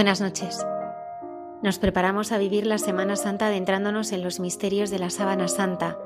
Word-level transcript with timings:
Buenas 0.00 0.22
noches. 0.22 0.66
Nos 1.62 1.78
preparamos 1.78 2.32
a 2.32 2.38
vivir 2.38 2.66
la 2.66 2.78
Semana 2.78 3.16
Santa 3.16 3.48
adentrándonos 3.48 4.12
en 4.12 4.22
los 4.22 4.40
misterios 4.40 4.88
de 4.88 4.98
la 4.98 5.10
Sábana 5.10 5.46
Santa, 5.46 5.98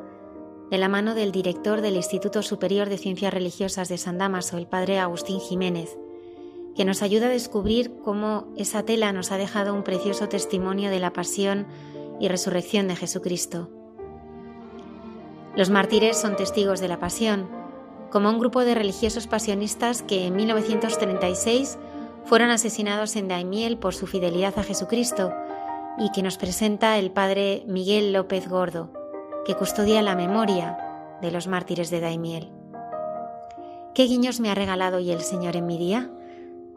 de 0.69 0.79
la 0.79 0.89
mano 0.89 1.15
del 1.15 1.31
director 1.31 1.81
del 1.81 1.95
Instituto 1.95 2.43
Superior 2.43 2.89
de 2.89 2.99
Ciencias 2.99 3.33
Religiosas 3.33 3.89
de 3.89 3.97
San 3.97 4.19
Damaso, 4.19 4.59
el 4.59 4.67
padre 4.67 4.99
Agustín 4.99 5.39
Jiménez, 5.39 5.97
que 6.75 6.85
nos 6.85 7.03
ayuda 7.03 7.27
a 7.27 7.29
descubrir 7.29 7.95
cómo 8.03 8.49
esa 8.57 8.83
tela 8.83 9.13
nos 9.13 9.31
ha 9.31 9.37
dejado 9.37 9.73
un 9.73 9.85
precioso 9.85 10.29
testimonio 10.29 10.91
de 10.91 10.99
la 10.99 11.13
pasión 11.13 11.69
y 12.19 12.27
resurrección 12.27 12.89
de 12.89 12.97
Jesucristo. 12.97 13.71
Los 15.55 15.71
mártires 15.71 16.21
son 16.21 16.35
testigos 16.35 16.81
de 16.81 16.89
la 16.89 16.99
pasión, 16.99 17.49
como 18.11 18.29
un 18.29 18.41
grupo 18.41 18.65
de 18.65 18.75
religiosos 18.75 19.29
pasionistas 19.29 20.03
que 20.03 20.27
en 20.27 20.35
1936 20.35 21.79
fueron 22.25 22.51
asesinados 22.51 23.17
en 23.17 23.29
Daimiel 23.29 23.79
por 23.79 23.95
su 23.95 24.07
fidelidad 24.07 24.59
a 24.59 24.63
Jesucristo 24.63 25.33
y 25.99 26.11
que 26.11 26.23
nos 26.23 26.37
presenta 26.37 26.99
el 26.99 27.11
padre 27.11 27.65
Miguel 27.67 28.13
López 28.13 28.49
Gordo, 28.49 28.91
que 29.47 29.55
custodia 29.55 30.03
la 30.03 30.17
memoria 30.17 30.79
de 31.21 31.31
los 31.31 31.47
mártires 31.47 31.91
de 31.91 32.01
Daimiel. 32.01 32.51
¿Qué 33.95 34.05
guiños 34.05 34.41
me 34.41 34.51
ha 34.51 34.55
regalado 34.55 34.97
hoy 34.97 35.11
el 35.13 35.21
Señor 35.21 35.55
en 35.57 35.67
mi 35.67 35.79
día? 35.79 36.11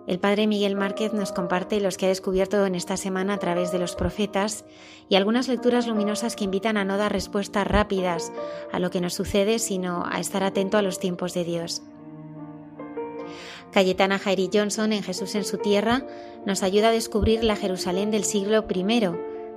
El 0.06 0.20
padre 0.20 0.48
Miguel 0.48 0.76
Márquez 0.76 1.12
nos 1.14 1.34
comparte 1.34 1.82
los 1.82 1.98
que 1.98 2.06
ha 2.06 2.10
descubierto 2.10 2.66
en 2.66 2.76
esta 2.76 2.96
semana 2.96 3.34
a 3.34 3.40
través 3.40 3.74
de 3.74 3.80
los 3.80 3.96
profetas 3.96 4.64
y 5.10 5.16
algunas 5.16 5.50
lecturas 5.50 5.86
luminosas 5.86 6.36
que 6.38 6.46
invitan 6.46 6.78
a 6.78 6.86
no 6.86 6.98
dar 6.98 7.12
respuestas 7.12 7.68
rápidas 7.68 8.32
a 8.72 8.80
lo 8.80 8.90
que 8.90 9.02
nos 9.02 9.16
sucede, 9.16 9.60
sino 9.60 10.06
a 10.10 10.20
estar 10.20 10.44
atento 10.44 10.78
a 10.78 10.82
los 10.82 11.00
tiempos 11.00 11.34
de 11.34 11.44
Dios. 11.44 11.82
Cayetana 13.72 14.18
Jairi 14.20 14.50
Johnson 14.54 14.94
en 14.94 15.04
Jesús 15.04 15.36
en 15.36 15.44
su 15.44 15.58
tierra 15.58 16.04
nos 16.46 16.64
ayuda 16.64 16.90
a 16.90 16.92
descubrir 16.92 17.44
la 17.44 17.56
Jerusalén 17.56 18.12
del 18.12 18.24
siglo 18.24 18.66
I, 18.70 19.10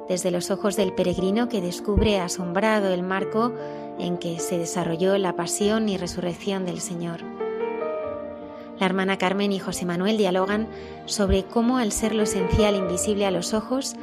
desde 0.09 0.31
los 0.31 0.51
ojos 0.51 0.77
del 0.77 0.93
peregrino 0.93 1.49
que 1.49 1.61
descubre 1.61 2.19
asombrado 2.19 2.93
el 2.93 3.03
marco 3.03 3.55
en 3.99 4.19
que 4.19 4.39
se 4.41 4.59
desarrolló 4.59 5.17
la 5.19 5.37
pasión 5.37 5.89
y 5.89 5.97
resurrección 5.97 6.67
del 6.67 6.81
Señor. 6.81 7.21
La 8.81 8.87
hermana 8.87 9.19
Carmen 9.19 9.53
y 9.53 9.59
José 9.59 9.85
Manuel 9.85 10.17
dialogan 10.17 10.69
sobre 11.05 11.45
cómo 11.45 11.79
al 11.79 11.93
ser 11.93 12.15
lo 12.15 12.23
esencial 12.23 12.75
invisible 12.75 13.27
a 13.27 13.31
los 13.31 13.53
ojos, 13.53 13.95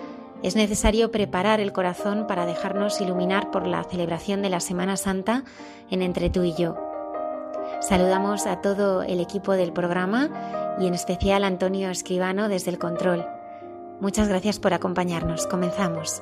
es 0.44 0.56
necesario 0.56 1.10
preparar 1.10 1.60
el 1.60 1.74
corazón 1.74 2.28
para 2.28 2.46
dejarnos 2.46 3.02
iluminar 3.02 3.50
por 3.50 3.66
la 3.66 3.84
celebración 3.84 4.44
de 4.44 4.52
la 4.52 4.60
Semana 4.60 4.96
Santa 4.96 5.44
en 5.90 6.04
Entre 6.04 6.30
tú 6.30 6.44
y 6.44 6.54
yo. 6.54 6.87
Saludamos 7.80 8.48
a 8.48 8.62
todo 8.62 9.04
el 9.04 9.20
equipo 9.20 9.54
del 9.54 9.72
programa 9.72 10.30
y 10.80 10.88
en 10.88 10.94
especial 10.94 11.44
a 11.44 11.48
Antonio 11.48 11.90
Escribano 11.90 12.50
desde 12.50 12.72
el 12.72 12.80
control. 12.80 13.26
Muchas 14.00 14.28
gracias 14.28 14.60
por 14.60 14.74
acompañarnos. 14.74 15.48
Comenzamos. 15.48 16.22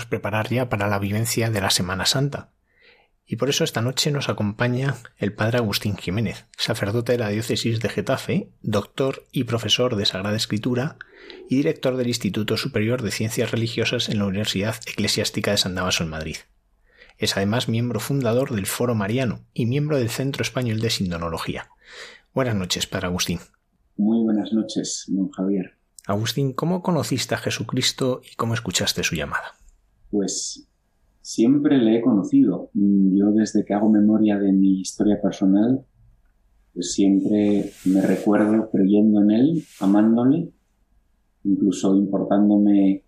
Queremos 0.00 0.08
preparar 0.08 0.48
ya 0.48 0.70
para 0.70 0.88
la 0.88 0.98
vivencia 0.98 1.50
de 1.50 1.60
la 1.60 1.68
Semana 1.68 2.06
Santa. 2.06 2.52
Y 3.26 3.36
por 3.36 3.50
eso 3.50 3.64
esta 3.64 3.82
noche 3.82 4.10
nos 4.10 4.30
acompaña 4.30 4.96
el 5.18 5.34
padre 5.34 5.58
Agustín 5.58 5.94
Jiménez, 5.98 6.46
sacerdote 6.56 7.12
de 7.12 7.18
la 7.18 7.28
diócesis 7.28 7.80
de 7.80 7.90
Getafe, 7.90 8.48
doctor 8.62 9.26
y 9.30 9.44
profesor 9.44 9.96
de 9.96 10.06
Sagrada 10.06 10.38
Escritura 10.38 10.96
y 11.50 11.56
director 11.56 11.98
del 11.98 12.08
Instituto 12.08 12.56
Superior 12.56 13.02
de 13.02 13.10
Ciencias 13.10 13.50
Religiosas 13.50 14.08
en 14.08 14.20
la 14.20 14.24
Universidad 14.24 14.76
Eclesiástica 14.86 15.50
de 15.50 15.58
San 15.58 15.74
Damaso 15.74 16.02
en 16.02 16.08
Madrid. 16.08 16.36
Es 17.18 17.36
además 17.36 17.68
miembro 17.68 18.00
fundador 18.00 18.54
del 18.54 18.64
Foro 18.64 18.94
Mariano 18.94 19.44
y 19.52 19.66
miembro 19.66 19.98
del 19.98 20.08
Centro 20.08 20.40
Español 20.40 20.80
de 20.80 20.88
Sindonología. 20.88 21.68
Buenas 22.32 22.54
noches, 22.54 22.86
Padre 22.86 23.08
Agustín. 23.08 23.40
Muy 23.98 24.24
buenas 24.24 24.50
noches, 24.54 25.04
don 25.08 25.30
Javier. 25.30 25.76
Agustín, 26.06 26.54
¿cómo 26.54 26.82
conociste 26.82 27.34
a 27.34 27.38
Jesucristo 27.38 28.22
y 28.24 28.34
cómo 28.36 28.54
escuchaste 28.54 29.04
su 29.04 29.14
llamada? 29.14 29.59
Pues 30.10 30.68
siempre 31.20 31.78
le 31.78 31.98
he 31.98 32.00
conocido. 32.02 32.70
Yo 32.74 33.30
desde 33.32 33.64
que 33.64 33.74
hago 33.74 33.88
memoria 33.88 34.38
de 34.38 34.52
mi 34.52 34.80
historia 34.80 35.20
personal, 35.20 35.84
pues 36.74 36.92
siempre 36.92 37.70
me 37.86 38.00
recuerdo 38.02 38.70
creyendo 38.70 39.20
en 39.22 39.30
Él, 39.30 39.64
amándole, 39.80 40.50
incluso 41.44 41.94
importándome 41.94 43.04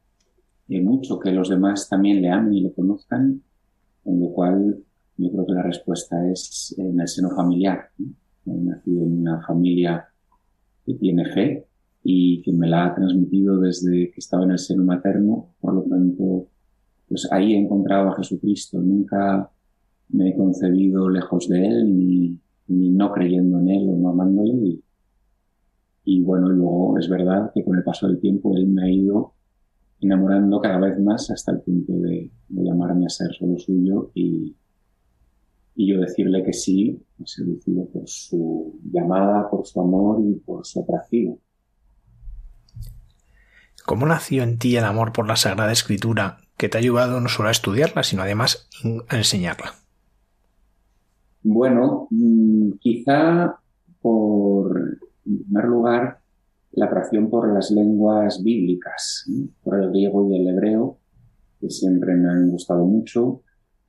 eh, 0.68 0.80
mucho 0.80 1.18
que 1.18 1.32
los 1.32 1.48
demás 1.48 1.88
también 1.88 2.22
le 2.22 2.30
amen 2.30 2.54
y 2.54 2.60
le 2.60 2.72
conozcan, 2.72 3.42
con 4.02 4.20
lo 4.20 4.32
cual 4.32 4.84
yo 5.16 5.30
creo 5.30 5.46
que 5.46 5.52
la 5.52 5.62
respuesta 5.62 6.30
es 6.30 6.74
en 6.78 7.00
el 7.00 7.08
seno 7.08 7.30
familiar. 7.30 7.90
He 8.46 8.50
nacido 8.50 9.04
en 9.04 9.20
una 9.20 9.42
familia 9.42 10.08
que 10.84 10.94
tiene 10.94 11.24
fe 11.26 11.66
y 12.02 12.42
que 12.42 12.52
me 12.52 12.68
la 12.68 12.86
ha 12.86 12.94
transmitido 12.94 13.60
desde 13.60 14.10
que 14.10 14.18
estaba 14.18 14.44
en 14.44 14.52
el 14.52 14.58
seno 14.58 14.82
materno, 14.84 15.54
por 15.60 15.74
lo 15.74 15.82
tanto 15.82 16.48
pues 17.12 17.30
ahí 17.30 17.52
he 17.52 17.58
encontrado 17.58 18.08
a 18.08 18.16
Jesucristo. 18.16 18.80
Nunca 18.80 19.50
me 20.08 20.30
he 20.30 20.34
concebido 20.34 21.10
lejos 21.10 21.46
de 21.46 21.66
Él, 21.66 21.94
ni, 21.94 22.40
no 22.68 23.12
creyendo 23.12 23.60
en 23.60 23.68
Él 23.68 23.90
o 23.90 23.96
no 23.96 24.08
amándole. 24.08 24.78
Y, 26.04 26.22
bueno, 26.22 26.48
luego 26.48 26.98
es 26.98 27.10
verdad 27.10 27.50
que 27.54 27.62
con 27.62 27.76
el 27.76 27.84
paso 27.84 28.08
del 28.08 28.18
tiempo 28.18 28.56
Él 28.56 28.66
me 28.66 28.84
ha 28.84 28.90
ido 28.90 29.34
enamorando 30.00 30.58
cada 30.62 30.78
vez 30.78 30.98
más 31.00 31.30
hasta 31.30 31.52
el 31.52 31.60
punto 31.60 31.92
de, 31.92 32.30
llamarme 32.48 33.04
a 33.04 33.10
ser 33.10 33.30
solo 33.34 33.58
suyo 33.58 34.10
y, 34.14 34.56
y 35.74 35.92
yo 35.92 36.00
decirle 36.00 36.42
que 36.42 36.54
sí, 36.54 36.98
seducido 37.26 37.84
por 37.88 38.08
su 38.08 38.80
llamada, 38.90 39.50
por 39.50 39.66
su 39.66 39.82
amor 39.82 40.24
y 40.24 40.36
por 40.36 40.64
su 40.64 40.80
atractivo. 40.80 41.38
¿Cómo 43.84 44.06
nació 44.06 44.44
en 44.44 44.58
ti 44.58 44.76
el 44.76 44.84
amor 44.84 45.12
por 45.12 45.28
la 45.28 45.36
Sagrada 45.36 45.72
Escritura 45.72 46.41
que 46.62 46.68
te 46.68 46.78
ha 46.78 46.80
ayudado 46.80 47.20
no 47.20 47.28
solo 47.28 47.48
a 47.48 47.50
estudiarla, 47.50 48.04
sino 48.04 48.22
además 48.22 48.68
a 49.08 49.16
enseñarla? 49.16 49.74
Bueno, 51.42 52.06
mm, 52.08 52.74
quizá 52.78 53.56
por, 54.00 55.00
en 55.26 55.42
primer 55.42 55.64
lugar, 55.64 56.20
la 56.70 56.86
atracción 56.86 57.28
por 57.28 57.52
las 57.52 57.72
lenguas 57.72 58.44
bíblicas, 58.44 59.28
por 59.64 59.82
el 59.82 59.90
griego 59.90 60.30
y 60.30 60.36
el 60.36 60.46
hebreo, 60.46 60.98
que 61.60 61.68
siempre 61.68 62.14
me 62.14 62.30
han 62.30 62.48
gustado 62.50 62.84
mucho. 62.84 63.42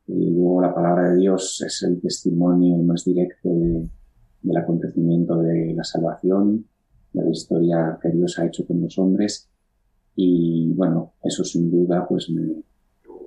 Y 0.08 0.32
luego 0.32 0.64
la 0.64 0.74
palabra 0.74 1.12
de 1.12 1.18
Dios 1.18 1.64
es 1.64 1.84
el 1.84 2.02
testimonio 2.02 2.76
más 2.78 3.06
directo 3.06 3.50
del 3.50 4.58
acontecimiento 4.58 5.44
de 5.44 5.76
la 5.76 5.84
salvación, 5.84 6.66
de 7.14 7.24
la 7.24 7.30
historia 7.30 8.00
que 8.02 8.10
Dios 8.10 8.40
ha 8.40 8.48
hecho 8.48 8.66
con 8.66 8.82
los 8.82 8.98
hombres. 8.98 9.48
Y 10.16 10.72
bueno, 10.74 11.14
eso 11.24 11.44
sin 11.44 11.72
duda 11.72 12.06
pues 12.08 12.30
me, 12.30 12.64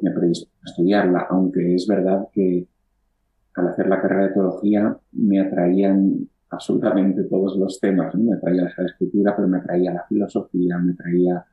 me 0.03 0.11
predispuso 0.11 0.53
a 0.63 0.71
estudiarla, 0.71 1.27
aunque 1.31 1.75
es 1.75 1.87
verdad 1.87 2.29
que 2.33 2.67
al 3.55 3.69
hacer 3.69 3.89
la 3.89 4.01
carrera 4.01 4.27
de 4.29 4.35
teología 4.35 4.97
me 5.13 5.41
atraían 5.41 6.29
absolutamente 6.51 7.25
todos 7.25 7.57
los 7.57 7.81
temas, 7.81 8.15
me 8.15 8.35
atraía 8.35 8.73
la 8.77 8.85
escritura, 8.85 9.35
pero 9.35 9.49
me 9.49 9.59
atraía 9.59 9.93
la 9.93 10.05
filosofía, 10.09 10.79
me 10.79 10.93
atraía 10.93 11.45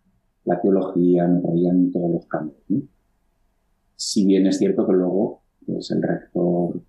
la 0.46 0.62
teología, 0.62 1.28
me 1.28 1.40
atraían 1.40 1.92
todos 1.92 2.12
los 2.12 2.26
campos. 2.28 2.62
Si 3.96 4.26
bien 4.26 4.48
es 4.48 4.58
cierto 4.58 4.86
que 4.86 4.94
luego 4.94 5.42
pues, 5.66 5.92
el 5.92 6.02
rector 6.02 6.82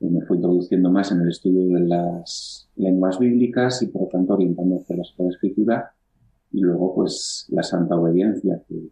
me 0.00 0.20
fue 0.26 0.36
introduciendo 0.36 0.90
más 0.90 1.10
en 1.10 1.22
el 1.22 1.28
estudio 1.28 1.74
de 1.74 1.86
las 1.86 2.68
lenguas 2.76 3.18
bíblicas 3.18 3.82
y 3.82 3.86
por 3.86 4.02
lo 4.02 4.08
tanto 4.08 4.34
orientando 4.34 4.76
hacia 4.76 4.96
la 4.96 5.30
escritura 5.30 5.92
y 6.52 6.60
luego 6.60 6.94
pues 6.94 7.46
la 7.50 7.62
santa 7.62 7.96
obediencia 7.96 8.62
que, 8.68 8.90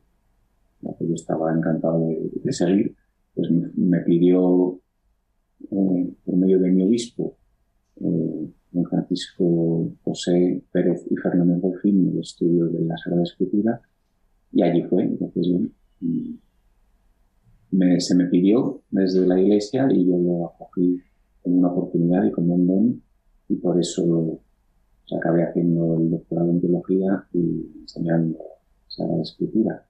que 0.98 1.08
yo 1.08 1.14
estaba 1.14 1.52
encantado 1.52 2.08
de, 2.08 2.52
seguir, 2.52 2.94
pues 3.34 3.50
me, 3.50 4.00
pidió 4.00 4.78
eh, 5.70 6.14
por 6.24 6.36
medio 6.36 6.58
de 6.58 6.70
mi 6.70 6.82
obispo 6.82 7.36
eh, 8.00 8.50
don 8.70 8.84
Francisco 8.84 9.90
José 10.04 10.62
Pérez 10.70 11.06
y 11.10 11.16
Fernando 11.16 11.58
Porfín 11.60 12.10
el 12.12 12.20
estudio 12.20 12.66
de 12.66 12.84
la 12.84 12.96
Sagrada 12.98 13.24
Escritura 13.24 13.80
y 14.52 14.62
allí 14.62 14.82
fue, 14.82 15.04
entonces 15.04 15.48
me, 17.70 18.00
se 18.00 18.14
me 18.14 18.26
pidió 18.26 18.82
desde 18.90 19.26
la 19.26 19.40
iglesia 19.40 19.88
y 19.90 20.06
yo 20.06 20.18
lo 20.18 20.46
acogí 20.46 21.00
como 21.42 21.58
una 21.58 21.68
oportunidad 21.68 22.24
y 22.24 22.30
como 22.32 22.54
un 22.54 22.66
don 22.66 23.02
y 23.48 23.56
por 23.56 23.78
eso 23.80 24.40
pues, 25.08 25.20
acabé 25.20 25.44
haciendo 25.44 25.98
el 25.98 26.10
doctorado 26.10 26.50
en 26.50 26.60
teología 26.60 27.26
y 27.32 27.66
enseñando 27.80 28.38
Sagrada 28.88 29.22
Escritura. 29.22 29.86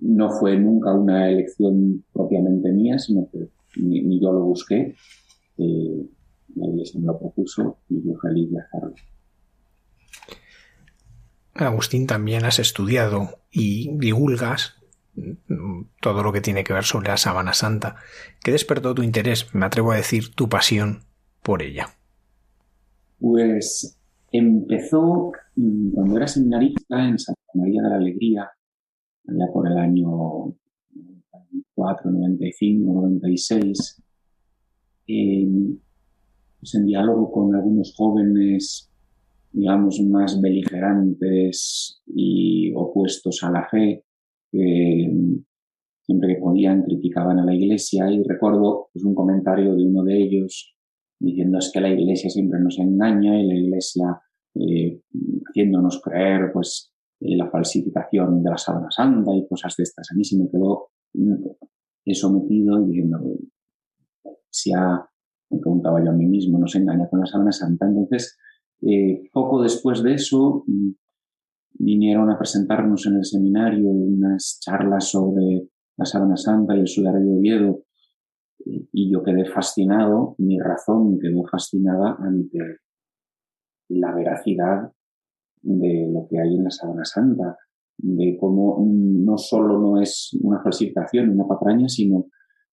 No 0.00 0.30
fue 0.30 0.58
nunca 0.58 0.92
una 0.92 1.30
elección 1.30 2.04
propiamente 2.12 2.70
mía, 2.72 2.98
sino 2.98 3.28
que 3.30 3.48
ni, 3.76 4.20
yo 4.20 4.32
lo 4.32 4.44
busqué, 4.44 4.94
eh, 5.58 6.06
la 6.56 6.66
iglesia 6.66 7.00
me 7.00 7.06
lo 7.06 7.18
propuso 7.18 7.78
y 7.88 8.02
yo 8.06 8.14
feliz 8.20 8.50
de 8.50 8.60
hacerlo. 8.60 8.94
Agustín, 11.54 12.06
también 12.06 12.44
has 12.44 12.58
estudiado 12.58 13.38
y 13.50 13.96
divulgas 13.96 14.74
todo 16.00 16.24
lo 16.24 16.32
que 16.32 16.40
tiene 16.40 16.64
que 16.64 16.72
ver 16.72 16.82
sobre 16.82 17.08
la 17.08 17.16
sábana 17.16 17.52
santa. 17.52 17.96
¿Qué 18.42 18.50
despertó 18.50 18.94
tu 18.94 19.02
interés, 19.02 19.54
me 19.54 19.64
atrevo 19.64 19.92
a 19.92 19.96
decir, 19.96 20.34
tu 20.34 20.48
pasión 20.48 21.04
por 21.42 21.62
ella? 21.62 21.90
Pues 23.20 23.96
empezó 24.38 25.32
mm, 25.54 25.92
cuando 25.92 26.16
era 26.16 26.26
seminarista 26.26 27.08
en 27.08 27.18
Santa 27.18 27.40
María 27.54 27.82
de 27.82 27.88
la 27.88 27.96
Alegría, 27.96 28.50
allá 29.28 29.52
por 29.52 29.70
el 29.70 29.78
año 29.78 30.56
94, 31.76 32.10
95, 32.10 32.92
96, 32.92 34.02
pues 36.58 36.74
en 36.74 36.86
diálogo 36.86 37.30
con 37.30 37.54
algunos 37.54 37.94
jóvenes, 37.96 38.90
digamos, 39.52 40.00
más 40.00 40.40
beligerantes 40.40 42.02
y 42.06 42.72
opuestos 42.74 43.42
a 43.44 43.52
la 43.52 43.68
fe, 43.68 44.04
que 44.50 45.12
siempre 46.02 46.34
que 46.34 46.40
podían 46.40 46.82
criticaban 46.82 47.38
a 47.38 47.44
la 47.44 47.54
iglesia. 47.54 48.10
Y 48.10 48.22
recuerdo 48.24 48.88
pues, 48.92 49.04
un 49.04 49.14
comentario 49.14 49.76
de 49.76 49.84
uno 49.86 50.02
de 50.02 50.22
ellos 50.22 50.73
diciendo 51.18 51.58
es 51.58 51.70
que 51.72 51.80
la 51.80 51.88
iglesia 51.88 52.30
siempre 52.30 52.60
nos 52.60 52.78
engaña 52.78 53.40
y 53.40 53.46
la 53.46 53.54
iglesia 53.54 54.20
eh, 54.54 55.00
haciéndonos 55.48 56.00
creer 56.02 56.50
pues 56.52 56.92
la 57.20 57.48
falsificación 57.50 58.42
de 58.42 58.50
la 58.50 58.58
sábana 58.58 58.90
santa 58.90 59.34
y 59.34 59.46
cosas 59.48 59.74
de 59.76 59.84
estas. 59.84 60.10
A 60.10 60.14
mí 60.14 60.24
se 60.24 60.38
me 60.38 60.48
quedó 60.50 60.90
eso 62.04 62.32
metido 62.32 62.82
y 62.82 62.86
diciendo, 62.86 63.18
si 64.50 64.72
ha, 64.72 65.08
me 65.50 65.58
preguntaba 65.58 66.04
yo 66.04 66.10
a 66.10 66.14
mí 66.14 66.26
mismo, 66.26 66.58
nos 66.58 66.74
engaña 66.74 67.08
con 67.08 67.20
la 67.20 67.26
sábana 67.26 67.52
santa. 67.52 67.86
Entonces, 67.86 68.36
eh, 68.82 69.28
poco 69.32 69.62
después 69.62 70.02
de 70.02 70.14
eso, 70.14 70.64
mm, 70.66 70.90
vinieron 71.78 72.30
a 72.30 72.38
presentarnos 72.38 73.06
en 73.06 73.16
el 73.16 73.24
seminario 73.24 73.88
unas 73.88 74.58
charlas 74.60 75.08
sobre 75.10 75.68
la 75.96 76.04
sábana 76.04 76.36
santa 76.36 76.76
y 76.76 76.80
el 76.80 76.88
sudario 76.88 77.20
de 77.20 77.38
Oviedo 77.38 77.84
y 78.58 79.12
yo 79.12 79.22
quedé 79.22 79.44
fascinado, 79.44 80.34
mi 80.38 80.58
razón 80.58 81.18
quedó 81.18 81.44
fascinada 81.50 82.16
ante 82.18 82.58
la 83.88 84.14
veracidad 84.14 84.92
de 85.62 86.10
lo 86.12 86.26
que 86.28 86.40
hay 86.40 86.56
en 86.56 86.64
la 86.64 86.70
Sábana 86.70 87.04
Santa, 87.04 87.56
de 87.98 88.36
cómo 88.38 88.84
no 88.86 89.38
solo 89.38 89.78
no 89.78 90.00
es 90.00 90.36
una 90.42 90.62
falsificación, 90.62 91.30
una 91.30 91.46
patraña, 91.46 91.88
sino 91.88 92.26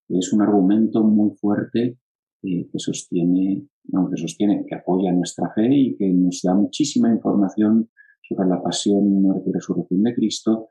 es 0.10 0.34
un 0.34 0.42
argumento 0.42 1.04
muy 1.04 1.32
fuerte 1.38 1.98
eh, 2.44 2.68
que 2.72 2.80
sostiene, 2.80 3.68
no, 3.86 4.10
que 4.10 4.18
sostiene, 4.18 4.66
que 4.68 4.76
apoya 4.76 5.12
nuestra 5.12 5.52
fe 5.54 5.68
y 5.72 5.96
que 5.96 6.10
nos 6.10 6.42
da 6.44 6.54
muchísima 6.54 7.10
información 7.12 7.90
sobre 8.28 8.50
la 8.50 8.62
pasión, 8.62 9.22
muerte 9.22 9.50
y 9.50 9.54
resurrección 9.54 10.04
de 10.04 10.14
Cristo. 10.14 10.70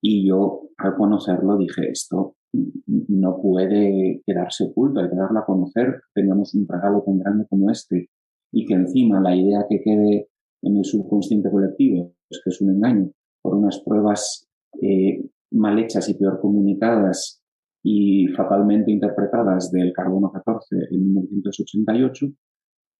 Y 0.00 0.26
yo, 0.26 0.70
al 0.78 0.96
conocerlo, 0.96 1.58
dije, 1.58 1.90
esto 1.90 2.36
no 2.52 3.40
puede 3.40 4.22
quedarse 4.26 4.64
oculto, 4.64 5.00
hay 5.00 5.10
que 5.10 5.16
darlo 5.16 5.38
a 5.38 5.46
conocer. 5.46 6.00
Teníamos 6.14 6.54
un 6.54 6.66
regalo 6.68 7.02
tan 7.04 7.18
grande 7.18 7.46
como 7.48 7.70
este 7.70 8.10
y 8.52 8.66
que 8.66 8.74
encima 8.74 9.20
la 9.20 9.34
idea 9.34 9.66
que 9.68 9.80
quede 9.80 10.28
en 10.62 10.76
el 10.76 10.84
subconsciente 10.84 11.50
colectivo, 11.50 12.12
es 12.28 12.40
que 12.42 12.50
es 12.50 12.60
un 12.60 12.70
engaño, 12.70 13.10
por 13.42 13.54
unas 13.54 13.80
pruebas 13.80 14.48
eh, 14.82 15.24
mal 15.52 15.78
hechas 15.78 16.08
y 16.08 16.14
peor 16.14 16.40
comunicadas 16.40 17.42
y 17.82 18.26
fatalmente 18.28 18.90
interpretadas 18.90 19.70
del 19.70 19.92
carbono 19.92 20.30
14 20.30 20.76
en 20.90 21.14
1988, 21.14 22.26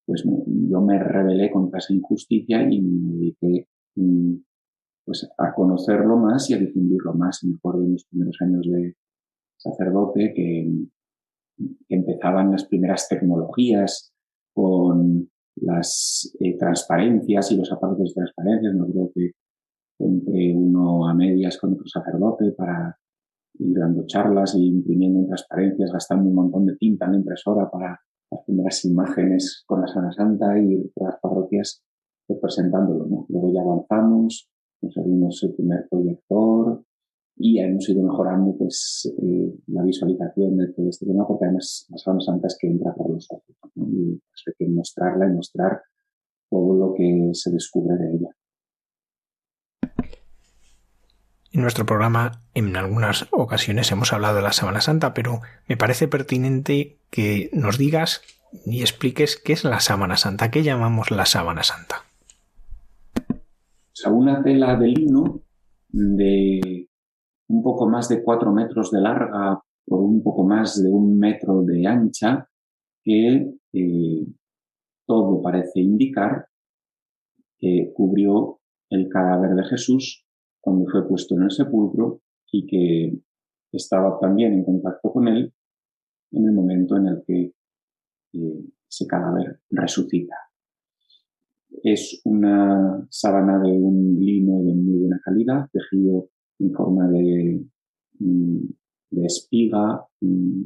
pues 0.06 0.24
yo 0.24 0.80
me 0.80 0.98
rebelé 0.98 1.50
contra 1.50 1.78
esa 1.78 1.92
injusticia 1.92 2.62
y 2.68 2.80
me 2.80 3.12
dediqué 3.12 3.68
mm, 3.96 4.34
pues, 5.04 5.28
a 5.36 5.54
conocerlo 5.54 6.16
más 6.16 6.48
y 6.50 6.54
a 6.54 6.58
difundirlo 6.58 7.12
más. 7.14 7.44
Me 7.44 7.56
acuerdo 7.56 7.84
en 7.84 7.92
mis 7.92 8.06
primeros 8.06 8.36
años 8.40 8.66
de 8.70 8.96
sacerdote 9.60 10.32
que, 10.34 10.70
empezaban 11.90 12.52
las 12.52 12.64
primeras 12.64 13.06
tecnologías 13.06 14.14
con 14.54 15.28
las 15.56 16.34
eh, 16.40 16.56
transparencias 16.56 17.52
y 17.52 17.56
los 17.58 17.70
aparatos 17.70 18.08
de 18.08 18.14
transparencia. 18.14 18.72
No 18.72 18.86
creo 18.86 19.12
que 19.14 19.32
compré 19.98 20.54
uno 20.56 21.06
a 21.06 21.12
medias 21.12 21.58
con 21.58 21.74
otro 21.74 21.86
sacerdote 21.86 22.52
para 22.52 22.96
ir 23.58 23.78
dando 23.78 24.06
charlas 24.06 24.54
y 24.54 24.68
imprimiendo 24.68 25.26
transparencias, 25.26 25.92
gastando 25.92 26.30
un 26.30 26.34
montón 26.34 26.64
de 26.64 26.76
tinta 26.76 27.04
en 27.04 27.12
la 27.12 27.18
impresora 27.18 27.70
para 27.70 28.00
las 28.30 28.44
primeras 28.46 28.84
imágenes 28.86 29.62
con 29.66 29.82
la 29.82 29.88
Sana 29.88 30.12
Santa 30.12 30.58
y 30.58 30.90
las 30.96 31.20
parroquias 31.20 31.82
representándolo. 32.26 33.06
¿no? 33.06 33.26
Luego 33.28 33.52
ya 33.52 33.60
avanzamos, 33.60 34.48
conseguimos 34.80 35.42
el 35.42 35.54
primer 35.54 35.86
proyector 35.90 36.84
y 37.42 37.58
hemos 37.58 37.88
ido 37.88 38.02
mejorando 38.02 38.54
pues, 38.54 39.10
eh, 39.22 39.54
la 39.68 39.82
visualización 39.82 40.58
de 40.58 40.72
todo 40.74 40.90
este 40.90 41.06
tema 41.06 41.26
porque 41.26 41.46
además 41.46 41.86
la 41.88 41.96
Sana 41.96 42.20
Santa 42.20 42.46
es 42.46 42.58
que 42.60 42.68
entra 42.68 42.92
por 42.94 43.10
los 43.10 43.26
ojos 43.30 43.56
y 43.76 44.20
pues, 44.28 44.44
hay 44.46 44.52
que 44.58 44.68
mostrarla 44.68 45.26
y 45.26 45.32
mostrar 45.32 45.80
todo 46.50 46.74
lo 46.74 46.94
que 46.94 47.30
se 47.32 47.50
descubre 47.50 47.96
de 47.96 48.14
ella. 48.14 48.28
En 51.52 51.62
nuestro 51.62 51.86
programa 51.86 52.42
en 52.52 52.76
algunas 52.76 53.26
ocasiones 53.32 53.90
hemos 53.90 54.12
hablado 54.12 54.36
de 54.36 54.42
la 54.42 54.52
Sábana 54.52 54.82
Santa, 54.82 55.14
pero 55.14 55.40
me 55.66 55.78
parece 55.78 56.08
pertinente 56.08 56.98
que 57.08 57.48
nos 57.54 57.78
digas 57.78 58.20
y 58.66 58.82
expliques 58.82 59.40
qué 59.42 59.54
es 59.54 59.64
la 59.64 59.80
Sábana 59.80 60.18
Santa, 60.18 60.50
qué 60.50 60.62
llamamos 60.62 61.10
la 61.10 61.24
Sábana 61.24 61.62
Santa. 61.62 62.04
O 63.30 63.94
sea, 63.94 64.12
una 64.12 64.42
tela 64.42 64.76
de 64.76 64.88
lino 64.88 65.40
de 65.88 66.89
un 67.50 67.62
poco 67.64 67.88
más 67.88 68.08
de 68.08 68.22
cuatro 68.22 68.52
metros 68.52 68.92
de 68.92 69.00
larga 69.00 69.60
por 69.84 70.00
un 70.00 70.22
poco 70.22 70.44
más 70.44 70.80
de 70.80 70.88
un 70.88 71.18
metro 71.18 71.62
de 71.62 71.84
ancha 71.84 72.48
que 73.02 73.54
eh, 73.72 74.26
todo 75.04 75.42
parece 75.42 75.80
indicar 75.80 76.46
que 77.58 77.92
cubrió 77.92 78.60
el 78.88 79.08
cadáver 79.08 79.56
de 79.56 79.64
Jesús 79.64 80.24
cuando 80.60 80.88
fue 80.88 81.08
puesto 81.08 81.34
en 81.34 81.42
el 81.42 81.50
sepulcro 81.50 82.20
y 82.52 82.66
que 82.66 83.18
estaba 83.72 84.18
también 84.20 84.52
en 84.52 84.64
contacto 84.64 85.12
con 85.12 85.26
él 85.26 85.52
en 86.30 86.44
el 86.44 86.52
momento 86.52 86.96
en 86.96 87.06
el 87.08 87.22
que 87.26 87.52
eh, 88.32 88.64
ese 88.88 89.06
cadáver 89.08 89.60
resucita. 89.70 90.36
Es 91.82 92.20
una 92.24 93.06
sábana 93.10 93.58
de 93.58 93.72
un 93.72 94.18
lino 94.20 94.62
de 94.62 94.74
muy 94.74 95.00
buena 95.00 95.20
calidad, 95.24 95.68
tejido 95.72 96.28
en 96.60 96.72
forma 96.72 97.08
de, 97.08 97.64
mm, 98.18 98.64
de 99.10 99.26
espiga, 99.26 100.06
mm, 100.20 100.62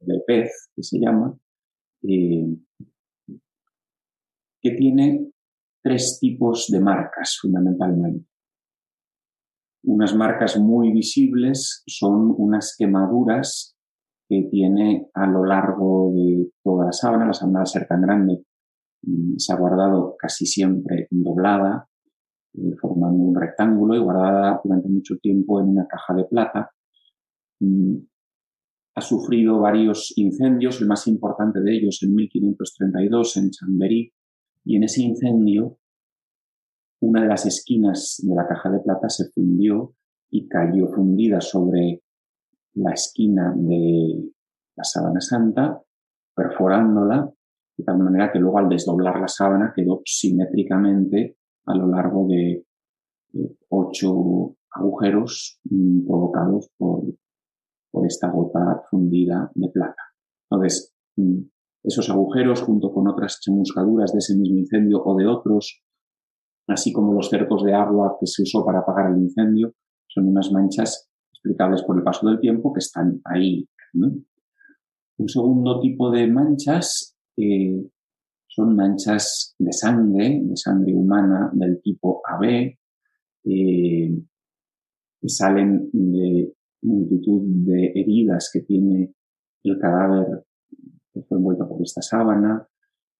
de 0.00 0.20
pez, 0.26 0.70
que 0.74 0.82
se 0.82 0.98
llama, 0.98 1.38
eh, 2.02 2.46
que 4.60 4.70
tiene 4.72 5.32
tres 5.82 6.18
tipos 6.20 6.68
de 6.70 6.80
marcas 6.80 7.38
fundamentalmente. 7.40 8.26
Unas 9.84 10.14
marcas 10.14 10.58
muy 10.58 10.92
visibles 10.92 11.82
son 11.86 12.34
unas 12.36 12.76
quemaduras 12.78 13.76
que 14.28 14.48
tiene 14.50 15.08
a 15.14 15.26
lo 15.26 15.44
largo 15.44 16.12
de 16.14 16.50
toda 16.62 16.86
la 16.86 16.92
sábana. 16.92 17.26
La 17.26 17.32
sábana, 17.32 17.60
al 17.60 17.66
ser 17.66 17.86
tan 17.88 18.00
grande, 18.02 18.44
mm, 19.02 19.34
se 19.38 19.52
ha 19.52 19.56
guardado 19.56 20.16
casi 20.16 20.46
siempre 20.46 21.08
doblada, 21.10 21.88
formando 22.80 23.22
un 23.22 23.34
rectángulo 23.34 23.94
y 23.94 23.98
guardada 23.98 24.60
durante 24.62 24.88
mucho 24.88 25.16
tiempo 25.18 25.60
en 25.60 25.68
una 25.68 25.86
caja 25.86 26.14
de 26.14 26.24
plata. 26.24 26.70
Mm, 27.60 27.96
ha 28.94 29.00
sufrido 29.00 29.60
varios 29.60 30.12
incendios, 30.16 30.80
el 30.80 30.88
más 30.88 31.06
importante 31.06 31.60
de 31.60 31.76
ellos 31.76 32.02
en 32.02 32.14
1532 32.14 33.36
en 33.38 33.50
Chamberí, 33.50 34.12
y 34.64 34.76
en 34.76 34.84
ese 34.84 35.02
incendio 35.02 35.78
una 37.02 37.22
de 37.22 37.28
las 37.28 37.46
esquinas 37.46 38.22
de 38.22 38.34
la 38.34 38.46
caja 38.46 38.70
de 38.70 38.78
plata 38.78 39.08
se 39.08 39.28
fundió 39.30 39.94
y 40.30 40.46
cayó 40.48 40.86
fundida 40.88 41.40
sobre 41.40 42.00
la 42.74 42.92
esquina 42.92 43.52
de 43.56 44.30
la 44.76 44.84
sábana 44.84 45.20
santa, 45.20 45.80
perforándola, 46.34 47.28
de 47.76 47.84
tal 47.84 47.98
manera 47.98 48.30
que 48.30 48.38
luego 48.38 48.58
al 48.58 48.68
desdoblar 48.68 49.20
la 49.20 49.28
sábana 49.28 49.72
quedó 49.74 50.00
simétricamente 50.04 51.36
a 51.66 51.74
lo 51.74 51.86
largo 51.88 52.26
de, 52.28 52.64
ocho 53.70 54.56
agujeros 54.70 55.60
mm, 55.64 56.06
provocados 56.06 56.68
por, 56.76 57.04
por 57.90 58.06
esta 58.06 58.30
gota 58.30 58.82
fundida 58.90 59.50
de 59.54 59.68
plata. 59.68 60.02
Entonces, 60.50 60.94
mm, 61.16 61.40
esos 61.84 62.08
agujeros, 62.10 62.62
junto 62.62 62.92
con 62.92 63.08
otras 63.08 63.40
chamuscaduras 63.40 64.12
de 64.12 64.18
ese 64.18 64.36
mismo 64.36 64.58
incendio 64.58 65.02
o 65.04 65.16
de 65.16 65.26
otros, 65.26 65.82
así 66.68 66.92
como 66.92 67.12
los 67.12 67.28
cercos 67.28 67.64
de 67.64 67.74
agua 67.74 68.16
que 68.20 68.26
se 68.26 68.42
usó 68.42 68.64
para 68.64 68.80
apagar 68.80 69.10
el 69.10 69.18
incendio, 69.18 69.74
son 70.06 70.28
unas 70.28 70.52
manchas 70.52 71.10
explicables 71.32 71.82
por 71.82 71.96
el 71.98 72.04
paso 72.04 72.28
del 72.28 72.38
tiempo 72.38 72.72
que 72.72 72.78
están 72.78 73.20
ahí. 73.24 73.66
Un 73.94 75.28
segundo 75.28 75.80
tipo 75.80 76.10
de 76.10 76.28
manchas 76.28 77.16
eh, 77.36 77.84
son 78.54 78.76
manchas 78.76 79.54
de 79.58 79.72
sangre, 79.72 80.40
de 80.44 80.56
sangre 80.56 80.94
humana 80.94 81.50
del 81.54 81.80
tipo 81.80 82.20
AB, 82.26 82.44
eh, 83.44 84.12
que 85.20 85.28
salen 85.28 85.88
de 85.92 86.52
multitud 86.82 87.42
de 87.66 87.92
heridas 87.94 88.50
que 88.52 88.60
tiene 88.60 89.14
el 89.64 89.78
cadáver 89.78 90.44
que 91.14 91.22
fue 91.22 91.38
envuelto 91.38 91.66
por 91.66 91.82
esta 91.82 92.02
sábana, 92.02 92.66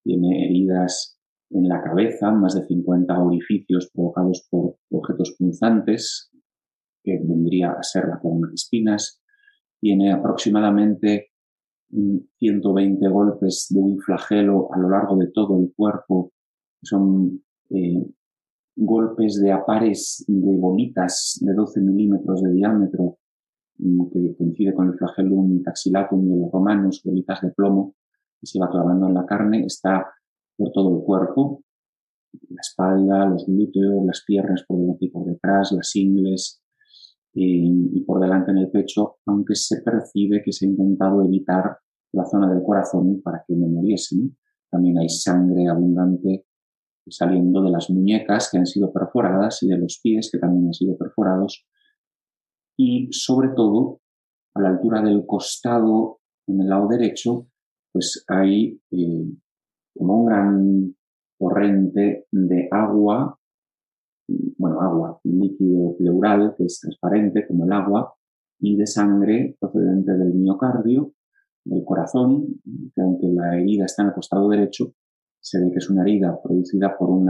tiene 0.02 0.46
heridas 0.46 1.18
en 1.50 1.68
la 1.68 1.82
cabeza, 1.82 2.30
más 2.30 2.54
de 2.54 2.66
50 2.66 3.18
orificios 3.22 3.90
provocados 3.92 4.46
por 4.50 4.76
objetos 4.90 5.34
punzantes, 5.38 6.30
que 7.02 7.18
vendría 7.22 7.72
a 7.72 7.82
ser 7.82 8.08
la 8.08 8.18
corona 8.18 8.48
de 8.48 8.54
espinas. 8.54 9.22
Tiene 9.80 10.12
aproximadamente 10.12 11.31
120 11.92 13.06
golpes 13.08 13.66
de 13.70 13.80
un 13.80 13.98
flagelo 13.98 14.72
a 14.72 14.78
lo 14.78 14.88
largo 14.88 15.16
de 15.16 15.28
todo 15.28 15.58
el 15.58 15.72
cuerpo. 15.76 16.32
Son 16.82 17.42
eh, 17.70 18.06
golpes 18.76 19.40
de 19.40 19.52
apares 19.52 20.24
de 20.26 20.56
bolitas 20.56 21.38
de 21.42 21.52
12 21.52 21.80
milímetros 21.80 22.42
de 22.42 22.52
diámetro, 22.52 23.18
mm, 23.78 24.10
que 24.10 24.36
coincide 24.36 24.74
con 24.74 24.88
el 24.88 24.98
flagellum 24.98 25.62
taxilatum 25.62 26.28
de 26.28 26.36
los 26.36 26.52
romanos, 26.52 27.02
bolitas 27.04 27.42
de 27.42 27.50
plomo, 27.50 27.94
que 28.40 28.46
se 28.46 28.58
va 28.58 28.70
clavando 28.70 29.08
en 29.08 29.14
la 29.14 29.26
carne. 29.26 29.64
Está 29.66 30.06
por 30.56 30.72
todo 30.72 30.96
el 30.96 31.04
cuerpo, 31.04 31.62
la 32.48 32.60
espalda, 32.60 33.26
los 33.26 33.46
glúteos, 33.46 34.04
las 34.06 34.24
piernas 34.26 34.64
por 34.66 34.78
delante 34.78 35.04
y 35.04 35.10
por 35.10 35.26
detrás, 35.26 35.72
las 35.72 35.94
ingles 35.94 36.61
y, 37.34 38.00
por 38.04 38.20
delante 38.20 38.50
en 38.50 38.58
el 38.58 38.70
pecho, 38.70 39.16
aunque 39.26 39.54
se 39.54 39.80
percibe 39.82 40.42
que 40.44 40.52
se 40.52 40.66
ha 40.66 40.68
intentado 40.68 41.22
evitar 41.24 41.78
la 42.12 42.24
zona 42.26 42.52
del 42.52 42.62
corazón 42.62 43.22
para 43.22 43.42
que 43.46 43.54
no 43.54 43.66
muriesen. 43.66 44.36
También 44.70 44.98
hay 44.98 45.08
sangre 45.08 45.68
abundante 45.68 46.46
saliendo 47.08 47.62
de 47.62 47.70
las 47.70 47.90
muñecas 47.90 48.48
que 48.50 48.58
han 48.58 48.66
sido 48.66 48.92
perforadas 48.92 49.62
y 49.62 49.68
de 49.68 49.78
los 49.78 50.00
pies 50.02 50.30
que 50.30 50.38
también 50.38 50.66
han 50.66 50.74
sido 50.74 50.96
perforados. 50.96 51.66
Y 52.76 53.08
sobre 53.12 53.48
todo, 53.56 54.00
a 54.54 54.60
la 54.60 54.68
altura 54.70 55.02
del 55.02 55.24
costado, 55.26 56.20
en 56.46 56.60
el 56.60 56.68
lado 56.68 56.88
derecho, 56.88 57.48
pues 57.92 58.24
hay 58.28 58.80
eh, 58.90 59.24
como 59.94 60.22
un 60.22 60.26
gran 60.26 60.96
corriente 61.38 62.26
de 62.30 62.68
agua, 62.70 63.38
bueno, 64.28 64.80
agua, 64.80 65.20
líquido 65.24 65.96
pleural 65.96 66.54
que 66.56 66.64
es 66.64 66.80
transparente 66.80 67.46
como 67.46 67.64
el 67.64 67.72
agua, 67.72 68.14
y 68.62 68.76
de 68.76 68.86
sangre 68.86 69.56
procedente 69.58 70.12
del 70.12 70.34
miocardio, 70.34 71.12
del 71.64 71.84
corazón, 71.84 72.60
que 72.94 73.02
aunque 73.02 73.26
la 73.28 73.56
herida 73.56 73.84
está 73.86 74.02
en 74.02 74.08
el 74.08 74.14
costado 74.14 74.48
derecho, 74.48 74.94
se 75.40 75.60
ve 75.60 75.70
que 75.72 75.78
es 75.78 75.90
una 75.90 76.02
herida 76.02 76.40
producida 76.40 76.96
por 76.96 77.10
un 77.10 77.28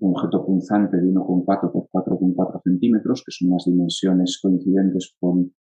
objeto 0.00 0.44
punzante 0.44 0.96
de 0.96 1.04
1,4 1.04 1.72
por 1.72 1.88
4,4 1.90 2.60
centímetros, 2.62 3.22
que 3.24 3.30
son 3.30 3.50
las 3.50 3.64
dimensiones 3.64 4.40
coincidentes 4.42 5.14
con 5.20 5.54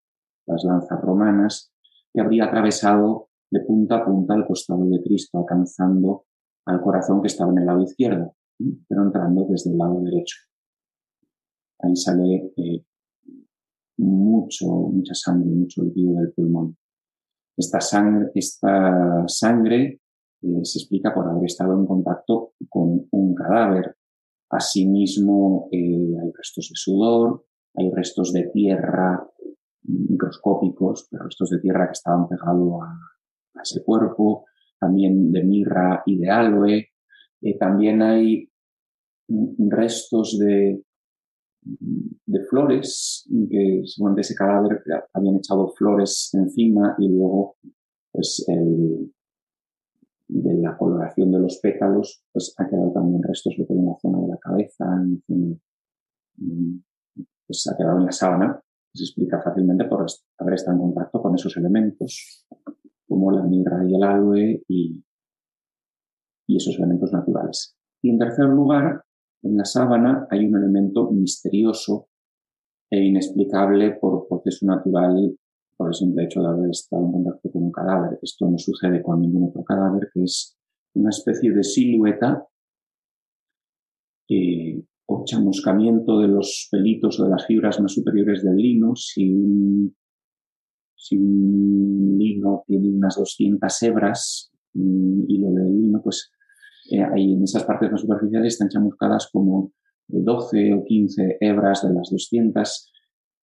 las 0.48 0.64
lanzas 0.64 1.00
romanas, 1.00 1.72
que 2.12 2.22
habría 2.22 2.46
atravesado 2.46 3.30
de 3.52 3.62
punta 3.62 3.98
a 3.98 4.06
punta 4.06 4.34
al 4.34 4.48
costado 4.48 4.86
de 4.86 5.02
Cristo, 5.04 5.38
alcanzando 5.38 6.26
al 6.66 6.82
corazón 6.82 7.22
que 7.22 7.28
estaba 7.28 7.52
en 7.52 7.60
el 7.60 7.66
lado 7.68 7.84
izquierdo, 7.84 8.36
pero 8.58 9.04
entrando 9.04 9.46
desde 9.50 9.72
el 9.72 9.78
lado 9.78 10.02
derecho. 10.02 10.38
Ahí 11.80 11.96
sale 11.96 12.54
eh, 12.56 12.86
mucho, 13.98 14.66
mucha 14.68 15.14
sangre, 15.14 15.50
mucho 15.50 15.84
líquido 15.84 16.16
del 16.16 16.34
pulmón. 16.34 16.78
Esta 17.58 17.80
sangre, 17.80 18.32
esta 18.34 19.24
sangre 19.28 20.02
eh, 20.42 20.60
se 20.64 20.80
explica 20.80 21.14
por 21.14 21.28
haber 21.28 21.46
estado 21.46 21.74
en 21.74 21.86
contacto 21.86 22.54
con 22.70 23.08
un 23.12 23.36
cadáver. 23.36 23.96
Asimismo, 24.50 25.70
eh, 25.72 26.16
hay 26.22 26.32
restos 26.32 26.70
de 26.70 26.76
sudor, 26.76 27.46
hay 27.76 27.92
restos 27.92 28.32
de 28.32 28.50
tierra 28.54 29.28
microscópicos, 29.88 31.08
restos 31.12 31.50
de 31.50 31.60
tierra 31.60 31.88
que 31.88 31.94
estaban 31.94 32.28
pegados 32.28 32.74
a, 32.82 33.62
ese 33.62 33.84
cuerpo, 33.84 34.46
también 34.80 35.32
de 35.32 35.44
mirra 35.44 36.04
y 36.06 36.18
de 36.18 36.30
aloe. 36.30 36.88
Eh, 37.46 37.58
también 37.60 38.02
hay 38.02 38.50
restos 39.70 40.40
de, 40.40 40.82
flores 42.50 43.28
que 43.50 43.82
según 43.86 44.16
de 44.16 44.22
ese 44.22 44.36
cadáver 44.36 44.84
habían 45.14 45.38
echado 45.38 45.68
flores 45.70 46.32
encima 46.34 46.96
y 47.00 47.10
luego 47.10 47.56
pues 48.12 48.46
de 50.28 50.54
la 50.62 50.78
coloración 50.78 51.32
de 51.32 51.40
los 51.40 51.58
pétalos 51.58 52.24
pues 52.32 52.54
ha 52.58 52.68
quedado 52.68 52.92
también 52.92 53.24
restos 53.24 53.56
de 53.58 53.66
en 53.68 53.86
la 53.86 53.96
zona 54.00 54.20
de 54.22 54.28
la 54.28 54.38
cabeza 54.38 54.86
pues 57.48 57.68
ha 57.68 57.78
quedado 57.78 58.00
en 58.00 58.06
la 58.06 58.12
sábana 58.12 58.62
se 58.94 59.04
explica 59.04 59.42
fácilmente 59.42 59.86
por 59.86 60.06
haber 60.38 60.54
estado 60.54 60.78
en 60.78 60.84
contacto 60.84 61.22
con 61.22 61.36
esos 61.36 61.56
elementos 61.58 62.46
como 63.08 63.32
la 63.32 63.44
mirra 63.44 63.84
y 63.86 63.96
el 63.96 64.04
aloe 64.04 64.64
y, 64.68 65.05
y 66.48 66.58
esos 66.58 66.78
elementos 66.78 67.12
naturales 67.12 67.76
y 68.06 68.12
en 68.12 68.20
tercer 68.20 68.46
lugar 68.46 69.04
en 69.42 69.58
la 69.58 69.66
sábana 69.66 70.28
hay 70.30 70.46
un 70.46 70.56
elemento 70.56 71.10
misterioso 71.10 72.08
e 72.92 73.04
inexplicable 73.04 73.98
por 74.00 74.28
proceso 74.28 74.68
natural 74.68 75.36
por 75.76 75.88
el 75.88 75.94
simple 75.96 76.26
hecho 76.26 76.42
de 76.42 76.50
haber 76.50 76.70
estado 76.70 77.04
en 77.04 77.12
contacto 77.12 77.52
con 77.52 77.64
un 77.64 77.72
cadáver. 77.72 78.20
Esto 78.22 78.48
no 78.48 78.60
sucede 78.60 79.02
con 79.02 79.22
ningún 79.22 79.50
otro 79.50 79.64
cadáver, 79.64 80.08
que 80.14 80.22
es 80.24 80.56
una 80.94 81.10
especie 81.10 81.52
de 81.52 81.64
silueta 81.64 82.48
eh, 84.30 84.84
o 85.08 85.26
chamuscamiento 85.26 86.20
de 86.20 86.28
los 86.28 86.68
pelitos 86.72 87.20
o 87.20 87.24
de 87.24 87.32
las 87.32 87.46
fibras 87.48 87.82
más 87.82 87.92
superiores 87.92 88.44
del 88.44 88.56
lino. 88.56 88.96
Si 88.96 89.34
un, 89.34 89.96
si 90.96 91.18
un 91.18 92.18
lino 92.20 92.64
tiene 92.68 92.90
unas 92.90 93.16
200 93.18 93.84
hebras, 93.84 94.52
un 94.76 95.26
hilo 95.28 95.50
de 95.52 95.70
lino, 95.72 96.02
pues 96.04 96.32
eh, 96.92 97.06
en 97.16 97.44
esas 97.44 97.64
partes 97.64 97.92
más 97.92 98.02
superficiales 98.02 98.54
están 98.54 98.70
chamuscadas 98.70 99.30
como 99.32 99.72
12 100.08 100.74
o 100.74 100.84
15 100.84 101.38
hebras 101.40 101.88
de 101.88 101.94
las 101.94 102.10
200 102.12 102.94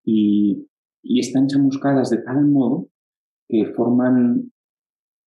y, 0.04 0.68
y 1.02 1.20
están 1.20 1.48
chamuscadas 1.48 2.10
de 2.10 2.18
tal 2.18 2.46
modo 2.46 2.88
que 3.48 3.66
forman 3.74 4.52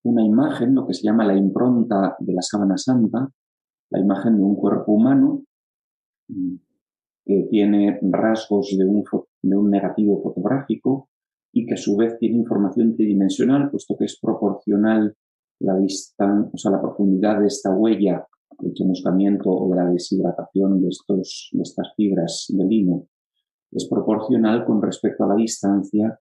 una 0.03 0.23
imagen, 0.23 0.75
lo 0.75 0.85
que 0.85 0.93
se 0.93 1.03
llama 1.03 1.25
la 1.25 1.35
impronta 1.35 2.15
de 2.19 2.33
la 2.33 2.41
sábana 2.41 2.77
santa, 2.77 3.29
la 3.89 3.99
imagen 3.99 4.37
de 4.37 4.43
un 4.43 4.55
cuerpo 4.55 4.93
humano 4.93 5.43
mm, 6.27 6.55
que 7.25 7.47
tiene 7.49 7.99
rasgos 8.01 8.75
de 8.77 8.85
un, 8.85 9.03
de 9.41 9.57
un 9.57 9.69
negativo 9.69 10.21
fotográfico 10.21 11.09
y 11.51 11.65
que 11.65 11.73
a 11.73 11.77
su 11.77 11.95
vez 11.95 12.17
tiene 12.19 12.37
información 12.37 12.95
tridimensional, 12.95 13.71
puesto 13.71 13.95
que 13.97 14.05
es 14.05 14.19
proporcional 14.19 15.15
la 15.59 15.77
distancia, 15.77 16.51
o 16.53 16.57
sea, 16.57 16.71
la 16.71 16.81
profundidad 16.81 17.39
de 17.39 17.47
esta 17.47 17.71
huella, 17.71 18.27
el 18.59 18.73
chamuscamiento 18.73 19.49
o 19.49 19.73
la 19.73 19.85
deshidratación 19.85 20.81
de, 20.81 20.89
estos, 20.89 21.49
de 21.51 21.61
estas 21.61 21.93
fibras 21.95 22.45
de 22.49 22.65
lino, 22.65 23.07
es 23.71 23.87
proporcional 23.89 24.65
con 24.65 24.81
respecto 24.81 25.23
a 25.23 25.27
la 25.27 25.35
distancia 25.35 26.19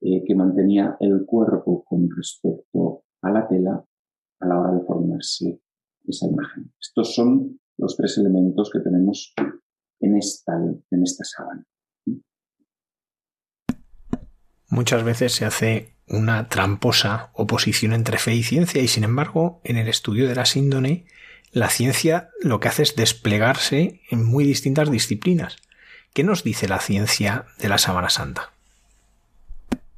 eh, 0.00 0.22
que 0.26 0.34
mantenía 0.34 0.96
el 1.00 1.24
cuerpo 1.24 1.84
con 1.84 2.08
respecto 2.10 3.04
a 3.22 3.30
la 3.30 3.46
tela 3.46 3.84
a 4.40 4.46
la 4.46 4.60
hora 4.60 4.72
de 4.72 4.84
formarse 4.84 5.60
esa 6.06 6.26
imagen. 6.26 6.72
Estos 6.80 7.14
son 7.14 7.60
los 7.78 7.96
tres 7.96 8.18
elementos 8.18 8.70
que 8.70 8.80
tenemos 8.80 9.34
en 10.00 10.16
esta, 10.16 10.54
en 10.56 11.02
esta 11.02 11.24
sábana. 11.24 11.66
Muchas 14.70 15.04
veces 15.04 15.32
se 15.32 15.44
hace 15.44 15.95
una 16.08 16.48
tramposa 16.48 17.30
oposición 17.34 17.92
entre 17.92 18.18
fe 18.18 18.34
y 18.34 18.42
ciencia 18.42 18.80
y 18.82 18.88
sin 18.88 19.04
embargo 19.04 19.60
en 19.64 19.76
el 19.76 19.88
estudio 19.88 20.28
de 20.28 20.34
la 20.34 20.44
síndone 20.44 21.06
la 21.52 21.68
ciencia 21.70 22.30
lo 22.42 22.60
que 22.60 22.68
hace 22.68 22.82
es 22.82 22.96
desplegarse 22.96 24.00
en 24.10 24.24
muy 24.24 24.44
distintas 24.44 24.90
disciplinas. 24.90 25.56
¿Qué 26.12 26.22
nos 26.22 26.44
dice 26.44 26.68
la 26.68 26.80
ciencia 26.80 27.46
de 27.60 27.68
la 27.68 27.78
Sábana 27.78 28.10
Santa? 28.10 28.52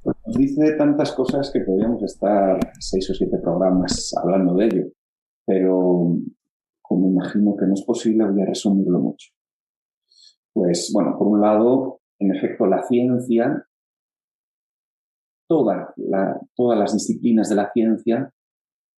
Nos 0.05 0.37
dice 0.37 0.73
tantas 0.77 1.12
cosas 1.12 1.51
que 1.53 1.61
podríamos 1.61 2.03
estar 2.03 2.59
seis 2.79 3.11
o 3.11 3.14
siete 3.14 3.38
programas 3.38 4.14
hablando 4.23 4.55
de 4.55 4.66
ello, 4.66 4.85
pero 5.44 6.16
como 6.81 7.11
imagino 7.11 7.57
que 7.57 7.66
no 7.66 7.75
es 7.75 7.83
posible, 7.83 8.25
voy 8.25 8.42
a 8.42 8.47
resumirlo 8.47 9.01
mucho. 9.01 9.31
Pues 10.53 10.90
bueno, 10.94 11.16
por 11.18 11.27
un 11.27 11.40
lado, 11.40 12.01
en 12.18 12.35
efecto, 12.35 12.66
la 12.66 12.83
ciencia 12.85 13.67
toda 15.48 15.94
todas 16.54 16.78
las 16.78 16.92
disciplinas 16.92 17.48
de 17.48 17.56
la 17.56 17.72
ciencia, 17.72 18.32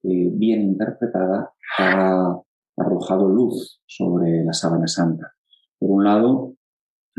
eh, 0.03 0.31
bien 0.33 0.63
interpretada, 0.63 1.53
ha 1.79 2.37
arrojado 2.77 3.29
luz 3.29 3.81
sobre 3.87 4.45
la 4.45 4.53
sábana 4.53 4.87
santa. 4.87 5.33
Por 5.79 5.91
un 5.91 6.05
lado, 6.05 6.55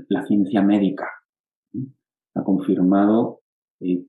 la 0.09 0.25
ciencia 0.25 0.61
médica 0.61 1.07
ha 2.35 2.43
confirmado, 2.43 3.41
eh, 3.79 4.05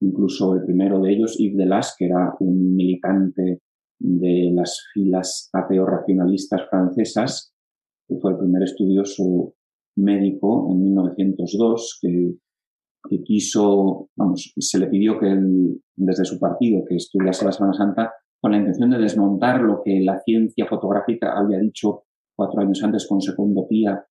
incluso 0.00 0.54
el 0.54 0.64
primero 0.64 1.00
de 1.00 1.12
ellos, 1.12 1.36
Yves 1.38 1.56
Delas, 1.56 1.96
que 1.98 2.06
era 2.06 2.34
un 2.40 2.74
militante 2.74 3.62
de 3.98 4.50
las 4.54 4.86
filas 4.92 5.48
ateo-racionalistas 5.52 6.68
francesas, 6.68 7.54
que 8.06 8.16
fue 8.18 8.32
el 8.32 8.38
primer 8.38 8.62
estudioso 8.62 9.54
médico 9.96 10.68
en 10.70 10.82
1902, 10.82 11.98
que 12.02 12.34
que 13.08 13.22
quiso, 13.22 14.08
vamos, 14.16 14.52
se 14.58 14.78
le 14.78 14.86
pidió 14.86 15.18
que 15.18 15.30
él, 15.30 15.80
desde 15.94 16.24
su 16.24 16.38
partido, 16.38 16.84
que 16.88 16.96
estudiase 16.96 17.44
la 17.44 17.52
Semana 17.52 17.74
Santa 17.74 18.12
con 18.40 18.52
la 18.52 18.58
intención 18.58 18.90
de 18.90 18.98
desmontar 18.98 19.60
lo 19.62 19.82
que 19.82 20.00
la 20.00 20.20
ciencia 20.20 20.66
fotográfica 20.66 21.38
había 21.38 21.58
dicho 21.58 22.04
cuatro 22.36 22.60
años 22.60 22.82
antes 22.82 23.06
con 23.08 23.20
Secondo 23.20 23.66
Pía, 23.66 24.04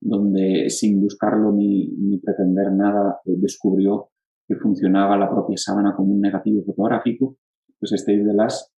donde 0.00 0.68
sin 0.70 1.00
buscarlo 1.00 1.52
ni, 1.52 1.88
ni 1.88 2.18
pretender 2.18 2.72
nada 2.72 3.20
eh, 3.24 3.34
descubrió 3.36 4.10
que 4.46 4.56
funcionaba 4.56 5.16
la 5.16 5.30
propia 5.30 5.56
sábana 5.56 5.94
como 5.94 6.12
un 6.14 6.20
negativo 6.20 6.62
fotográfico. 6.64 7.36
Pues 7.78 7.92
este 7.92 8.16
de 8.18 8.34
las, 8.34 8.72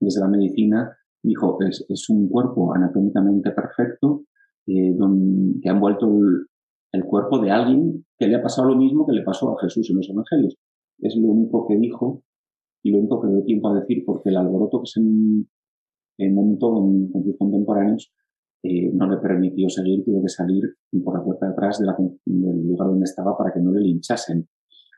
desde 0.00 0.20
la 0.20 0.28
medicina, 0.28 0.96
dijo, 1.22 1.58
es, 1.60 1.84
es 1.88 2.08
un 2.08 2.28
cuerpo 2.28 2.74
anatómicamente 2.74 3.50
perfecto, 3.50 4.24
eh, 4.66 4.96
que 5.62 5.68
ha 5.68 5.72
envuelto 5.72 6.06
el, 6.06 6.46
el 6.94 7.04
cuerpo 7.04 7.40
de 7.40 7.50
alguien 7.50 8.06
que 8.16 8.28
le 8.28 8.36
ha 8.36 8.42
pasado 8.42 8.68
lo 8.68 8.76
mismo 8.76 9.04
que 9.04 9.12
le 9.12 9.24
pasó 9.24 9.50
a 9.50 9.60
Jesús 9.60 9.90
en 9.90 9.96
los 9.96 10.08
evangelios. 10.08 10.56
Es 11.00 11.16
lo 11.16 11.28
único 11.28 11.66
que 11.66 11.76
dijo 11.76 12.22
y 12.84 12.92
lo 12.92 12.98
único 12.98 13.20
que 13.20 13.28
dio 13.28 13.42
tiempo 13.42 13.68
a 13.68 13.80
decir, 13.80 14.04
porque 14.06 14.30
el 14.30 14.36
alboroto 14.36 14.80
que 14.80 14.86
se 14.86 16.30
montó 16.30 16.72
con, 16.72 17.10
sus 17.24 17.36
contemporáneos 17.36 18.12
eh, 18.62 18.92
no 18.92 19.10
le 19.10 19.16
permitió 19.16 19.68
seguir, 19.68 20.04
tuvo 20.04 20.22
que 20.22 20.28
salir 20.28 20.62
por 21.04 21.18
la 21.18 21.24
puerta 21.24 21.46
de 21.46 21.52
atrás 21.52 21.80
del 21.80 22.66
lugar 22.68 22.88
donde 22.88 23.04
estaba 23.04 23.36
para 23.36 23.52
que 23.52 23.60
no 23.60 23.72
le 23.72 23.80
linchasen. 23.80 24.48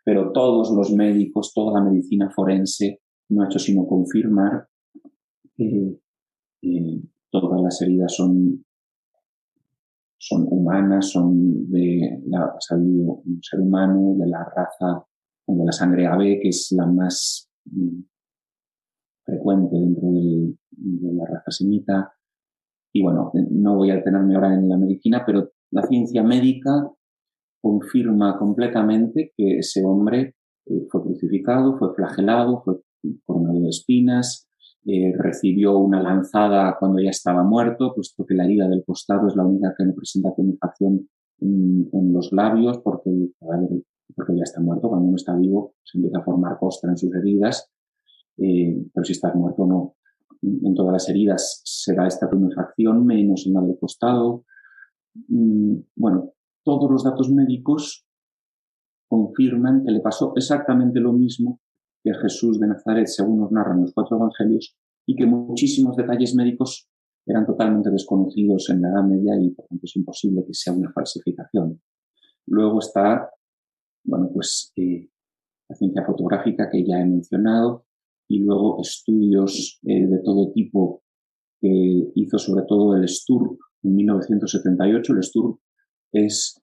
Pero 0.05 0.33
todos 0.33 0.71
los 0.77 0.93
médicos, 0.93 1.53
toda 1.55 1.81
la 1.81 1.89
medicina 1.89 2.29
forense 2.29 3.01
no 3.31 3.43
ha 3.43 3.47
hecho 3.47 3.59
sino 3.59 3.87
confirmar 3.87 4.69
que 5.57 5.99
eh, 6.63 7.03
todas 7.31 7.61
las 7.63 7.81
heridas 7.81 8.15
son 8.15 8.66
son 10.19 10.47
humanas, 10.51 11.11
son 11.11 11.71
de 11.71 12.23
la, 12.27 12.55
un 12.71 13.41
ser 13.43 13.61
humano 13.61 14.17
de 14.19 14.27
la 14.27 14.45
raza, 14.45 15.05
de 15.47 15.65
la 15.65 15.73
sangre 15.73 16.07
ave, 16.07 16.41
que 16.43 16.49
es 16.49 16.73
la 16.77 16.87
más 16.87 17.51
mm, 17.67 18.01
frecuente 19.25 19.77
dentro 19.77 20.09
de 20.11 21.13
la 21.13 21.25
raza 21.27 21.51
semita. 21.51 22.13
Y 22.93 23.03
bueno, 23.03 23.31
no 23.51 23.77
voy 23.77 23.91
a 23.91 23.97
detenerme 23.97 24.35
ahora 24.35 24.55
en 24.55 24.69
la 24.69 24.79
medicina, 24.79 25.23
pero 25.27 25.51
la 25.71 25.83
ciencia 25.83 26.23
médica 26.23 26.91
confirma 27.61 28.39
completamente 28.39 29.33
que 29.37 29.59
ese 29.59 29.85
hombre 29.85 30.37
eh, 30.67 30.87
fue 30.91 31.03
crucificado, 31.03 31.77
fue 31.79 31.95
flagelado, 31.95 32.63
fue 32.65 32.81
coronado 33.25 33.61
de 33.61 33.69
espinas, 33.69 34.46
eh, 34.89 35.13
recibió 35.19 35.79
una 35.79 36.01
lanzada 36.01 36.77
cuando 36.79 37.03
ya 37.03 37.11
estaba 37.11 37.43
muerto, 37.43 37.93
puesto 37.93 38.25
que 38.25 38.35
la 38.35 38.45
herida 38.45 38.69
del 38.69 38.85
costado 38.85 39.27
es 39.27 39.35
la 39.35 39.45
única 39.45 39.75
que 39.77 39.85
no 39.85 39.93
presenta 39.93 40.33
tumefacción 40.33 41.09
en, 41.41 41.89
en, 41.93 42.13
los 42.13 42.31
labios, 42.31 42.79
porque, 42.79 43.11
porque 44.15 44.37
ya 44.37 44.45
está 44.45 44.61
muerto. 44.61 44.89
Cuando 44.89 45.09
uno 45.09 45.17
está 45.17 45.35
vivo, 45.35 45.75
se 45.83 45.99
empieza 45.99 46.19
a 46.19 46.23
formar 46.23 46.57
costra 46.61 46.91
en 46.91 46.99
sus 46.99 47.13
heridas, 47.17 47.69
eh, 48.39 48.87
pero 48.95 49.05
si 49.05 49.13
estás 49.13 49.35
muerto, 49.35 49.67
no. 49.67 49.97
En 50.41 50.75
todas 50.75 50.93
las 50.93 51.09
heridas 51.09 51.63
se 51.65 51.93
da 51.93 52.07
esta 52.07 52.31
tumefacción, 52.31 53.05
menos 53.05 53.45
en 53.45 53.55
la 53.55 53.63
del 53.63 53.77
costado. 53.81 54.45
Mm, 55.27 55.79
bueno, 55.97 56.33
todos 56.63 56.89
los 56.89 57.03
datos 57.03 57.29
médicos 57.33 58.07
confirman 59.09 59.83
que 59.85 59.91
le 59.91 60.01
pasó 60.01 60.33
exactamente 60.37 61.01
lo 61.01 61.13
mismo 61.13 61.61
que 62.07 62.15
Jesús 62.15 62.61
de 62.61 62.69
Nazaret, 62.69 63.09
según 63.09 63.41
nos 63.41 63.51
narran 63.51 63.81
los 63.81 63.93
cuatro 63.93 64.17
evangelios, 64.17 64.77
y 65.07 65.17
que 65.17 65.27
muchísimos 65.27 65.97
detalles 65.97 66.37
médicos 66.37 66.89
eran 67.27 67.45
totalmente 67.45 67.91
desconocidos 67.91 68.71
en 68.71 68.83
la 68.83 68.91
Edad 68.91 69.03
Media 69.03 69.35
y 69.41 69.51
por 69.51 69.67
tanto 69.67 69.87
es 69.87 69.97
imposible 69.97 70.45
que 70.47 70.55
sea 70.55 70.73
una 70.73 70.93
falsificación. 70.93 71.81
Luego 72.47 72.79
está, 72.79 73.29
bueno, 74.05 74.31
pues 74.33 74.73
eh, 74.77 75.09
la 75.69 75.75
ciencia 75.75 76.05
fotográfica 76.05 76.71
que 76.71 76.87
ya 76.87 77.01
he 77.01 77.05
mencionado 77.05 77.87
y 78.29 78.39
luego 78.39 78.81
estudios 78.81 79.81
eh, 79.85 80.07
de 80.07 80.19
todo 80.25 80.53
tipo 80.53 81.03
que 81.61 82.13
hizo 82.15 82.39
sobre 82.39 82.65
todo 82.69 82.95
el 82.95 83.09
STURP 83.09 83.59
en 83.83 83.97
1978. 83.97 85.13
El 85.13 85.23
STURP 85.25 85.59
es 86.13 86.61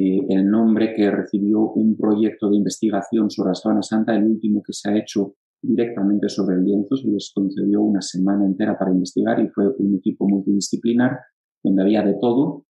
eh, 0.00 0.20
el 0.28 0.48
nombre 0.48 0.94
que 0.94 1.10
recibió 1.10 1.72
un 1.72 1.96
proyecto 1.96 2.48
de 2.48 2.56
investigación 2.56 3.28
sobre 3.30 3.48
la 3.48 3.54
Sabana 3.56 3.82
Santa, 3.82 4.14
el 4.14 4.26
último 4.26 4.62
que 4.62 4.72
se 4.72 4.88
ha 4.88 4.96
hecho 4.96 5.34
directamente 5.60 6.28
sobre 6.28 6.54
el 6.54 6.64
lienzo. 6.64 6.96
Se 6.96 7.08
les 7.08 7.32
concedió 7.34 7.82
una 7.82 8.00
semana 8.00 8.46
entera 8.46 8.78
para 8.78 8.92
investigar 8.92 9.40
y 9.40 9.48
fue 9.48 9.74
un 9.76 9.96
equipo 9.96 10.28
multidisciplinar 10.28 11.18
donde 11.64 11.82
había 11.82 12.04
de 12.04 12.14
todo. 12.20 12.64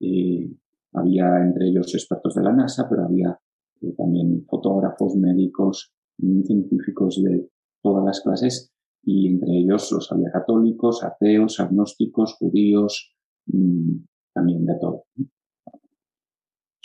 Eh, 0.00 0.50
había 0.94 1.42
entre 1.44 1.68
ellos 1.68 1.94
expertos 1.94 2.34
de 2.34 2.42
la 2.42 2.52
NASA, 2.52 2.88
pero 2.90 3.04
había 3.04 3.38
eh, 3.80 3.94
también 3.96 4.44
fotógrafos, 4.46 5.14
médicos, 5.14 5.92
científicos 6.18 7.22
de 7.22 7.48
todas 7.80 8.04
las 8.04 8.20
clases 8.20 8.72
y 9.04 9.28
entre 9.28 9.58
ellos 9.58 9.92
los 9.92 10.10
había 10.10 10.32
católicos, 10.32 11.04
ateos, 11.04 11.60
agnósticos, 11.60 12.34
judíos, 12.34 13.14
mm, 13.46 13.92
también 14.34 14.66
de 14.66 14.74
todo. 14.80 15.04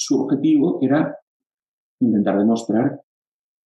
Su 0.05 0.19
objetivo 0.19 0.79
era 0.81 1.17
intentar 2.01 2.37
demostrar, 2.37 3.01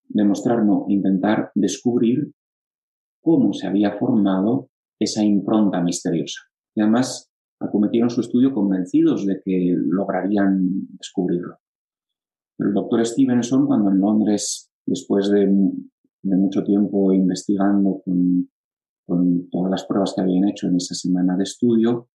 demostrar 0.07 0.63
no, 0.63 0.85
intentar 0.87 1.51
descubrir 1.55 2.31
cómo 3.23 3.53
se 3.53 3.65
había 3.65 3.97
formado 3.97 4.69
esa 4.99 5.23
impronta 5.23 5.81
misteriosa. 5.81 6.41
Y 6.75 6.81
además 6.81 7.31
acometieron 7.59 8.11
su 8.11 8.21
estudio 8.21 8.53
convencidos 8.53 9.25
de 9.25 9.41
que 9.43 9.75
lograrían 9.77 10.59
descubrirlo. 10.99 11.57
el 12.59 12.71
doctor 12.71 13.03
Stevenson, 13.03 13.65
cuando 13.65 13.89
en 13.89 13.99
Londres, 13.99 14.69
después 14.85 15.31
de, 15.31 15.47
mucho 16.21 16.63
tiempo 16.63 17.13
investigando 17.13 17.99
con, 18.05 18.51
con, 19.07 19.49
todas 19.49 19.71
las 19.71 19.85
pruebas 19.87 20.13
que 20.15 20.21
habían 20.21 20.47
hecho 20.47 20.67
en 20.67 20.75
esa 20.75 20.93
semana 20.93 21.35
de 21.35 21.43
estudio, 21.43 22.09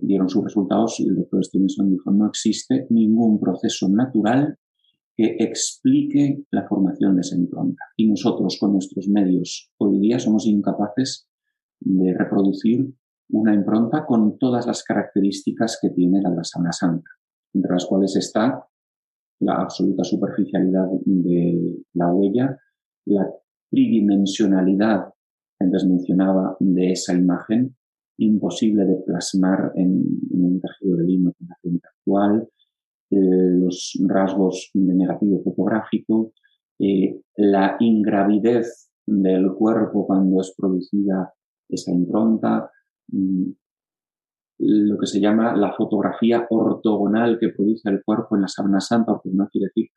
dieron 0.00 0.28
sus 0.28 0.44
resultados 0.44 0.98
y 1.00 1.08
el 1.08 1.16
doctor 1.16 1.44
Stevenson 1.44 1.90
dijo, 1.90 2.10
no 2.10 2.26
existe 2.26 2.86
ningún 2.90 3.38
proceso 3.38 3.88
natural 3.88 4.56
que 5.16 5.36
explique 5.40 6.44
la 6.50 6.66
formación 6.66 7.16
de 7.16 7.20
esa 7.22 7.36
impronta. 7.36 7.82
Y 7.96 8.08
nosotros 8.08 8.56
con 8.58 8.72
nuestros 8.72 9.08
medios 9.08 9.72
hoy 9.78 9.98
día 10.00 10.18
somos 10.18 10.46
incapaces 10.46 11.28
de 11.80 12.14
reproducir 12.16 12.88
una 13.30 13.52
impronta 13.52 14.06
con 14.06 14.38
todas 14.38 14.66
las 14.66 14.82
características 14.82 15.78
que 15.82 15.90
tiene 15.90 16.22
la 16.22 16.30
la 16.30 16.72
Santa, 16.72 17.10
entre 17.52 17.72
las 17.72 17.84
cuales 17.86 18.16
está 18.16 18.64
la 19.40 19.54
absoluta 19.56 20.04
superficialidad 20.04 20.86
de 21.04 21.84
la 21.94 22.12
huella, 22.12 22.58
la 23.06 23.28
tridimensionalidad, 23.70 25.12
antes 25.60 25.86
mencionaba, 25.86 26.56
de 26.60 26.92
esa 26.92 27.14
imagen, 27.14 27.76
imposible 28.18 28.84
de 28.84 28.96
plasmar 29.06 29.72
en, 29.74 30.02
un 30.30 30.60
tejido 30.60 30.96
de 30.96 31.04
lino 31.04 31.32
con 31.32 31.48
la 31.48 31.56
técnica 31.62 31.88
actual, 31.98 32.48
eh, 33.10 33.16
los 33.16 33.98
rasgos 34.06 34.70
de 34.74 34.94
negativo 34.94 35.40
fotográfico, 35.42 36.32
eh, 36.78 37.20
la 37.36 37.76
ingravidez 37.80 38.90
del 39.06 39.52
cuerpo 39.54 40.06
cuando 40.06 40.40
es 40.40 40.54
producida 40.56 41.32
esa 41.68 41.92
impronta, 41.92 42.70
mm, 43.08 43.50
lo 44.60 44.98
que 44.98 45.06
se 45.06 45.20
llama 45.20 45.56
la 45.56 45.72
fotografía 45.72 46.46
ortogonal 46.50 47.38
que 47.38 47.50
produce 47.50 47.88
el 47.88 48.02
cuerpo 48.04 48.34
en 48.34 48.42
la 48.42 48.48
sábana 48.48 48.80
santa, 48.80 49.12
no 49.24 49.48
quiere 49.48 49.66
decir 49.66 49.88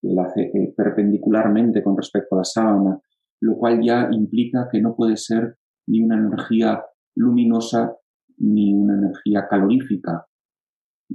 que 0.00 0.08
la 0.08 0.24
hace 0.24 0.42
eh, 0.42 0.74
perpendicularmente 0.74 1.82
con 1.82 1.96
respecto 1.96 2.34
a 2.34 2.38
la 2.38 2.44
sábana, 2.44 2.98
lo 3.40 3.56
cual 3.56 3.80
ya 3.82 4.08
implica 4.10 4.68
que 4.72 4.80
no 4.80 4.96
puede 4.96 5.16
ser 5.16 5.56
ni 5.86 6.02
una 6.02 6.16
energía 6.16 6.82
luminosa 7.16 7.96
ni 8.38 8.74
una 8.74 8.94
energía 8.94 9.46
calorífica, 9.48 10.26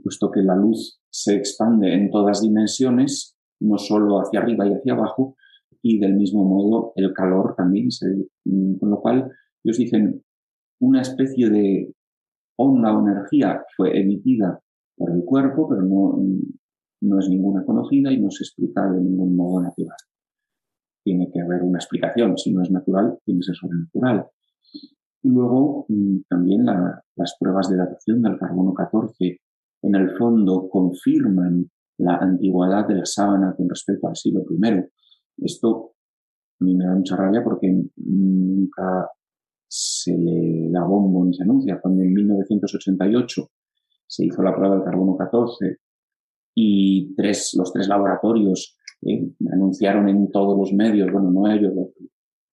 puesto 0.04 0.32
que 0.32 0.42
la 0.42 0.56
luz 0.56 1.00
se 1.10 1.36
expande 1.36 1.94
en 1.94 2.10
todas 2.10 2.42
dimensiones, 2.42 3.38
no 3.60 3.78
solo 3.78 4.20
hacia 4.20 4.40
arriba 4.40 4.68
y 4.68 4.74
hacia 4.74 4.94
abajo, 4.94 5.36
y 5.82 6.00
del 6.00 6.16
mismo 6.16 6.44
modo 6.44 6.94
el 6.96 7.14
calor 7.14 7.56
también 7.56 7.92
se, 7.92 8.08
con 8.80 8.90
lo 8.90 9.02
cual 9.02 9.32
ellos 9.64 9.78
dicen 9.78 10.24
una 10.80 11.02
especie 11.02 11.50
de 11.50 11.94
onda 12.58 12.96
o 12.96 13.02
energía 13.02 13.64
fue 13.76 14.00
emitida 14.00 14.60
por 14.96 15.12
el 15.12 15.24
cuerpo, 15.24 15.68
pero 15.70 15.82
no, 15.82 16.18
no 17.02 17.20
es 17.20 17.30
ninguna 17.30 17.66
conocida 17.66 18.12
y 18.12 18.20
no 18.20 18.30
se 18.30 18.44
explica 18.44 18.90
de 18.92 19.02
ningún 19.02 19.36
modo 19.36 19.62
natural. 19.62 19.98
Tiene 21.04 21.30
que 21.32 21.42
haber 21.42 21.64
una 21.64 21.80
explicación. 21.80 22.38
Si 22.38 22.54
no 22.54 22.62
es 22.62 22.70
natural, 22.70 23.18
tiene 23.26 23.40
que 23.40 23.46
ser 23.46 23.56
sobrenatural. 23.56 24.28
Y 25.24 25.30
luego 25.30 25.86
mm, 25.88 26.22
también 26.30 26.66
las 26.66 27.36
pruebas 27.40 27.70
de 27.70 27.78
datación 27.78 28.22
del 28.22 28.38
carbono 28.38 28.74
14 28.74 29.40
en 29.84 29.96
el 29.96 30.16
fondo 30.18 30.70
confirman 30.70 31.70
la 31.98 32.18
antigüedad 32.18 32.88
de 32.88 32.96
la 32.96 33.06
sábana 33.06 33.54
con 33.56 33.70
respecto 33.70 34.08
al 34.08 34.16
siglo 34.16 34.44
I. 34.50 34.84
Esto 35.38 35.94
a 36.60 36.64
mí 36.64 36.76
me 36.76 36.86
da 36.86 36.96
mucha 36.96 37.16
rabia 37.16 37.44
porque 37.44 37.72
nunca 37.96 39.10
se 39.68 40.16
le 40.18 40.70
da 40.70 40.84
bombo 40.84 41.26
ni 41.26 41.34
se 41.34 41.44
anuncia. 41.44 41.80
Cuando 41.82 42.04
en 42.04 42.14
1988 42.14 43.50
se 44.06 44.26
hizo 44.26 44.44
la 44.44 44.56
prueba 44.56 44.76
del 44.76 44.84
carbono 44.84 45.16
14 45.18 45.78
y 46.56 47.16
tres, 47.16 47.54
los 47.58 47.72
tres 47.72 47.88
laboratorios 47.88 48.78
eh, 49.04 49.32
anunciaron 49.52 50.10
en 50.10 50.30
todos 50.32 50.58
los 50.58 50.74
medios, 50.74 51.12
bueno, 51.12 51.32
no 51.32 51.50
ellos, 51.52 51.74
los 51.74 51.88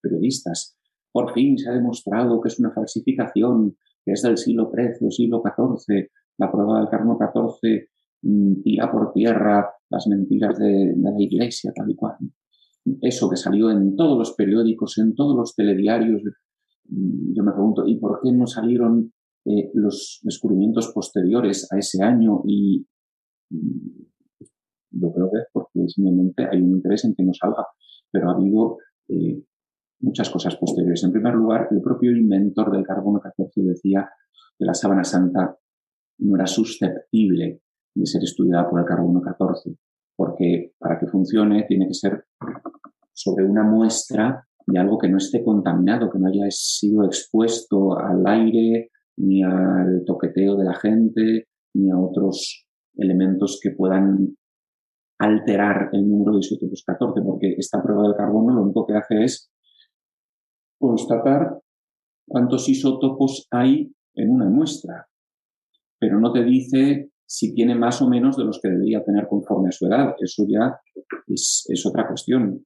periodistas, 0.00 0.77
por 1.12 1.32
fin 1.32 1.58
se 1.58 1.68
ha 1.68 1.72
demostrado 1.72 2.40
que 2.40 2.48
es 2.48 2.58
una 2.58 2.72
falsificación, 2.72 3.76
que 4.04 4.12
es 4.12 4.22
del 4.22 4.38
siglo 4.38 4.70
XIII 4.74 5.08
o 5.08 5.10
siglo 5.10 5.42
XIV. 5.42 6.08
La 6.38 6.50
prueba 6.50 6.80
del 6.80 6.88
carbono 6.88 7.18
14 7.18 7.88
mm, 8.22 8.62
tira 8.62 8.90
por 8.90 9.12
tierra 9.12 9.70
las 9.90 10.06
mentiras 10.06 10.58
de, 10.58 10.94
la 10.96 11.12
Iglesia, 11.18 11.72
tal 11.74 11.90
y 11.90 11.94
cual. 11.94 12.16
Eso 13.00 13.28
que 13.28 13.36
salió 13.36 13.70
en 13.70 13.96
todos 13.96 14.18
los 14.18 14.34
periódicos, 14.34 14.98
en 14.98 15.14
todos 15.14 15.36
los 15.36 15.54
telediarios. 15.54 16.22
Mm, 16.88 17.34
yo 17.34 17.42
me 17.42 17.52
pregunto, 17.52 17.86
¿y 17.86 17.98
por 17.98 18.20
qué 18.22 18.32
no 18.32 18.46
salieron 18.46 19.12
eh, 19.44 19.70
los 19.74 20.20
descubrimientos 20.22 20.92
posteriores 20.92 21.70
a 21.72 21.78
ese 21.78 22.02
año? 22.02 22.42
Y 22.46 22.86
mm, 23.50 24.08
yo 24.90 25.12
creo 25.12 25.30
que 25.30 25.38
es 25.38 25.46
porque 25.52 25.88
simplemente 25.88 26.46
hay 26.50 26.60
un 26.60 26.76
interés 26.76 27.04
en 27.04 27.14
que 27.14 27.24
no 27.24 27.32
salga. 27.32 27.66
Pero 28.10 28.30
ha 28.30 28.34
habido 28.34 28.78
eh, 29.08 29.42
muchas 30.00 30.30
cosas 30.30 30.56
posteriores. 30.56 31.02
En 31.04 31.12
primer 31.12 31.34
lugar, 31.34 31.68
el 31.70 31.80
propio 31.80 32.12
inventor 32.16 32.70
del 32.70 32.84
carbono 32.84 33.20
14 33.20 33.62
decía 33.62 34.08
que 34.56 34.64
la 34.64 34.74
sábana 34.74 35.04
santa 35.04 35.56
no 36.18 36.36
era 36.36 36.46
susceptible 36.46 37.62
de 37.94 38.06
ser 38.06 38.22
estudiada 38.22 38.68
por 38.68 38.80
el 38.80 38.86
carbono 38.86 39.20
14, 39.20 39.76
porque 40.16 40.72
para 40.78 40.98
que 40.98 41.06
funcione 41.06 41.64
tiene 41.68 41.86
que 41.86 41.94
ser 41.94 42.24
sobre 43.12 43.44
una 43.44 43.64
muestra 43.64 44.46
de 44.66 44.78
algo 44.78 44.98
que 44.98 45.08
no 45.08 45.16
esté 45.16 45.42
contaminado, 45.42 46.10
que 46.10 46.18
no 46.18 46.28
haya 46.28 46.46
sido 46.50 47.04
expuesto 47.04 47.98
al 47.98 48.26
aire, 48.26 48.90
ni 49.16 49.42
al 49.42 50.04
toqueteo 50.06 50.56
de 50.56 50.64
la 50.64 50.74
gente, 50.74 51.48
ni 51.74 51.90
a 51.90 51.98
otros 51.98 52.66
elementos 52.96 53.58
que 53.62 53.70
puedan 53.70 54.36
alterar 55.18 55.90
el 55.92 56.08
número 56.08 56.32
de 56.32 56.40
isótopos 56.40 56.84
14, 56.86 57.20
porque 57.22 57.54
esta 57.58 57.82
prueba 57.82 58.04
del 58.04 58.16
carbono 58.16 58.54
lo 58.54 58.62
único 58.62 58.86
que 58.86 58.94
hace 58.94 59.24
es 59.24 59.50
constatar 60.78 61.60
cuántos 62.26 62.68
isótopos 62.68 63.46
hay 63.50 63.92
en 64.14 64.30
una 64.30 64.48
muestra, 64.48 65.08
pero 65.98 66.20
no 66.20 66.32
te 66.32 66.44
dice 66.44 67.10
si 67.26 67.54
tiene 67.54 67.74
más 67.74 68.00
o 68.00 68.08
menos 68.08 68.36
de 68.36 68.44
los 68.44 68.58
que 68.60 68.68
debería 68.68 69.04
tener 69.04 69.28
conforme 69.28 69.68
a 69.68 69.72
su 69.72 69.86
edad. 69.86 70.14
Eso 70.18 70.46
ya 70.48 70.80
es, 71.26 71.84
otra 71.86 72.08
cuestión. 72.08 72.64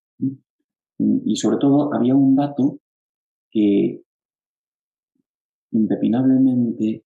Y 0.98 1.35
sobre 1.35 1.57
todo 1.57 1.92
había 1.92 2.14
un 2.14 2.37
dato 2.37 2.79
que 3.51 4.03
impepinablemente 5.72 7.05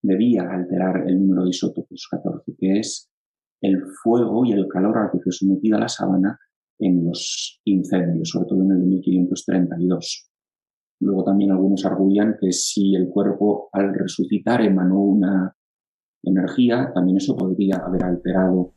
debía 0.00 0.48
alterar 0.48 1.08
el 1.08 1.20
número 1.20 1.42
de 1.42 1.50
isótopos 1.50 2.06
14, 2.08 2.54
que 2.56 2.78
es 2.78 3.10
el 3.60 3.82
fuego 4.02 4.44
y 4.44 4.52
el 4.52 4.68
calor 4.68 4.96
al 4.96 5.10
que 5.10 5.18
fue 5.18 5.32
sometida 5.32 5.78
la 5.78 5.88
sábana 5.88 6.38
en 6.78 7.04
los 7.04 7.60
incendios, 7.64 8.30
sobre 8.30 8.46
todo 8.46 8.62
en 8.62 8.72
el 8.72 8.80
de 8.80 8.86
1532. 8.86 10.30
Luego 11.00 11.24
también 11.24 11.52
algunos 11.52 11.84
arguían 11.84 12.36
que 12.40 12.52
si 12.52 12.94
el 12.94 13.08
cuerpo 13.08 13.68
al 13.72 13.94
resucitar 13.94 14.62
emanó 14.62 15.00
una 15.00 15.56
energía, 16.22 16.90
también 16.94 17.18
eso 17.18 17.36
podría 17.36 17.76
haber 17.76 18.04
alterado 18.04 18.74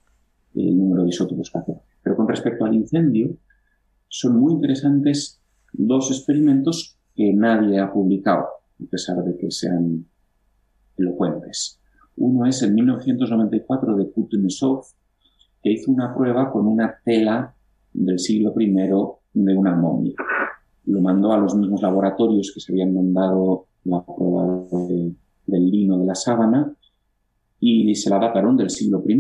el 0.54 0.78
número 0.78 1.04
de 1.04 1.10
isótopos 1.10 1.50
14. 1.52 1.82
Pero 2.04 2.16
con 2.16 2.28
respecto 2.28 2.66
al 2.66 2.76
incendio, 2.76 3.38
son 4.08 4.40
muy 4.40 4.54
interesantes 4.54 5.42
dos 5.74 6.12
experimentos 6.12 7.00
que 7.16 7.34
nadie 7.34 7.80
ha 7.80 7.92
publicado, 7.92 8.46
a 8.80 8.90
pesar 8.90 9.24
de 9.24 9.38
que 9.38 9.50
sean 9.50 10.06
elocuentes. 10.98 11.80
Uno 12.18 12.46
es 12.46 12.62
en 12.62 12.76
1994 12.76 13.96
de 13.96 14.12
Kutunesov, 14.12 14.84
que 15.64 15.72
hizo 15.72 15.92
una 15.92 16.14
prueba 16.14 16.52
con 16.52 16.68
una 16.68 17.00
tela 17.04 17.56
del 17.94 18.20
siglo 18.20 18.54
I 18.60 18.74
de 19.34 19.58
una 19.58 19.76
momia. 19.76 20.16
Lo 20.86 21.02
mandó 21.02 21.32
a 21.32 21.38
los 21.38 21.56
mismos 21.56 21.82
laboratorios 21.82 22.52
que 22.54 22.60
se 22.60 22.72
habían 22.72 22.94
mandado 22.94 23.68
la 23.84 24.04
prueba 24.04 24.68
del 25.46 25.72
lino 25.72 25.98
de 26.00 26.06
la 26.06 26.16
sábana 26.16 26.76
y 27.60 27.94
se 27.96 28.10
la 28.10 28.20
dataron 28.20 28.58
del 28.58 28.70
siglo 28.70 29.04
I, 29.08 29.20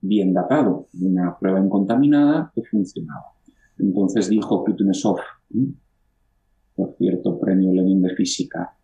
bien 0.00 0.32
datado, 0.32 0.88
una 1.00 1.38
prueba 1.38 1.60
incontaminada 1.60 2.50
que 2.54 2.62
funcionaba. 2.62 3.32
Entonces 3.78 4.28
dijo 4.30 4.64
Kutunesov, 4.64 5.18
por 6.74 6.94
cierto, 6.96 7.38
premio 7.38 7.72
Lenin 7.72 8.02
de 8.02 8.14
física, 8.14 8.76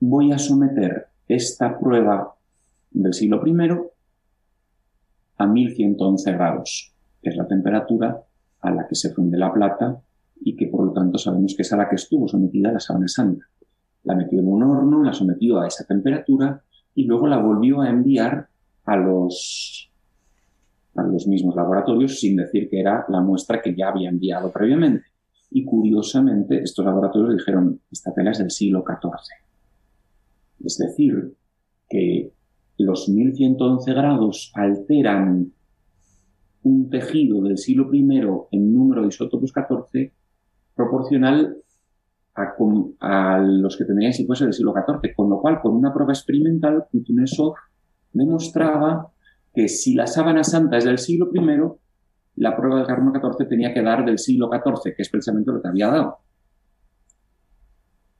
voy 0.00 0.32
a 0.32 0.38
someter 0.38 1.06
esta 1.26 1.78
prueba 1.78 2.34
del 2.90 3.14
siglo 3.14 3.44
I 3.46 3.54
a 5.38 5.46
1111 5.46 6.32
grados, 6.32 6.94
que 7.22 7.30
es 7.30 7.36
la 7.36 7.46
temperatura 7.46 8.22
a 8.60 8.70
la 8.70 8.86
que 8.86 8.94
se 8.94 9.10
funde 9.10 9.38
la 9.38 9.52
plata 9.52 10.00
y 10.40 10.56
que 10.56 10.66
por 10.68 10.86
lo 10.86 10.92
tanto 10.92 11.18
sabemos 11.18 11.54
que 11.54 11.62
es 11.62 11.72
a 11.72 11.76
la 11.76 11.88
que 11.88 11.96
estuvo 11.96 12.26
sometida 12.28 12.72
la 12.72 12.80
sábana 12.80 13.08
santa. 13.08 13.44
La 14.04 14.14
metió 14.14 14.40
en 14.40 14.48
un 14.48 14.62
horno, 14.62 15.02
la 15.02 15.12
sometió 15.12 15.60
a 15.60 15.66
esa 15.66 15.84
temperatura 15.84 16.62
y 16.94 17.04
luego 17.04 17.26
la 17.26 17.38
volvió 17.38 17.82
a 17.82 17.90
enviar 17.90 18.48
a 18.84 18.96
los, 18.96 19.90
a 20.94 21.02
los 21.02 21.26
mismos 21.26 21.54
laboratorios 21.54 22.18
sin 22.18 22.36
decir 22.36 22.68
que 22.68 22.80
era 22.80 23.04
la 23.08 23.20
muestra 23.20 23.60
que 23.60 23.74
ya 23.74 23.88
había 23.88 24.08
enviado 24.08 24.50
previamente. 24.50 25.04
Y 25.50 25.64
curiosamente, 25.64 26.62
estos 26.62 26.84
laboratorios 26.84 27.36
dijeron, 27.36 27.80
esta 27.90 28.14
tela 28.14 28.30
es 28.30 28.38
del 28.38 28.50
siglo 28.50 28.84
XIV. 28.86 29.20
Es 30.64 30.78
decir, 30.78 31.34
que 31.88 32.32
los 32.78 33.08
1111 33.08 33.92
grados 33.92 34.52
alteran 34.54 35.52
un 36.62 36.90
tejido 36.90 37.42
del 37.42 37.58
siglo 37.58 37.92
I 37.92 38.00
en 38.50 38.74
número 38.74 39.02
de 39.02 39.08
isótopos 39.08 39.52
14 39.52 40.12
proporcional 40.74 41.56
a, 43.00 43.38
los 43.38 43.76
que 43.76 43.84
tendrían 43.84 44.12
si 44.12 44.24
fuese 44.26 44.44
del 44.44 44.54
siglo 44.54 44.72
XIV, 44.72 45.14
con 45.14 45.28
lo 45.28 45.40
cual, 45.40 45.60
con 45.60 45.74
una 45.74 45.92
prueba 45.92 46.12
experimental, 46.12 46.84
Kutunesov 46.90 47.54
demostraba 48.12 49.08
que 49.54 49.68
si 49.68 49.94
la 49.94 50.06
sábana 50.06 50.44
santa 50.44 50.78
es 50.78 50.84
del 50.84 50.98
siglo 50.98 51.30
I, 51.34 51.40
la 52.36 52.56
prueba 52.56 52.78
del 52.78 52.86
carbono 52.86 53.12
14 53.12 53.44
tenía 53.44 53.74
que 53.74 53.82
dar 53.82 54.04
del 54.04 54.18
siglo 54.18 54.48
XIV, 54.50 54.94
que 54.94 55.02
es 55.02 55.10
precisamente 55.10 55.50
lo 55.52 55.60
que 55.60 55.68
había 55.68 55.88
dado. 55.88 56.18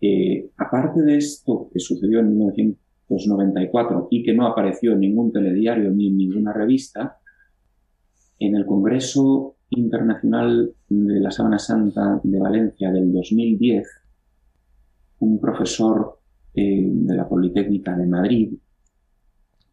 Eh, 0.01 0.51
aparte 0.57 1.03
de 1.03 1.17
esto 1.17 1.69
que 1.73 1.79
sucedió 1.79 2.21
en 2.21 2.31
1994 2.31 4.09
y 4.11 4.23
que 4.23 4.35
no 4.35 4.47
apareció 4.47 4.93
en 4.93 5.01
ningún 5.01 5.31
telediario 5.31 5.91
ni 5.91 6.09
en 6.09 6.17
ninguna 6.17 6.53
revista, 6.53 7.20
en 8.41 8.57
el 8.57 8.65
Congreso 8.67 9.55
Internacional 9.69 10.75
de 10.89 11.21
la 11.21 11.31
Sábana 11.31 11.59
Santa 11.59 12.21
de 12.25 12.41
Valencia 12.41 12.91
del 12.91 13.13
2010, 13.13 13.87
un 15.21 15.39
profesor 15.39 16.19
eh, 16.55 16.89
de 16.91 17.15
la 17.15 17.29
Politécnica 17.29 17.95
de 17.97 18.07
Madrid, 18.07 18.53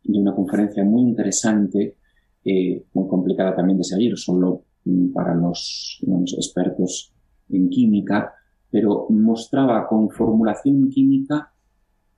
de 0.03 0.19
una 0.19 0.35
conferencia 0.35 0.83
muy 0.83 1.01
interesante, 1.01 1.95
eh, 2.43 2.83
muy 2.93 3.07
complicada 3.07 3.55
también 3.55 3.77
de 3.77 3.85
seguir, 3.85 4.17
solo 4.17 4.65
mm, 4.83 5.13
para 5.13 5.33
los 5.33 5.99
expertos 6.37 7.13
en 7.49 7.69
química, 7.69 8.33
pero 8.69 9.07
mostraba 9.09 9.87
con 9.87 10.09
formulación 10.09 10.89
química 10.89 11.53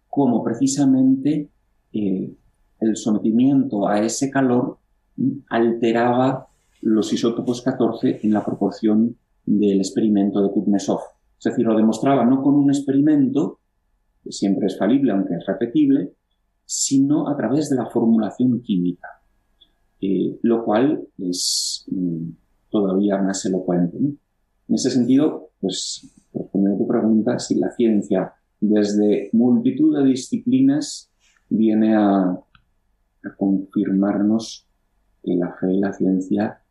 cómo 0.09 0.43
precisamente 0.43 1.47
eh, 1.93 2.33
el 2.79 2.97
sometimiento 2.97 3.87
a 3.87 3.99
ese 3.99 4.31
calor 4.31 4.79
alteraba 5.49 6.47
los 6.81 7.11
isótopos 7.11 7.61
14 7.61 8.21
en 8.23 8.33
la 8.33 8.45
proporción 8.45 9.17
del 9.45 9.79
experimento 9.79 10.41
de 10.41 10.51
Kuznetsov. 10.51 10.99
Es 11.37 11.43
decir, 11.45 11.65
lo 11.65 11.75
demostraba 11.75 12.25
no 12.25 12.41
con 12.41 12.55
un 12.55 12.69
experimento, 12.69 13.59
que 14.23 14.31
siempre 14.31 14.67
es 14.67 14.77
falible 14.77 15.11
aunque 15.11 15.35
es 15.35 15.45
repetible, 15.45 16.13
sino 16.65 17.27
a 17.27 17.35
través 17.35 17.69
de 17.69 17.77
la 17.77 17.87
formulación 17.87 18.61
química, 18.61 19.07
eh, 20.01 20.37
lo 20.43 20.63
cual 20.63 21.07
es 21.17 21.85
mm, 21.89 22.29
todavía 22.69 23.17
más 23.17 23.45
elocuente. 23.45 23.97
En 23.97 24.75
ese 24.75 24.91
sentido, 24.91 25.49
pues 25.59 26.07
respondiendo 26.33 26.75
a 26.75 26.85
tu 26.85 26.87
pregunta, 26.87 27.39
si 27.39 27.55
la 27.55 27.71
ciencia 27.71 28.33
desde 28.59 29.29
multitud 29.33 29.97
de 29.97 30.05
disciplinas 30.05 31.09
viene 31.49 31.95
a, 31.95 32.39
confirmarnos 33.37 34.68
que 35.23 35.35
la 35.35 35.53
fe 35.53 35.73
y 35.73 35.79
la 35.79 35.93
ciencia 35.93 36.61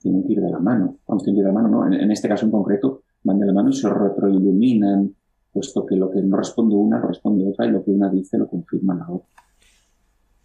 tienen 0.00 0.24
que 0.26 0.32
ir 0.32 0.40
de 0.40 0.50
la 0.50 0.58
mano. 0.58 0.98
Vamos, 1.06 1.22
tienen 1.22 1.36
que 1.36 1.40
ir 1.40 1.46
de 1.46 1.52
la 1.52 1.60
mano, 1.60 1.68
¿no? 1.68 1.86
En, 1.86 2.10
este 2.10 2.28
caso 2.28 2.46
en 2.46 2.52
concreto, 2.52 3.02
van 3.22 3.38
de 3.38 3.46
la 3.46 3.52
mano 3.52 3.70
y 3.70 3.74
se 3.74 3.88
retroiluminan, 3.88 5.14
puesto 5.52 5.86
que 5.86 5.96
lo 5.96 6.10
que 6.10 6.22
no 6.22 6.36
responde 6.36 6.74
una, 6.74 6.98
lo 6.98 7.08
responde 7.08 7.46
otra, 7.48 7.66
y 7.66 7.70
lo 7.70 7.84
que 7.84 7.90
una 7.90 8.10
dice 8.10 8.38
lo 8.38 8.48
confirma 8.48 8.94
la 8.94 9.10
otra. 9.10 9.28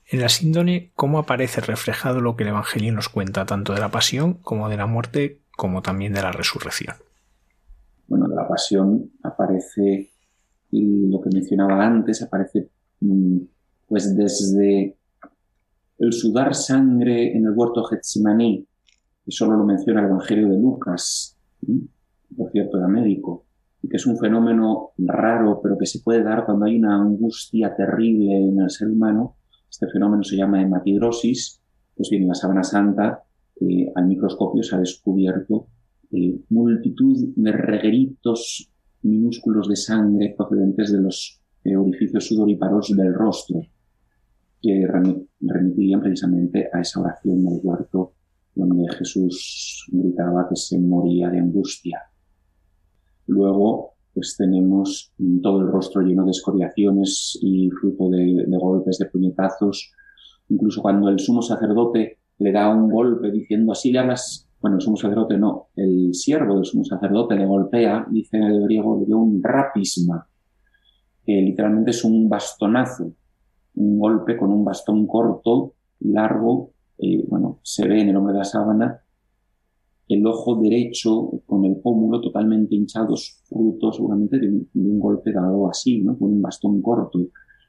En 0.10 0.22
la 0.22 0.30
síndone, 0.30 0.91
¿cómo 0.96 1.20
aparece 1.20 1.60
reflejado 1.60 2.22
lo 2.22 2.36
que 2.36 2.43
el 2.43 2.50
Evangelio 2.50 2.93
nos 2.93 3.10
cuenta, 3.10 3.46
tanto 3.46 3.74
de 3.74 3.80
la 3.80 3.89
pasión 3.89 4.36
como 4.36 4.70
de 4.70 4.78
la 4.78 4.86
muerte, 4.86 5.41
como 5.56 5.82
también 5.82 6.13
de 6.13 6.22
la 6.22 6.32
resurrección? 6.32 6.96
Bueno, 8.08 8.28
de 8.30 8.36
la 8.36 8.48
pasión 8.48 9.12
aparece 9.24 10.12
lo 10.72 11.22
que 11.22 11.30
mencionaba 11.34 11.86
antes, 11.86 12.22
aparece 12.22 12.70
mm, 13.02 13.38
pues 13.88 14.15
desde 14.15 14.96
el 15.99 16.13
sudar 16.13 16.53
sangre 16.55 17.36
en 17.36 17.45
el 17.45 17.53
huerto 17.55 17.83
Getsemaní, 17.83 18.65
que 19.25 19.31
solo 19.31 19.57
lo 19.57 19.65
menciona 19.65 20.01
el 20.01 20.07
Evangelio 20.07 20.49
de 20.49 20.57
Lucas, 20.57 21.38
por 22.36 22.51
cierto, 22.51 22.77
era 22.77 22.88
médico, 22.88 23.45
y 23.81 23.89
que 23.89 23.97
es 23.97 24.05
un 24.05 24.17
fenómeno 24.17 24.91
raro, 24.97 25.60
pero 25.62 25.77
que 25.77 25.86
se 25.86 25.99
puede 25.99 26.23
dar 26.23 26.45
cuando 26.45 26.65
hay 26.65 26.77
una 26.77 26.95
angustia 26.95 27.75
terrible 27.75 28.36
en 28.38 28.60
el 28.60 28.69
ser 28.69 28.89
humano. 28.89 29.38
Este 29.69 29.88
fenómeno 29.88 30.23
se 30.23 30.36
llama 30.36 30.62
hematidrosis, 30.62 31.62
pues 31.95 32.10
bien, 32.10 32.23
en 32.23 32.29
la 32.29 32.36
sábana 32.36 32.63
santa, 32.63 33.23
eh, 33.60 33.91
al 33.95 34.07
microscopio 34.07 34.62
se 34.63 34.75
ha 34.75 34.79
descubierto 34.79 35.67
eh, 36.12 36.39
multitud 36.49 37.33
de 37.36 37.51
regueritos 37.51 38.71
minúsculos 39.01 39.67
de 39.67 39.75
sangre 39.75 40.33
procedentes 40.38 40.91
de 40.91 41.01
los 41.01 41.41
eh, 41.63 41.75
orificios 41.75 42.27
sudoríparos 42.27 42.95
del 42.95 43.13
rostro, 43.13 43.62
que 44.62 44.88
remitirían 45.39 46.02
precisamente 46.02 46.70
a 46.74 46.82
esa 46.82 47.02
oración 47.02 47.43
del 47.43 47.60
huerto 47.62 48.13
donde 48.56 48.91
Jesús 48.96 49.86
gritaba 49.91 50.48
que 50.50 50.56
se 50.56 50.80
moría 50.80 51.30
de 51.30 51.39
angustia. 51.39 52.02
Luego, 53.28 53.93
pues 54.13 54.36
tenemos 54.36 55.13
todo 55.43 55.62
el 55.62 55.67
rostro 55.67 56.02
lleno 56.02 56.26
de 56.26 56.32
escoriaciones 56.32 57.38
y 57.41 57.70
fruto 57.70 58.10
de, 58.10 58.46
de 58.48 58.58
golpes, 58.58 58.98
de 58.98 59.06
puñetazos. 59.06 59.91
Incluso 60.50 60.82
cuando 60.82 61.10
el 61.10 61.20
sumo 61.20 61.41
sacerdote 61.41 62.20
le 62.39 62.52
da 62.52 62.74
un 62.74 62.89
golpe 62.89 63.32
diciendo 63.32 63.74
así 63.74 63.91
le 63.91 64.00
hablas 64.00 64.48
bueno, 64.60 64.78
el 64.78 64.82
sumo 64.82 64.98
sacerdote 64.98 65.38
no, 65.38 65.70
el 65.76 66.13
siervo 66.13 66.56
del 66.56 66.65
sumo 66.65 66.84
sacerdote 66.84 67.36
le 67.36 67.46
golpea, 67.46 68.08
dice 68.10 68.38
en 68.38 68.43
el 68.43 68.63
griego, 68.63 69.00
le 69.00 69.06
dio 69.06 69.17
un 69.17 69.41
rapisma, 69.43 70.28
que 71.24 71.34
literalmente 71.34 71.91
es 71.91 72.04
un 72.04 72.28
bastonazo, 72.28 73.13
un 73.78 74.00
golpe 74.00 74.38
con 74.38 74.52
un 74.52 74.63
bastón 74.63 75.08
corto, 75.08 75.74
largo, 76.02 76.72
eh, 76.98 77.24
bueno, 77.28 77.60
se 77.63 77.88
ve 77.88 78.02
en 78.02 78.10
el 78.10 78.18
hombre 78.18 78.34
de 78.34 78.40
la 78.40 78.46
sábana, 78.46 79.02
el 80.08 80.26
ojo 80.26 80.56
derecho 80.56 81.42
con 81.46 81.66
el 81.66 81.78
pómulo 81.78 82.22
totalmente 82.22 82.76
hinchado, 82.76 83.16
fruto 83.44 83.92
seguramente 83.92 84.40
de 84.40 84.48
un, 84.48 85.00
golpe 85.00 85.32
dado 85.32 85.70
así, 85.70 86.02
¿no? 86.02 86.18
Con 86.18 86.32
un 86.32 86.42
bastón 86.42 86.82
corto. 86.82 87.20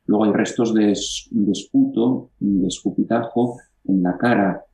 Luego 0.07 0.25
hay 0.25 0.33
restos 0.33 0.73
de, 0.73 0.87
de 1.31 1.53
esputo, 1.53 2.31
de 2.39 2.67
escupitajo 2.69 3.57
en 3.85 4.03
la 4.03 4.17
cara, 4.17 4.65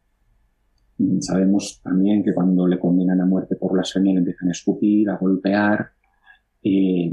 Sabemos 1.21 1.81
también 1.83 2.23
que 2.23 2.33
cuando 2.33 2.69
le 2.69 2.79
condenan 2.79 3.21
a 3.21 3.27
muerte 3.27 3.57
por 3.57 3.73
blasfemia 3.73 4.13
le 4.13 4.21
empiezan 4.21 4.49
a 4.49 4.53
escupir, 4.53 5.11
a 5.11 5.17
golpear. 5.17 5.91
Eh, 6.63 7.13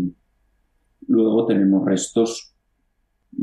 luego 1.08 1.46
tenemos 1.48 1.84
restos, 1.84 2.51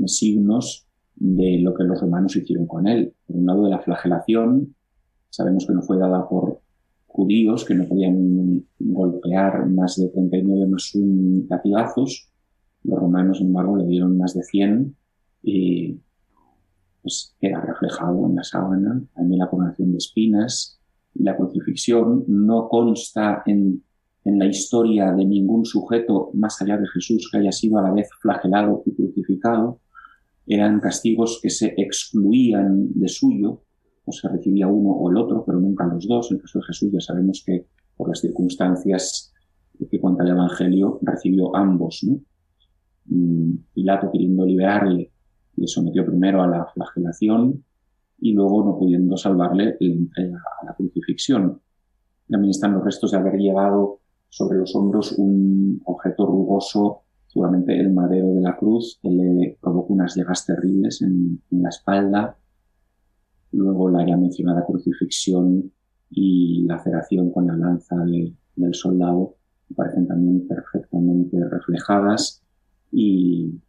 signos 0.06 0.86
de 1.16 1.58
lo 1.60 1.74
que 1.74 1.84
los 1.84 2.00
romanos 2.00 2.36
hicieron 2.36 2.66
con 2.66 2.86
él. 2.86 3.14
Por 3.26 3.36
un 3.36 3.46
lado 3.46 3.64
de 3.64 3.70
la 3.70 3.80
flagelación, 3.80 4.74
sabemos 5.30 5.66
que 5.66 5.74
no 5.74 5.82
fue 5.82 5.98
dada 5.98 6.28
por 6.28 6.60
judíos 7.06 7.64
que 7.64 7.74
no 7.74 7.88
podían 7.88 8.64
golpear 8.78 9.66
más 9.66 9.96
de 9.96 10.08
39 10.08 10.66
más 10.66 10.94
un 10.94 11.46
latigazos. 11.48 12.30
Los 12.84 12.98
romanos, 13.00 13.38
sin 13.38 13.48
embargo, 13.48 13.76
le 13.76 13.86
dieron 13.86 14.16
más 14.16 14.34
de 14.34 14.42
100 14.44 14.96
y 15.42 16.00
pues 17.02 17.34
queda 17.40 17.60
reflejado 17.60 18.26
en 18.26 18.36
la 18.36 18.44
sábana, 18.44 19.02
también 19.14 19.38
la 19.38 19.48
coronación 19.48 19.92
de 19.92 19.98
espinas, 19.98 20.80
la 21.14 21.36
crucifixión 21.36 22.24
no 22.28 22.68
consta 22.68 23.42
en, 23.46 23.82
en 24.28 24.38
la 24.38 24.46
historia 24.46 25.12
de 25.12 25.24
ningún 25.24 25.64
sujeto 25.64 26.30
más 26.34 26.60
allá 26.60 26.76
de 26.76 26.86
Jesús 26.88 27.30
que 27.30 27.38
haya 27.38 27.50
sido 27.50 27.78
a 27.78 27.82
la 27.82 27.92
vez 27.92 28.08
flagelado 28.20 28.82
y 28.84 28.94
crucificado, 28.94 29.80
eran 30.46 30.80
castigos 30.80 31.40
que 31.42 31.48
se 31.48 31.74
excluían 31.78 32.92
de 32.92 33.08
suyo, 33.08 33.62
o 34.04 34.12
se 34.12 34.28
recibía 34.28 34.66
uno 34.66 34.90
o 34.90 35.10
el 35.10 35.16
otro, 35.16 35.44
pero 35.46 35.58
nunca 35.60 35.86
los 35.86 36.06
dos. 36.06 36.30
En 36.30 36.36
el 36.36 36.42
caso 36.42 36.58
de 36.58 36.64
Jesús 36.66 36.92
ya 36.92 37.00
sabemos 37.00 37.42
que 37.44 37.66
por 37.96 38.08
las 38.08 38.20
circunstancias 38.20 39.32
que 39.90 40.00
cuenta 40.00 40.24
el 40.24 40.30
Evangelio 40.30 40.98
recibió 41.02 41.54
ambos. 41.56 42.06
Mm, 43.06 43.54
Pilato 43.72 44.10
queriendo 44.12 44.44
liberarle 44.44 45.10
le 45.56 45.66
sometió 45.66 46.04
primero 46.04 46.42
a 46.42 46.46
la 46.46 46.66
flagelación 46.66 47.64
y 48.20 48.32
luego 48.32 48.64
no 48.64 48.78
pudiendo 48.78 49.16
salvarle 49.16 49.76
le 49.80 49.92
entrega 49.92 50.42
a 50.60 50.66
la 50.66 50.74
crucifixión. 50.74 51.60
También 52.28 52.50
están 52.50 52.74
los 52.74 52.84
restos 52.84 53.12
de 53.12 53.18
haber 53.18 53.34
llevado 53.34 53.97
sobre 54.28 54.58
los 54.58 54.74
hombros 54.74 55.12
un 55.12 55.80
objeto 55.84 56.26
rugoso 56.26 57.02
seguramente 57.28 57.78
el 57.78 57.92
madero 57.92 58.34
de 58.34 58.40
la 58.40 58.56
cruz, 58.56 58.98
que 59.02 59.10
le 59.10 59.58
provocó 59.60 59.92
unas 59.92 60.16
llagas 60.16 60.46
terribles 60.46 61.02
en, 61.02 61.40
la 61.50 61.68
espalda, 61.68 62.36
luego 63.52 63.90
la 63.90 64.06
ya 64.06 64.16
mencionada 64.16 64.64
crucifixión 64.66 65.70
y 66.10 66.64
laceración 66.66 67.30
con 67.30 67.46
la 67.46 67.56
lanza 67.56 67.96
del 68.04 68.74
soldado, 68.74 69.36
parecen 69.76 70.08
también 70.08 70.48
perfectamente 70.48 71.36
reflejadas 71.48 72.42
y, 72.90 73.60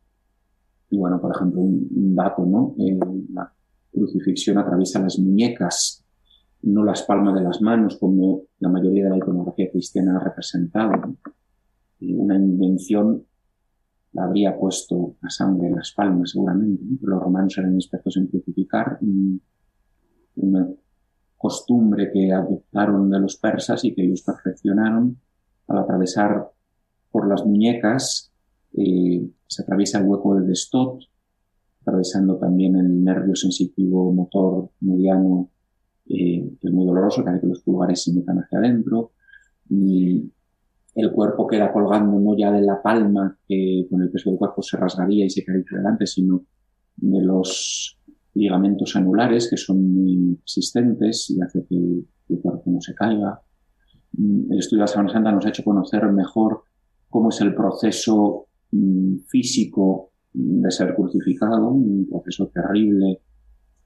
bueno, 0.91 1.19
por 1.19 1.35
ejemplo, 1.35 1.61
un, 1.61 2.15
dato, 2.15 2.45
¿no? 2.45 2.75
Eh, 2.79 2.97
la 3.33 3.53
crucifixión 3.91 4.57
atraviesa 4.57 5.01
las 5.01 5.19
muñecas, 5.19 5.98
no 6.61 6.83
las 6.83 7.03
palmas 7.03 7.35
de 7.35 7.41
las 7.41 7.61
manos, 7.61 7.97
como 7.97 8.43
la 8.59 8.69
mayoría 8.69 9.05
de 9.05 9.11
la 9.11 9.17
iconografía 9.17 9.71
cristiana 9.71 10.17
ha 10.17 10.23
representado. 10.23 11.15
Una 12.01 12.35
invención 12.35 13.25
la 14.13 14.23
habría 14.23 14.57
puesto 14.57 15.15
a 15.21 15.29
sangre 15.29 15.67
en 15.67 15.75
las 15.75 15.91
palmas 15.93 16.31
seguramente. 16.31 16.83
Los 17.01 17.21
romanos 17.21 17.57
eran 17.57 17.75
expertos 17.75 18.17
en 18.17 18.27
crucificar 18.27 18.99
una 20.35 20.69
costumbre 21.37 22.11
que 22.11 22.31
adoptaron 22.33 23.09
de 23.09 23.19
los 23.19 23.37
persas 23.37 23.85
y 23.85 23.93
que 23.93 24.03
ellos 24.03 24.23
perfeccionaron 24.23 25.19
al 25.67 25.77
atravesar 25.77 26.49
por 27.11 27.27
las 27.27 27.45
muñecas 27.45 28.29
eh, 28.73 29.29
se 29.47 29.63
atraviesa 29.63 29.99
el 29.99 30.05
hueco 30.05 30.35
de 30.35 30.47
Destot, 30.47 31.01
atravesando 31.81 32.37
también 32.37 32.75
el 32.75 33.03
nervio 33.03 33.35
sensitivo 33.35 34.11
motor 34.13 34.69
mediano, 34.81 35.49
eh, 36.09 36.57
que 36.59 36.67
es 36.67 36.73
muy 36.73 36.85
doloroso, 36.85 37.23
que 37.23 37.29
hace 37.29 37.41
que 37.41 37.47
los 37.47 37.61
pulgares 37.61 38.03
se 38.03 38.13
metan 38.13 38.37
hacia 38.39 38.59
adentro. 38.59 39.11
El 39.69 41.11
cuerpo 41.11 41.47
queda 41.47 41.71
colgando 41.71 42.19
no 42.19 42.35
ya 42.37 42.51
de 42.51 42.61
la 42.61 42.81
palma, 42.81 43.37
que 43.47 43.85
con 43.89 44.01
el 44.01 44.09
peso 44.09 44.29
del 44.29 44.39
cuerpo 44.39 44.61
se 44.61 44.75
rasgaría 44.75 45.25
y 45.25 45.29
se 45.29 45.45
caería 45.45 45.65
adelante, 45.71 46.07
sino 46.07 46.43
de 46.97 47.21
los 47.21 47.97
ligamentos 48.33 48.95
anulares, 48.95 49.49
que 49.49 49.57
son 49.57 49.93
muy 49.93 50.35
persistentes 50.35 51.29
y 51.29 51.41
hace 51.41 51.65
que 51.67 51.75
el 51.75 52.41
cuerpo 52.41 52.71
no 52.71 52.81
se 52.81 52.93
caiga. 52.95 53.41
Mm, 54.13 54.51
el 54.51 54.59
estudio 54.59 54.79
de 54.79 54.83
la 54.83 54.87
Semana 54.87 55.09
Santa 55.09 55.31
nos 55.31 55.45
ha 55.45 55.49
hecho 55.49 55.63
conocer 55.63 56.03
mejor 56.11 56.63
cómo 57.07 57.29
es 57.29 57.39
el 57.41 57.53
proceso 57.53 58.47
mm, 58.71 59.19
físico 59.27 60.11
de 60.33 60.71
ser 60.71 60.95
crucificado, 60.95 61.69
un 61.69 62.07
proceso 62.09 62.47
terrible. 62.47 63.21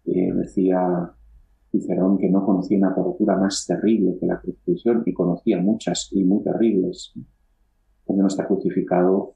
Eh, 0.05 0.33
decía 0.33 1.13
Cicerón 1.73 2.19
que 2.19 2.29
no 2.29 2.45
conocía 2.45 2.77
una 2.77 2.93
tortura 2.93 3.35
más 3.35 3.65
terrible 3.65 4.15
que 4.19 4.27
la 4.27 4.39
crucifixión 4.39 5.01
y 5.05 5.13
conocía 5.13 5.59
muchas 5.59 6.09
y 6.11 6.23
muy 6.23 6.43
terribles. 6.43 7.13
Cuando 8.03 8.21
no 8.23 8.27
está 8.27 8.45
crucificado, 8.45 9.35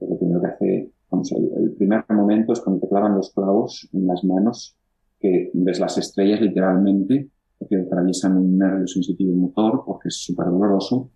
lo 0.00 0.18
primero 0.18 0.42
que 0.42 0.46
hace, 0.46 0.92
vamos, 1.10 1.32
el, 1.32 1.50
el 1.56 1.72
primer 1.72 2.04
momento 2.10 2.52
es 2.52 2.60
cuando 2.60 2.82
te 2.82 2.88
clavan 2.88 3.14
los 3.14 3.32
clavos 3.32 3.88
en 3.94 4.06
las 4.06 4.22
manos, 4.24 4.76
que 5.18 5.50
ves 5.54 5.80
las 5.80 5.96
estrellas 5.96 6.40
literalmente, 6.42 7.30
porque 7.58 7.76
atraviesan 7.76 8.36
un 8.36 8.58
nervio 8.58 8.86
sensitivo 8.86 9.34
motor, 9.34 9.82
porque 9.86 10.08
es 10.08 10.16
súper 10.16 10.46
doloroso, 10.46 11.10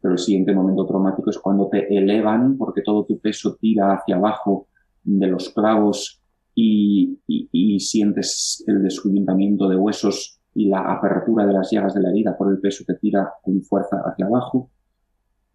pero 0.00 0.12
el 0.12 0.18
siguiente 0.18 0.54
momento 0.54 0.86
traumático 0.86 1.30
es 1.30 1.38
cuando 1.38 1.68
te 1.68 1.94
elevan, 1.96 2.58
porque 2.58 2.82
todo 2.82 3.04
tu 3.06 3.18
peso 3.18 3.56
tira 3.56 3.94
hacia 3.94 4.16
abajo 4.16 4.68
de 5.02 5.26
los 5.26 5.48
clavos 5.50 6.19
y, 6.60 7.80
sientes 7.80 8.62
el 8.66 8.82
descubrimiento 8.82 9.68
de 9.68 9.76
huesos 9.76 10.40
y 10.54 10.68
la 10.68 10.80
apertura 10.80 11.46
de 11.46 11.54
las 11.54 11.70
llagas 11.70 11.94
de 11.94 12.02
la 12.02 12.10
herida 12.10 12.36
por 12.36 12.52
el 12.52 12.60
peso 12.60 12.84
que 12.86 12.94
tira 12.94 13.32
con 13.42 13.62
fuerza 13.62 14.02
hacia 14.04 14.26
abajo. 14.26 14.70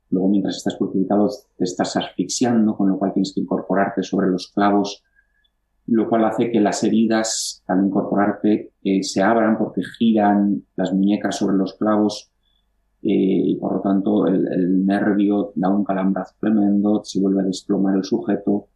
Luego, 0.10 0.30
mientras 0.30 0.58
estás 0.58 0.76
crucificado, 0.76 1.30
te 1.58 1.64
estás 1.64 1.96
asfixiando, 1.98 2.76
con 2.76 2.90
lo 2.90 2.98
cual 2.98 3.14
tienes 3.14 3.34
que 3.34 3.42
incorporarte 3.42 4.02
sobre 4.02 4.28
los 4.28 4.52
clavos, 4.52 5.04
lo 5.88 6.10
cual 6.10 6.26
hace 6.26 6.52
que 6.52 6.60
las 6.60 6.84
heridas, 6.84 7.64
al 7.68 7.86
incorporarte, 7.86 8.74
eh, 8.84 9.04
se 9.04 9.22
abran 9.22 9.58
porque 9.58 9.82
giran 10.00 10.64
las 10.76 10.92
muñecas 10.94 11.38
sobre 11.38 11.58
los 11.58 11.76
clavos 11.76 12.32
eh, 13.04 13.52
y 13.52 13.56
por 13.58 13.74
lo 13.74 13.82
tanto 13.82 14.26
el, 14.26 14.48
el, 14.52 14.86
nervio 14.86 15.52
da 15.56 15.70
un 15.70 15.84
calambrazo 15.84 16.34
tremendo, 16.40 17.02
se 17.04 17.22
vuelve 17.22 17.42
a 17.42 17.46
desplomar 17.46 17.96
el 17.96 18.04
sujeto, 18.04 18.70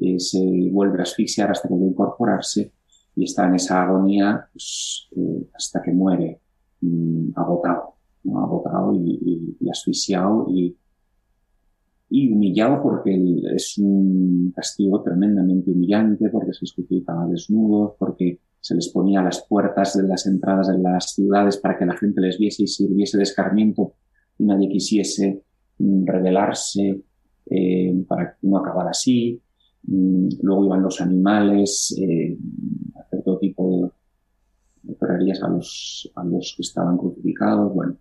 eh, 0.00 0.18
se 0.18 0.40
vuelve 0.70 1.00
a 1.00 1.02
asfixiar 1.02 1.50
hasta 1.50 1.68
que 1.68 1.74
vuelve 1.74 1.88
a 1.88 1.90
incorporarse 1.90 2.72
y 3.16 3.24
está 3.24 3.46
en 3.46 3.56
esa 3.56 3.82
agonía 3.82 4.48
pues, 4.52 5.08
eh, 5.16 5.48
hasta 5.54 5.82
que 5.82 5.92
muere 5.92 6.40
mm, 6.80 7.32
agotado, 7.36 7.94
agotado 8.34 8.94
y, 8.94 9.56
asfixiado 9.70 10.46
y, 10.50 10.76
y, 12.08 12.32
humillado 12.32 12.82
porque 12.82 13.14
es 13.54 13.78
un 13.78 14.52
castigo 14.54 15.02
tremendamente 15.02 15.70
humillante, 15.70 16.28
porque 16.30 16.54
se 16.54 16.64
escupitaba 16.64 17.26
desnudos, 17.26 17.92
porque 17.98 18.40
se 18.60 18.74
les 18.74 18.88
ponía 18.88 19.20
a 19.20 19.24
las 19.24 19.44
puertas 19.46 19.96
de 19.96 20.06
las 20.06 20.26
entradas 20.26 20.68
de 20.68 20.78
las 20.78 21.14
ciudades 21.14 21.56
para 21.56 21.78
que 21.78 21.86
la 21.86 21.96
gente 21.96 22.20
les 22.20 22.38
viese 22.38 22.64
y 22.64 22.66
sirviese 22.66 23.16
de 23.16 23.24
escarmiento 23.24 23.94
y 24.38 24.44
nadie 24.44 24.68
quisiese 24.68 25.42
mm, 25.78 26.06
rebelarse 26.06 27.02
eh, 27.46 28.04
para 28.06 28.36
no 28.42 28.58
acabara 28.58 28.90
así. 28.90 29.42
Mm, 29.82 30.28
luego 30.42 30.66
iban 30.66 30.82
los 30.82 31.00
animales, 31.00 31.94
eh, 31.98 32.36
hacer 32.98 33.22
todo 33.22 33.38
tipo 33.38 33.92
de, 34.82 34.94
de 34.94 35.32
a 35.42 35.48
los, 35.48 36.10
a 36.14 36.24
los 36.24 36.54
que 36.56 36.62
estaban 36.62 36.96
crucificados. 36.96 37.74
Bueno, 37.74 37.96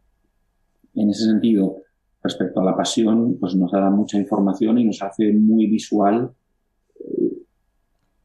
en 0.95 1.09
ese 1.09 1.25
sentido, 1.25 1.77
respecto 2.21 2.59
a 2.59 2.65
la 2.65 2.75
pasión, 2.75 3.37
pues 3.39 3.55
nos 3.55 3.71
da 3.71 3.89
mucha 3.89 4.17
información 4.17 4.77
y 4.77 4.85
nos 4.85 5.01
hace 5.01 5.31
muy 5.33 5.67
visual 5.67 6.31
eh, 6.99 7.43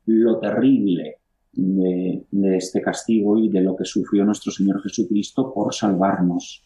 lo 0.07 0.39
terrible 0.39 1.19
de, 1.53 2.27
de, 2.31 2.57
este 2.57 2.83
castigo 2.83 3.39
y 3.39 3.49
de 3.49 3.61
lo 3.61 3.77
que 3.77 3.85
sufrió 3.85 4.25
nuestro 4.25 4.51
Señor 4.51 4.83
Jesucristo 4.83 5.53
por 5.55 5.73
salvarnos. 5.73 6.65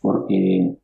Porque 0.00 0.76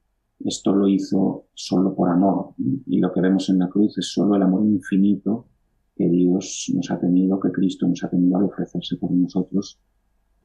esto 0.45 0.74
lo 0.74 0.88
hizo 0.88 1.47
solo 1.55 1.95
por 1.95 2.09
amor. 2.09 2.55
Y 2.86 2.99
lo 2.99 3.12
que 3.12 3.20
vemos 3.20 3.49
en 3.51 3.59
la 3.59 3.68
cruz 3.68 3.99
es 3.99 4.12
solo 4.12 4.36
el 4.36 4.43
amor 4.43 4.64
infinito 4.64 5.47
que 5.95 6.09
Dios 6.09 6.70
nos 6.74 6.91
ha 6.91 6.99
tenido, 6.99 7.38
que 7.38 7.53
Cristo 7.53 7.86
nos 7.86 8.03
ha 8.05 8.11
tenido 8.11 8.38
al 8.38 8.45
ofrecerse 8.45 8.97
por 8.97 9.11
nosotros 9.11 9.78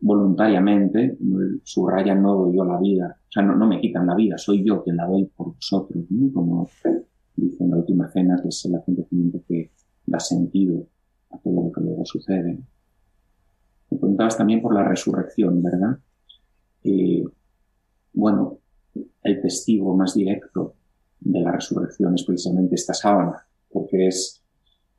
voluntariamente. 0.01 1.17
Subraya, 1.63 2.13
no 2.15 2.35
doy 2.35 2.57
yo 2.57 2.65
la 2.65 2.79
vida. 2.79 3.17
O 3.21 3.31
sea, 3.31 3.43
no, 3.43 3.55
no 3.55 3.67
me 3.67 3.79
quitan 3.79 4.07
la 4.07 4.15
vida, 4.15 4.37
soy 4.37 4.63
yo 4.63 4.83
quien 4.83 4.97
la 4.97 5.05
doy 5.05 5.25
por 5.25 5.55
vosotros. 5.55 6.05
Como 6.33 6.69
dice 7.35 7.63
en 7.63 7.71
la 7.71 7.77
última 7.77 8.09
cena, 8.09 8.39
que 8.41 8.49
es 8.49 8.65
el 8.65 8.75
acontecimiento 8.75 9.41
que 9.47 9.71
da 10.05 10.19
sentido 10.19 10.87
a 11.31 11.37
todo 11.39 11.63
lo 11.65 11.71
que 11.71 11.81
luego 11.81 12.05
sucede. 12.05 12.59
Me 13.91 13.97
preguntabas 13.97 14.37
también 14.37 14.61
por 14.61 14.73
la 14.73 14.83
resurrección, 14.83 15.61
¿verdad? 15.61 15.97
Eh, 16.83 17.23
bueno, 18.13 18.59
el 19.23 19.41
testigo 19.41 19.95
más 19.95 20.13
directo 20.13 20.75
de 21.19 21.41
la 21.41 21.51
resurrección 21.51 22.15
es 22.15 22.23
precisamente 22.23 22.75
esta 22.75 22.93
sábana, 22.93 23.45
porque 23.69 24.07
es 24.07 24.43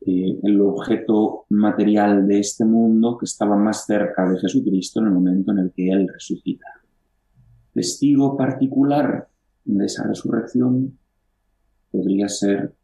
eh, 0.00 0.38
el 0.42 0.60
objeto 0.60 1.46
material 1.50 2.26
de 2.26 2.40
este 2.40 2.64
mundo 2.64 3.16
que 3.18 3.24
estaba 3.24 3.56
más 3.56 3.86
cerca 3.86 4.28
de 4.28 4.38
Jesucristo 4.38 5.00
en 5.00 5.06
el 5.06 5.12
momento 5.12 5.52
en 5.52 5.58
el 5.58 5.72
que 5.72 5.88
Él 5.88 6.08
resucita. 6.12 6.66
Testigo 7.72 8.36
particular 8.36 9.28
de 9.64 9.84
esa 9.84 10.06
resurrección 10.06 10.98
podría 11.90 12.28
ser 12.28 12.74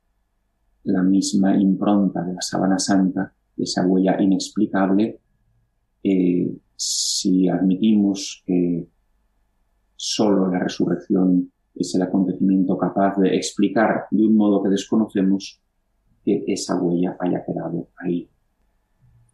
la 0.85 1.03
misma 1.03 1.57
impronta 1.57 2.23
de 2.25 2.35
la 2.35 2.41
sábana 2.41 2.79
santa, 2.79 3.33
esa 3.57 3.87
huella 3.87 4.21
inexplicable, 4.21 5.21
eh, 6.03 6.53
si 6.75 7.49
admitimos 7.49 8.43
que 8.45 8.89
Solo 10.05 10.51
la 10.51 10.59
resurrección 10.59 11.53
es 11.77 11.95
el 11.95 12.03
acontecimiento 12.03 12.77
capaz 12.77 13.17
de 13.19 13.37
explicar 13.37 14.07
de 14.11 14.27
un 14.27 14.35
modo 14.35 14.61
que 14.61 14.69
desconocemos 14.69 15.63
que 16.25 16.43
esa 16.49 16.75
huella 16.83 17.17
haya 17.21 17.45
quedado 17.45 17.87
ahí. 17.99 18.29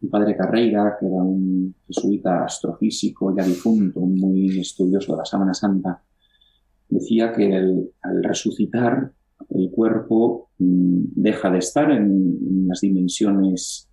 el 0.03 0.09
padre 0.09 0.37
Carreira, 0.37 0.95
que 0.99 1.07
era 1.07 1.23
un 1.23 1.73
jesuita 1.87 2.45
astrofísico 2.45 3.35
ya 3.35 3.43
difunto, 3.43 4.01
muy 4.01 4.59
estudioso 4.59 5.13
de 5.13 5.17
la 5.17 5.25
Sábana 5.25 5.55
Santa, 5.55 6.03
decía 6.87 7.33
que 7.33 7.51
al 7.55 8.23
resucitar 8.23 9.11
el 9.49 9.71
cuerpo 9.71 10.51
mm, 10.59 11.01
deja 11.15 11.49
de 11.49 11.57
estar 11.57 11.89
en, 11.89 12.67
las 12.67 12.81
dimensiones 12.81 13.89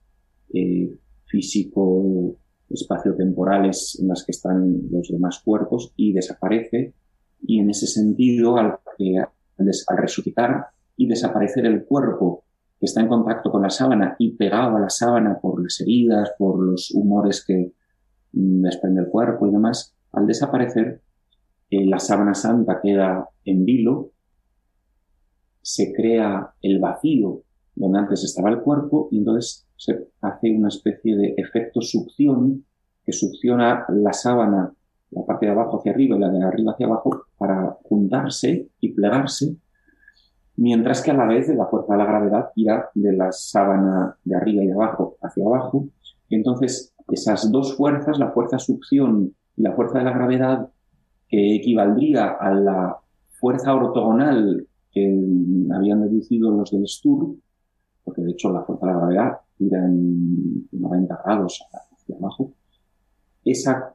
eh, 0.53 0.95
físico 1.25 2.37
espaciotemporales 2.71 3.99
en 4.01 4.09
las 4.09 4.25
que 4.25 4.33
están 4.33 4.91
los 4.91 5.09
demás 5.09 5.41
cuerpos 5.45 5.93
y 5.97 6.13
desaparece. 6.13 6.95
Y 7.43 7.61
en 7.61 7.71
ese 7.71 7.87
sentido 7.87 8.57
al, 8.57 8.79
resucitar 9.89 10.67
y 10.97 11.07
desaparecer 11.07 11.67
el 11.67 11.85
cuerpo 11.85 12.45
que 12.79 12.87
está 12.87 13.01
en 13.01 13.09
contacto 13.09 13.51
con 13.51 13.63
la 13.63 13.71
sábana 13.71 14.17
y 14.19 14.33
pegado 14.33 14.77
a 14.77 14.81
la 14.81 14.91
sábana 14.91 15.39
por 15.41 15.63
las 15.63 15.81
heridas, 15.81 16.33
por 16.39 16.59
los 16.63 16.91
humores 16.91 17.45
que 17.45 17.73
mm, 18.33 18.63
desprende 18.63 19.03
el 19.03 19.09
cuerpo 19.09 19.47
y 19.47 19.51
demás, 19.51 19.95
al 20.13 20.27
desaparecer, 20.27 21.01
eh, 21.71 21.87
la 21.87 21.99
sábana 21.99 22.35
santa 22.35 22.81
queda 22.83 23.29
en 23.45 23.65
vilo, 23.65 24.11
se 25.63 25.93
crea 25.93 26.55
el 26.63 26.79
vacío 26.79 27.43
donde 27.75 27.99
antes 27.99 28.25
estaba 28.25 28.51
el 28.51 28.61
cuerpo 28.61 29.09
y 29.11 29.19
entonces 29.19 29.66
se 29.77 30.09
hace 30.21 30.51
una 30.51 30.69
especie 30.69 31.17
de 31.17 31.35
efecto 31.37 31.81
succión 31.81 32.65
que 33.05 33.13
succiona 33.13 33.87
la 33.89 34.13
sábana, 34.13 34.73
la 35.11 35.25
parte 35.25 35.47
de 35.47 35.53
abajo 35.53 35.79
hacia 35.79 35.93
arriba 35.93 36.17
y 36.17 36.21
la 36.21 36.31
de 36.31 36.43
arriba 36.43 36.73
hacia 36.73 36.87
abajo 36.87 37.27
para 37.39 37.77
juntarse 37.85 38.69
y 38.81 38.93
plegarse 38.93 39.57
mientras 40.57 41.03
que 41.03 41.11
a 41.11 41.15
la 41.15 41.27
vez 41.27 41.49
la 41.49 41.67
fuerza 41.67 41.93
de 41.93 41.99
la 41.99 42.07
gravedad 42.07 42.51
irá 42.57 42.91
de 42.95 43.13
la 43.13 43.31
sábana 43.33 44.17
de 44.25 44.35
arriba 44.35 44.65
y 44.65 44.67
de 44.67 44.73
abajo 44.73 45.17
hacia 45.23 45.45
abajo. 45.45 45.89
Entonces 46.31 46.95
esas 47.09 47.51
dos 47.53 47.77
fuerzas, 47.77 48.19
la 48.19 48.33
fuerza 48.33 48.59
succión 48.59 49.35
y 49.57 49.63
la 49.63 49.73
fuerza 49.73 49.99
de 49.99 50.05
la 50.05 50.13
gravedad, 50.13 50.69
que 51.29 51.57
equivaldría 51.57 52.29
a 52.29 52.53
la 52.55 52.97
fuerza 53.31 53.75
ortogonal 53.75 54.67
que 54.93 55.05
habían 55.73 56.03
deducido 56.03 56.51
los 56.51 56.71
del 56.71 56.89
Sturm, 56.89 57.41
porque 58.05 58.23
de 58.23 58.31
hecho 58.31 58.53
la 58.53 58.63
fuerza 58.63 58.87
de 58.87 58.93
la 58.93 58.99
gravedad 58.99 59.39
en 59.59 60.69
90 60.73 61.21
grados 61.25 61.63
hacia 61.73 62.17
abajo, 62.17 62.53
esa 63.45 63.95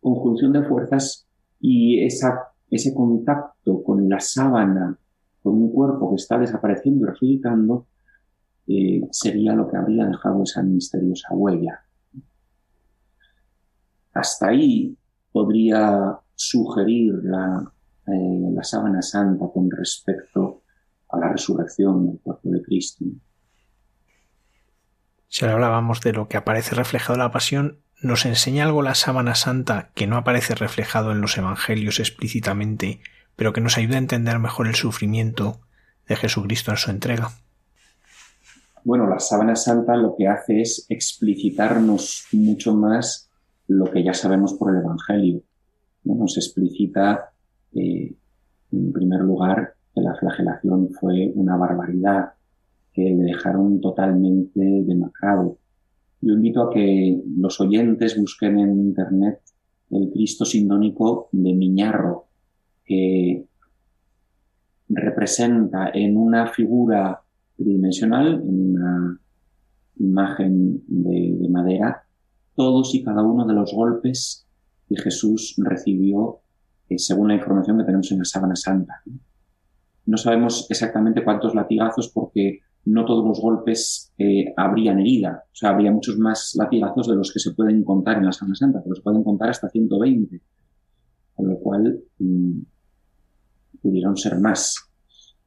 conjunción 0.00 0.52
de 0.52 0.64
fuerzas 0.64 1.26
y 1.60 2.04
esa, 2.04 2.48
ese 2.70 2.94
contacto 2.94 3.82
con 3.82 4.08
la 4.08 4.20
sábana 4.20 4.98
con 5.42 5.54
un 5.54 5.72
cuerpo 5.72 6.10
que 6.10 6.16
está 6.16 6.38
desapareciendo 6.38 7.06
y 7.06 7.10
resucitando, 7.10 7.86
eh, 8.66 9.00
sería 9.10 9.54
lo 9.54 9.68
que 9.68 9.76
habría 9.76 10.06
dejado 10.06 10.42
esa 10.42 10.62
misteriosa 10.62 11.28
huella. 11.32 11.80
Hasta 14.12 14.48
ahí 14.48 14.96
podría 15.32 16.18
sugerir 16.34 17.14
la, 17.22 17.72
eh, 18.06 18.50
la 18.52 18.62
sábana 18.62 19.02
santa 19.02 19.46
con 19.52 19.70
respecto 19.70 20.62
a 21.08 21.18
la 21.18 21.28
resurrección 21.28 22.06
del 22.06 22.18
cuerpo 22.20 22.50
de 22.50 22.62
Cristo. 22.62 23.04
Si 25.30 25.46
hablábamos 25.46 26.02
de 26.02 26.12
lo 26.12 26.28
que 26.28 26.36
aparece 26.36 26.74
reflejado 26.74 27.14
en 27.14 27.20
la 27.20 27.32
pasión, 27.32 27.80
¿nos 28.02 28.26
enseña 28.26 28.64
algo 28.64 28.82
la 28.82 28.94
sábana 28.94 29.34
santa 29.34 29.90
que 29.94 30.06
no 30.06 30.18
aparece 30.18 30.54
reflejado 30.54 31.12
en 31.12 31.22
los 31.22 31.38
evangelios 31.38 31.98
explícitamente 32.00 33.00
pero 33.40 33.54
que 33.54 33.62
nos 33.62 33.78
ayude 33.78 33.94
a 33.94 34.00
entender 34.00 34.38
mejor 34.38 34.66
el 34.66 34.74
sufrimiento 34.74 35.60
de 36.06 36.14
Jesucristo 36.14 36.72
en 36.72 36.76
su 36.76 36.90
entrega. 36.90 37.30
Bueno, 38.84 39.08
la 39.08 39.18
sábana 39.18 39.56
santa 39.56 39.96
lo 39.96 40.14
que 40.14 40.28
hace 40.28 40.60
es 40.60 40.84
explicitarnos 40.90 42.26
mucho 42.32 42.74
más 42.74 43.30
lo 43.66 43.86
que 43.90 44.04
ya 44.04 44.12
sabemos 44.12 44.52
por 44.52 44.74
el 44.74 44.82
Evangelio. 44.82 45.42
Nos 46.04 46.36
explicita, 46.36 47.32
eh, 47.72 48.14
en 48.72 48.92
primer 48.92 49.20
lugar, 49.20 49.72
que 49.94 50.02
la 50.02 50.14
flagelación 50.16 50.90
fue 50.90 51.32
una 51.34 51.56
barbaridad, 51.56 52.34
que 52.92 53.02
le 53.02 53.22
dejaron 53.22 53.80
totalmente 53.80 54.60
demacrado. 54.60 55.58
Yo 56.20 56.34
invito 56.34 56.62
a 56.62 56.70
que 56.70 57.20
los 57.36 57.60
oyentes 57.60 58.18
busquen 58.18 58.58
en 58.58 58.78
Internet 58.78 59.40
el 59.90 60.10
Cristo 60.10 60.44
sindónico 60.44 61.28
de 61.32 61.54
Miñarro, 61.54 62.26
que 62.84 63.44
representa 64.88 65.90
en 65.92 66.16
una 66.16 66.48
figura 66.48 67.22
tridimensional, 67.56 68.42
en 68.42 68.76
una 68.76 69.20
imagen 69.98 70.82
de, 70.86 71.48
madera, 71.48 72.04
todos 72.54 72.94
y 72.94 73.02
cada 73.02 73.22
uno 73.22 73.46
de 73.46 73.54
los 73.54 73.72
golpes 73.72 74.46
que 74.88 74.96
Jesús 74.96 75.54
recibió 75.58 76.40
eh, 76.88 76.98
según 76.98 77.28
la 77.28 77.34
información 77.34 77.78
que 77.78 77.84
tenemos 77.84 78.10
en 78.10 78.18
la 78.18 78.24
sábana 78.24 78.56
santa. 78.56 79.02
No 80.06 80.16
sabemos 80.16 80.66
exactamente 80.70 81.22
cuántos 81.22 81.54
latigazos 81.54 82.08
porque 82.08 82.60
no 82.90 83.04
todos 83.04 83.24
los 83.24 83.40
golpes 83.40 84.12
eh, 84.18 84.52
habrían 84.56 84.98
herida. 84.98 85.44
O 85.46 85.54
sea, 85.54 85.70
habría 85.70 85.92
muchos 85.92 86.18
más 86.18 86.54
latigazos 86.56 87.08
de 87.08 87.16
los 87.16 87.32
que 87.32 87.38
se 87.38 87.52
pueden 87.52 87.84
contar 87.84 88.18
en 88.18 88.26
la 88.26 88.32
sábana 88.32 88.54
santa, 88.54 88.80
pero 88.82 88.96
se 88.96 89.02
pueden 89.02 89.22
contar 89.22 89.50
hasta 89.50 89.68
120. 89.68 90.40
Con 91.34 91.48
lo 91.48 91.58
cual, 91.58 92.00
mm, 92.18 92.58
pudieron 93.80 94.16
ser 94.16 94.38
más. 94.40 94.76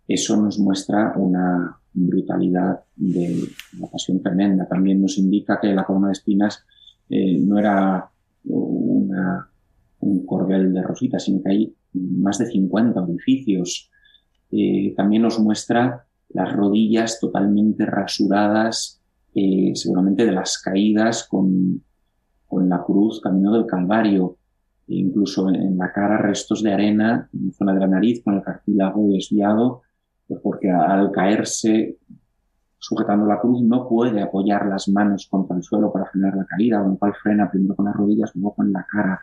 Eso 0.08 0.42
nos 0.42 0.58
muestra 0.60 1.14
una 1.18 1.78
brutalidad 1.94 2.82
de 2.96 3.48
la 3.80 3.88
pasión 3.88 4.22
tremenda. 4.22 4.68
También 4.68 5.02
nos 5.02 5.18
indica 5.18 5.60
que 5.62 5.74
la 5.74 5.86
corona 5.86 6.08
de 6.08 6.14
espinas 6.14 6.64
eh, 7.10 7.38
no 7.40 7.60
era 7.60 8.10
un 8.46 10.26
cordel 10.26 10.74
de 10.74 10.82
rositas, 10.82 11.24
sino 11.24 11.42
que 11.42 11.50
hay 11.50 11.76
más 11.94 12.40
de 12.40 12.48
50 12.48 13.02
orificios. 13.02 13.90
Eh, 14.52 14.94
también 14.96 15.22
nos 15.22 15.40
muestra 15.40 16.06
las 16.34 16.54
rodillas 16.54 17.20
totalmente 17.20 17.86
rasuradas, 17.86 19.02
eh, 19.36 19.72
seguramente 19.76 20.26
de 20.26 20.32
las 20.32 20.58
caídas 20.60 21.28
con, 21.28 21.84
con 22.48 22.70
la 22.70 22.84
cruz 22.84 23.22
camino 23.22 23.54
del 23.54 23.66
Calvario 23.66 24.38
incluso 24.88 25.50
en 25.50 25.78
la 25.78 25.92
cara 25.92 26.18
restos 26.18 26.62
de 26.62 26.74
arena 26.74 27.30
en 27.34 27.54
zona 27.54 27.74
de 27.74 27.80
la 27.80 27.88
nariz 27.88 28.24
con 28.24 28.36
el 28.36 28.44
cartílago 28.44 29.08
desviado, 29.10 29.82
pues 30.28 30.42
porque 30.42 30.70
al 30.70 31.12
caerse 31.12 31.98
sujetando 32.78 33.26
la 33.26 33.40
cruz 33.40 33.62
no 33.62 33.88
puede 33.88 34.22
apoyar 34.22 34.66
las 34.68 34.90
manos 34.90 35.28
contra 35.30 35.56
el 35.56 35.64
suelo 35.64 35.92
para 35.92 36.06
frenar 36.06 36.36
la 36.36 36.46
caída, 36.46 36.82
con 36.82 36.92
lo 36.92 36.98
cual 36.98 37.14
frena 37.22 37.50
primero 37.50 37.76
con 37.76 37.86
las 37.86 37.96
rodillas, 37.96 38.32
luego 38.36 38.56
con 38.56 38.74
la 38.74 38.86
cara. 38.92 39.22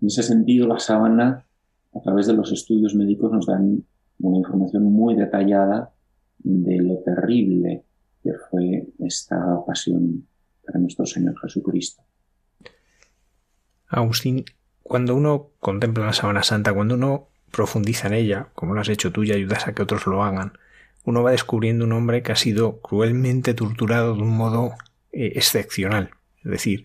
En 0.00 0.06
ese 0.06 0.22
sentido, 0.22 0.68
la 0.68 0.78
sábana, 0.78 1.44
a 1.92 2.00
través 2.00 2.26
de 2.26 2.34
los 2.34 2.52
estudios 2.52 2.94
médicos, 2.94 3.32
nos 3.32 3.46
dan 3.46 3.84
una 4.20 4.38
información 4.38 4.84
muy 4.84 5.16
detallada 5.16 5.90
de 6.42 6.78
lo 6.78 6.98
terrible 7.04 7.84
que 8.22 8.32
fue 8.50 8.86
esta 9.00 9.36
pasión 9.66 10.26
para 10.64 10.78
nuestro 10.78 11.06
Señor 11.06 11.38
Jesucristo. 11.40 12.02
Agustín, 13.88 14.44
cuando 14.82 15.14
uno 15.14 15.50
contempla 15.60 16.06
la 16.06 16.12
Sábana 16.12 16.42
Santa, 16.42 16.72
cuando 16.72 16.94
uno 16.94 17.28
profundiza 17.50 18.08
en 18.08 18.14
ella, 18.14 18.48
como 18.54 18.74
lo 18.74 18.80
has 18.80 18.88
hecho 18.88 19.12
tú 19.12 19.22
y 19.24 19.32
ayudas 19.32 19.68
a 19.68 19.74
que 19.74 19.82
otros 19.82 20.06
lo 20.06 20.22
hagan, 20.22 20.52
uno 21.04 21.22
va 21.22 21.32
descubriendo 21.32 21.84
un 21.84 21.92
hombre 21.92 22.22
que 22.22 22.32
ha 22.32 22.36
sido 22.36 22.80
cruelmente 22.80 23.54
torturado 23.54 24.14
de 24.14 24.22
un 24.22 24.36
modo 24.36 24.72
eh, 25.12 25.32
excepcional. 25.34 26.10
Es 26.44 26.50
decir, 26.50 26.84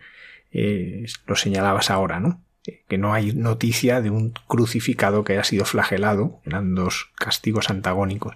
eh, 0.52 1.06
lo 1.26 1.36
señalabas 1.36 1.90
ahora, 1.90 2.20
¿no? 2.20 2.42
Eh, 2.66 2.84
que 2.88 2.98
no 2.98 3.14
hay 3.14 3.34
noticia 3.34 4.02
de 4.02 4.10
un 4.10 4.34
crucificado 4.48 5.24
que 5.24 5.34
haya 5.34 5.44
sido 5.44 5.66
flagelado, 5.66 6.42
eran 6.46 6.76
dos 6.76 7.12
castigos 7.16 7.70
antagónicos. 7.70 8.36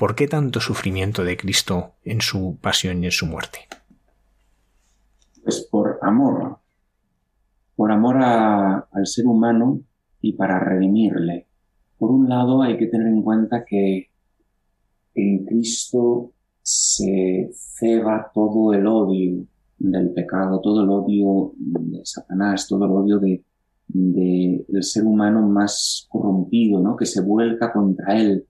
¿Por 0.00 0.14
qué 0.14 0.28
tanto 0.28 0.60
sufrimiento 0.60 1.24
de 1.24 1.36
Cristo 1.36 1.96
en 2.04 2.22
su 2.22 2.56
pasión 2.58 3.02
y 3.02 3.08
en 3.08 3.12
su 3.12 3.26
muerte? 3.26 3.58
Pues 5.42 5.68
por 5.70 5.98
amor, 6.00 6.56
por 7.76 7.92
amor 7.92 8.16
al 8.16 9.06
ser 9.06 9.26
humano 9.26 9.82
y 10.22 10.32
para 10.32 10.58
redimirle. 10.58 11.48
Por 11.98 12.12
un 12.12 12.30
lado, 12.30 12.62
hay 12.62 12.78
que 12.78 12.86
tener 12.86 13.08
en 13.08 13.20
cuenta 13.20 13.62
que 13.62 14.08
en 15.16 15.44
Cristo 15.44 16.32
se 16.62 17.50
ceba 17.52 18.30
todo 18.32 18.72
el 18.72 18.86
odio 18.86 19.44
del 19.76 20.14
pecado, 20.14 20.62
todo 20.62 20.82
el 20.82 20.88
odio 20.88 21.52
de 21.58 22.00
Satanás, 22.06 22.66
todo 22.66 22.86
el 22.86 22.92
odio 22.92 23.18
de, 23.18 23.44
del 23.86 24.82
ser 24.82 25.04
humano 25.04 25.46
más 25.46 26.06
corrompido, 26.08 26.80
¿no? 26.80 26.96
que 26.96 27.04
se 27.04 27.20
vuelca 27.20 27.70
contra 27.70 28.18
él. 28.18 28.46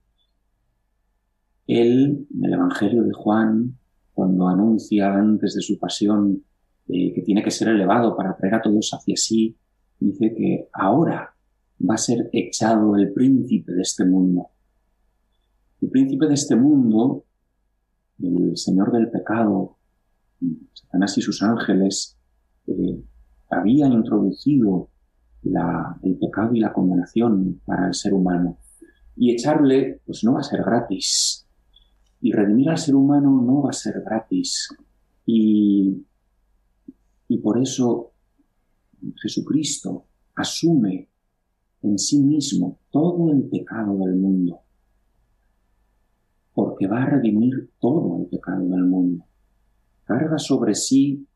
Él, 1.70 2.26
en 2.34 2.44
el 2.44 2.52
Evangelio 2.54 3.04
de 3.04 3.12
Juan, 3.12 3.78
cuando 4.12 4.48
anuncia 4.48 5.14
antes 5.14 5.54
de 5.54 5.62
su 5.62 5.78
pasión 5.78 6.42
eh, 6.88 7.12
que 7.14 7.22
tiene 7.22 7.42
que 7.42 7.52
ser 7.52 7.68
elevado 7.68 8.16
para 8.16 8.36
traer 8.36 8.56
a 8.56 8.62
todos 8.62 8.90
hacia 8.92 9.16
sí, 9.16 9.56
dice 10.00 10.34
que 10.34 10.68
ahora 10.72 11.34
va 11.88 11.94
a 11.94 11.98
ser 11.98 12.28
echado 12.32 12.96
el 12.96 13.12
príncipe 13.12 13.72
de 13.72 13.82
este 13.82 14.04
mundo. 14.04 14.48
El 15.80 15.90
príncipe 15.90 16.26
de 16.26 16.34
este 16.34 16.56
mundo, 16.56 17.24
el 18.20 18.56
señor 18.56 18.90
del 18.90 19.08
pecado, 19.08 19.76
Satanás 20.74 21.16
y 21.18 21.22
sus 21.22 21.40
ángeles 21.42 22.18
eh, 22.66 23.00
habían 23.48 23.92
introducido 23.92 24.88
el 26.02 26.18
pecado 26.18 26.54
y 26.54 26.60
la 26.60 26.72
condenación 26.72 27.60
para 27.64 27.86
el 27.86 27.94
ser 27.94 28.12
humano. 28.12 28.58
Y 29.16 29.32
echarle, 29.32 30.00
pues 30.04 30.24
no 30.24 30.34
va 30.34 30.40
a 30.40 30.42
ser 30.42 30.62
gratis. 30.62 31.46
Y 32.20 32.32
redimir 32.32 32.68
al 32.70 32.78
ser 32.78 32.94
humano 32.94 33.42
no 33.42 33.62
va 33.62 33.70
a 33.70 33.72
ser 33.72 34.02
gratis. 34.04 34.68
Y, 35.24 36.04
y 37.28 37.38
por 37.38 37.60
eso 37.60 38.12
Jesucristo 39.22 40.06
asume 40.34 41.08
en 41.82 41.98
sí 41.98 42.22
mismo 42.22 42.78
todo 42.90 43.32
el 43.32 43.44
pecado 43.44 43.96
del 43.98 44.16
mundo. 44.16 44.60
Porque 46.52 46.86
va 46.86 47.02
a 47.02 47.06
redimir 47.06 47.70
todo 47.80 48.20
el 48.20 48.26
pecado 48.26 48.68
del 48.68 48.84
mundo. 48.84 49.24
Carga 50.04 50.38
sobre 50.38 50.74
sí 50.74 51.26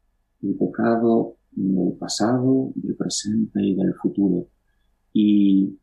el 0.43 0.55
pecado 0.57 1.37
del 1.53 1.97
pasado, 1.99 2.73
del 2.75 2.97
presente 2.97 3.63
y 3.63 3.75
del 3.75 3.95
futuro. 3.95 4.49
Y, 5.13 5.79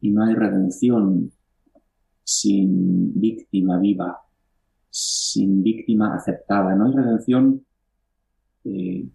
y 0.00 0.10
no 0.10 0.24
hay 0.24 0.34
redención 0.34 1.30
sin 2.30 3.18
víctima 3.20 3.78
viva, 3.78 4.18
sin 4.88 5.62
víctima 5.62 6.14
aceptada. 6.14 6.74
No 6.74 6.86
hay 6.86 6.92
redención 6.92 7.64
eh, 8.64 9.08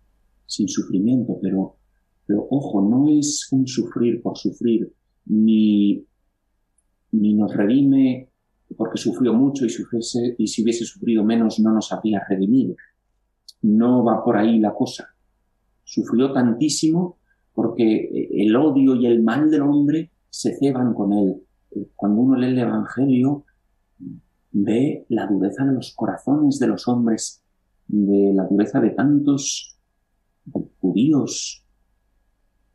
sin 0.46 0.68
sufrimiento, 0.68 1.38
pero, 1.42 1.78
pero 2.26 2.48
ojo, 2.50 2.82
no 2.82 3.10
es 3.10 3.48
un 3.52 3.68
sufrir 3.68 4.22
por 4.22 4.38
sufrir, 4.38 4.92
ni, 5.26 6.06
ni 7.12 7.34
nos 7.34 7.56
redime 7.56 8.30
porque 8.78 8.98
sufrió 8.98 9.34
mucho 9.34 9.66
y, 9.66 9.70
sufriese, 9.70 10.36
y 10.38 10.48
si 10.48 10.64
hubiese 10.64 10.86
sufrido 10.86 11.24
menos 11.24 11.60
no 11.60 11.72
nos 11.72 11.92
habría 11.92 12.22
redimido. 12.28 12.76
No 13.62 14.04
va 14.04 14.24
por 14.24 14.38
ahí 14.38 14.60
la 14.60 14.74
cosa 14.74 15.16
sufrió 15.86 16.34
tantísimo 16.34 17.20
porque 17.54 18.10
el 18.32 18.54
odio 18.56 18.96
y 18.96 19.06
el 19.06 19.24
mal 19.24 19.50
del 19.50 19.62
hombre 19.62 20.12
se 20.30 20.58
ceban 20.58 20.94
con 20.94 21.14
él. 21.14 21.45
Cuando 21.96 22.22
uno 22.22 22.38
lee 22.38 22.48
el 22.48 22.60
Evangelio, 22.60 23.46
ve 24.52 25.06
la 25.10 25.28
dureza 25.28 25.66
de 25.66 25.74
los 25.74 25.94
corazones 25.96 26.60
de 26.60 26.68
los 26.68 26.88
hombres, 26.88 27.44
de 27.88 28.34
la 28.34 28.46
dureza 28.46 28.80
de 28.80 28.92
tantos 28.92 29.78
judíos. 30.80 31.66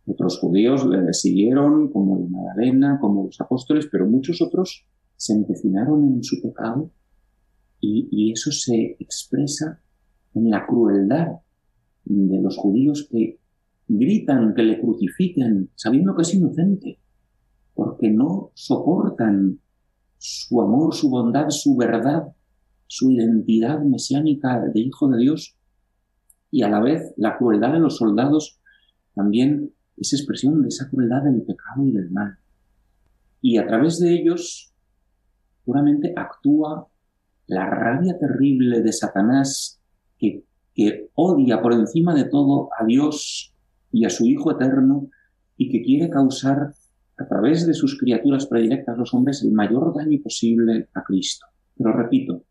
Otros 0.07 0.39
judíos 0.39 0.87
le 0.87 1.13
siguieron, 1.13 1.91
como 1.91 2.19
la 2.19 2.27
Magdalena, 2.27 2.99
como 3.01 3.27
los 3.27 3.41
apóstoles, 3.41 3.89
pero 3.91 4.07
muchos 4.07 4.43
otros 4.43 4.87
se 5.17 5.35
empecinaron 5.35 6.05
en 6.05 6.25
su 6.25 6.41
pecado 6.43 6.91
y, 7.81 8.09
y 8.11 8.33
eso 8.33 8.51
se 8.51 8.97
expresa 8.99 9.81
en 10.35 10.51
la 10.51 10.67
crueldad 10.67 11.29
de 12.05 12.41
los 12.41 12.57
judíos 12.57 13.09
que 13.11 13.39
gritan 13.89 14.55
que 14.55 14.63
le 14.63 14.81
crucifiquen 14.81 15.71
sabiendo 15.75 16.15
que 16.15 16.23
es 16.23 16.35
inocente, 16.35 16.99
porque 17.81 18.11
no 18.11 18.51
soportan 18.53 19.59
su 20.19 20.61
amor, 20.61 20.95
su 20.95 21.09
bondad, 21.09 21.47
su 21.49 21.79
verdad, 21.79 22.25
su 22.87 23.11
identidad 23.11 23.81
mesiánica 23.81 24.61
de 24.61 24.81
hijo 24.81 25.09
de 25.09 25.17
Dios 25.17 25.57
y 26.51 26.61
a 26.61 26.69
la 26.69 26.79
vez 26.83 27.15
la 27.17 27.39
crueldad 27.39 27.73
de 27.73 27.79
los 27.79 27.97
soldados 27.97 28.61
también 29.15 29.73
es 29.97 30.13
expresión 30.13 30.61
de 30.61 30.69
esa 30.69 30.91
crueldad 30.91 31.23
del 31.23 31.41
pecado 31.41 31.87
y 31.87 31.93
del 31.93 32.11
mal. 32.11 32.37
Y 33.41 33.57
a 33.57 33.67
través 33.67 33.99
de 33.99 34.13
ellos 34.13 34.75
puramente 35.65 36.13
actúa 36.15 36.87
la 37.47 37.65
rabia 37.65 38.19
terrible 38.19 38.83
de 38.83 38.93
Satanás 38.93 39.81
que 40.19 40.45
que 40.75 41.09
odia 41.15 41.63
por 41.63 41.73
encima 41.73 42.15
de 42.15 42.25
todo 42.25 42.69
a 42.79 42.85
Dios 42.85 43.55
y 43.91 44.05
a 44.05 44.11
su 44.11 44.27
Hijo 44.27 44.53
eterno 44.53 45.09
y 45.57 45.71
que 45.71 45.83
quiere 45.83 46.11
causar 46.11 46.75
a 47.21 47.29
través 47.29 47.67
de 47.67 47.75
sus 47.75 47.99
criaturas 47.99 48.47
predilectas 48.47 48.97
los 48.97 49.13
hombres 49.13 49.43
el 49.43 49.53
mayor 49.53 49.95
daño 49.95 50.19
posible 50.23 50.89
a 50.95 51.03
Cristo. 51.03 51.47
Pero 51.77 51.93
repito, 51.93 52.45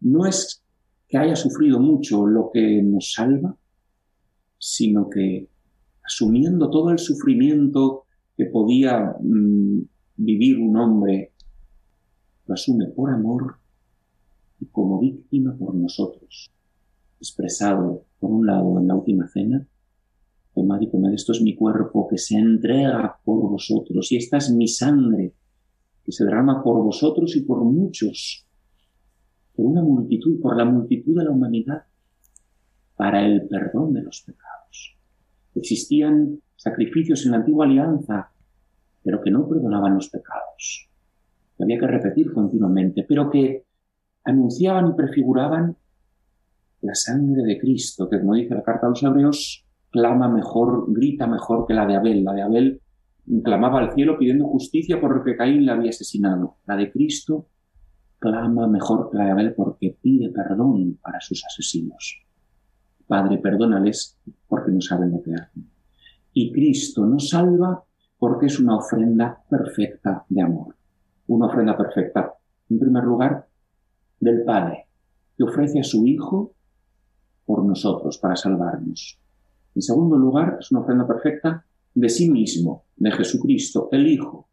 no 0.00 0.26
es 0.26 0.62
que 1.08 1.18
haya 1.18 1.36
sufrido 1.36 1.80
mucho 1.80 2.26
lo 2.26 2.50
que 2.52 2.82
nos 2.82 3.12
salva, 3.12 3.56
sino 4.58 5.08
que 5.08 5.48
asumiendo 6.02 6.70
todo 6.70 6.90
el 6.90 6.98
sufrimiento 6.98 8.04
que 8.36 8.46
podía 8.46 9.14
mm, 9.20 9.80
vivir 10.16 10.58
un 10.58 10.76
hombre, 10.76 11.32
lo 12.46 12.54
asume 12.54 12.88
por 12.88 13.10
amor 13.10 13.56
y 14.60 14.66
como 14.66 15.00
víctima 15.00 15.56
por 15.56 15.74
nosotros 15.74 16.50
expresado, 17.24 18.04
por 18.20 18.30
un 18.30 18.46
lado, 18.46 18.78
en 18.78 18.88
la 18.88 18.94
última 18.94 19.26
cena, 19.28 19.66
tomad 20.54 20.80
y 20.80 20.90
comed, 20.90 21.12
esto 21.12 21.32
es 21.32 21.42
mi 21.42 21.54
cuerpo 21.54 22.06
que 22.08 22.18
se 22.18 22.36
entrega 22.36 23.18
por 23.24 23.50
vosotros, 23.50 24.10
y 24.12 24.16
esta 24.16 24.38
es 24.38 24.50
mi 24.50 24.68
sangre 24.68 25.34
que 26.04 26.12
se 26.12 26.24
derrama 26.24 26.62
por 26.62 26.82
vosotros 26.82 27.34
y 27.36 27.42
por 27.42 27.64
muchos, 27.64 28.46
por 29.56 29.66
una 29.66 29.82
multitud, 29.82 30.40
por 30.40 30.56
la 30.56 30.64
multitud 30.64 31.16
de 31.18 31.24
la 31.24 31.30
humanidad, 31.30 31.84
para 32.96 33.26
el 33.26 33.48
perdón 33.48 33.92
de 33.92 34.02
los 34.02 34.22
pecados. 34.22 34.96
Existían 35.54 36.40
sacrificios 36.56 37.24
en 37.24 37.32
la 37.32 37.38
antigua 37.38 37.66
alianza, 37.66 38.30
pero 39.02 39.20
que 39.20 39.30
no 39.30 39.48
perdonaban 39.48 39.94
los 39.94 40.08
pecados, 40.08 40.88
que 41.56 41.64
había 41.64 41.78
que 41.78 41.86
repetir 41.86 42.32
continuamente, 42.32 43.04
pero 43.08 43.30
que 43.30 43.64
anunciaban 44.24 44.88
y 44.88 44.92
prefiguraban 44.94 45.76
la 46.80 46.94
sangre 46.94 47.42
de 47.42 47.58
Cristo, 47.58 48.08
que 48.08 48.20
como 48.20 48.34
dice 48.34 48.54
la 48.54 48.62
carta 48.62 48.86
a 48.86 48.90
los 48.90 49.02
hebreos, 49.02 49.64
clama 49.94 50.28
mejor, 50.28 50.86
grita 50.88 51.28
mejor 51.28 51.66
que 51.68 51.72
la 51.72 51.86
de 51.86 51.94
Abel. 51.94 52.24
La 52.24 52.32
de 52.32 52.42
Abel 52.42 52.80
clamaba 53.44 53.78
al 53.78 53.94
cielo 53.94 54.18
pidiendo 54.18 54.44
justicia 54.48 55.00
por 55.00 55.16
lo 55.16 55.22
que 55.22 55.36
Caín 55.36 55.64
le 55.64 55.70
había 55.70 55.90
asesinado. 55.90 56.56
La 56.66 56.76
de 56.76 56.90
Cristo 56.90 57.46
clama 58.18 58.66
mejor 58.66 59.08
que 59.08 59.18
la 59.18 59.26
de 59.26 59.30
Abel 59.30 59.54
porque 59.54 59.96
pide 60.02 60.30
perdón 60.30 60.98
para 61.00 61.20
sus 61.20 61.44
asesinos. 61.44 62.20
Padre, 63.06 63.38
perdónales 63.38 64.18
porque 64.48 64.72
no 64.72 64.80
saben 64.80 65.12
lo 65.12 65.22
que 65.22 65.34
hacen. 65.34 65.70
Y 66.32 66.50
Cristo 66.50 67.06
nos 67.06 67.28
salva 67.28 67.84
porque 68.18 68.46
es 68.46 68.58
una 68.58 68.76
ofrenda 68.76 69.44
perfecta 69.48 70.24
de 70.28 70.42
amor. 70.42 70.74
Una 71.28 71.46
ofrenda 71.46 71.76
perfecta, 71.76 72.34
en 72.68 72.80
primer 72.80 73.04
lugar, 73.04 73.46
del 74.18 74.42
Padre, 74.42 74.88
que 75.36 75.44
ofrece 75.44 75.78
a 75.78 75.84
su 75.84 76.04
Hijo 76.04 76.52
por 77.46 77.64
nosotros, 77.64 78.18
para 78.18 78.34
salvarnos. 78.34 79.20
En 79.74 79.82
segundo 79.82 80.16
lugar, 80.16 80.58
es 80.60 80.70
una 80.70 80.80
ofrenda 80.80 81.06
perfecta 81.06 81.64
de 81.94 82.08
sí 82.08 82.30
mismo, 82.30 82.84
de 82.96 83.10
Jesucristo, 83.12 83.88
el 83.92 84.06
Hijo, 84.06 84.48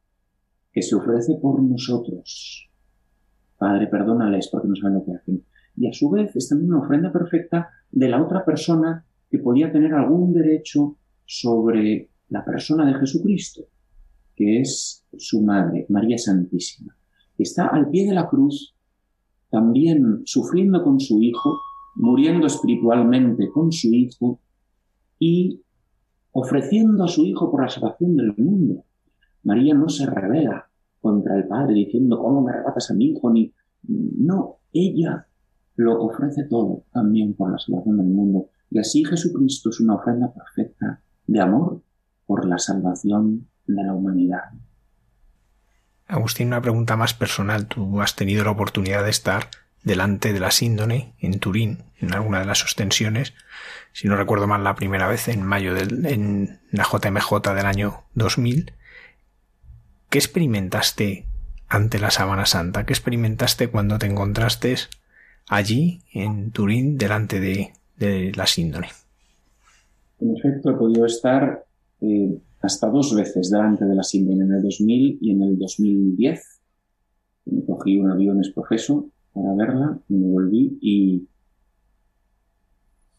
que 0.71 0.81
se 0.81 0.95
ofrece 0.95 1.35
por 1.41 1.61
nosotros. 1.61 2.69
Padre, 3.57 3.87
perdónales 3.87 4.49
porque 4.51 4.67
no 4.67 4.75
saben 4.75 4.95
lo 4.95 5.05
que 5.05 5.13
hacen. 5.13 5.43
Y 5.77 5.87
a 5.87 5.93
su 5.93 6.09
vez 6.09 6.35
es 6.35 6.49
también 6.49 6.73
una 6.73 6.83
ofrenda 6.83 7.11
perfecta 7.11 7.69
de 7.91 8.09
la 8.09 8.21
otra 8.21 8.43
persona 8.43 9.05
que 9.29 9.39
podía 9.39 9.71
tener 9.71 9.93
algún 9.93 10.33
derecho 10.33 10.97
sobre 11.25 12.09
la 12.29 12.43
persona 12.43 12.85
de 12.85 12.99
Jesucristo, 12.99 13.65
que 14.35 14.61
es 14.61 15.05
su 15.17 15.41
madre, 15.41 15.85
María 15.89 16.17
Santísima, 16.17 16.95
que 17.37 17.43
está 17.43 17.67
al 17.67 17.89
pie 17.89 18.07
de 18.07 18.13
la 18.13 18.27
cruz, 18.27 18.75
también 19.49 20.21
sufriendo 20.25 20.83
con 20.83 20.99
su 20.99 21.21
Hijo, 21.21 21.59
muriendo 21.95 22.47
espiritualmente 22.47 23.49
con 23.49 23.71
su 23.71 23.93
Hijo 23.93 24.39
y 25.21 25.61
ofreciendo 26.31 27.03
a 27.03 27.07
su 27.07 27.23
Hijo 27.23 27.51
por 27.51 27.61
la 27.61 27.69
salvación 27.69 28.17
del 28.17 28.33
mundo. 28.35 28.85
María 29.43 29.75
no 29.75 29.87
se 29.87 30.07
revela 30.07 30.67
contra 30.99 31.37
el 31.37 31.47
Padre 31.47 31.75
diciendo, 31.75 32.17
¿cómo 32.17 32.41
me 32.41 32.51
arrebatas 32.51 32.89
a 32.89 32.95
mi 32.95 33.11
Hijo? 33.11 33.31
Ni... 33.31 33.53
No, 33.83 34.57
ella 34.73 35.27
lo 35.75 36.01
ofrece 36.01 36.45
todo 36.45 36.85
también 36.91 37.35
por 37.35 37.51
la 37.51 37.59
salvación 37.59 37.97
del 37.97 38.07
mundo. 38.07 38.49
Y 38.71 38.79
así 38.79 39.05
Jesucristo 39.05 39.69
es 39.69 39.79
una 39.79 39.95
ofrenda 39.95 40.33
perfecta 40.33 41.03
de 41.27 41.39
amor 41.39 41.83
por 42.25 42.47
la 42.47 42.57
salvación 42.57 43.47
de 43.67 43.83
la 43.83 43.93
humanidad. 43.93 44.53
Agustín, 46.07 46.47
una 46.47 46.63
pregunta 46.63 46.97
más 46.97 47.13
personal. 47.13 47.67
Tú 47.67 48.01
has 48.01 48.15
tenido 48.15 48.43
la 48.43 48.51
oportunidad 48.51 49.03
de 49.03 49.11
estar 49.11 49.43
delante 49.83 50.33
de 50.33 50.39
la 50.39 50.51
síndone 50.51 51.13
en 51.19 51.39
Turín, 51.39 51.83
en 51.99 52.13
alguna 52.13 52.39
de 52.39 52.45
las 52.45 52.63
ostensiones, 52.63 53.33
si 53.93 54.07
no 54.07 54.15
recuerdo 54.15 54.47
mal 54.47 54.63
la 54.63 54.75
primera 54.75 55.07
vez, 55.07 55.27
en 55.27 55.43
mayo 55.43 55.73
del, 55.73 56.05
en 56.05 56.59
la 56.71 56.83
JMJ 56.83 57.53
del 57.53 57.65
año 57.65 58.03
2000. 58.15 58.73
¿Qué 60.09 60.17
experimentaste 60.17 61.25
ante 61.67 61.99
la 61.99 62.11
Sábana 62.11 62.45
Santa? 62.45 62.85
¿Qué 62.85 62.93
experimentaste 62.93 63.69
cuando 63.69 63.97
te 63.97 64.05
encontraste 64.05 64.75
allí 65.47 66.01
en 66.13 66.51
Turín 66.51 66.97
delante 66.97 67.39
de, 67.39 67.73
la 68.35 68.47
síndone? 68.47 68.87
En 70.19 70.35
efecto, 70.35 70.71
he 70.71 70.73
podido 70.73 71.05
estar 71.05 71.65
eh, 72.01 72.37
hasta 72.61 72.87
dos 72.87 73.15
veces 73.15 73.49
delante 73.49 73.85
de 73.85 73.95
la 73.95 74.03
síndone, 74.03 74.43
en 74.43 74.53
el 74.53 74.61
2000 74.61 75.17
y 75.21 75.31
en 75.31 75.43
el 75.43 75.57
2010. 75.57 76.59
Me 77.45 77.65
cogí 77.65 77.97
un 77.97 78.11
avión 78.11 78.41
profeso 78.53 79.09
para 79.33 79.53
verla 79.53 79.99
me 80.09 80.27
volví 80.27 80.77
y, 80.81 81.27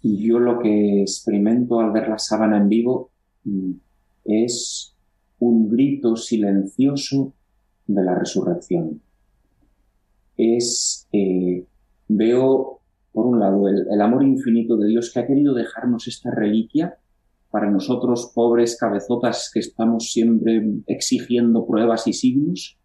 yo 0.04 0.40
lo 0.40 0.58
que 0.58 1.02
experimento 1.02 1.78
al 1.78 1.92
ver 1.92 2.08
la 2.08 2.18
sábana 2.18 2.56
en 2.56 2.68
vivo 2.68 3.12
mm, 3.44 3.70
es 4.24 4.96
un 5.38 5.68
grito 5.68 6.16
silencioso 6.16 7.34
de 7.86 8.02
la 8.02 8.16
resurrección. 8.16 9.00
Es, 10.36 11.08
eh, 11.12 11.64
veo, 12.08 12.80
por 13.12 13.26
un 13.26 13.38
lado, 13.38 13.68
el, 13.68 14.00
amor 14.00 14.24
infinito 14.24 14.76
de 14.76 14.88
Dios 14.88 15.12
que 15.12 15.20
ha 15.20 15.26
querido 15.26 15.54
dejarnos 15.54 16.08
esta 16.08 16.32
reliquia 16.32 16.98
para 17.50 17.70
nosotros, 17.70 18.32
pobres 18.34 18.76
cabezotas 18.76 19.50
que 19.52 19.60
estamos 19.60 20.10
siempre 20.10 20.64
exigiendo 20.86 21.66
pruebas 21.66 22.08
y 22.08 22.12
signos. 22.12 22.78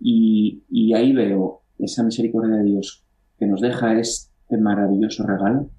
Y, 0.00 0.64
y 0.68 0.94
ahí 0.94 1.12
veo 1.12 1.59
esa 1.82 2.02
misericordia 2.02 2.56
de 2.56 2.64
Dios 2.64 3.04
que 3.38 3.46
nos 3.46 3.60
deja 3.60 3.98
este 3.98 4.58
maravilloso 4.58 5.26
regalo 5.26 5.70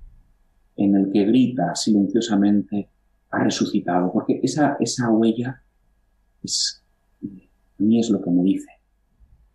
en 0.75 0.95
el 0.95 1.11
que 1.11 1.25
grita 1.25 1.75
silenciosamente, 1.75 2.89
ha 3.29 3.43
resucitado, 3.43 4.11
porque 4.11 4.39
esa, 4.43 4.77
esa 4.79 5.09
huella 5.09 5.63
es, 6.43 6.83
a 7.23 7.83
mí 7.83 7.99
es 7.99 8.09
lo 8.09 8.21
que 8.21 8.31
me 8.31 8.43
dice, 8.43 8.69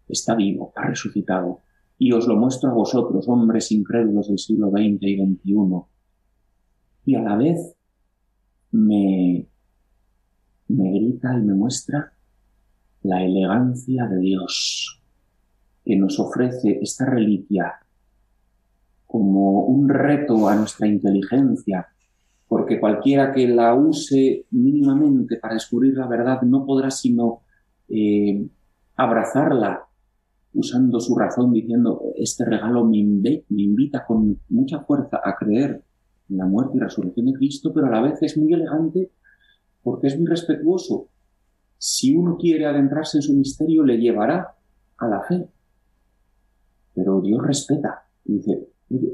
está 0.09 0.35
vivo, 0.35 0.73
ha 0.77 0.87
resucitado, 0.87 1.63
y 1.99 2.13
os 2.13 2.27
lo 2.27 2.37
muestro 2.37 2.71
a 2.71 2.75
vosotros, 2.75 3.29
hombres 3.29 3.73
incrédulos 3.73 4.29
del 4.29 4.39
siglo 4.39 4.71
XX 4.71 5.03
y 5.03 5.17
XXI, 5.17 5.83
y 7.07 7.15
a 7.15 7.23
la 7.23 7.37
vez 7.37 7.75
me, 8.71 9.47
me 10.69 10.91
grita 10.93 11.37
y 11.37 11.43
me 11.43 11.55
muestra 11.55 12.13
la 13.03 13.23
elegancia 13.25 14.07
de 14.07 14.19
Dios 14.19 15.03
que 15.87 15.97
nos 15.97 16.19
ofrece 16.19 16.81
esta 16.83 17.07
reliquia 17.07 17.75
como 19.07 19.67
un 19.67 19.89
reto 19.89 20.49
a 20.49 20.57
nuestra 20.57 20.89
inteligencia, 20.89 21.87
porque 22.49 22.81
cualquiera 22.81 23.33
que 23.33 23.47
la 23.47 23.73
use 23.73 24.47
mínimamente 24.51 25.37
para 25.37 25.55
descubrir 25.55 25.95
la 25.95 26.09
verdad 26.09 26.43
no 26.43 26.67
podrá 26.67 26.91
sino 26.91 27.43
eh, 27.89 28.47
abrazarla 28.97 29.85
usando 30.55 30.99
su 30.99 31.17
razón, 31.17 31.53
diciendo, 31.53 32.03
este 32.17 32.45
regalo 32.45 32.85
me, 32.85 33.05
me 33.05 33.63
invita 33.63 34.05
con 34.05 34.41
mucha 34.49 34.81
fuerza 34.81 35.21
a 35.23 35.37
creer 35.37 35.83
en 36.29 36.37
la 36.37 36.47
muerte 36.47 36.79
y 36.79 36.81
resurrección 36.81 37.27
de 37.27 37.35
Cristo, 37.35 37.73
pero 37.73 37.87
a 37.87 37.91
la 37.91 38.01
vez 38.01 38.21
es 38.23 38.37
muy 38.37 38.53
elegante 38.53 39.13
porque 39.83 40.09
es 40.09 40.19
muy 40.19 40.27
respetuoso. 40.27 41.09
Si 41.79 42.17
uno 42.17 42.37
quiere 42.39 42.67
adentrarse 42.67 43.19
en 43.19 43.23
su 43.23 43.35
misterio, 43.35 43.85
le 43.85 43.99
llevará 43.99 44.57
a 44.97 45.07
la 45.07 45.23
fe. 45.23 45.47
Pero 46.97 47.21
Dios 47.21 47.47
respeta 47.47 48.07
y 48.25 48.39
dice, 48.39 48.69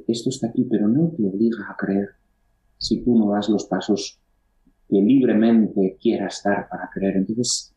esto 0.08 0.30
está 0.30 0.46
aquí, 0.46 0.64
pero 0.64 0.88
no 0.88 1.12
te 1.14 1.24
obliga 1.24 1.68
a 1.68 1.76
creer 1.76 2.10
si 2.78 3.04
tú 3.04 3.18
no 3.18 3.32
das 3.32 3.48
los 3.48 3.66
pasos 3.66 4.18
que 4.88 4.96
libremente 5.00 5.98
quieras 6.00 6.42
dar 6.44 6.68
para 6.68 6.88
creer. 6.92 7.16
Entonces, 7.16 7.74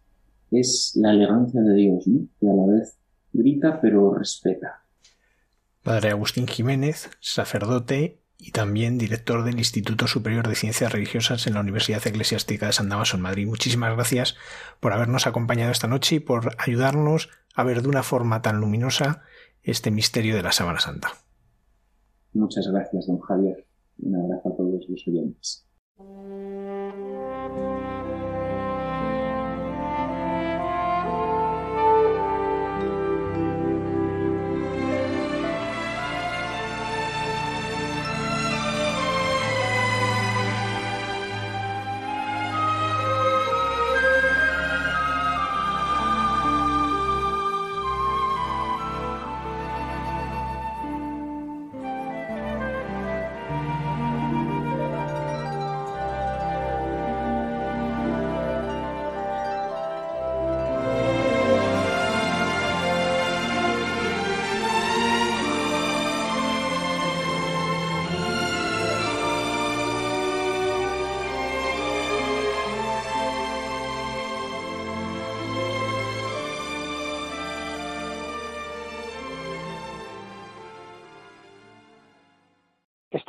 es 0.52 0.94
la 0.96 1.12
elegancia 1.12 1.62
de 1.62 1.74
Dios, 1.74 2.08
¿no? 2.08 2.28
que 2.40 2.50
a 2.50 2.54
la 2.54 2.66
vez 2.74 2.98
grita 3.34 3.80
pero 3.82 4.14
respeta. 4.14 4.84
Padre 5.84 6.12
Agustín 6.12 6.48
Jiménez, 6.48 7.10
sacerdote 7.20 8.20
y 8.38 8.52
también 8.52 8.98
director 8.98 9.44
del 9.44 9.58
Instituto 9.58 10.08
Superior 10.08 10.48
de 10.48 10.56
Ciencias 10.56 10.92
Religiosas 10.92 11.48
en 11.48 11.54
la 11.54 11.62
Universidad 11.62 12.06
Eclesiástica 12.06 12.68
de 12.68 12.74
San 12.74 12.90
Damaso 12.90 13.18
en 13.18 13.24
Madrid. 13.24 13.48
Muchísimas 13.48 13.94
gracias 13.96 14.36
por 14.80 14.94
habernos 14.94 15.28
acompañado 15.28 15.72
esta 15.72 15.88
noche 15.88 16.16
y 16.16 16.20
por 16.20 16.56
ayudarnos 16.58 17.30
a 17.56 17.64
ver 17.64 17.82
de 17.82 17.88
una 17.88 18.04
forma 18.04 18.42
tan 18.42 18.60
luminosa 18.60 19.24
este 19.66 19.92
misterio 19.92 20.36
de 20.36 20.44
la 20.44 20.52
Sábana 20.52 20.80
Santa. 20.80 21.10
Muchas 22.34 22.68
gracias, 22.68 23.08
don 23.08 23.20
Javier. 23.20 23.66
Un 24.00 24.16
abrazo 24.16 24.50
a 24.50 24.56
todos 24.56 24.86
los 24.88 25.08
oyentes. 25.08 25.66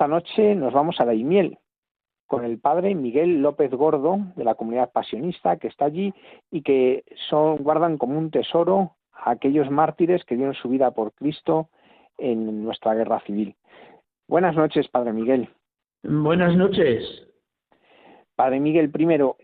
Esta 0.07 0.15
noche 0.15 0.55
nos 0.55 0.73
vamos 0.73 1.01
a 1.01 1.05
Daimiel 1.05 1.59
con 2.29 2.45
el 2.45 2.61
padre 2.61 2.95
Miguel 2.95 3.43
López 3.43 3.73
Gordo 3.73 4.19
de 4.37 4.45
la 4.45 4.55
comunidad 4.55 4.93
pasionista 4.93 5.57
que 5.57 5.67
está 5.67 5.87
allí 5.87 6.15
y 6.49 6.63
que 6.63 7.03
son, 7.29 7.57
guardan 7.57 7.99
como 7.99 8.17
un 8.17 8.31
tesoro 8.31 8.95
a 9.13 9.33
aquellos 9.33 9.69
mártires 9.69 10.25
que 10.25 10.37
dieron 10.37 10.55
su 10.55 10.69
vida 10.69 10.93
por 10.93 11.13
Cristo 11.13 11.71
en 12.19 12.63
nuestra 12.63 12.95
guerra 12.95 13.19
civil. 13.27 13.57
Buenas 14.29 14.55
noches, 14.55 14.87
Padre 14.87 15.13
Miguel. 15.13 15.49
Buenas 16.05 16.55
noches. 16.55 17.03
Padre 18.37 18.61
Miguel, 18.61 18.93
primero, 18.93 19.37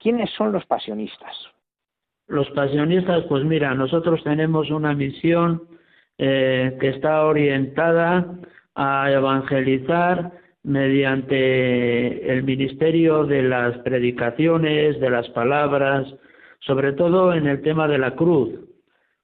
¿quiénes 0.00 0.28
son 0.30 0.50
los 0.50 0.66
pasionistas? 0.66 1.36
Los 2.26 2.50
pasionistas, 2.50 3.26
pues 3.28 3.44
mira, 3.44 3.72
nosotros 3.76 4.24
tenemos 4.24 4.72
una 4.72 4.92
misión 4.92 5.68
eh, 6.18 6.76
que 6.80 6.88
está 6.88 7.24
orientada 7.26 8.40
a 8.74 9.10
evangelizar 9.10 10.32
mediante 10.62 12.32
el 12.32 12.42
ministerio 12.42 13.24
de 13.24 13.42
las 13.42 13.76
predicaciones, 13.78 14.98
de 14.98 15.10
las 15.10 15.28
palabras, 15.30 16.12
sobre 16.60 16.92
todo 16.92 17.34
en 17.34 17.46
el 17.46 17.60
tema 17.62 17.86
de 17.86 17.98
la 17.98 18.14
cruz, 18.16 18.50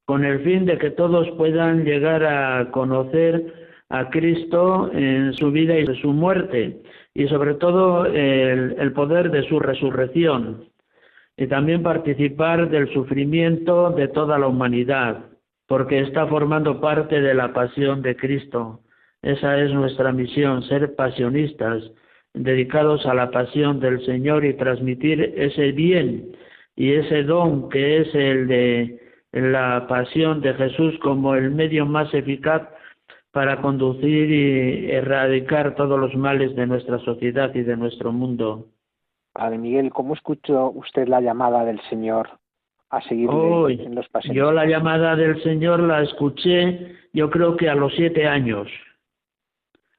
con 0.05 0.25
el 0.25 0.41
fin 0.41 0.67
de 0.67 0.77
que 0.79 0.91
todos 0.91 1.29
puedan 1.37 1.85
llegar 1.85 2.25
a 2.25 2.71
conocer 2.71 3.55
a 3.89 4.11
Cristo 4.11 4.91
en 4.93 5.33
su 5.33 5.51
vida 5.51 5.79
y 5.79 5.87
su 6.01 6.13
muerte, 6.13 6.83
y 7.15 7.27
sobre 7.29 7.55
todo 7.55 8.07
el 8.07 8.93
poder 8.93 9.31
de 9.31 9.43
su 9.49 9.59
resurrección, 9.59 10.65
y 11.37 11.47
también 11.47 11.83
participar 11.83 12.69
del 12.69 12.93
sufrimiento 12.93 13.91
de 13.91 14.09
toda 14.09 14.39
la 14.39 14.47
humanidad, 14.47 15.25
porque 15.67 16.01
está 16.01 16.27
formando 16.27 16.81
parte 16.81 17.21
de 17.21 17.35
la 17.35 17.53
pasión 17.53 18.03
de 18.03 18.15
Cristo. 18.15 18.81
Esa 19.23 19.59
es 19.59 19.73
nuestra 19.73 20.13
misión, 20.13 20.63
ser 20.63 20.95
pasionistas, 20.95 21.83
dedicados 22.33 23.05
a 23.07 23.15
la 23.15 23.31
pasión 23.31 23.81
del 23.81 24.05
Señor 24.07 24.45
y 24.45 24.55
transmitir 24.55 25.35
ese 25.37 25.73
bien 25.73 26.33
y 26.77 26.93
ese 26.93 27.25
don 27.25 27.69
que 27.69 27.99
es 27.99 28.15
el 28.15 28.47
de 28.47 29.01
la 29.33 29.87
pasión 29.89 30.41
de 30.41 30.55
Jesús 30.55 30.99
como 31.03 31.35
el 31.35 31.51
medio 31.51 31.87
más 31.87 32.13
eficaz 32.15 32.63
para 33.33 33.61
conducir 33.61 34.31
y 34.31 34.91
erradicar 34.91 35.75
todos 35.75 35.99
los 35.99 36.15
males 36.17 36.55
de 36.57 36.67
nuestra 36.67 36.99
sociedad 37.01 37.55
y 37.55 37.63
de 37.63 37.77
nuestro 37.77 38.13
mundo. 38.13 38.67
Padre 39.33 39.59
Miguel, 39.59 39.91
¿cómo 39.91 40.15
escuchó 40.15 40.71
usted 40.71 41.07
la 41.07 41.21
llamada 41.21 41.65
del 41.65 41.81
Señor 41.83 42.29
a 42.91 43.01
seguir 43.03 43.31
en 43.31 43.95
los 43.95 44.09
pasiones? 44.09 44.37
Yo 44.37 44.51
la 44.51 44.67
llamada 44.67 45.15
del 45.15 45.41
Señor 45.43 45.81
la 45.81 46.03
escuché, 46.03 46.97
yo 47.13 47.31
creo 47.31 47.57
que 47.57 47.69
a 47.69 47.77
los 47.77 47.95
siete 47.95 48.27
años. 48.27 48.69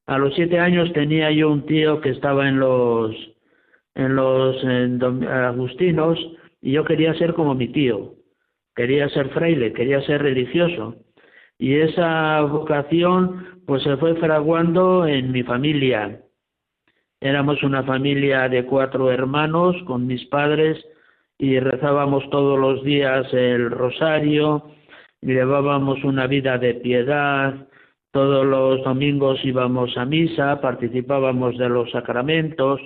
A 0.07 0.17
los 0.17 0.33
siete 0.35 0.59
años 0.59 0.91
tenía 0.93 1.31
yo 1.31 1.51
un 1.51 1.65
tío 1.65 2.01
que 2.01 2.09
estaba 2.09 2.47
en 2.47 2.59
los 2.59 3.15
en 3.95 4.15
los 4.15 4.63
agustinos 4.65 6.17
y 6.61 6.73
yo 6.73 6.85
quería 6.85 7.13
ser 7.15 7.33
como 7.33 7.55
mi 7.55 7.67
tío. 7.67 8.15
Quería 8.75 9.09
ser 9.09 9.29
fraile, 9.29 9.73
quería 9.73 10.01
ser 10.01 10.21
religioso. 10.21 10.95
Y 11.57 11.75
esa 11.75 12.41
vocación 12.41 13.61
pues 13.67 13.83
se 13.83 13.97
fue 13.97 14.15
fraguando 14.15 15.05
en 15.05 15.31
mi 15.31 15.43
familia. 15.43 16.21
Éramos 17.19 17.61
una 17.63 17.83
familia 17.83 18.49
de 18.49 18.65
cuatro 18.65 19.11
hermanos 19.11 19.75
con 19.85 20.07
mis 20.07 20.25
padres 20.25 20.83
y 21.37 21.59
rezábamos 21.59 22.27
todos 22.29 22.59
los 22.59 22.83
días 22.83 23.31
el 23.33 23.69
rosario, 23.71 24.71
llevábamos 25.21 26.03
una 26.03 26.27
vida 26.27 26.57
de 26.57 26.75
piedad, 26.75 27.67
Todos 28.11 28.45
los 28.45 28.83
domingos 28.83 29.39
íbamos 29.43 29.97
a 29.97 30.05
misa, 30.05 30.59
participábamos 30.59 31.57
de 31.57 31.69
los 31.69 31.91
sacramentos 31.91 32.81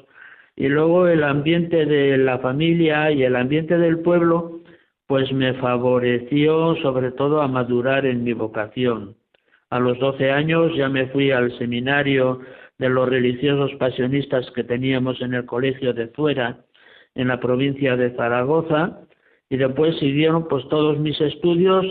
y 0.56 0.68
luego 0.68 1.08
el 1.08 1.24
ambiente 1.24 1.86
de 1.86 2.18
la 2.18 2.40
familia 2.40 3.12
y 3.12 3.24
el 3.24 3.36
ambiente 3.36 3.78
del 3.78 4.00
pueblo 4.00 4.62
pues 5.08 5.32
me 5.34 5.54
favoreció 5.56 6.76
sobre 6.78 7.12
todo 7.12 7.42
a 7.42 7.48
madurar 7.48 8.06
en 8.06 8.24
mi 8.24 8.34
vocación. 8.34 9.16
A 9.70 9.80
los 9.80 10.00
doce 10.00 10.32
años 10.32 10.76
ya 10.76 10.90
me 10.90 11.08
fui 11.08 11.32
al 11.32 11.58
seminario 11.58 12.42
de 12.78 12.90
los 12.90 13.10
religiosos 13.10 13.74
pasionistas 13.80 14.50
que 14.52 14.64
teníamos 14.64 15.22
en 15.22 15.34
el 15.34 15.46
colegio 15.46 15.94
de 15.94 16.08
Fuera, 16.10 16.66
en 17.16 17.30
la 17.30 17.40
provincia 17.40 17.96
de 17.96 18.12
Zaragoza, 18.16 19.00
y 19.50 19.58
después 19.58 19.98
siguieron 19.98 20.48
pues 20.48 20.68
todos 20.70 21.00
mis 21.00 21.20
estudios 21.22 21.86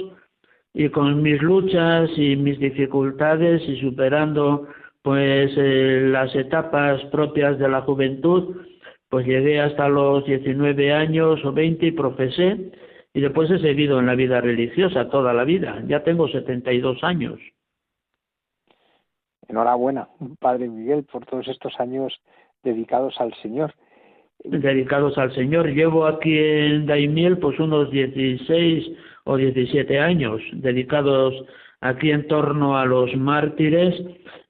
y 0.75 0.89
con 0.89 1.23
mis 1.23 1.41
luchas 1.41 2.11
y 2.17 2.35
mis 2.35 2.59
dificultades 2.59 3.63
y 3.69 3.81
superando 3.81 4.67
pues 5.03 5.53
eh, 5.57 6.09
las 6.11 6.35
etapas 6.35 7.03
propias 7.13 7.59
de 7.59 7.69
la 7.69 7.83
juventud, 7.83 8.57
pues 9.09 9.27
llegué 9.27 9.61
hasta 9.61 9.89
los 9.89 10.25
19 10.25 10.93
años 10.93 11.45
o 11.45 11.53
20 11.53 11.87
y 11.87 11.93
profesé 11.93 12.73
y 13.13 13.21
después 13.21 13.51
he 13.51 13.61
seguido 13.61 14.01
en 14.01 14.07
la 14.07 14.17
vida 14.17 14.41
religiosa 14.41 15.09
toda 15.09 15.33
la 15.33 15.45
vida. 15.45 15.81
Ya 15.87 16.03
tengo 16.03 16.27
72 16.27 17.05
años. 17.05 17.39
Enhorabuena, 19.47 20.09
Padre 20.41 20.69
Miguel, 20.69 21.05
por 21.05 21.25
todos 21.27 21.47
estos 21.47 21.79
años 21.79 22.19
dedicados 22.65 23.15
al 23.21 23.33
Señor. 23.35 23.75
Dedicados 24.43 25.17
al 25.19 25.33
Señor. 25.35 25.69
Llevo 25.69 26.07
aquí 26.07 26.37
en 26.37 26.87
Daimiel 26.87 27.39
pues 27.39 27.61
unos 27.61 27.91
16 27.93 28.91
o 29.25 29.37
17 29.37 29.99
años 29.99 30.41
dedicados 30.53 31.35
aquí 31.81 32.11
en 32.11 32.27
torno 32.29 32.79
a 32.79 32.87
los 32.87 33.15
mártires 33.17 33.95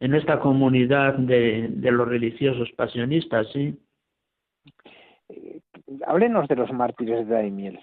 en 0.00 0.14
esta 0.14 0.40
comunidad 0.40 1.14
de, 1.14 1.68
de 1.68 1.90
los 1.90 2.08
religiosos 2.08 2.70
pasionistas, 2.76 3.48
sí. 3.52 3.76
Eh, 5.28 5.60
háblenos 6.06 6.48
de 6.48 6.56
los 6.56 6.72
mártires 6.72 7.26
de 7.26 7.34
Daimiel. 7.34 7.80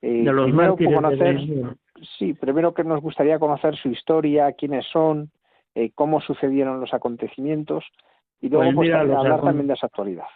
Eh, 0.00 0.24
de 0.24 0.32
los 0.32 0.52
mártires 0.52 0.94
conocer, 0.94 1.38
Sí, 2.18 2.34
primero 2.34 2.74
que 2.74 2.84
nos 2.84 3.00
gustaría 3.00 3.38
conocer 3.38 3.76
su 3.76 3.88
historia, 3.88 4.52
quiénes 4.52 4.84
son, 4.86 5.30
eh, 5.74 5.92
cómo 5.94 6.20
sucedieron 6.20 6.80
los 6.80 6.92
acontecimientos 6.92 7.84
y 8.40 8.48
luego 8.48 8.72
pues, 8.74 8.90
pues 8.90 8.94
hablar 8.94 9.40
también 9.40 9.68
de 9.68 9.74
esa 9.74 9.86
actualidad. 9.86 10.26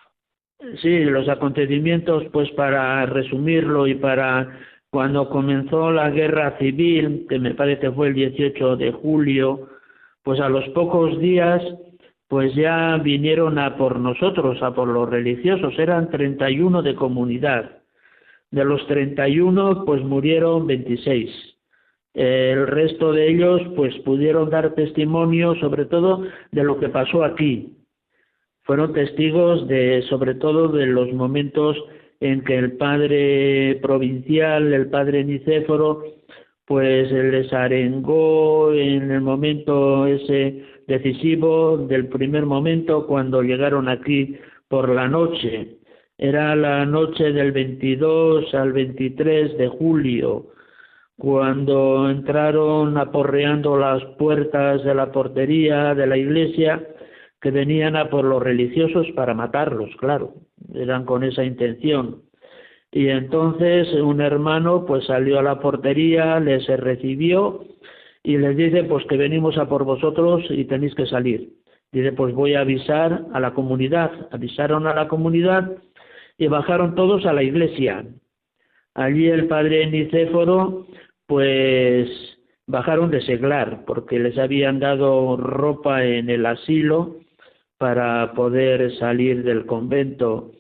Sí, 0.80 1.04
los 1.04 1.28
acontecimientos, 1.28 2.24
pues 2.32 2.50
para 2.52 3.04
resumirlo 3.06 3.86
y 3.86 3.94
para 3.94 4.58
cuando 4.90 5.28
comenzó 5.28 5.90
la 5.90 6.10
guerra 6.10 6.56
civil, 6.58 7.26
que 7.28 7.38
me 7.38 7.54
parece 7.54 7.90
fue 7.90 8.08
el 8.08 8.14
18 8.14 8.76
de 8.76 8.92
julio, 8.92 9.68
pues 10.22 10.40
a 10.40 10.48
los 10.48 10.68
pocos 10.70 11.18
días, 11.18 11.62
pues 12.28 12.54
ya 12.54 12.96
vinieron 12.96 13.58
a 13.58 13.76
por 13.76 13.98
nosotros, 13.98 14.62
a 14.62 14.74
por 14.74 14.88
los 14.88 15.08
religiosos, 15.08 15.78
eran 15.78 16.10
31 16.10 16.82
de 16.82 16.94
comunidad. 16.94 17.78
De 18.50 18.64
los 18.64 18.86
31, 18.86 19.84
pues 19.84 20.02
murieron 20.02 20.66
26 20.66 21.56
el 22.16 22.66
resto 22.66 23.12
de 23.12 23.28
ellos 23.28 23.60
pues 23.76 23.94
pudieron 23.98 24.48
dar 24.48 24.74
testimonio 24.74 25.54
sobre 25.56 25.84
todo 25.84 26.24
de 26.50 26.64
lo 26.64 26.80
que 26.80 26.88
pasó 26.88 27.22
aquí. 27.22 27.76
Fueron 28.62 28.94
testigos 28.94 29.68
de 29.68 30.02
sobre 30.08 30.34
todo 30.34 30.68
de 30.68 30.86
los 30.86 31.12
momentos 31.12 31.76
en 32.20 32.42
que 32.44 32.56
el 32.56 32.72
padre 32.76 33.78
provincial, 33.82 34.72
el 34.72 34.88
padre 34.88 35.24
Nicéforo, 35.24 36.02
pues 36.64 37.10
les 37.12 37.52
arengó 37.52 38.72
en 38.72 39.10
el 39.10 39.20
momento 39.20 40.06
ese 40.06 40.64
decisivo 40.86 41.78
del 41.78 42.08
primer 42.08 42.46
momento 42.46 43.06
cuando 43.06 43.42
llegaron 43.42 43.88
aquí 43.88 44.36
por 44.68 44.88
la 44.88 45.08
noche. 45.08 45.78
Era 46.18 46.56
la 46.56 46.86
noche 46.86 47.32
del 47.32 47.52
22 47.52 48.54
al 48.54 48.72
23 48.72 49.58
de 49.58 49.68
julio 49.68 50.46
cuando 51.18 52.10
entraron 52.10 52.98
aporreando 52.98 53.76
las 53.76 54.04
puertas 54.18 54.84
de 54.84 54.94
la 54.94 55.10
portería 55.12 55.94
de 55.94 56.06
la 56.06 56.16
iglesia, 56.16 56.86
que 57.46 57.52
venían 57.52 57.94
a 57.94 58.10
por 58.10 58.24
los 58.24 58.42
religiosos 58.42 59.06
para 59.14 59.32
matarlos, 59.32 59.94
claro, 60.00 60.34
eran 60.74 61.04
con 61.04 61.22
esa 61.22 61.44
intención. 61.44 62.22
Y 62.90 63.06
entonces 63.06 63.86
un 64.02 64.20
hermano 64.20 64.84
pues 64.84 65.06
salió 65.06 65.38
a 65.38 65.44
la 65.44 65.60
portería, 65.60 66.40
les 66.40 66.66
recibió 66.66 67.64
y 68.24 68.36
les 68.36 68.56
dice 68.56 68.82
pues 68.82 69.06
que 69.06 69.16
venimos 69.16 69.58
a 69.58 69.68
por 69.68 69.84
vosotros 69.84 70.42
y 70.50 70.64
tenéis 70.64 70.96
que 70.96 71.06
salir. 71.06 71.52
Dice 71.92 72.10
pues 72.10 72.34
voy 72.34 72.54
a 72.54 72.62
avisar 72.62 73.26
a 73.32 73.38
la 73.38 73.54
comunidad. 73.54 74.10
Avisaron 74.32 74.88
a 74.88 74.94
la 74.96 75.06
comunidad 75.06 75.70
y 76.38 76.48
bajaron 76.48 76.96
todos 76.96 77.26
a 77.26 77.32
la 77.32 77.44
iglesia. 77.44 78.06
Allí 78.94 79.28
el 79.28 79.46
padre 79.46 79.86
Nicéforo 79.86 80.88
pues 81.28 82.08
bajaron 82.66 83.12
de 83.12 83.20
seglar 83.20 83.84
porque 83.86 84.18
les 84.18 84.36
habían 84.36 84.80
dado 84.80 85.36
ropa 85.36 86.04
en 86.04 86.28
el 86.28 86.44
asilo 86.44 87.20
para 87.78 88.32
poder 88.34 88.94
salir 88.98 89.42
del 89.42 89.66
convento. 89.66 90.52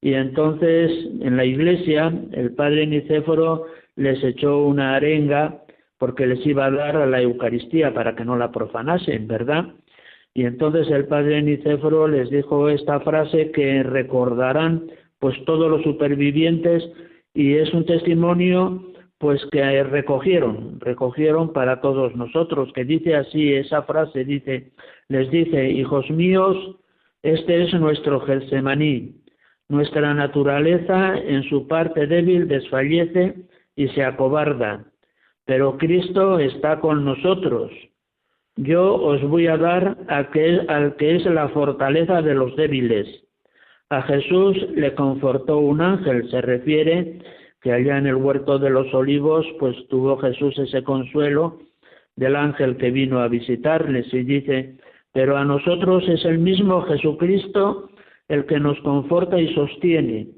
Y 0.00 0.14
entonces 0.14 0.90
en 1.20 1.36
la 1.36 1.44
iglesia 1.44 2.12
el 2.32 2.54
padre 2.54 2.86
Nicéforo 2.86 3.66
les 3.96 4.22
echó 4.22 4.64
una 4.64 4.94
arenga 4.94 5.62
porque 5.98 6.26
les 6.26 6.44
iba 6.46 6.66
a 6.66 6.70
dar 6.70 6.96
a 6.96 7.06
la 7.06 7.20
Eucaristía 7.20 7.92
para 7.92 8.14
que 8.14 8.24
no 8.24 8.36
la 8.36 8.52
profanasen, 8.52 9.26
¿verdad? 9.26 9.66
Y 10.34 10.44
entonces 10.44 10.88
el 10.90 11.06
padre 11.06 11.42
Nicéforo 11.42 12.06
les 12.06 12.30
dijo 12.30 12.68
esta 12.68 13.00
frase 13.00 13.50
que 13.50 13.82
recordarán 13.82 14.88
pues 15.18 15.36
todos 15.44 15.68
los 15.68 15.82
supervivientes 15.82 16.88
y 17.34 17.54
es 17.54 17.72
un 17.74 17.84
testimonio 17.84 18.87
pues 19.18 19.44
que 19.50 19.82
recogieron, 19.82 20.78
recogieron 20.80 21.52
para 21.52 21.80
todos 21.80 22.14
nosotros, 22.14 22.72
que 22.72 22.84
dice 22.84 23.16
así, 23.16 23.52
esa 23.52 23.82
frase 23.82 24.24
dice, 24.24 24.70
les 25.08 25.30
dice, 25.30 25.70
hijos 25.70 26.08
míos, 26.10 26.56
este 27.22 27.64
es 27.64 27.74
nuestro 27.74 28.20
Gelsemaní, 28.20 29.16
nuestra 29.68 30.14
naturaleza 30.14 31.18
en 31.18 31.42
su 31.44 31.66
parte 31.66 32.06
débil 32.06 32.46
desfallece 32.46 33.34
y 33.74 33.88
se 33.88 34.04
acobarda, 34.04 34.84
pero 35.44 35.76
Cristo 35.78 36.38
está 36.38 36.80
con 36.80 37.04
nosotros. 37.04 37.72
Yo 38.56 38.94
os 38.94 39.22
voy 39.22 39.46
a 39.46 39.56
dar 39.56 39.96
aquel, 40.08 40.64
al 40.68 40.96
que 40.96 41.16
es 41.16 41.24
la 41.26 41.48
fortaleza 41.50 42.22
de 42.22 42.34
los 42.34 42.56
débiles. 42.56 43.06
A 43.90 44.02
Jesús 44.02 44.56
le 44.74 44.94
confortó 44.94 45.58
un 45.58 45.80
ángel, 45.80 46.28
se 46.30 46.40
refiere 46.40 47.20
que 47.60 47.72
allá 47.72 47.98
en 47.98 48.06
el 48.06 48.16
huerto 48.16 48.58
de 48.58 48.70
los 48.70 48.92
olivos, 48.94 49.46
pues 49.58 49.76
tuvo 49.88 50.16
Jesús 50.18 50.58
ese 50.58 50.82
consuelo 50.82 51.60
del 52.16 52.36
ángel 52.36 52.76
que 52.76 52.90
vino 52.90 53.20
a 53.20 53.28
visitarles 53.28 54.12
y 54.12 54.22
dice, 54.22 54.76
pero 55.12 55.36
a 55.36 55.44
nosotros 55.44 56.04
es 56.08 56.24
el 56.24 56.38
mismo 56.38 56.82
Jesucristo 56.82 57.90
el 58.28 58.44
que 58.46 58.60
nos 58.60 58.78
conforta 58.80 59.40
y 59.40 59.52
sostiene. 59.54 60.28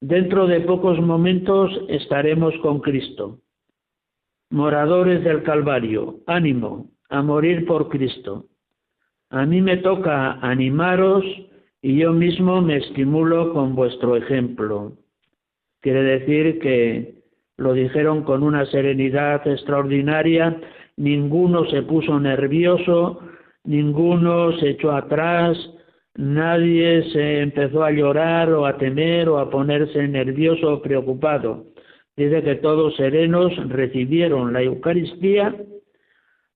Dentro 0.00 0.46
de 0.46 0.60
pocos 0.60 1.00
momentos 1.00 1.70
estaremos 1.88 2.54
con 2.58 2.80
Cristo. 2.80 3.38
Moradores 4.50 5.24
del 5.24 5.42
Calvario, 5.42 6.16
ánimo, 6.26 6.90
a 7.08 7.22
morir 7.22 7.66
por 7.66 7.88
Cristo. 7.88 8.46
A 9.30 9.46
mí 9.46 9.62
me 9.62 9.78
toca 9.78 10.32
animaros 10.42 11.24
y 11.80 11.98
yo 11.98 12.12
mismo 12.12 12.60
me 12.60 12.76
estimulo 12.76 13.54
con 13.54 13.74
vuestro 13.74 14.16
ejemplo. 14.16 14.92
Quiere 15.82 16.04
decir 16.04 16.60
que 16.60 17.22
lo 17.56 17.74
dijeron 17.74 18.22
con 18.22 18.44
una 18.44 18.64
serenidad 18.66 19.44
extraordinaria, 19.48 20.60
ninguno 20.96 21.64
se 21.66 21.82
puso 21.82 22.20
nervioso, 22.20 23.20
ninguno 23.64 24.52
se 24.58 24.70
echó 24.70 24.92
atrás, 24.92 25.58
nadie 26.14 27.02
se 27.10 27.40
empezó 27.40 27.82
a 27.82 27.90
llorar 27.90 28.52
o 28.52 28.64
a 28.64 28.78
temer 28.78 29.28
o 29.28 29.40
a 29.40 29.50
ponerse 29.50 30.06
nervioso 30.06 30.74
o 30.74 30.82
preocupado. 30.82 31.66
Dice 32.16 32.44
que 32.44 32.54
todos 32.56 32.94
serenos 32.94 33.52
recibieron 33.68 34.52
la 34.52 34.62
Eucaristía, 34.62 35.56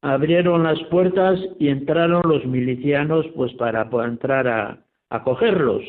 abrieron 0.02 0.62
las 0.62 0.80
puertas 0.84 1.40
y 1.58 1.68
entraron 1.68 2.22
los 2.28 2.46
milicianos 2.46 3.26
pues 3.34 3.52
para 3.54 3.88
entrar 4.04 4.46
a, 4.46 4.84
a 5.10 5.24
cogerlos. 5.24 5.82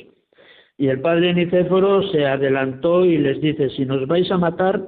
Y 0.78 0.88
el 0.90 1.02
padre 1.02 1.34
Nicéforo 1.34 2.04
se 2.12 2.26
adelantó 2.26 3.04
y 3.04 3.18
les 3.18 3.42
dice, 3.42 3.70
si 3.72 3.86
nos 3.86 4.08
vais 4.08 4.30
a 4.32 4.38
matar, 4.38 4.82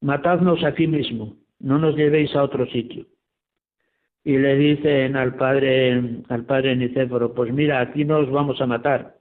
matadnos 0.00 0.64
aquí 0.64 0.86
mismo, 0.86 1.36
no 1.60 1.78
nos 1.78 1.94
llevéis 1.94 2.34
a 2.34 2.42
otro 2.42 2.66
sitio. 2.66 3.04
Y 4.24 4.38
le 4.38 4.56
dicen 4.56 5.14
al 5.14 5.36
padre, 5.36 6.22
al 6.28 6.44
padre 6.46 6.74
Nicéforo, 6.74 7.34
pues 7.34 7.52
mira, 7.52 7.80
aquí 7.80 8.04
no 8.04 8.18
os 8.18 8.30
vamos 8.30 8.60
a 8.62 8.66
matar, 8.66 9.16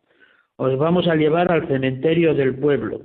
os 0.56 0.78
vamos 0.78 1.08
a 1.08 1.16
llevar 1.16 1.52
al 1.52 1.68
cementerio 1.68 2.34
del 2.34 2.56
pueblo. 2.56 3.02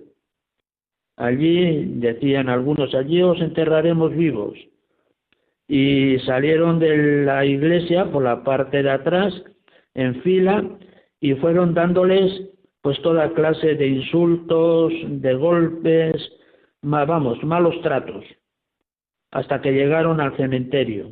Allí, 1.16 1.84
decían 1.96 2.48
algunos, 2.48 2.94
allí 2.94 3.20
os 3.22 3.40
enterraremos 3.40 4.14
vivos. 4.16 4.56
y 5.68 6.18
salieron 6.26 6.80
de 6.80 7.24
la 7.24 7.44
iglesia 7.44 8.11
por 8.11 8.24
la 8.24 8.42
parte 8.42 8.82
de 8.82 8.90
atrás 8.90 9.32
en 9.94 10.20
fila 10.22 10.64
y 11.20 11.34
fueron 11.34 11.74
dándoles 11.74 12.49
pues 12.82 13.00
toda 13.02 13.32
clase 13.34 13.74
de 13.74 13.86
insultos, 13.86 14.92
de 15.06 15.34
golpes, 15.34 16.32
vamos, 16.82 17.42
malos 17.44 17.80
tratos, 17.82 18.24
hasta 19.30 19.60
que 19.60 19.72
llegaron 19.72 20.20
al 20.20 20.36
cementerio. 20.36 21.10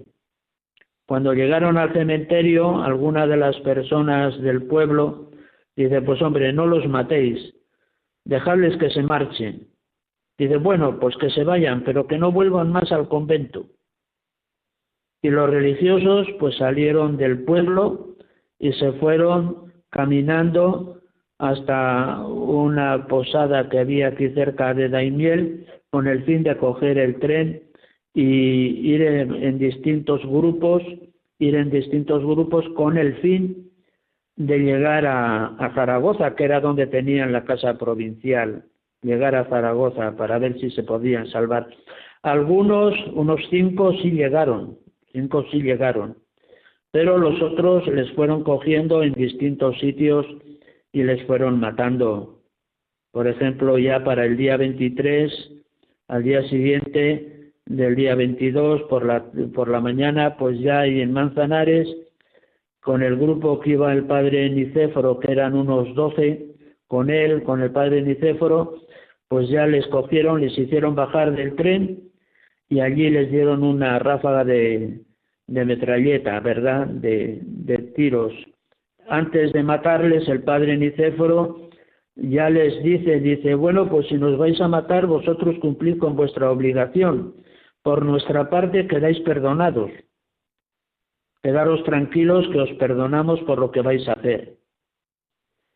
Cuando 1.06 1.32
llegaron 1.32 1.78
al 1.78 1.92
cementerio, 1.92 2.82
alguna 2.82 3.26
de 3.26 3.36
las 3.36 3.56
personas 3.60 4.38
del 4.42 4.64
pueblo 4.64 5.30
dice, 5.76 6.02
pues 6.02 6.20
hombre, 6.22 6.52
no 6.52 6.66
los 6.66 6.86
matéis, 6.86 7.54
dejadles 8.24 8.76
que 8.78 8.90
se 8.90 9.02
marchen. 9.02 9.68
Dice, 10.36 10.56
bueno, 10.56 11.00
pues 11.00 11.16
que 11.16 11.30
se 11.30 11.44
vayan, 11.44 11.82
pero 11.82 12.06
que 12.06 12.18
no 12.18 12.30
vuelvan 12.30 12.70
más 12.70 12.92
al 12.92 13.08
convento. 13.08 13.66
Y 15.22 15.30
los 15.30 15.50
religiosos 15.50 16.28
pues 16.38 16.56
salieron 16.56 17.16
del 17.16 17.44
pueblo 17.44 18.14
y 18.58 18.72
se 18.74 18.92
fueron 18.92 19.72
caminando 19.90 20.97
hasta 21.38 22.20
una 22.24 23.06
posada 23.06 23.68
que 23.68 23.78
había 23.78 24.08
aquí 24.08 24.28
cerca 24.30 24.74
de 24.74 24.88
Daimiel 24.88 25.66
con 25.90 26.08
el 26.08 26.24
fin 26.24 26.42
de 26.42 26.56
coger 26.56 26.98
el 26.98 27.18
tren 27.20 27.62
y 28.12 28.92
ir 28.92 29.02
en, 29.02 29.58
distintos 29.58 30.20
grupos, 30.26 30.82
ir 31.38 31.54
en 31.54 31.70
distintos 31.70 32.24
grupos 32.24 32.68
con 32.74 32.98
el 32.98 33.14
fin 33.18 33.70
de 34.36 34.58
llegar 34.58 35.06
a, 35.06 35.46
a, 35.46 35.74
Zaragoza, 35.74 36.34
que 36.34 36.44
era 36.44 36.60
donde 36.60 36.86
tenían 36.86 37.32
la 37.32 37.44
casa 37.44 37.78
provincial, 37.78 38.64
llegar 39.02 39.34
a 39.36 39.44
Zaragoza 39.44 40.16
para 40.16 40.38
ver 40.38 40.58
si 40.58 40.70
se 40.70 40.82
podían 40.82 41.28
salvar. 41.28 41.68
Algunos, 42.22 42.94
unos 43.14 43.40
cinco 43.50 43.92
sí 44.02 44.10
llegaron, 44.10 44.76
cinco 45.12 45.44
sí 45.52 45.62
llegaron, 45.62 46.16
pero 46.90 47.16
los 47.18 47.40
otros 47.40 47.86
les 47.86 48.10
fueron 48.12 48.42
cogiendo 48.42 49.04
en 49.04 49.12
distintos 49.12 49.78
sitios 49.78 50.26
y 50.92 51.02
les 51.02 51.24
fueron 51.26 51.60
matando. 51.60 52.42
Por 53.12 53.26
ejemplo, 53.26 53.78
ya 53.78 54.04
para 54.04 54.24
el 54.24 54.36
día 54.36 54.56
23, 54.56 55.52
al 56.08 56.22
día 56.22 56.42
siguiente 56.48 57.52
del 57.66 57.96
día 57.96 58.14
22 58.14 58.82
por 58.84 59.04
la, 59.04 59.24
por 59.54 59.68
la 59.68 59.80
mañana, 59.80 60.36
pues 60.36 60.58
ya 60.60 60.86
en 60.86 61.12
Manzanares, 61.12 61.88
con 62.80 63.02
el 63.02 63.16
grupo 63.16 63.60
que 63.60 63.70
iba 63.70 63.92
el 63.92 64.04
padre 64.04 64.48
Nicéforo, 64.50 65.18
que 65.18 65.32
eran 65.32 65.54
unos 65.54 65.94
12, 65.94 66.46
con 66.86 67.10
él, 67.10 67.42
con 67.42 67.60
el 67.60 67.70
padre 67.70 68.02
Nicéforo, 68.02 68.76
pues 69.28 69.48
ya 69.50 69.66
les 69.66 69.86
cogieron, 69.88 70.40
les 70.40 70.56
hicieron 70.58 70.94
bajar 70.94 71.36
del 71.36 71.54
tren 71.54 72.10
y 72.68 72.80
allí 72.80 73.10
les 73.10 73.30
dieron 73.30 73.62
una 73.62 73.98
ráfaga 73.98 74.44
de, 74.44 75.02
de 75.46 75.64
metralleta, 75.64 76.40
¿verdad? 76.40 76.86
De, 76.86 77.40
de 77.42 77.78
tiros. 77.94 78.32
Antes 79.08 79.52
de 79.52 79.62
matarles, 79.62 80.28
el 80.28 80.42
padre 80.42 80.76
Nicéforo 80.76 81.70
ya 82.14 82.50
les 82.50 82.82
dice, 82.82 83.20
dice, 83.20 83.54
bueno, 83.54 83.88
pues 83.88 84.06
si 84.08 84.16
nos 84.16 84.36
vais 84.36 84.60
a 84.60 84.68
matar, 84.68 85.06
vosotros 85.06 85.56
cumplid 85.60 85.98
con 85.98 86.14
vuestra 86.14 86.50
obligación. 86.50 87.34
Por 87.82 88.04
nuestra 88.04 88.50
parte 88.50 88.86
quedáis 88.86 89.18
perdonados. 89.20 89.90
Quedaros 91.42 91.82
tranquilos 91.84 92.46
que 92.52 92.58
os 92.58 92.72
perdonamos 92.74 93.40
por 93.42 93.58
lo 93.58 93.70
que 93.70 93.80
vais 93.80 94.06
a 94.08 94.12
hacer. 94.12 94.56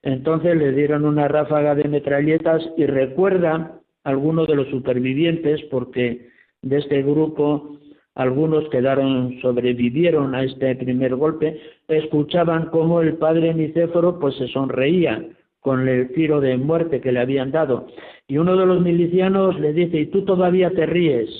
Entonces 0.02 0.56
le 0.56 0.72
dieron 0.72 1.04
una 1.04 1.28
ráfaga 1.28 1.74
de 1.74 1.88
metralletas 1.88 2.62
y 2.76 2.86
recuerda 2.86 3.80
alguno 4.04 4.44
de 4.46 4.56
los 4.56 4.68
supervivientes, 4.68 5.62
porque 5.70 6.28
de 6.60 6.78
este 6.78 7.02
grupo 7.02 7.78
algunos 8.14 8.68
quedaron, 8.68 9.40
sobrevivieron 9.40 10.34
a 10.34 10.44
este 10.44 10.74
primer 10.76 11.14
golpe, 11.16 11.60
escuchaban 11.88 12.66
cómo 12.66 13.00
el 13.00 13.16
padre 13.16 13.54
Nicéforo 13.54 14.18
pues 14.18 14.36
se 14.36 14.48
sonreía 14.48 15.24
con 15.60 15.88
el 15.88 16.12
tiro 16.12 16.40
de 16.40 16.56
muerte 16.56 17.00
que 17.00 17.12
le 17.12 17.20
habían 17.20 17.52
dado. 17.52 17.86
Y 18.26 18.36
uno 18.36 18.56
de 18.56 18.66
los 18.66 18.80
milicianos 18.80 19.58
le 19.58 19.72
dice, 19.72 20.00
¿y 20.00 20.06
tú 20.06 20.24
todavía 20.24 20.70
te 20.70 20.86
ríes? 20.86 21.30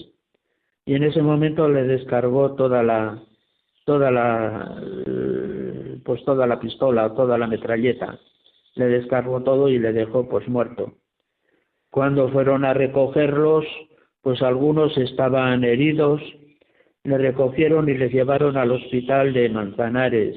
Y 0.87 0.95
en 0.95 1.05
ese 1.05 1.23
momento 1.23 1.68
le 1.68 1.85
descargó 1.85 2.55
toda 2.55 2.83
la, 2.83 3.23
toda 3.85 4.11
la, 4.11 4.81
pues 6.05 6.25
toda 6.25 6.47
la 6.47 6.59
pistola, 6.61 7.14
toda 7.14 7.37
la 7.37 7.47
metralleta. 7.47 8.18
Le 8.75 8.87
descargó 8.87 9.43
todo 9.43 9.68
y 9.68 9.79
le 9.79 9.93
dejó 9.93 10.29
pues 10.29 10.49
muerto. 10.49 10.95
Cuando 11.91 12.31
fueron 12.31 12.64
a 12.64 12.73
recogerlos, 12.73 13.66
pues 14.23 14.41
algunos 14.41 14.97
estaban 14.97 15.64
heridos, 15.64 16.23
le 17.05 17.18
recogieron 17.18 17.88
y 17.88 17.94
les 17.94 18.12
llevaron 18.12 18.57
al 18.57 18.70
hospital 18.70 19.32
de 19.32 19.48
Manzanares. 19.48 20.36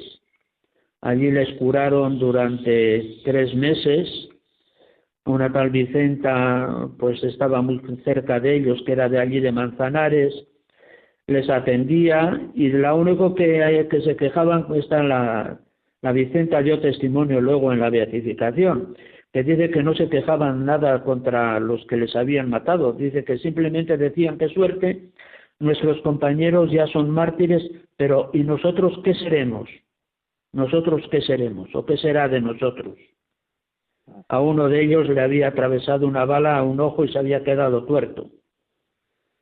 Allí 1.01 1.29
les 1.31 1.49
curaron 1.57 2.17
durante 2.17 3.19
tres 3.23 3.53
meses. 3.53 4.29
Una 5.25 5.51
tal 5.51 5.69
Vicenta, 5.69 6.89
pues 6.97 7.23
estaba 7.23 7.61
muy 7.61 7.79
cerca 8.03 8.39
de 8.39 8.55
ellos, 8.55 8.81
que 8.85 8.93
era 8.93 9.09
de 9.09 9.19
allí 9.19 9.39
de 9.39 9.51
Manzanares. 9.51 10.33
Les 11.27 11.49
atendía 11.49 12.49
y 12.55 12.69
la 12.69 12.93
único 12.93 13.35
que, 13.35 13.87
que 13.89 14.01
se 14.01 14.15
quejaban, 14.15 14.67
está 14.75 15.03
la, 15.03 15.59
la 16.01 16.11
Vicenta 16.11 16.61
dio 16.61 16.79
testimonio 16.79 17.41
luego 17.41 17.73
en 17.73 17.79
la 17.79 17.89
beatificación, 17.89 18.95
que 19.33 19.43
dice 19.43 19.69
que 19.69 19.83
no 19.83 19.95
se 19.95 20.09
quejaban 20.09 20.65
nada 20.65 21.03
contra 21.03 21.59
los 21.59 21.85
que 21.87 21.97
les 21.97 22.15
habían 22.15 22.49
matado, 22.49 22.93
dice 22.93 23.23
que 23.23 23.37
simplemente 23.39 23.97
decían 23.97 24.37
qué 24.37 24.49
suerte 24.49 25.09
Nuestros 25.59 26.01
compañeros 26.01 26.71
ya 26.71 26.87
son 26.87 27.09
mártires, 27.09 27.63
pero 27.97 28.29
¿y 28.33 28.43
nosotros 28.43 28.99
qué 29.03 29.13
seremos? 29.13 29.69
¿Nosotros 30.51 31.03
qué 31.11 31.21
seremos? 31.21 31.73
¿O 31.73 31.85
qué 31.85 31.97
será 31.97 32.27
de 32.27 32.41
nosotros? 32.41 32.97
A 34.27 34.39
uno 34.39 34.67
de 34.69 34.83
ellos 34.83 35.09
le 35.09 35.21
había 35.21 35.47
atravesado 35.47 36.07
una 36.07 36.25
bala 36.25 36.57
a 36.57 36.63
un 36.63 36.79
ojo 36.79 37.05
y 37.05 37.11
se 37.11 37.19
había 37.19 37.43
quedado 37.43 37.85
tuerto. 37.85 38.29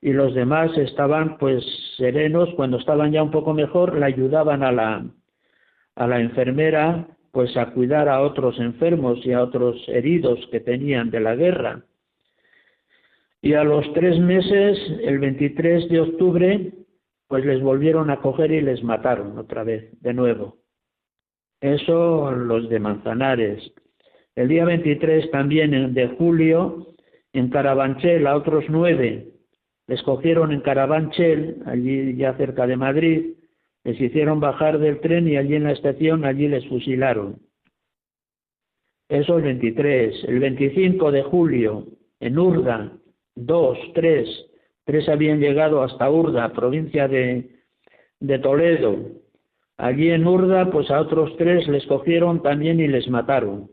Y 0.01 0.13
los 0.13 0.33
demás 0.33 0.77
estaban 0.77 1.37
pues 1.37 1.63
serenos, 1.97 2.49
cuando 2.55 2.77
estaban 2.77 3.11
ya 3.11 3.23
un 3.23 3.31
poco 3.31 3.53
mejor, 3.53 3.97
le 3.97 4.05
ayudaban 4.05 4.63
a 4.63 4.71
la, 4.71 5.05
a 5.95 6.07
la 6.07 6.19
enfermera 6.19 7.07
pues 7.31 7.57
a 7.57 7.71
cuidar 7.71 8.09
a 8.09 8.21
otros 8.21 8.59
enfermos 8.59 9.25
y 9.25 9.31
a 9.31 9.41
otros 9.41 9.83
heridos 9.87 10.39
que 10.51 10.59
tenían 10.59 11.09
de 11.09 11.19
la 11.19 11.35
guerra. 11.35 11.83
Y 13.43 13.55
a 13.55 13.65
los 13.65 13.91
tres 13.91 14.17
meses, 14.21 14.79
el 15.01 15.19
23 15.19 15.89
de 15.89 15.99
octubre, 15.99 16.71
pues 17.27 17.43
les 17.43 17.61
volvieron 17.61 18.09
a 18.09 18.21
coger 18.21 18.53
y 18.53 18.61
les 18.61 18.81
mataron 18.85 19.37
otra 19.37 19.65
vez, 19.65 19.91
de 19.99 20.13
nuevo. 20.13 20.59
Eso 21.59 22.31
los 22.31 22.69
de 22.69 22.79
Manzanares. 22.79 23.73
El 24.35 24.47
día 24.47 24.63
23 24.63 25.29
también 25.29 25.93
de 25.93 26.07
julio, 26.17 26.95
en 27.33 27.49
Carabanchel, 27.49 28.27
a 28.27 28.37
otros 28.37 28.63
nueve, 28.69 29.33
les 29.87 30.01
cogieron 30.03 30.53
en 30.53 30.61
Carabanchel, 30.61 31.63
allí 31.65 32.15
ya 32.15 32.37
cerca 32.37 32.65
de 32.65 32.77
Madrid, 32.77 33.33
les 33.83 33.99
hicieron 33.99 34.39
bajar 34.39 34.79
del 34.79 35.01
tren 35.01 35.27
y 35.27 35.35
allí 35.35 35.55
en 35.55 35.65
la 35.65 35.73
estación, 35.73 36.23
allí 36.23 36.47
les 36.47 36.65
fusilaron. 36.69 37.41
Eso 39.09 39.35
el 39.35 39.43
23. 39.43 40.23
El 40.29 40.39
25 40.39 41.11
de 41.11 41.23
julio, 41.23 41.87
en 42.21 42.39
Urda, 42.39 43.02
dos, 43.35 43.77
tres, 43.93 44.27
tres 44.85 45.07
habían 45.09 45.39
llegado 45.39 45.83
hasta 45.83 46.09
Urda, 46.09 46.53
provincia 46.53 47.07
de, 47.07 47.49
Toledo. 48.41 48.97
Allí 49.77 50.11
en 50.11 50.25
Urda, 50.27 50.69
pues 50.71 50.89
a 50.91 51.01
otros 51.01 51.35
tres 51.37 51.67
les 51.67 51.85
cogieron 51.87 52.41
también 52.41 52.79
y 52.79 52.87
les 52.87 53.07
mataron. 53.09 53.69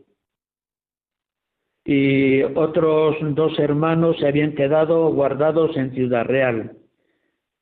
Y 1.85 2.43
otros 2.43 3.17
dos 3.35 3.57
hermanos 3.59 4.17
se 4.19 4.27
habían 4.27 4.53
quedado 4.53 5.11
guardados 5.11 5.75
en 5.77 5.91
Ciudad 5.91 6.25
Real. 6.25 6.77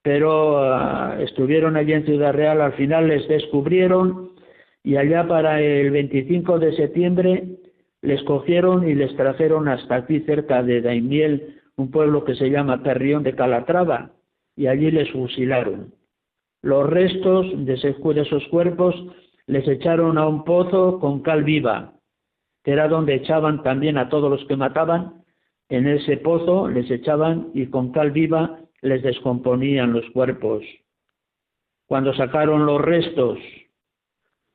Pero 0.02 0.58
ah, 0.64 1.18
estuvieron 1.20 1.78
allí 1.78 1.93
en 1.93 2.06
Ciudad 2.06 2.34
Real, 2.34 2.62
al 2.62 2.74
final 2.74 3.08
les 3.08 3.28
descubrieron 3.28 4.32
y 4.84 4.95
allá 4.95 5.28
para 5.28 5.62
el 5.62 5.91
25 5.91 6.60
de 6.60 6.76
septiembre 6.76 7.60
les 8.02 8.24
cogieron 8.24 8.88
y 8.88 8.95
les 8.95 9.16
trajeron 9.16 9.68
hasta 9.68 9.95
aquí 9.95 10.22
cerca 10.22 10.64
de 10.64 10.82
Daimiel, 10.82 11.59
un 11.80 11.91
pueblo 11.91 12.25
que 12.25 12.36
se 12.36 12.49
llama 12.49 12.84
Perrión 12.84 13.23
de 13.23 13.36
Calatrava, 13.36 14.11
y 14.55 14.67
allí 14.67 14.91
les 14.91 15.09
fusilaron. 15.11 15.93
Los 16.61 16.89
restos 16.89 17.47
de, 17.65 17.73
esos 17.73 18.47
cuerpos 18.49 18.93
les 19.47 19.65
echaron 19.65 20.17
a 20.17 20.27
un 20.27 20.43
pozo 20.43 20.99
con 20.99 21.21
cal 21.21 21.45
viva, 21.45 21.93
que 22.63 22.71
era 22.71 22.89
donde 22.89 23.15
echaban 23.15 23.63
también 23.63 23.97
a 23.97 24.09
todos 24.09 24.30
los 24.30 24.45
que 24.47 24.57
mataban. 24.57 25.23
En 25.69 25.88
ese 25.88 26.17
pozo 26.17 26.67
les 26.67 26.91
echaban 26.91 27.49
y 27.53 27.67
con 27.67 27.93
cal 27.93 28.11
viva 28.11 28.59
les 28.82 29.01
descomponían 29.01 29.93
los 29.93 30.09
cuerpos. 30.11 30.63
Cuando 31.88 32.13
sacaron 32.13 32.65
los 32.65 32.82
restos 32.82 33.39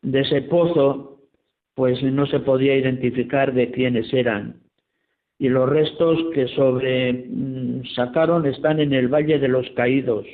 de 0.03 0.21
ese 0.21 0.43
pozo, 0.43 1.21
pues 1.75 2.03
no 2.03 2.27
se 2.27 2.41
podía 2.41 2.77
identificar 2.77 3.55
de 3.55 3.71
quiénes 3.71 4.13
eran 4.13 4.64
y 5.39 5.49
los 5.49 5.69
restos 5.69 6.19
que 6.33 6.49
sobre 6.49 7.13
mm, 7.13 7.85
sacaron 7.95 8.47
están 8.47 8.81
en 8.81 8.93
el 8.93 9.09
Valle 9.09 9.39
de 9.39 9.49
los 9.49 9.69
Caídos. 9.71 10.27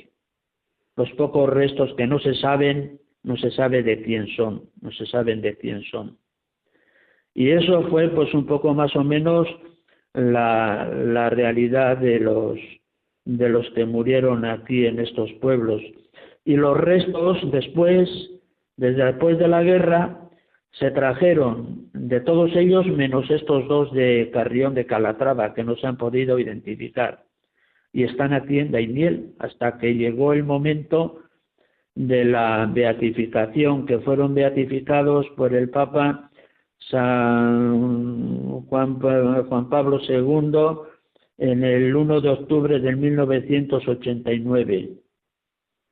los 0.96 1.10
pocos 1.12 1.48
restos 1.48 1.94
que 1.96 2.06
no 2.06 2.18
se 2.18 2.34
saben, 2.34 3.00
no 3.22 3.36
se 3.36 3.50
sabe 3.52 3.82
de 3.82 4.02
quién 4.02 4.26
son, 4.36 4.68
no 4.82 4.92
se 4.92 5.06
saben 5.06 5.40
de 5.40 5.56
quién 5.56 5.82
son. 5.84 6.18
Y 7.32 7.50
eso 7.50 7.88
fue 7.88 8.08
pues 8.10 8.34
un 8.34 8.44
poco 8.44 8.74
más 8.74 8.94
o 8.96 9.04
menos 9.04 9.46
la, 10.12 10.90
la 10.92 11.30
realidad 11.30 11.96
de 11.96 12.18
los, 12.20 12.58
de 13.24 13.48
los 13.48 13.70
que 13.70 13.86
murieron 13.86 14.44
aquí 14.44 14.86
en 14.86 14.98
estos 14.98 15.32
pueblos. 15.34 15.80
Y 16.44 16.56
los 16.56 16.76
restos 16.76 17.38
después, 17.50 18.08
desde 18.76 19.04
después 19.04 19.38
de 19.38 19.48
la 19.48 19.62
guerra, 19.62 20.29
se 20.72 20.90
trajeron 20.90 21.90
de 21.92 22.20
todos 22.20 22.54
ellos 22.54 22.86
menos 22.86 23.30
estos 23.30 23.66
dos 23.68 23.92
de 23.92 24.30
Carrión 24.32 24.74
de 24.74 24.86
Calatrava 24.86 25.54
que 25.54 25.64
no 25.64 25.76
se 25.76 25.86
han 25.86 25.96
podido 25.96 26.38
identificar 26.38 27.24
y 27.92 28.04
están 28.04 28.32
aquí 28.32 28.60
en 28.60 28.70
Daimiel 28.70 29.34
hasta 29.38 29.78
que 29.78 29.94
llegó 29.94 30.32
el 30.32 30.44
momento 30.44 31.22
de 31.94 32.24
la 32.24 32.70
beatificación 32.72 33.84
que 33.84 33.98
fueron 33.98 34.34
beatificados 34.34 35.26
por 35.36 35.54
el 35.54 35.70
Papa 35.70 36.30
San 36.88 38.62
Juan, 38.62 39.00
Juan 39.00 39.68
Pablo 39.68 40.00
II 40.08 40.52
en 41.38 41.64
el 41.64 41.96
1 41.96 42.20
de 42.20 42.28
octubre 42.28 42.78
del 42.78 42.96
1989 42.96 44.90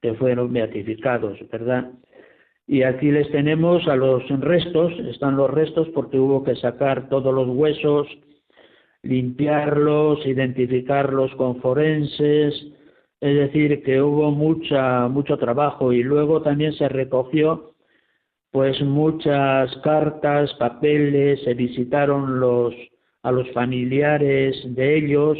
que 0.00 0.14
fueron 0.14 0.52
beatificados, 0.52 1.38
¿verdad? 1.50 1.90
Y 2.68 2.82
aquí 2.82 3.10
les 3.10 3.30
tenemos 3.30 3.88
a 3.88 3.96
los 3.96 4.28
restos, 4.40 4.92
están 5.10 5.38
los 5.38 5.50
restos 5.50 5.88
porque 5.94 6.18
hubo 6.18 6.44
que 6.44 6.54
sacar 6.54 7.08
todos 7.08 7.34
los 7.34 7.48
huesos, 7.48 8.06
limpiarlos, 9.02 10.26
identificarlos 10.26 11.34
con 11.36 11.62
forenses, 11.62 12.54
es 13.20 13.36
decir, 13.36 13.82
que 13.82 14.02
hubo 14.02 14.30
mucha, 14.32 15.08
mucho 15.08 15.38
trabajo. 15.38 15.94
Y 15.94 16.02
luego 16.02 16.42
también 16.42 16.74
se 16.74 16.90
recogió 16.90 17.72
pues 18.50 18.78
muchas 18.82 19.74
cartas, 19.78 20.52
papeles, 20.58 21.42
se 21.44 21.54
visitaron 21.54 22.38
los, 22.38 22.74
a 23.22 23.32
los 23.32 23.50
familiares 23.52 24.56
de 24.74 24.94
ellos, 24.98 25.38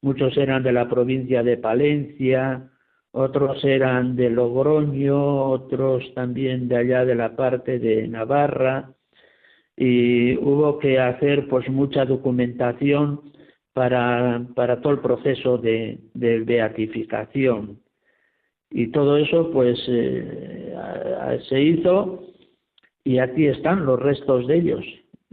muchos 0.00 0.34
eran 0.38 0.62
de 0.62 0.72
la 0.72 0.88
provincia 0.88 1.42
de 1.42 1.58
Palencia, 1.58 2.69
otros 3.12 3.64
eran 3.64 4.16
de 4.16 4.30
Logroño, 4.30 5.50
otros 5.50 6.14
también 6.14 6.68
de 6.68 6.76
allá 6.76 7.04
de 7.04 7.14
la 7.14 7.34
parte 7.36 7.78
de 7.78 8.06
Navarra, 8.08 8.92
y 9.76 10.36
hubo 10.36 10.78
que 10.78 10.98
hacer 10.98 11.48
pues 11.48 11.68
mucha 11.68 12.04
documentación 12.04 13.32
para, 13.72 14.46
para 14.54 14.80
todo 14.80 14.92
el 14.92 15.00
proceso 15.00 15.58
de, 15.58 15.98
beatificación. 16.14 17.80
Y 18.70 18.88
todo 18.88 19.16
eso 19.16 19.50
pues 19.50 19.82
eh, 19.88 21.40
se 21.48 21.60
hizo 21.60 22.22
y 23.02 23.18
aquí 23.18 23.46
están 23.46 23.86
los 23.86 23.98
restos 23.98 24.46
de 24.46 24.58
ellos, 24.58 24.84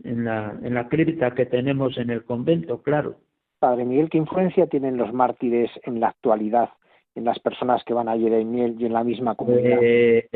en 0.04 0.26
la, 0.26 0.58
en 0.64 0.74
la 0.74 0.88
cripta 0.88 1.36
que 1.36 1.46
tenemos 1.46 1.98
en 1.98 2.10
el 2.10 2.24
convento, 2.24 2.82
claro. 2.82 3.18
Padre 3.60 3.86
Miguel, 3.86 4.10
¿qué 4.10 4.18
influencia 4.18 4.68
tienen 4.68 4.98
los 4.98 5.14
mártires 5.14 5.70
en 5.84 6.00
la 6.00 6.10
actualidad 6.10 6.70
en 7.18 7.26
las 7.26 7.40
personas 7.40 7.84
que 7.84 7.96
van 7.96 8.08
a 8.08 8.16
Miel 8.16 8.76
y 8.78 8.86
en 8.86 8.94
la 8.94 9.04
misma 9.04 9.34
comunidad. 9.34 9.80
Eh, 9.82 10.30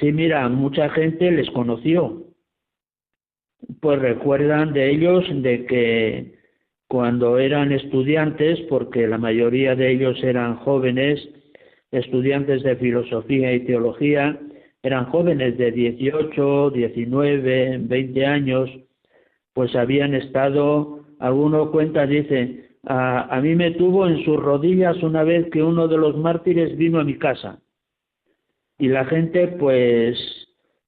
sí, 0.00 0.12
mira, 0.12 0.48
mucha 0.48 0.88
gente 0.88 1.30
les 1.30 1.50
conoció. 1.50 2.24
Pues 3.80 3.98
recuerdan 3.98 4.72
de 4.72 4.90
ellos 4.90 5.24
de 5.42 5.66
que 5.66 6.38
cuando 6.88 7.38
eran 7.38 7.70
estudiantes, 7.70 8.60
porque 8.70 9.06
la 9.06 9.18
mayoría 9.18 9.74
de 9.74 9.90
ellos 9.90 10.22
eran 10.24 10.56
jóvenes, 10.56 11.28
estudiantes 11.90 12.62
de 12.62 12.76
filosofía 12.76 13.52
y 13.52 13.60
teología, 13.66 14.40
eran 14.82 15.04
jóvenes 15.06 15.58
de 15.58 15.70
18, 15.70 16.70
19, 16.70 17.78
20 17.82 18.26
años, 18.26 18.70
pues 19.52 19.76
habían 19.76 20.14
estado, 20.14 21.04
alguno 21.18 21.70
cuenta, 21.70 22.06
dice, 22.06 22.65
a, 22.88 23.40
mí 23.42 23.54
me 23.56 23.72
tuvo 23.72 24.06
en 24.06 24.24
sus 24.24 24.36
rodillas 24.36 25.02
una 25.02 25.24
vez 25.24 25.50
que 25.50 25.62
uno 25.62 25.88
de 25.88 25.98
los 25.98 26.16
mártires 26.16 26.76
vino 26.76 27.00
a 27.00 27.04
mi 27.04 27.18
casa. 27.18 27.58
Y 28.78 28.88
la 28.88 29.04
gente, 29.06 29.48
pues, 29.48 30.16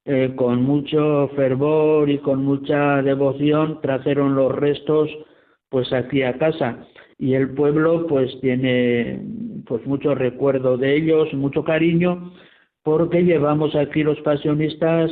eh, 0.05 0.33
con 0.37 0.63
mucho 0.63 1.29
fervor 1.35 2.09
y 2.09 2.19
con 2.19 2.45
mucha 2.45 3.03
devoción, 3.03 3.81
trajeron 3.81 4.37
los 4.37 4.55
restos, 4.55 5.11
pues, 5.69 5.93
aquí 5.93 6.23
a 6.23 6.39
casa. 6.39 6.87
Y 7.19 7.35
el 7.35 7.51
pueblo, 7.55 8.07
pues, 8.07 8.41
tiene, 8.41 9.21
pues, 9.67 9.85
mucho 9.87 10.15
recuerdo 10.15 10.77
de 10.77 10.97
ellos, 10.97 11.33
mucho 11.35 11.65
cariño, 11.65 12.33
porque 12.85 13.25
llevamos 13.25 13.75
aquí 13.75 14.05
los 14.05 14.21
pasionistas, 14.21 15.11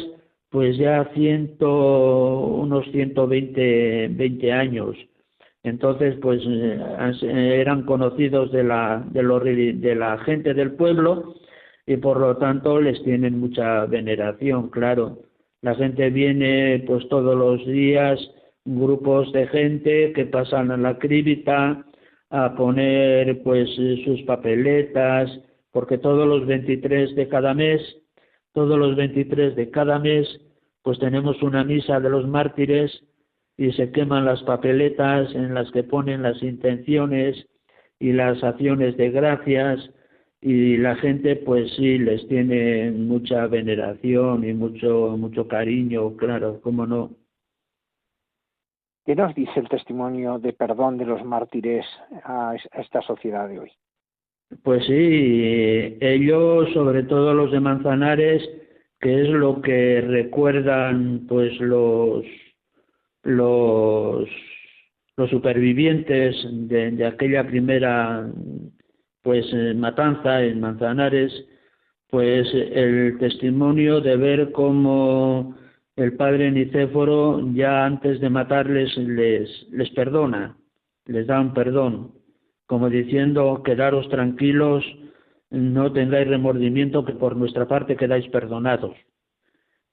pues, 0.50 0.76
ya 0.78 1.10
ciento, 1.14 2.38
unos 2.38 2.86
120 2.92 4.08
20 4.08 4.52
años 4.52 4.96
entonces, 5.68 6.16
pues 6.20 6.42
eh, 6.46 7.60
eran 7.60 7.82
conocidos 7.82 8.52
de 8.52 8.64
la, 8.64 9.04
de, 9.10 9.22
de 9.74 9.94
la 9.94 10.18
gente 10.18 10.54
del 10.54 10.72
pueblo 10.72 11.34
y 11.86 11.96
por 11.96 12.20
lo 12.20 12.36
tanto 12.36 12.80
les 12.80 13.02
tienen 13.02 13.40
mucha 13.40 13.86
veneración, 13.86 14.70
claro. 14.70 15.18
La 15.62 15.74
gente 15.74 16.10
viene 16.10 16.84
pues 16.86 17.08
todos 17.08 17.36
los 17.36 17.66
días, 17.66 18.18
grupos 18.64 19.32
de 19.32 19.46
gente 19.48 20.12
que 20.12 20.26
pasan 20.26 20.70
a 20.70 20.76
la 20.76 20.98
cripta 20.98 21.84
a 22.30 22.54
poner 22.54 23.42
pues 23.42 23.68
sus 24.04 24.22
papeletas, 24.22 25.30
porque 25.72 25.98
todos 25.98 26.26
los 26.26 26.46
23 26.46 27.14
de 27.14 27.28
cada 27.28 27.54
mes, 27.54 27.80
todos 28.52 28.78
los 28.78 28.96
23 28.96 29.56
de 29.56 29.70
cada 29.70 29.98
mes, 29.98 30.28
pues 30.82 30.98
tenemos 30.98 31.42
una 31.42 31.64
misa 31.64 32.00
de 32.00 32.10
los 32.10 32.26
mártires 32.26 33.02
y 33.56 33.72
se 33.72 33.90
queman 33.90 34.24
las 34.24 34.42
papeletas 34.42 35.34
en 35.34 35.54
las 35.54 35.70
que 35.70 35.82
ponen 35.82 36.22
las 36.22 36.42
intenciones 36.42 37.46
y 37.98 38.12
las 38.12 38.42
acciones 38.44 38.96
de 38.96 39.10
gracias 39.10 39.90
y 40.40 40.76
la 40.76 40.96
gente 40.96 41.36
pues 41.36 41.72
sí 41.76 41.98
les 41.98 42.26
tiene 42.28 42.90
mucha 42.90 43.46
veneración 43.46 44.44
y 44.48 44.52
mucho 44.52 45.16
mucho 45.18 45.48
cariño, 45.48 46.16
claro, 46.16 46.60
cómo 46.60 46.86
no. 46.86 47.10
¿Qué 49.06 49.14
nos 49.14 49.34
dice 49.34 49.60
el 49.60 49.68
testimonio 49.68 50.38
de 50.38 50.52
perdón 50.52 50.98
de 50.98 51.06
los 51.06 51.24
mártires 51.24 51.86
a 52.24 52.54
esta 52.74 53.00
sociedad 53.02 53.48
de 53.48 53.60
hoy? 53.60 53.72
Pues 54.62 54.84
sí, 54.84 55.96
ellos, 56.00 56.72
sobre 56.72 57.04
todo 57.04 57.32
los 57.32 57.50
de 57.52 57.60
Manzanares, 57.60 58.48
que 59.00 59.22
es 59.22 59.28
lo 59.28 59.60
que 59.62 60.00
recuerdan 60.00 61.26
pues 61.28 61.58
los 61.60 62.24
los, 63.26 64.28
supervivientes 65.28 66.36
de, 66.50 67.04
aquella 67.04 67.46
primera 67.46 68.30
pues 69.22 69.44
eh, 69.52 69.74
matanza 69.74 70.42
en 70.42 70.60
Manzanares, 70.60 71.32
pues 72.08 72.48
el 72.54 73.18
testimonio 73.18 74.00
de 74.00 74.16
ver 74.16 74.52
cómo 74.52 75.56
el 75.96 76.12
padre 76.16 76.52
Nicéforo 76.52 77.52
ya 77.52 77.84
antes 77.84 78.20
de 78.20 78.30
matarles 78.30 78.96
les, 78.96 79.66
les 79.72 79.90
perdona, 79.90 80.56
les 81.06 81.26
da 81.26 81.40
un 81.40 81.52
perdón, 81.54 82.12
como 82.66 82.88
diciendo, 82.88 83.62
quedaros 83.64 84.08
tranquilos, 84.08 84.84
no 85.50 85.92
tengáis 85.92 86.28
remordimiento, 86.28 87.04
que 87.04 87.14
por 87.14 87.36
nuestra 87.36 87.66
parte 87.66 87.96
quedáis 87.96 88.28
perdonados. 88.28 88.96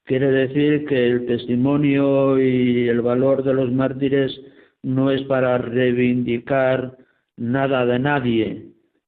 Quiere 0.05 0.31
decir 0.31 0.85
que 0.85 1.07
el 1.07 1.25
testimonio 1.25 2.37
y 2.39 2.89
el 2.89 3.01
valor 3.01 3.43
de 3.43 3.53
los 3.53 3.71
mártires 3.71 4.37
no 4.81 5.11
es 5.11 5.21
para 5.23 5.57
reivindicar 5.57 6.97
nada 7.37 7.85
de 7.85 7.99
nadie, 7.99 8.65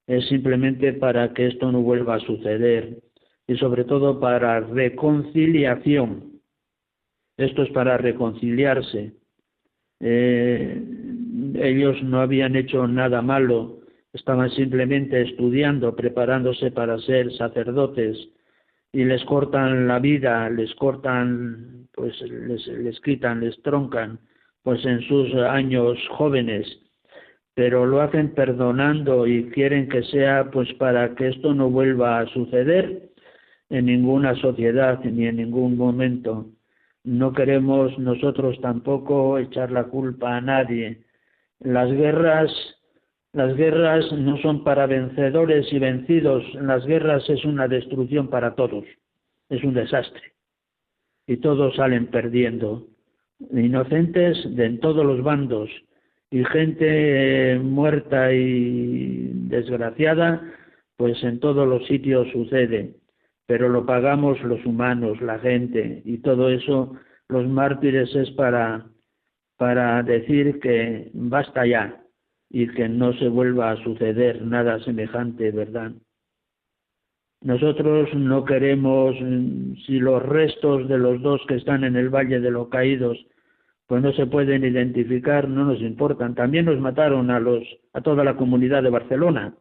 es 0.08 0.26
simplemente 0.30 0.93
para 0.93 1.34
que 1.34 1.48
esto 1.48 1.72
no 1.72 1.82
vuelva 1.82 2.16
a 2.16 2.20
suceder 2.20 3.00
y 3.46 3.56
sobre 3.58 3.84
todo 3.84 4.20
para 4.22 4.62
reconciliación. 4.62 6.41
Esto 7.38 7.64
es 7.64 7.70
para 7.72 7.98
reconciliarse. 7.98 9.14
Eh, 10.00 10.82
ellos 11.56 12.02
no 12.04 12.22
habían 12.22 12.56
hecho 12.56 12.88
nada 12.88 13.22
malo, 13.22 13.80
estaban 14.14 14.50
simplemente 14.52 15.22
estudiando, 15.22 15.93
preparándose 15.93 16.72
para 16.72 16.98
ser 17.00 17.34
sacerdotes 17.34 18.30
y 18.96 19.04
les 19.04 19.26
cortan 19.26 19.89
la 19.89 20.00
vida, 20.00 20.50
les 20.50 20.74
cortan, 20.76 21.89
pues 21.93 22.16
les, 22.22 22.66
les 22.66 22.98
quitan, 23.02 23.41
les 23.41 23.62
troncan, 23.62 24.20
pues 24.64 24.86
en 24.86 25.02
sus 25.02 25.36
años 25.36 25.98
jóvenes, 26.12 26.66
pero 27.54 27.86
lo 27.86 28.00
hacen 28.00 28.34
perdonando 28.34 29.28
y 29.28 29.50
quieren 29.50 29.89
que 29.89 30.02
sea 30.04 30.50
pues 30.50 30.72
para 30.76 31.14
que 31.14 31.28
esto 31.28 31.54
no 31.54 31.70
vuelva 31.70 32.20
a 32.20 32.28
suceder 32.28 33.10
en 33.70 33.88
ninguna 33.88 34.34
sociedad 34.36 35.04
ni 35.04 35.28
en 35.28 35.36
ningún 35.38 35.76
momento. 35.76 36.46
No 37.04 37.34
queremos 37.34 38.00
nosotros 38.00 38.62
tampoco 38.62 39.38
echar 39.39 39.72
la 39.72 39.84
culpa 39.84 40.38
a 40.38 40.41
nadie. 40.41 41.04
Las 41.60 41.91
guerras 41.91 42.50
Las 43.36 43.53
guerras 43.57 44.09
no 44.13 44.38
son 44.38 44.63
para 44.63 44.86
vencedores 44.88 45.67
y 45.73 45.77
vencidos, 45.77 46.41
las 46.53 46.86
guerras 46.86 47.29
es 47.29 47.43
una 47.43 47.67
destrucción 47.67 48.29
para 48.29 48.55
todos, 48.55 48.86
es 49.49 49.61
un 49.61 49.73
desastre. 49.73 50.31
Y 51.27 51.36
todos 51.38 51.75
salen 51.75 52.07
perdiendo, 52.07 52.88
inocentes 53.51 54.38
de 54.55 54.65
en 54.67 54.79
todos 54.79 55.05
los 55.05 55.21
bandos, 55.21 55.69
y 56.31 56.45
gente 56.45 57.55
eh, 57.55 57.59
muerta 57.59 58.31
y 58.31 59.31
desgraciada, 59.49 60.41
pues 60.95 61.21
en 61.21 61.41
todos 61.41 61.67
los 61.67 61.86
sitios 61.88 62.31
sucede, 62.31 62.95
pero 63.47 63.67
lo 63.67 63.86
pagamos 63.86 64.41
los 64.43 64.65
humanos, 64.65 65.19
la 65.19 65.39
gente, 65.39 66.01
y 66.05 66.19
todo 66.19 66.47
eso, 66.47 66.95
los 67.27 67.45
mártires 67.49 68.15
es 68.15 68.31
para, 68.31 68.86
para 69.57 70.01
decir 70.03 70.61
que 70.61 71.11
basta 71.13 71.65
ya 71.65 72.01
y 72.50 72.68
que 72.68 72.88
no 72.88 73.14
se 73.14 73.28
vuelva 73.28 73.72
a 73.72 73.84
suceder 73.84 74.41
nada 74.41 74.80
semejante, 74.84 75.52
¿verdad? 75.52 75.91
Nosotros 77.41 78.14
no 78.16 78.46
queremos, 78.46 79.16
si 79.86 80.00
los 80.00 80.24
restos 80.24 80.88
de 80.88 80.98
los 80.98 81.22
dos 81.22 81.41
que 81.48 81.56
están 81.56 81.84
en 81.84 81.96
el 81.96 82.10
Valle 82.10 82.39
de 82.39 82.52
los 82.52 82.70
Caídos 82.70 83.18
pues 83.88 84.02
no 84.02 84.12
se 84.14 84.26
pueden 84.26 84.64
identificar, 84.64 85.48
no 85.48 85.66
nos 85.66 85.82
importan. 85.82 86.34
También 86.36 86.66
nos 86.66 86.80
mataron 86.80 87.30
a 87.30 87.39
los 87.39 87.64
a 87.93 88.02
toda 88.02 88.24
la 88.24 88.36
comunidad 88.36 88.84
de 88.84 88.89
Barcelona. 88.89 89.54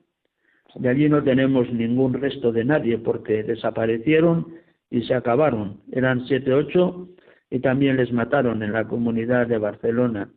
De 0.76 0.88
allí 0.88 1.08
no 1.08 1.22
tenemos 1.22 1.70
ningún 1.72 2.14
resto 2.14 2.50
de 2.50 2.64
nadie 2.64 2.98
porque 2.98 3.42
desaparecieron 3.42 4.54
y 4.90 5.02
se 5.02 5.14
acabaron. 5.14 5.80
Eran 5.92 6.26
siete, 6.26 6.52
ocho 6.52 7.08
y 7.50 7.60
también 7.60 7.96
les 7.96 8.12
mataron 8.12 8.62
en 8.62 8.72
la 8.72 8.88
comunidad 8.88 9.46
de 9.46 9.58
Barcelona. 9.58 10.30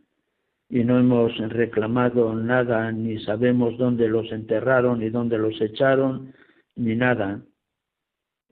Y 0.70 0.84
no 0.84 1.00
hemos 1.00 1.38
reclamado 1.38 2.34
nada, 2.36 2.92
ni 2.92 3.20
sabemos 3.24 3.78
dónde 3.78 4.10
los 4.10 4.32
enterraron, 4.32 5.00
ni 5.00 5.10
dónde 5.10 5.38
los 5.38 5.60
echaron, 5.62 6.34
ni 6.76 6.96
nada. 6.96 7.42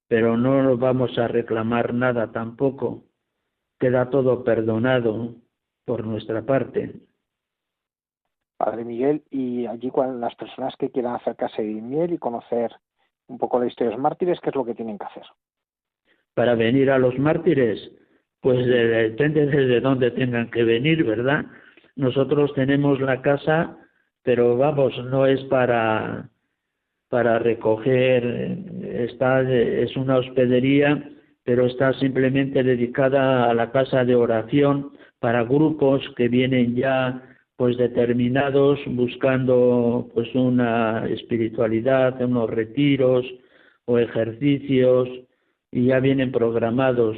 Pero 0.08 0.38
no 0.38 0.78
vamos 0.78 1.18
a 1.18 1.28
reclamar 1.28 1.94
nada 1.94 2.32
tampoco 2.32 3.04
queda 3.80 4.10
todo 4.10 4.44
perdonado 4.44 5.36
por 5.86 6.06
nuestra 6.06 6.42
parte. 6.44 6.94
Padre 8.58 8.86
Miguel, 8.86 9.24
y 9.30 9.66
allí 9.66 9.90
cuando 9.92 10.18
las 10.18 10.36
personas 10.36 10.76
que 10.78 10.90
quieran 10.90 11.16
acercarse 11.16 11.62
a 11.62 11.66
miel 11.66 12.14
y 12.14 12.18
conocer 12.18 12.72
un 13.28 13.38
poco 13.38 13.60
la 13.60 13.68
historia 13.68 13.90
de 13.90 13.96
los 13.96 14.02
mártires, 14.02 14.40
¿qué 14.40 14.50
es 14.50 14.56
lo 14.56 14.64
que 14.64 14.76
tienen 14.76 14.98
que 14.98 15.06
hacer? 15.06 15.24
Para 16.34 16.56
venir 16.56 16.90
a 16.90 16.98
los 16.98 17.18
mártires, 17.20 17.92
pues 18.40 18.66
depende 18.66 19.46
de 19.46 19.82
dónde 19.82 20.12
tengan 20.12 20.50
que 20.52 20.64
venir, 20.64 21.04
¿verdad? 21.04 21.46
Nosotros 21.96 22.54
tenemos 22.54 23.00
la 23.00 23.22
casa, 23.22 23.78
pero 24.24 24.58
vamos, 24.58 24.94
no 25.06 25.26
es 25.26 25.42
para 25.46 26.30
para 27.08 27.38
recoger, 27.40 28.58
está, 28.84 29.42
es 29.42 29.96
una 29.96 30.18
hospedería 30.18 31.02
pero 31.46 31.68
está 31.68 31.94
simplemente 31.94 32.64
dedicada 32.64 33.50
a 33.50 33.54
la 33.54 33.72
casa 33.72 34.04
de 34.04 34.16
oración 34.16 34.92
para 35.20 35.44
grupos 35.44 36.02
que 36.18 36.28
vienen 36.28 36.76
ya 36.76 37.22
pues 37.56 37.78
determinados 37.78 38.80
buscando 38.88 40.10
pues 40.14 40.34
una 40.36 41.06
espiritualidad, 41.08 42.20
unos 42.22 42.50
retiros 42.50 43.26
o 43.86 44.00
ejercicios 44.00 45.08
y 45.72 45.86
ya 45.86 46.00
vienen 46.00 46.32
programados. 46.32 47.16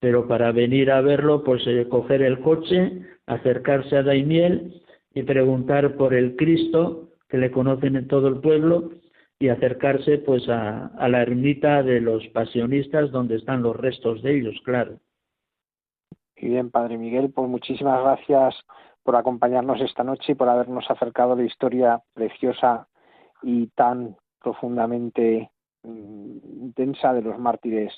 Pero 0.00 0.28
para 0.28 0.52
venir 0.52 0.90
a 0.90 1.00
verlo, 1.00 1.44
pues 1.44 1.66
eh, 1.66 1.86
coger 1.88 2.22
el 2.22 2.40
coche, 2.40 3.02
acercarse 3.26 3.96
a 3.96 4.02
Daimiel 4.02 4.82
y 5.14 5.22
preguntar 5.22 5.96
por 5.96 6.14
el 6.14 6.36
Cristo 6.36 7.10
que 7.28 7.38
le 7.38 7.50
conocen 7.50 7.96
en 7.96 8.08
todo 8.08 8.28
el 8.28 8.40
pueblo 8.40 8.90
y 9.38 9.48
acercarse 9.48 10.18
pues 10.18 10.48
a, 10.48 10.90
la 11.08 11.22
ermita 11.22 11.82
de 11.82 12.00
los 12.00 12.26
pasionistas 12.28 13.10
donde 13.10 13.36
están 13.36 13.62
los 13.62 13.76
restos 13.76 14.22
de 14.22 14.38
ellos, 14.38 14.56
claro. 14.64 14.98
Muy 16.40 16.50
bien, 16.50 16.70
Padre 16.70 16.98
Miguel, 16.98 17.32
pues 17.32 17.48
muchísimas 17.48 18.02
gracias 18.02 18.54
por 19.02 19.16
acompañarnos 19.16 19.80
esta 19.80 20.04
noche 20.04 20.32
y 20.32 20.34
por 20.34 20.48
habernos 20.48 20.90
acercado 20.90 21.32
a 21.32 21.36
la 21.36 21.44
historia 21.44 22.02
preciosa 22.12 22.88
y 23.42 23.66
tan 23.68 24.16
profundamente 24.40 25.50
mm, 25.82 26.36
intensa 26.62 27.12
de 27.12 27.22
los 27.22 27.38
mártires 27.38 27.92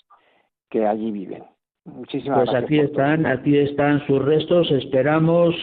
que 0.69 0.87
allí 0.87 1.11
viven. 1.11 1.45
Muchísimas 1.87 2.39
pues 2.39 2.51
gracias. 2.51 2.65
Pues 2.65 2.65
aquí 2.65 2.79
están, 2.79 3.27
aquí 3.27 3.59
están 3.59 4.07
sus 4.07 4.25
restos. 4.25 4.71
Esperamos 4.71 5.55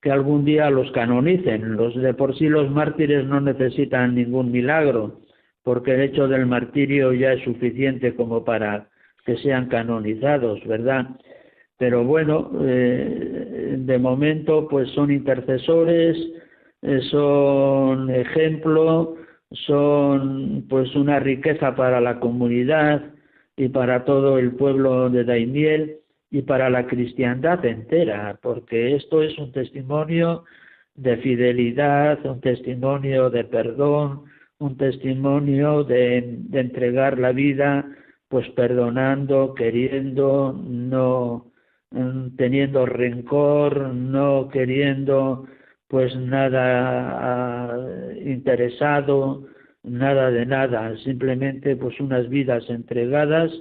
que 0.00 0.10
algún 0.10 0.44
día 0.44 0.70
los 0.70 0.90
canonicen. 0.92 1.76
Los 1.76 1.94
de 1.94 2.14
por 2.14 2.36
sí 2.36 2.48
los 2.48 2.70
mártires 2.70 3.24
no 3.24 3.40
necesitan 3.40 4.14
ningún 4.14 4.52
milagro, 4.52 5.20
porque 5.62 5.94
el 5.94 6.02
hecho 6.02 6.28
del 6.28 6.46
martirio 6.46 7.12
ya 7.14 7.32
es 7.32 7.42
suficiente 7.42 8.14
como 8.14 8.44
para 8.44 8.88
que 9.24 9.36
sean 9.38 9.68
canonizados, 9.68 10.62
¿verdad? 10.66 11.06
Pero 11.78 12.04
bueno, 12.04 12.50
eh, 12.62 13.76
de 13.78 13.98
momento 13.98 14.68
pues 14.68 14.90
son 14.90 15.10
intercesores, 15.10 16.18
eh, 16.82 17.00
son 17.10 18.10
ejemplo, 18.10 19.16
son 19.66 20.66
pues 20.68 20.94
una 20.94 21.18
riqueza 21.18 21.74
para 21.74 22.00
la 22.02 22.20
comunidad 22.20 23.13
y 23.56 23.68
para 23.68 24.04
todo 24.04 24.38
el 24.38 24.52
pueblo 24.52 25.10
de 25.10 25.24
Daimiel 25.24 26.00
y 26.30 26.42
para 26.42 26.70
la 26.70 26.86
cristiandad 26.86 27.64
entera, 27.64 28.38
porque 28.42 28.96
esto 28.96 29.22
es 29.22 29.38
un 29.38 29.52
testimonio 29.52 30.44
de 30.94 31.16
fidelidad, 31.18 32.24
un 32.26 32.40
testimonio 32.40 33.30
de 33.30 33.44
perdón, 33.44 34.24
un 34.58 34.76
testimonio 34.76 35.84
de, 35.84 36.40
entregar 36.52 37.18
la 37.18 37.32
vida, 37.32 37.86
pues 38.28 38.48
perdonando, 38.50 39.54
queriendo, 39.54 40.52
no 40.64 41.52
mm, 41.90 42.36
teniendo 42.36 42.86
rencor, 42.86 43.94
no 43.94 44.48
queriendo 44.48 45.46
pues 45.88 46.16
nada 46.16 47.68
ah, 47.70 47.78
interesado, 48.24 49.46
nada 49.84 50.30
de 50.30 50.46
nada, 50.46 50.96
simplemente 50.98 51.76
pues 51.76 52.00
unas 52.00 52.28
vidas 52.28 52.68
entregadas 52.68 53.52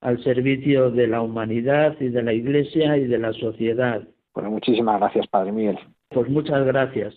al 0.00 0.22
servicio 0.22 0.90
de 0.90 1.06
la 1.06 1.22
humanidad 1.22 1.96
y 2.00 2.08
de 2.08 2.22
la 2.22 2.32
Iglesia 2.32 2.96
y 2.96 3.06
de 3.06 3.18
la 3.18 3.32
sociedad. 3.32 4.02
Bueno, 4.34 4.50
muchísimas 4.50 5.00
gracias, 5.00 5.26
Padre 5.28 5.52
Miguel. 5.52 5.78
Pues 6.10 6.28
muchas 6.28 6.64
gracias. 6.66 7.16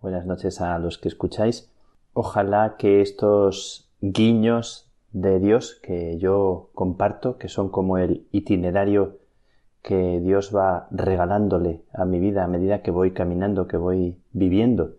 Buenas 0.00 0.24
noches 0.24 0.60
a 0.60 0.78
los 0.78 0.98
que 0.98 1.08
escucháis. 1.08 1.68
Ojalá 2.12 2.76
que 2.78 3.00
estos 3.00 3.90
guiños 4.00 4.88
de 5.10 5.40
Dios 5.40 5.80
que 5.82 6.16
yo 6.18 6.70
comparto, 6.74 7.38
que 7.38 7.48
son 7.48 7.68
como 7.68 7.98
el 7.98 8.24
itinerario 8.30 9.18
que 9.82 10.20
Dios 10.20 10.54
va 10.54 10.86
regalándole 10.92 11.82
a 11.92 12.04
mi 12.04 12.20
vida 12.20 12.44
a 12.44 12.46
medida 12.46 12.82
que 12.82 12.92
voy 12.92 13.14
caminando, 13.14 13.66
que 13.66 13.76
voy 13.76 14.16
viviendo 14.30 14.94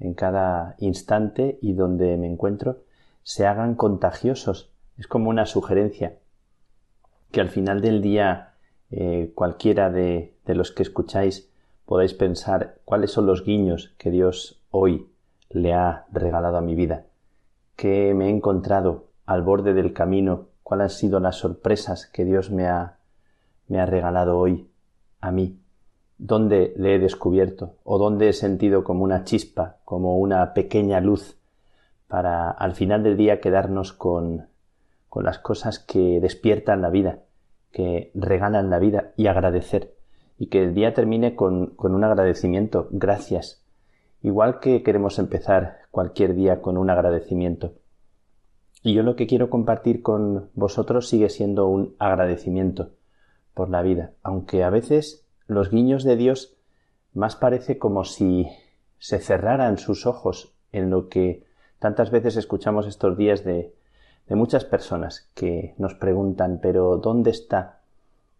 en 0.00 0.14
cada 0.14 0.74
instante 0.80 1.60
y 1.62 1.74
donde 1.74 2.16
me 2.16 2.26
encuentro, 2.26 2.78
se 3.22 3.46
hagan 3.46 3.76
contagiosos. 3.76 4.72
Es 4.98 5.06
como 5.06 5.30
una 5.30 5.46
sugerencia 5.46 6.16
que 7.30 7.40
al 7.40 7.48
final 7.48 7.80
del 7.80 8.02
día 8.02 8.54
eh, 8.90 9.30
cualquiera 9.36 9.88
de, 9.90 10.34
de 10.46 10.54
los 10.56 10.72
que 10.72 10.82
escucháis 10.82 11.48
podáis 11.86 12.14
pensar 12.14 12.78
cuáles 12.84 13.10
son 13.10 13.26
los 13.26 13.44
guiños 13.44 13.94
que 13.98 14.10
Dios 14.10 14.62
hoy 14.70 15.10
le 15.50 15.72
ha 15.72 16.06
regalado 16.12 16.56
a 16.56 16.62
mi 16.62 16.74
vida, 16.74 17.06
que 17.76 18.14
me 18.14 18.26
he 18.26 18.30
encontrado 18.30 19.06
al 19.26 19.42
borde 19.42 19.74
del 19.74 19.92
camino 19.92 20.48
cuáles 20.62 20.84
han 20.84 20.98
sido 20.98 21.20
las 21.20 21.36
sorpresas 21.36 22.06
que 22.06 22.24
Dios 22.24 22.50
me 22.50 22.66
ha, 22.66 22.98
me 23.68 23.80
ha 23.80 23.86
regalado 23.86 24.38
hoy 24.38 24.68
a 25.20 25.30
mí, 25.30 25.58
dónde 26.18 26.74
le 26.76 26.94
he 26.94 26.98
descubierto 26.98 27.76
o 27.84 27.98
dónde 27.98 28.28
he 28.28 28.32
sentido 28.32 28.84
como 28.84 29.04
una 29.04 29.24
chispa, 29.24 29.76
como 29.84 30.18
una 30.18 30.54
pequeña 30.54 31.00
luz 31.00 31.38
para 32.08 32.50
al 32.50 32.74
final 32.74 33.02
del 33.02 33.16
día 33.16 33.40
quedarnos 33.40 33.92
con, 33.92 34.48
con 35.08 35.24
las 35.24 35.38
cosas 35.38 35.78
que 35.78 36.20
despiertan 36.20 36.82
la 36.82 36.90
vida, 36.90 37.20
que 37.70 38.10
regalan 38.14 38.70
la 38.70 38.78
vida 38.78 39.12
y 39.16 39.26
agradecer. 39.26 39.93
Y 40.36 40.46
que 40.46 40.62
el 40.62 40.74
día 40.74 40.94
termine 40.94 41.34
con, 41.34 41.74
un 41.78 42.04
agradecimiento. 42.04 42.88
Gracias. 42.90 43.64
Igual 44.22 44.60
que 44.60 44.82
queremos 44.82 45.18
empezar 45.18 45.78
cualquier 45.90 46.34
día 46.34 46.60
con 46.60 46.76
un 46.76 46.90
agradecimiento. 46.90 47.74
Y 48.82 48.94
yo 48.94 49.02
lo 49.02 49.16
que 49.16 49.26
quiero 49.26 49.50
compartir 49.50 50.02
con 50.02 50.50
vosotros 50.54 51.08
sigue 51.08 51.28
siendo 51.28 51.68
un 51.68 51.94
agradecimiento 51.98 52.90
por 53.54 53.70
la 53.70 53.82
vida, 53.82 54.12
aunque 54.22 54.64
a 54.64 54.70
veces 54.70 55.26
los 55.46 55.70
guiños 55.70 56.04
de 56.04 56.16
Dios 56.16 56.56
más 57.12 57.36
parece 57.36 57.78
como 57.78 58.04
si 58.04 58.48
se 58.98 59.20
cerraran 59.20 59.78
sus 59.78 60.06
ojos 60.06 60.54
en 60.72 60.90
lo 60.90 61.08
que 61.08 61.44
tantas 61.78 62.10
veces 62.10 62.36
escuchamos 62.36 62.86
estos 62.86 63.16
días 63.16 63.44
de 63.44 63.72
muchas 64.28 64.64
personas 64.64 65.30
que 65.34 65.74
nos 65.78 65.94
preguntan, 65.94 66.58
pero 66.60 66.96
¿dónde 66.96 67.30
está? 67.30 67.83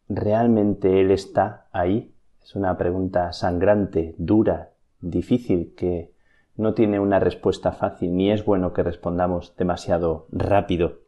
¿Realmente 0.08 1.00
Él 1.00 1.10
está 1.10 1.66
ahí? 1.72 2.14
Es 2.42 2.54
una 2.54 2.76
pregunta 2.76 3.32
sangrante, 3.32 4.14
dura, 4.18 4.70
difícil, 5.00 5.74
que 5.76 6.12
no 6.56 6.74
tiene 6.74 7.00
una 7.00 7.18
respuesta 7.18 7.72
fácil, 7.72 8.14
ni 8.14 8.30
es 8.30 8.44
bueno 8.44 8.72
que 8.72 8.82
respondamos 8.82 9.56
demasiado 9.56 10.26
rápido. 10.30 11.00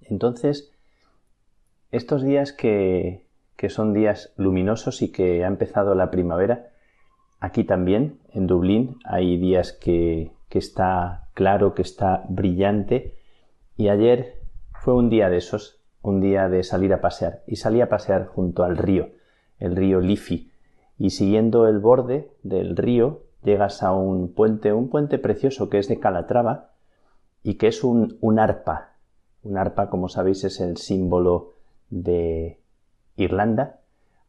Entonces, 0.00 0.72
estos 1.90 2.22
días 2.22 2.52
que, 2.52 3.26
que 3.56 3.68
son 3.70 3.92
días 3.92 4.32
luminosos 4.36 5.02
y 5.02 5.10
que 5.10 5.44
ha 5.44 5.48
empezado 5.48 5.94
la 5.94 6.10
primavera, 6.10 6.70
aquí 7.40 7.64
también, 7.64 8.18
en 8.32 8.46
Dublín, 8.46 8.98
hay 9.04 9.36
días 9.36 9.72
que, 9.72 10.32
que 10.48 10.58
está 10.58 11.28
claro, 11.34 11.74
que 11.74 11.82
está 11.82 12.24
brillante, 12.28 13.16
y 13.76 13.88
ayer 13.88 14.40
fue 14.72 14.94
un 14.94 15.10
día 15.10 15.28
de 15.28 15.38
esos, 15.38 15.83
un 16.04 16.20
día 16.20 16.50
de 16.50 16.62
salir 16.62 16.92
a 16.92 17.00
pasear, 17.00 17.42
y 17.46 17.56
salí 17.56 17.80
a 17.80 17.88
pasear 17.88 18.26
junto 18.26 18.62
al 18.62 18.76
río, 18.76 19.08
el 19.58 19.74
río 19.74 20.00
Liffey, 20.00 20.52
y 20.98 21.10
siguiendo 21.10 21.66
el 21.66 21.78
borde 21.78 22.30
del 22.42 22.76
río 22.76 23.22
llegas 23.42 23.82
a 23.82 23.92
un 23.92 24.34
puente, 24.34 24.74
un 24.74 24.90
puente 24.90 25.18
precioso 25.18 25.70
que 25.70 25.78
es 25.78 25.88
de 25.88 25.98
Calatrava 25.98 26.72
y 27.42 27.54
que 27.54 27.68
es 27.68 27.82
un, 27.82 28.18
un 28.20 28.38
arpa. 28.38 28.90
Un 29.42 29.56
arpa, 29.56 29.88
como 29.88 30.10
sabéis, 30.10 30.44
es 30.44 30.60
el 30.60 30.76
símbolo 30.76 31.54
de 31.88 32.60
Irlanda, 33.16 33.80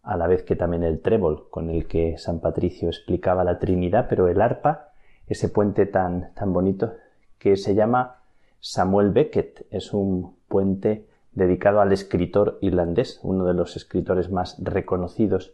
a 0.02 0.15
la 0.15 0.27
vez 0.27 0.43
que 0.43 0.56
también 0.56 0.84
el 0.84 1.02
trébol 1.02 1.49
con 1.49 1.69
el 1.69 1.88
que 1.88 2.18
San 2.18 2.39
Patricio 2.39 2.88
explicaba 2.88 3.43
la 3.43 3.60
Trinidad, 3.60 4.07
pero 4.10 4.30
el 4.30 4.41
arpa, 4.41 4.93
ese 5.27 5.49
puente 5.49 5.85
tan, 5.85 6.34
tan 6.35 6.53
bonito, 6.53 6.93
que 7.38 7.57
se 7.57 7.76
llama 7.76 8.22
Samuel 8.61 9.11
Beckett, 9.11 9.68
es 9.72 9.93
un 9.93 10.38
puente 10.47 11.07
dedicado 11.36 11.82
al 11.82 11.94
escritor 11.94 12.57
irlandés, 12.62 13.20
uno 13.22 13.45
de 13.45 13.53
los 13.53 13.76
escritores 13.76 14.32
más 14.32 14.57
reconocidos, 14.60 15.53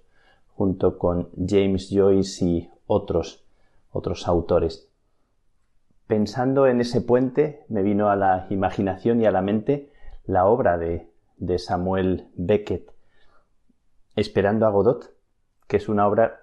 junto 0.56 0.98
con 0.98 1.30
James 1.36 1.90
Joyce 1.91 2.45
y 2.45 2.70
otros 2.88 3.44
otros 3.91 4.28
autores. 4.28 4.88
Pensando 6.08 6.68
en 6.68 6.82
ese 6.82 7.02
puente, 7.02 7.66
me 7.70 7.84
vino 7.84 8.10
a 8.10 8.16
la 8.16 8.48
imaginación 8.49 9.22
y 9.22 9.26
a 9.26 9.32
la 9.32 9.41
mente 9.41 9.91
la 10.26 10.45
obra 10.45 10.78
de, 10.78 11.08
de 11.38 11.60
Samuel 11.60 12.28
Beckett, 12.36 12.91
Esperando 14.18 14.66
a 14.66 14.70
Godot, 14.70 15.14
que 15.68 15.78
es 15.78 15.88
una 15.88 16.06
obra 16.06 16.41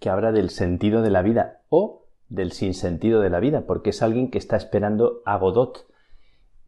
que 0.00 0.10
habla 0.10 0.32
del 0.32 0.50
sentido 0.50 1.02
de 1.02 1.10
la 1.10 1.22
vida 1.22 1.60
o 1.68 2.06
del 2.28 2.50
sinsentido 2.50 3.20
de 3.20 3.30
la 3.30 3.38
vida, 3.38 3.62
porque 3.64 3.90
es 3.90 4.02
alguien 4.02 4.28
que 4.28 4.38
está 4.38 4.56
esperando 4.56 5.22
a 5.24 5.38
Godot. 5.38 5.86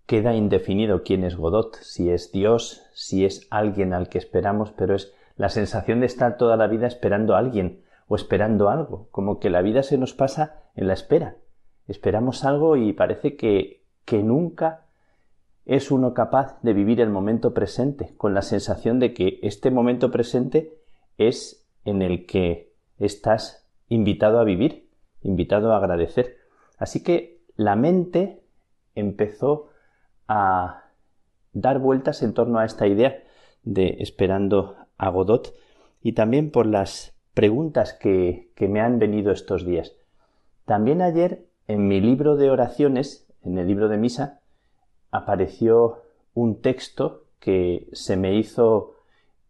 Queda 0.07 0.35
indefinido 0.35 1.03
quién 1.03 1.25
es 1.25 1.37
Godot, 1.37 1.77
si 1.81 2.11
es 2.11 2.31
Dios, 2.31 2.83
si 2.95 3.25
es 3.25 3.47
alguien 3.51 3.93
al 3.93 4.09
que 4.09 4.19
esperamos, 4.19 4.71
pero 4.71 4.95
es 4.95 5.13
la 5.37 5.49
sensación 5.49 6.01
de 6.01 6.07
estar 6.07 6.37
toda 6.37 6.57
la 6.57 6.69
vida 6.69 6.87
esperando 6.87 7.35
a 7.35 7.39
alguien, 7.39 7.83
o 8.09 8.17
esperando 8.17 8.69
algo, 8.69 9.09
como 9.11 9.41
que 9.41 9.51
la 9.51 9.63
vida 9.63 9.83
se 9.83 9.99
nos 9.99 10.15
pasa 10.15 10.63
en 10.77 10.87
la 10.87 10.95
espera. 10.95 11.37
Esperamos 11.89 12.45
algo 12.45 12.77
y 12.77 12.93
parece 12.93 13.37
que, 13.37 13.83
que 14.05 14.23
nunca 14.23 14.87
es 15.65 15.91
uno 15.91 16.15
capaz 16.15 16.61
de 16.63 16.73
vivir 16.73 17.01
el 17.01 17.11
momento 17.11 17.53
presente, 17.53 18.15
con 18.17 18.35
la 18.35 18.43
sensación 18.43 19.01
de 19.01 19.13
que 19.13 19.41
este 19.43 19.73
momento 19.73 20.13
presente 20.13 20.79
es 21.19 21.67
en 21.85 22.03
el 22.03 22.27
que 22.27 22.73
estás 22.99 23.67
invitado 23.89 24.39
a 24.39 24.45
vivir, 24.45 24.89
invitado 25.23 25.73
a 25.73 25.79
agradecer. 25.79 26.37
Así 26.79 27.03
que 27.03 27.41
la 27.57 27.75
mente 27.75 28.43
empezó 28.95 29.69
a 30.29 30.85
dar 31.53 31.79
vueltas 31.79 32.23
en 32.23 32.35
torno 32.35 32.59
a 32.59 32.65
esta 32.65 32.87
idea 32.87 33.23
de 33.63 33.97
esperando 34.01 34.77
a 34.99 35.11
Godot 35.11 35.55
y 36.03 36.13
también 36.13 36.51
por 36.51 36.67
las 36.67 37.15
preguntas 37.35 37.93
que, 37.93 38.51
que 38.55 38.69
me 38.69 38.81
han 38.81 38.99
venido 38.99 39.33
estos 39.33 39.67
días. 39.67 39.95
También 40.65 41.03
ayer 41.03 41.47
en 41.67 41.89
mi 41.89 42.01
libro 42.01 42.37
de 42.37 42.51
oraciones, 42.51 43.27
en 43.43 43.59
el 43.59 43.67
libro 43.67 43.89
de 43.89 43.99
misa, 43.99 44.41
apareció 45.11 46.03
un 46.35 46.61
texto 46.61 47.25
que 47.41 47.89
se 47.93 48.17
me 48.17 48.37
hizo 48.37 48.95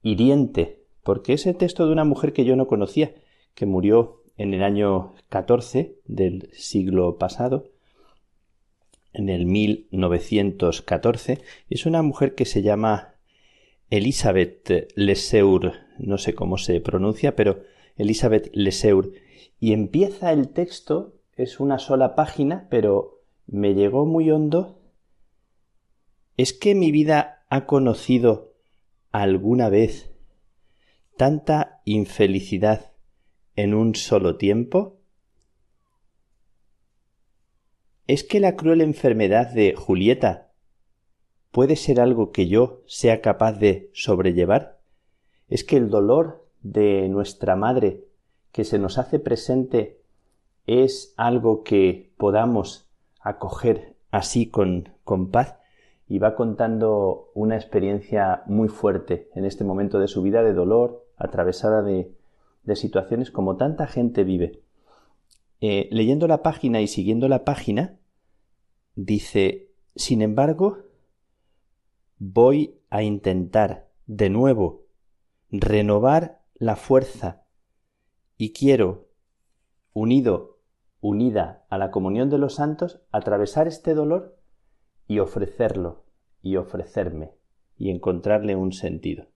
hiriente, 0.03 0.85
porque 1.03 1.33
es 1.33 1.47
el 1.47 1.57
texto 1.57 1.87
de 1.87 1.93
una 1.93 2.05
mujer 2.05 2.33
que 2.33 2.45
yo 2.45 2.57
no 2.57 2.67
conocía, 2.67 3.13
que 3.55 3.67
murió 3.67 4.23
en 4.37 4.55
el 4.55 4.63
año 4.63 5.15
14 5.29 5.99
del 6.05 6.51
siglo 6.53 7.19
pasado, 7.19 7.65
en 9.17 9.31
el 9.31 9.47
1914. 9.47 11.41
Es 11.71 11.87
una 11.87 12.03
mujer 12.03 12.35
que 12.35 12.45
se 12.45 12.63
llama 12.63 13.15
Elizabeth 13.89 14.93
Leseur, 14.95 15.73
no 15.99 16.19
sé 16.19 16.35
cómo 16.35 16.59
se 16.59 16.81
pronuncia, 16.81 17.35
pero 17.35 17.63
Elizabeth 17.97 18.51
Leseur. 18.53 19.11
Y 19.59 19.73
empieza 19.73 20.33
el 20.33 20.51
texto, 20.51 21.15
es 21.35 21.61
una 21.61 21.79
sola 21.79 22.15
página, 22.15 22.69
pero 22.71 23.23
me 23.47 23.75
llegó 23.75 24.05
muy 24.05 24.31
hondo. 24.31 24.79
¿Es 26.37 26.53
que 26.53 26.75
mi 26.75 26.91
vida 26.91 27.45
ha 27.49 27.65
conocido 27.65 28.53
alguna 29.13 29.71
vez 29.71 30.11
tanta 31.17 31.81
infelicidad 31.87 32.93
en 33.55 33.73
un 33.73 33.95
solo 33.95 34.37
tiempo? 34.37 34.96
¿Es 38.09 38.23
que 38.23 38.39
la 38.39 38.55
cruel 38.55 38.83
enfermedad 38.83 39.51
de 39.53 39.75
Julieta 39.75 40.53
puede 41.51 41.75
ser 41.75 42.01
algo 42.01 42.31
que 42.31 42.47
yo 42.47 42.83
sea 42.87 43.21
capaz 43.21 43.55
de 43.55 43.91
sobrellevar? 43.95 44.79
¿Es 45.49 45.65
que 45.65 45.77
el 45.77 45.91
dolor 45.91 46.47
de 46.63 47.09
nuestra 47.09 47.57
madre 47.57 48.05
que 48.53 48.63
se 48.63 48.79
nos 48.79 48.99
hace 48.99 49.19
presente 49.19 50.01
es 50.69 51.15
algo 51.17 51.65
que 51.65 52.13
podamos 52.17 52.89
acoger 53.21 53.97
así 54.13 54.51
con, 54.51 54.91
con 55.03 55.33
paz 55.33 55.57
y 56.07 56.21
va 56.21 56.37
contando 56.37 57.33
una 57.35 57.57
experiencia 57.57 58.45
muy 58.47 58.69
fuerte 58.69 59.31
en 59.35 59.45
este 59.45 59.65
momento 59.65 59.99
de 59.99 60.07
su 60.07 60.23
vida 60.23 60.45
de 60.45 60.53
dolor, 60.53 61.05
atravesada 61.17 61.83
de, 61.83 62.13
de 62.63 62.77
situaciones 62.77 63.33
como 63.33 63.57
tanta 63.57 63.89
gente 63.89 64.23
vive. 64.23 64.63
Eh, 65.61 65.89
leyendo 65.91 66.27
la 66.27 66.43
página 66.43 66.81
y 66.81 66.87
siguiendo 66.87 67.29
la 67.29 67.45
página, 67.45 67.99
dice, 68.95 69.73
sin 69.95 70.23
embargo, 70.23 70.85
voy 72.19 72.79
a 72.91 73.03
intentar 73.03 73.91
de 74.07 74.31
nuevo 74.31 74.87
renovar 75.51 76.43
la 76.55 76.77
fuerza 76.77 77.45
y 78.37 78.53
quiero, 78.53 79.09
unido, 79.93 80.59
unida 81.01 81.65
a 81.71 81.79
la 81.79 81.91
comunión 81.91 82.31
de 82.31 82.39
los 82.39 82.55
santos, 82.55 83.01
atravesar 83.11 83.67
este 83.69 83.95
dolor 83.95 84.39
y 85.07 85.21
ofrecerlo 85.21 86.05
y 86.43 86.57
ofrecerme 86.57 87.33
y 87.79 87.91
encontrarle 87.91 88.57
un 88.57 88.73
sentido. 88.73 89.29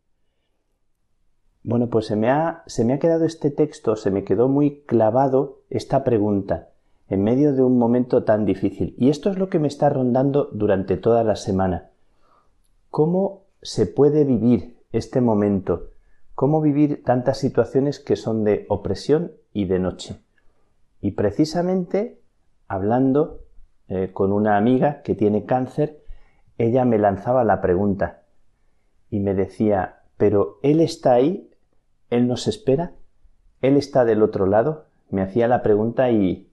Bueno, 1.63 1.89
pues 1.89 2.07
se 2.07 2.17
me 2.17 2.31
ha, 2.31 2.63
se 2.67 2.85
me 2.85 2.95
ha 2.95 2.99
quedado 2.99 3.25
este 3.25 3.51
texto, 3.51 3.97
se 3.97 4.11
me 4.11 4.25
quedó 4.25 4.49
muy 4.49 4.83
clavado 4.87 5.61
esta 5.71 6.05
pregunta 6.05 6.69
en 7.09 7.23
medio 7.23 7.53
de 7.53 7.63
un 7.63 7.79
momento 7.79 8.25
tan 8.25 8.45
difícil. 8.45 8.95
Y 8.99 9.11
esto 9.11 9.31
es 9.31 9.39
lo 9.39 9.49
que 9.49 9.59
me 9.59 9.69
está 9.69 9.89
rondando 9.89 10.49
durante 10.53 10.97
toda 10.97 11.25
la 11.25 11.37
semana. 11.37 11.91
¿Cómo 12.91 13.43
se 13.63 13.87
puede 13.87 14.25
vivir 14.25 14.77
este 14.93 15.21
momento 15.21 15.91
cómo 16.41 16.63
vivir 16.63 17.05
tantas 17.05 17.37
situaciones 17.37 18.01
que 18.01 18.17
son 18.17 18.45
de 18.45 18.65
opresión 18.71 19.33
y 19.53 19.67
de 19.67 19.79
noche. 19.79 20.23
Y 21.03 21.11
precisamente 21.11 22.23
hablando 22.67 23.43
eh, 23.89 24.11
con 24.15 24.33
una 24.33 24.57
amiga 24.57 25.03
que 25.03 25.15
tiene 25.15 25.45
cáncer, 25.45 26.03
ella 26.57 26.87
me 26.87 26.97
lanzaba 26.97 27.45
la 27.45 27.61
pregunta 27.61 28.23
y 29.11 29.21
me 29.21 29.35
decía, 29.35 30.01
pero 30.17 30.59
Él 30.63 30.81
está 30.81 31.13
ahí, 31.13 31.50
Él 32.11 32.27
nos 32.27 32.49
espera, 32.49 32.93
Él 33.63 33.77
está 33.77 34.05
del 34.05 34.23
otro 34.23 34.47
lado, 34.47 34.87
me 35.11 35.23
hacía 35.23 35.49
la 35.49 35.63
pregunta 35.63 36.11
y, 36.11 36.49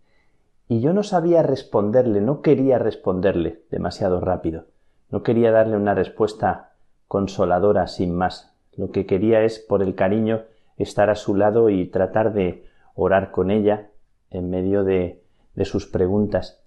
y 0.68 0.82
yo 0.82 0.94
no 0.94 1.04
sabía 1.04 1.44
responderle, 1.44 2.22
no 2.22 2.42
quería 2.42 2.80
responderle 2.80 3.64
demasiado 3.70 4.20
rápido, 4.20 4.66
no 5.10 5.24
quería 5.24 5.52
darle 5.52 5.78
una 5.78 5.94
respuesta 5.94 6.74
consoladora 7.08 7.88
sin 7.88 8.16
más. 8.16 8.54
Lo 8.76 8.92
que 8.92 9.06
quería 9.06 9.42
es, 9.42 9.60
por 9.60 9.82
el 9.82 9.96
cariño, 9.96 10.44
estar 10.78 11.10
a 11.10 11.16
su 11.16 11.36
lado 11.36 11.70
y 11.70 11.88
tratar 11.88 12.34
de 12.34 12.66
orar 12.94 13.32
con 13.32 13.50
ella 13.50 13.90
en 14.30 14.50
medio 14.50 14.84
de, 14.84 15.24
de 15.56 15.66
sus 15.66 15.88
preguntas. 15.88 16.62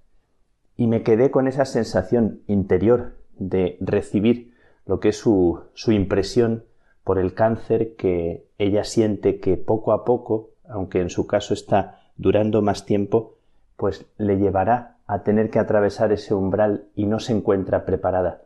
Y 0.77 0.87
me 0.87 1.03
quedé 1.03 1.31
con 1.31 1.47
esa 1.47 1.65
sensación 1.65 2.41
interior 2.47 3.15
de 3.39 3.77
recibir 3.81 4.55
lo 4.87 4.99
que 4.99 5.11
es 5.11 5.19
su, 5.19 5.61
su 5.75 5.93
impresión 5.93 6.65
por 7.05 7.19
el 7.19 7.35
cáncer 7.35 7.97
que 7.97 8.47
ella 8.59 8.85
siente 8.85 9.41
que 9.41 9.57
poco 9.57 9.93
a 9.93 10.05
poco, 10.05 10.51
aunque 10.69 11.01
en 11.01 11.11
su 11.11 11.27
caso 11.27 11.55
está 11.55 12.01
durando 12.17 12.63
más 12.63 12.85
tiempo, 12.85 13.37
pues 13.77 14.07
le 14.19 14.37
llevará 14.37 14.97
a 15.07 15.23
tener 15.23 15.51
que 15.51 15.59
atravesar 15.59 16.13
ese 16.13 16.35
umbral 16.35 16.85
y 16.95 17.07
no 17.07 17.19
se 17.19 17.33
encuentra 17.33 17.85
preparada. 17.85 18.43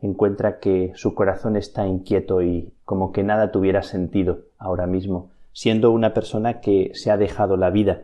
Encuentra 0.00 0.58
que 0.58 0.92
su 0.94 1.14
corazón 1.14 1.56
está 1.56 1.86
inquieto 1.86 2.42
y 2.42 2.72
como 2.84 3.10
que 3.10 3.22
nada 3.22 3.50
tuviera 3.50 3.82
sentido 3.82 4.42
ahora 4.58 4.86
mismo, 4.86 5.30
siendo 5.52 5.90
una 5.90 6.12
persona 6.12 6.60
que 6.60 6.90
se 6.94 7.10
ha 7.10 7.16
dejado 7.16 7.56
la 7.56 7.70
vida, 7.70 8.02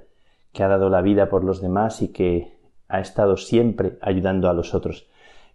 que 0.52 0.62
ha 0.62 0.68
dado 0.68 0.88
la 0.88 1.02
vida 1.02 1.28
por 1.28 1.44
los 1.44 1.60
demás 1.60 2.02
y 2.02 2.08
que 2.08 2.56
ha 2.88 3.00
estado 3.00 3.36
siempre 3.36 3.98
ayudando 4.00 4.48
a 4.48 4.54
los 4.54 4.74
otros. 4.74 5.06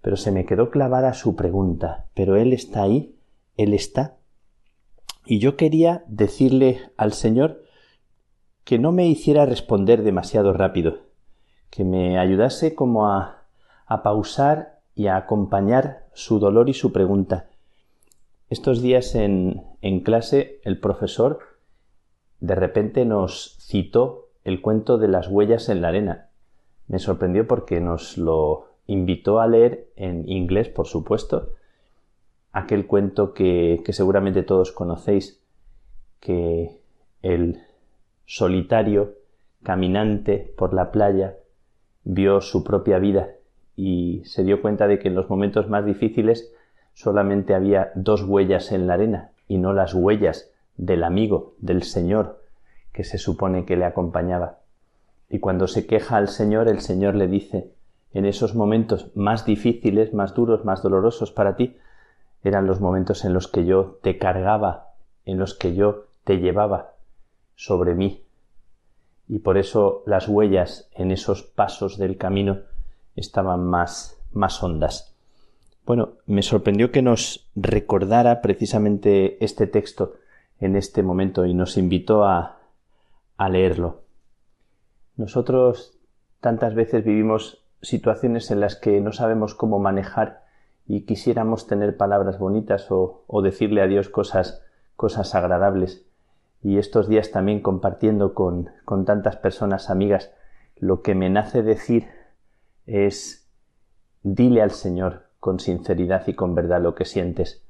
Pero 0.01 0.15
se 0.15 0.31
me 0.31 0.45
quedó 0.45 0.69
clavada 0.69 1.13
su 1.13 1.35
pregunta, 1.35 2.05
¿pero 2.13 2.35
Él 2.35 2.53
está 2.53 2.83
ahí? 2.83 3.15
¿Él 3.57 3.73
está? 3.73 4.17
Y 5.25 5.39
yo 5.39 5.57
quería 5.57 6.03
decirle 6.07 6.91
al 6.97 7.13
Señor 7.13 7.63
que 8.63 8.77
no 8.79 8.91
me 8.91 9.07
hiciera 9.07 9.45
responder 9.45 10.03
demasiado 10.03 10.53
rápido, 10.53 10.99
que 11.69 11.83
me 11.83 12.19
ayudase 12.19 12.75
como 12.75 13.07
a, 13.07 13.45
a 13.85 14.03
pausar 14.03 14.79
y 14.93 15.07
a 15.07 15.17
acompañar 15.17 16.05
su 16.13 16.39
dolor 16.39 16.69
y 16.69 16.73
su 16.73 16.91
pregunta. 16.91 17.49
Estos 18.49 18.81
días 18.81 19.15
en, 19.15 19.63
en 19.81 20.01
clase 20.01 20.61
el 20.63 20.79
profesor 20.79 21.39
de 22.39 22.55
repente 22.55 23.05
nos 23.05 23.57
citó 23.59 24.29
el 24.43 24.61
cuento 24.61 24.97
de 24.97 25.07
las 25.07 25.27
huellas 25.27 25.69
en 25.69 25.81
la 25.81 25.87
arena. 25.87 26.29
Me 26.87 26.99
sorprendió 26.99 27.47
porque 27.47 27.81
nos 27.81 28.17
lo 28.17 28.67
invitó 28.85 29.39
a 29.39 29.47
leer 29.47 29.89
en 29.95 30.29
inglés, 30.29 30.69
por 30.69 30.85
supuesto, 30.85 31.53
aquel 32.55 32.87
cuento 32.87 33.33
que, 33.33 33.81
que 33.83 33.91
seguramente 33.91 34.41
todos 34.41 34.71
conocéis, 34.71 35.43
que 36.21 36.79
el 37.21 37.61
solitario 38.25 39.15
caminante 39.61 40.53
por 40.57 40.73
la 40.73 40.89
playa 40.89 41.35
vio 42.05 42.39
su 42.39 42.63
propia 42.63 42.97
vida 42.97 43.31
y 43.75 44.21
se 44.23 44.45
dio 44.45 44.61
cuenta 44.61 44.87
de 44.87 44.99
que 44.99 45.09
en 45.09 45.15
los 45.15 45.29
momentos 45.29 45.67
más 45.67 45.85
difíciles 45.85 46.53
solamente 46.93 47.53
había 47.53 47.91
dos 47.93 48.23
huellas 48.23 48.71
en 48.71 48.87
la 48.87 48.93
arena 48.93 49.31
y 49.49 49.57
no 49.57 49.73
las 49.73 49.93
huellas 49.93 50.49
del 50.77 51.03
amigo, 51.03 51.55
del 51.59 51.83
Señor, 51.83 52.41
que 52.93 53.03
se 53.03 53.17
supone 53.17 53.65
que 53.65 53.75
le 53.75 53.83
acompañaba. 53.83 54.59
Y 55.29 55.39
cuando 55.39 55.67
se 55.67 55.85
queja 55.85 56.15
al 56.15 56.29
Señor, 56.29 56.69
el 56.69 56.79
Señor 56.79 57.15
le 57.15 57.27
dice, 57.27 57.73
en 58.13 58.25
esos 58.25 58.55
momentos 58.55 59.11
más 59.13 59.45
difíciles, 59.45 60.13
más 60.13 60.33
duros, 60.33 60.63
más 60.63 60.81
dolorosos 60.81 61.33
para 61.33 61.57
ti, 61.57 61.75
eran 62.45 62.67
los 62.67 62.79
momentos 62.79 63.25
en 63.25 63.33
los 63.33 63.47
que 63.47 63.65
yo 63.65 63.97
te 64.03 64.19
cargaba, 64.19 64.93
en 65.25 65.39
los 65.39 65.55
que 65.55 65.73
yo 65.73 66.05
te 66.23 66.37
llevaba 66.37 66.93
sobre 67.55 67.95
mí, 67.95 68.23
y 69.27 69.39
por 69.39 69.57
eso 69.57 70.03
las 70.05 70.27
huellas 70.27 70.87
en 70.93 71.11
esos 71.11 71.41
pasos 71.41 71.97
del 71.97 72.17
camino 72.17 72.59
estaban 73.15 73.65
más, 73.65 74.15
más 74.31 74.61
hondas. 74.61 75.15
Bueno, 75.87 76.13
me 76.27 76.43
sorprendió 76.43 76.91
que 76.91 77.01
nos 77.01 77.49
recordara 77.55 78.41
precisamente 78.41 79.43
este 79.43 79.65
texto 79.65 80.13
en 80.59 80.75
este 80.75 81.01
momento 81.01 81.47
y 81.47 81.55
nos 81.55 81.77
invitó 81.77 82.25
a, 82.25 82.59
a 83.37 83.49
leerlo. 83.49 84.01
Nosotros 85.17 85.97
tantas 86.41 86.75
veces 86.75 87.03
vivimos 87.03 87.63
situaciones 87.81 88.51
en 88.51 88.59
las 88.59 88.75
que 88.75 89.01
no 89.01 89.13
sabemos 89.13 89.55
cómo 89.55 89.79
manejar 89.79 90.44
y 90.87 91.01
quisiéramos 91.01 91.67
tener 91.67 91.97
palabras 91.97 92.37
bonitas 92.37 92.87
o, 92.89 93.23
decirle 93.43 93.81
a 93.81 93.87
Dios 93.87 94.09
cosas, 94.09 94.63
cosas 94.95 95.33
agradables 95.35 96.05
y 96.61 96.77
estos 96.77 97.07
días 97.07 97.31
también 97.31 97.61
compartiendo 97.61 98.33
con, 98.33 98.69
con 98.85 99.05
tantas 99.05 99.37
personas 99.37 99.89
amigas, 99.89 100.31
lo 100.77 101.01
que 101.01 101.15
me 101.15 101.29
nace 101.29 101.63
decir 101.63 102.07
es 102.85 103.47
dile 104.23 104.61
al 104.61 104.71
Señor 104.71 105.25
con 105.39 105.59
sinceridad 105.59 106.27
y 106.27 106.33
con 106.33 106.55
verdad 106.55 106.81
lo 106.81 106.95
que 106.95 107.05
sientes. 107.05 107.63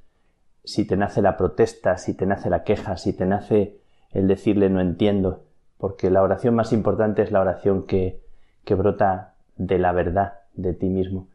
Si 0.64 0.86
te 0.86 0.98
nace 0.98 1.22
la 1.22 1.38
protesta, 1.38 1.98
si 1.98 2.14
te 2.14 2.26
nace 2.26 2.50
la 2.50 2.64
queja, 2.64 2.98
si 2.98 3.14
te 3.14 3.26
nace 3.26 3.80
el 4.12 4.28
decirle 4.28 4.70
no 4.70 4.80
entiendo, 4.80 5.44
porque 5.78 6.10
la 6.10 6.24
oración 6.24 6.56
más 6.56 6.72
importante 6.72 7.22
es 7.22 7.32
la 7.32 7.42
oración 7.42 7.86
que, 7.86 8.24
que 8.64 8.76
brota 8.76 9.36
de 9.58 9.78
la 9.78 9.92
verdad 9.92 10.40
de 10.54 10.74
ti 10.74 10.88
mismo. 10.88 11.28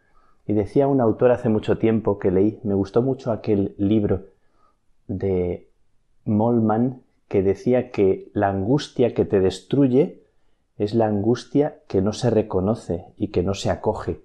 Y 0.51 0.53
decía 0.53 0.89
un 0.89 1.01
autor 1.01 1.31
hace 1.31 1.49
mucho 1.49 1.79
tiempo 1.79 2.19
que 2.19 2.33
leí, 2.33 2.59
me 2.65 2.75
gustó 2.75 3.03
mucho 3.03 3.31
aquel 3.31 3.77
libro 3.79 4.25
de 5.07 5.69
Molman 6.25 7.03
que 7.29 7.45
decía 7.45 7.93
que 7.93 8.33
la 8.35 8.49
angustia 8.49 9.15
que 9.15 9.25
te 9.25 9.39
destruye 9.39 10.25
es 10.77 10.93
la 10.93 11.07
angustia 11.07 11.79
que 11.87 12.03
no 12.03 12.13
se 12.13 12.31
reconoce 12.31 13.05
y 13.17 13.29
que 13.29 13.45
no 13.45 13.55
se 13.55 13.71
acoge. 13.71 14.23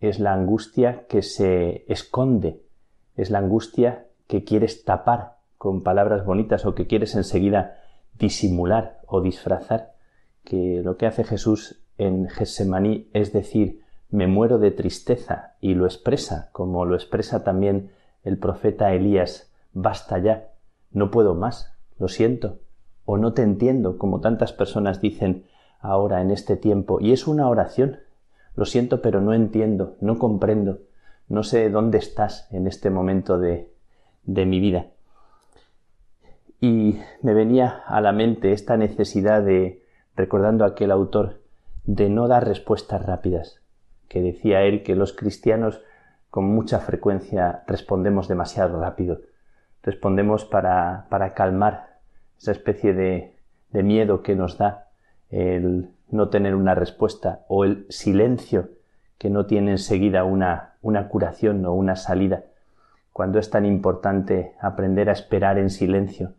Es 0.00 0.20
la 0.20 0.32
angustia 0.32 1.06
que 1.06 1.20
se 1.20 1.84
esconde. 1.86 2.62
Es 3.14 3.28
la 3.28 3.40
angustia 3.40 4.06
que 4.28 4.44
quieres 4.44 4.86
tapar 4.86 5.36
con 5.58 5.82
palabras 5.82 6.24
bonitas 6.24 6.64
o 6.64 6.74
que 6.74 6.86
quieres 6.86 7.14
enseguida 7.14 7.76
disimular 8.18 9.02
o 9.06 9.20
disfrazar. 9.20 9.92
Que 10.44 10.80
lo 10.82 10.96
que 10.96 11.04
hace 11.04 11.24
Jesús 11.24 11.84
en 11.98 12.30
Getsemaní 12.30 13.10
es 13.12 13.34
decir, 13.34 13.81
me 14.12 14.26
muero 14.26 14.58
de 14.58 14.70
tristeza 14.70 15.54
y 15.60 15.74
lo 15.74 15.86
expresa, 15.86 16.50
como 16.52 16.84
lo 16.84 16.94
expresa 16.94 17.42
también 17.42 17.90
el 18.22 18.38
profeta 18.38 18.92
Elías, 18.92 19.50
basta 19.72 20.18
ya, 20.18 20.50
no 20.92 21.10
puedo 21.10 21.34
más, 21.34 21.74
lo 21.98 22.08
siento, 22.08 22.58
o 23.06 23.16
no 23.16 23.32
te 23.32 23.42
entiendo, 23.42 23.96
como 23.96 24.20
tantas 24.20 24.52
personas 24.52 25.00
dicen 25.00 25.46
ahora 25.80 26.20
en 26.20 26.30
este 26.30 26.56
tiempo, 26.56 27.00
y 27.00 27.12
es 27.12 27.26
una 27.26 27.48
oración. 27.48 28.00
Lo 28.54 28.66
siento, 28.66 29.00
pero 29.00 29.22
no 29.22 29.32
entiendo, 29.32 29.96
no 30.00 30.18
comprendo, 30.18 30.80
no 31.28 31.42
sé 31.42 31.70
dónde 31.70 31.96
estás 31.96 32.46
en 32.52 32.66
este 32.66 32.90
momento 32.90 33.38
de, 33.38 33.72
de 34.24 34.44
mi 34.44 34.60
vida. 34.60 34.88
Y 36.60 37.00
me 37.22 37.32
venía 37.32 37.82
a 37.86 38.02
la 38.02 38.12
mente 38.12 38.52
esta 38.52 38.76
necesidad 38.76 39.42
de, 39.42 39.82
recordando 40.14 40.64
a 40.64 40.68
aquel 40.68 40.90
autor, 40.90 41.40
de 41.84 42.10
no 42.10 42.28
dar 42.28 42.46
respuestas 42.46 43.04
rápidas, 43.04 43.61
que 44.12 44.20
decía 44.20 44.60
él 44.60 44.82
que 44.82 44.94
los 44.94 45.14
cristianos 45.14 45.80
con 46.28 46.44
mucha 46.44 46.80
frecuencia 46.80 47.62
respondemos 47.66 48.28
demasiado 48.28 48.78
rápido, 48.78 49.22
respondemos 49.82 50.44
para, 50.44 51.06
para 51.08 51.32
calmar 51.32 51.96
esa 52.38 52.52
especie 52.52 52.92
de, 52.92 53.36
de 53.70 53.82
miedo 53.82 54.22
que 54.22 54.36
nos 54.36 54.58
da 54.58 54.88
el 55.30 55.88
no 56.10 56.28
tener 56.28 56.54
una 56.54 56.74
respuesta 56.74 57.40
o 57.48 57.64
el 57.64 57.86
silencio 57.88 58.68
que 59.16 59.30
no 59.30 59.46
tiene 59.46 59.70
enseguida 59.70 60.24
una, 60.24 60.74
una 60.82 61.08
curación 61.08 61.64
o 61.64 61.72
una 61.72 61.96
salida, 61.96 62.44
cuando 63.14 63.38
es 63.38 63.48
tan 63.48 63.64
importante 63.64 64.52
aprender 64.60 65.08
a 65.08 65.12
esperar 65.12 65.56
en 65.56 65.70
silencio, 65.70 66.34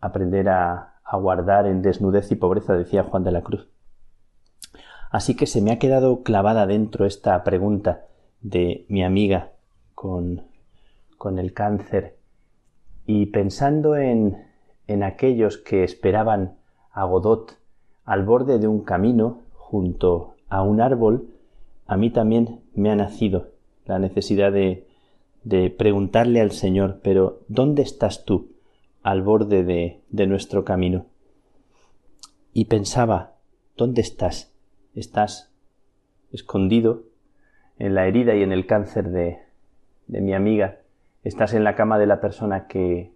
aprender 0.00 0.48
a, 0.48 0.94
a 1.04 1.16
guardar 1.18 1.66
en 1.66 1.82
desnudez 1.82 2.32
y 2.32 2.36
pobreza, 2.36 2.72
decía 2.72 3.02
Juan 3.02 3.24
de 3.24 3.32
la 3.32 3.42
Cruz. 3.42 3.73
Así 5.14 5.36
que 5.36 5.46
se 5.46 5.60
me 5.60 5.70
ha 5.70 5.78
quedado 5.78 6.24
clavada 6.24 6.66
dentro 6.66 7.06
esta 7.06 7.44
pregunta 7.44 8.06
de 8.40 8.84
mi 8.88 9.04
amiga 9.04 9.52
con, 9.94 10.42
con 11.18 11.38
el 11.38 11.52
cáncer 11.52 12.16
y 13.06 13.26
pensando 13.26 13.94
en, 13.94 14.44
en 14.88 15.04
aquellos 15.04 15.56
que 15.56 15.84
esperaban 15.84 16.56
a 16.90 17.04
Godot 17.04 17.56
al 18.04 18.24
borde 18.24 18.58
de 18.58 18.66
un 18.66 18.80
camino 18.82 19.42
junto 19.52 20.34
a 20.48 20.62
un 20.62 20.80
árbol, 20.80 21.28
a 21.86 21.96
mí 21.96 22.10
también 22.10 22.62
me 22.74 22.90
ha 22.90 22.96
nacido 22.96 23.50
la 23.86 24.00
necesidad 24.00 24.50
de, 24.50 24.88
de 25.44 25.70
preguntarle 25.70 26.40
al 26.40 26.50
Señor, 26.50 26.98
pero 27.04 27.38
¿dónde 27.46 27.82
estás 27.82 28.24
tú 28.24 28.48
al 29.04 29.22
borde 29.22 29.62
de, 29.62 30.00
de 30.08 30.26
nuestro 30.26 30.64
camino? 30.64 31.06
Y 32.52 32.64
pensaba, 32.64 33.34
¿dónde 33.76 34.00
estás? 34.00 34.53
¿Estás 34.94 35.52
escondido 36.32 37.02
en 37.78 37.94
la 37.94 38.06
herida 38.06 38.34
y 38.36 38.42
en 38.42 38.52
el 38.52 38.66
cáncer 38.66 39.10
de, 39.10 39.40
de 40.06 40.20
mi 40.20 40.34
amiga, 40.34 40.78
estás 41.24 41.52
en 41.54 41.64
la 41.64 41.74
cama 41.74 41.98
de 41.98 42.06
la 42.06 42.20
persona 42.20 42.68
que, 42.68 43.12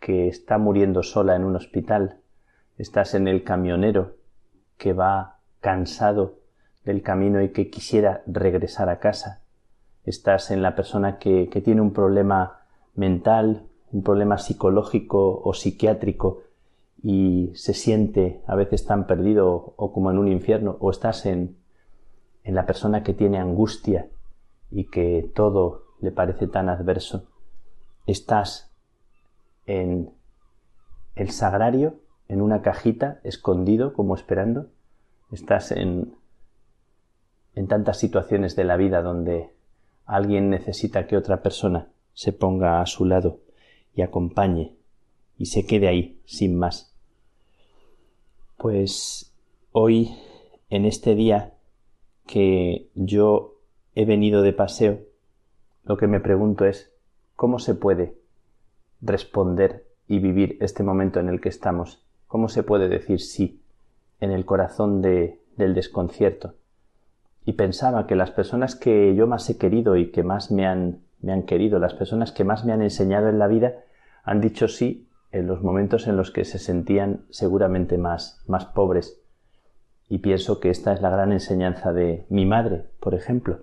que 0.00 0.28
está 0.28 0.58
muriendo 0.58 1.02
sola 1.02 1.34
en 1.34 1.44
un 1.44 1.56
hospital, 1.56 2.18
estás 2.76 3.14
en 3.14 3.26
el 3.26 3.42
camionero 3.42 4.16
que 4.76 4.92
va 4.92 5.38
cansado 5.60 6.40
del 6.84 7.02
camino 7.02 7.42
y 7.42 7.50
que 7.50 7.70
quisiera 7.70 8.22
regresar 8.26 8.90
a 8.90 8.98
casa, 8.98 9.42
estás 10.04 10.50
en 10.50 10.62
la 10.62 10.74
persona 10.74 11.18
que, 11.18 11.48
que 11.48 11.62
tiene 11.62 11.80
un 11.80 11.94
problema 11.94 12.60
mental, 12.94 13.66
un 13.92 14.02
problema 14.02 14.36
psicológico 14.36 15.40
o 15.42 15.54
psiquiátrico 15.54 16.42
y 17.02 17.52
se 17.54 17.74
siente 17.74 18.42
a 18.46 18.56
veces 18.56 18.84
tan 18.84 19.06
perdido 19.06 19.74
o 19.76 19.92
como 19.92 20.10
en 20.10 20.18
un 20.18 20.28
infierno, 20.28 20.76
o 20.80 20.90
estás 20.90 21.26
en, 21.26 21.56
en 22.44 22.54
la 22.54 22.66
persona 22.66 23.02
que 23.02 23.14
tiene 23.14 23.38
angustia 23.38 24.08
y 24.70 24.84
que 24.84 25.30
todo 25.34 25.84
le 26.00 26.10
parece 26.10 26.46
tan 26.46 26.68
adverso, 26.68 27.28
estás 28.06 28.72
en 29.66 30.10
el 31.14 31.30
sagrario, 31.30 31.96
en 32.28 32.42
una 32.42 32.62
cajita, 32.62 33.20
escondido, 33.24 33.92
como 33.92 34.14
esperando, 34.14 34.66
estás 35.32 35.72
en, 35.72 36.14
en 37.54 37.66
tantas 37.68 37.98
situaciones 37.98 38.56
de 38.56 38.64
la 38.64 38.76
vida 38.76 39.02
donde 39.02 39.50
alguien 40.04 40.50
necesita 40.50 41.06
que 41.06 41.16
otra 41.16 41.42
persona 41.42 41.88
se 42.14 42.32
ponga 42.32 42.80
a 42.80 42.86
su 42.86 43.04
lado 43.04 43.40
y 43.94 44.02
acompañe 44.02 44.76
y 45.36 45.46
se 45.46 45.66
quede 45.66 45.88
ahí 45.88 46.20
sin 46.24 46.56
más. 46.56 46.87
Pues 48.58 49.32
hoy, 49.70 50.16
en 50.68 50.84
este 50.84 51.14
día 51.14 51.52
que 52.26 52.90
yo 52.96 53.60
he 53.94 54.04
venido 54.04 54.42
de 54.42 54.52
paseo, 54.52 54.98
lo 55.84 55.96
que 55.96 56.08
me 56.08 56.18
pregunto 56.18 56.64
es 56.64 56.92
cómo 57.36 57.60
se 57.60 57.76
puede 57.76 58.16
responder 59.00 59.86
y 60.08 60.18
vivir 60.18 60.56
este 60.60 60.82
momento 60.82 61.20
en 61.20 61.28
el 61.28 61.40
que 61.40 61.48
estamos, 61.48 62.04
cómo 62.26 62.48
se 62.48 62.64
puede 62.64 62.88
decir 62.88 63.20
sí 63.20 63.62
en 64.20 64.32
el 64.32 64.44
corazón 64.44 65.02
de, 65.02 65.40
del 65.56 65.72
desconcierto. 65.72 66.54
Y 67.44 67.52
pensaba 67.52 68.08
que 68.08 68.16
las 68.16 68.32
personas 68.32 68.74
que 68.74 69.14
yo 69.14 69.28
más 69.28 69.48
he 69.48 69.56
querido 69.56 69.96
y 69.96 70.10
que 70.10 70.24
más 70.24 70.50
me 70.50 70.66
han, 70.66 71.02
me 71.20 71.32
han 71.32 71.44
querido, 71.44 71.78
las 71.78 71.94
personas 71.94 72.32
que 72.32 72.42
más 72.42 72.64
me 72.64 72.72
han 72.72 72.82
enseñado 72.82 73.28
en 73.28 73.38
la 73.38 73.46
vida, 73.46 73.84
han 74.24 74.40
dicho 74.40 74.66
sí 74.66 75.07
en 75.32 75.46
los 75.46 75.62
momentos 75.62 76.06
en 76.06 76.16
los 76.16 76.30
que 76.30 76.44
se 76.44 76.58
sentían 76.58 77.24
seguramente 77.30 77.98
más, 77.98 78.42
más 78.46 78.64
pobres. 78.66 79.20
Y 80.08 80.18
pienso 80.18 80.60
que 80.60 80.70
esta 80.70 80.92
es 80.92 81.02
la 81.02 81.10
gran 81.10 81.32
enseñanza 81.32 81.92
de 81.92 82.24
mi 82.30 82.46
madre, 82.46 82.84
por 83.00 83.14
ejemplo, 83.14 83.60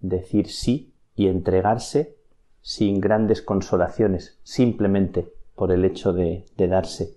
decir 0.00 0.48
sí 0.48 0.92
y 1.16 1.26
entregarse 1.28 2.16
sin 2.62 3.00
grandes 3.00 3.42
consolaciones, 3.42 4.38
simplemente 4.42 5.28
por 5.56 5.72
el 5.72 5.84
hecho 5.84 6.12
de, 6.12 6.44
de 6.56 6.68
darse. 6.68 7.16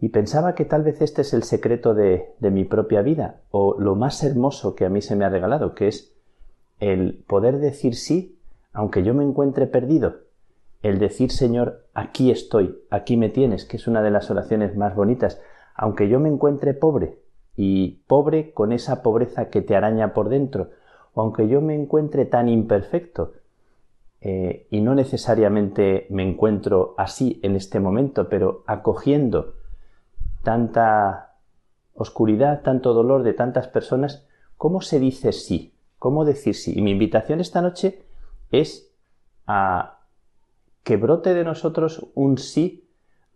Y 0.00 0.10
pensaba 0.10 0.54
que 0.54 0.64
tal 0.64 0.82
vez 0.82 1.00
este 1.00 1.22
es 1.22 1.32
el 1.32 1.42
secreto 1.42 1.94
de, 1.94 2.34
de 2.38 2.50
mi 2.50 2.64
propia 2.64 3.02
vida, 3.02 3.40
o 3.50 3.76
lo 3.78 3.94
más 3.96 4.22
hermoso 4.22 4.74
que 4.74 4.84
a 4.84 4.90
mí 4.90 5.00
se 5.02 5.16
me 5.16 5.24
ha 5.24 5.30
regalado, 5.30 5.74
que 5.74 5.88
es 5.88 6.12
el 6.80 7.24
poder 7.26 7.58
decir 7.58 7.96
sí, 7.96 8.38
aunque 8.72 9.02
yo 9.02 9.14
me 9.14 9.24
encuentre 9.24 9.66
perdido, 9.66 10.25
el 10.82 10.98
decir 10.98 11.30
Señor, 11.30 11.86
aquí 11.94 12.30
estoy, 12.30 12.78
aquí 12.90 13.16
me 13.16 13.28
tienes, 13.28 13.64
que 13.64 13.76
es 13.76 13.86
una 13.86 14.02
de 14.02 14.10
las 14.10 14.30
oraciones 14.30 14.76
más 14.76 14.94
bonitas, 14.94 15.40
aunque 15.74 16.08
yo 16.08 16.20
me 16.20 16.28
encuentre 16.28 16.74
pobre, 16.74 17.18
y 17.56 18.02
pobre 18.06 18.52
con 18.52 18.72
esa 18.72 19.02
pobreza 19.02 19.48
que 19.48 19.62
te 19.62 19.76
araña 19.76 20.12
por 20.12 20.28
dentro, 20.28 20.70
o 21.14 21.22
aunque 21.22 21.48
yo 21.48 21.60
me 21.60 21.74
encuentre 21.74 22.26
tan 22.26 22.48
imperfecto, 22.48 23.32
eh, 24.20 24.66
y 24.70 24.80
no 24.80 24.94
necesariamente 24.94 26.06
me 26.10 26.28
encuentro 26.28 26.94
así 26.98 27.40
en 27.42 27.56
este 27.56 27.80
momento, 27.80 28.28
pero 28.28 28.64
acogiendo 28.66 29.54
tanta 30.42 31.34
oscuridad, 31.94 32.62
tanto 32.62 32.92
dolor 32.92 33.22
de 33.22 33.32
tantas 33.32 33.68
personas, 33.68 34.26
¿cómo 34.56 34.80
se 34.80 35.00
dice 35.00 35.32
sí? 35.32 35.74
¿Cómo 35.98 36.24
decir 36.24 36.54
sí? 36.54 36.74
Y 36.76 36.82
mi 36.82 36.90
invitación 36.90 37.40
esta 37.40 37.62
noche 37.62 38.02
es 38.50 38.92
a 39.46 39.95
que 40.86 40.96
brote 40.96 41.34
de 41.34 41.42
nosotros 41.42 42.06
un 42.14 42.38
sí, 42.38 42.88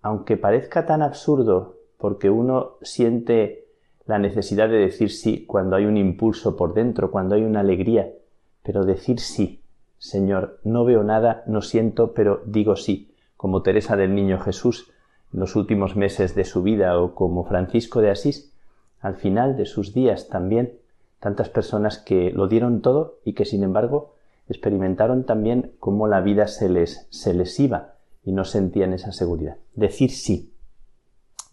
aunque 0.03 0.37
parezca 0.37 0.87
tan 0.87 1.03
absurdo, 1.03 1.79
porque 1.99 2.31
uno 2.31 2.77
siente 2.81 3.67
la 4.07 4.21
necesidad 4.21 4.69
de 4.69 4.77
decir 4.77 5.11
sí 5.11 5.47
cuando 5.47 5.75
hay 5.75 5.85
un 5.85 5.97
impulso 5.97 6.55
por 6.55 6.75
dentro, 6.75 7.11
cuando 7.11 7.35
hay 7.35 7.43
una 7.43 7.59
alegría, 7.59 8.09
pero 8.63 8.85
decir 8.85 9.19
sí, 9.19 9.65
Señor, 9.99 10.61
no 10.63 10.85
veo 10.85 11.03
nada, 11.03 11.43
no 11.49 11.61
siento, 11.61 12.15
pero 12.15 12.41
digo 12.47 12.77
sí, 12.77 13.13
como 13.37 13.63
Teresa 13.63 13.97
del 13.97 14.15
Niño 14.15 14.39
Jesús 14.39 14.93
en 15.35 15.41
los 15.41 15.57
últimos 15.57 15.97
meses 15.97 16.37
de 16.37 16.45
su 16.45 16.63
vida 16.63 17.01
o 17.01 17.17
como 17.17 17.43
Francisco 17.43 18.01
de 18.01 18.11
Asís, 18.11 18.55
al 19.01 19.17
final 19.17 19.57
de 19.57 19.67
sus 19.67 19.93
días 19.93 20.29
también, 20.29 20.79
tantas 21.19 21.49
personas 21.49 21.99
que 21.99 22.31
lo 22.31 22.47
dieron 22.47 22.81
todo 22.81 23.19
y 23.25 23.33
que 23.33 23.45
sin 23.45 23.65
embargo 23.65 24.15
experimentaron 24.53 25.25
también 25.25 25.73
cómo 25.79 26.07
la 26.07 26.21
vida 26.21 26.47
se 26.47 26.69
les, 26.69 27.07
se 27.11 27.35
les 27.35 27.59
iba 27.61 27.95
y 28.25 28.33
no 28.33 28.45
sentían 28.45 28.93
esa 28.93 29.13
seguridad. 29.13 29.57
Decir 29.75 30.11
sí. 30.11 30.53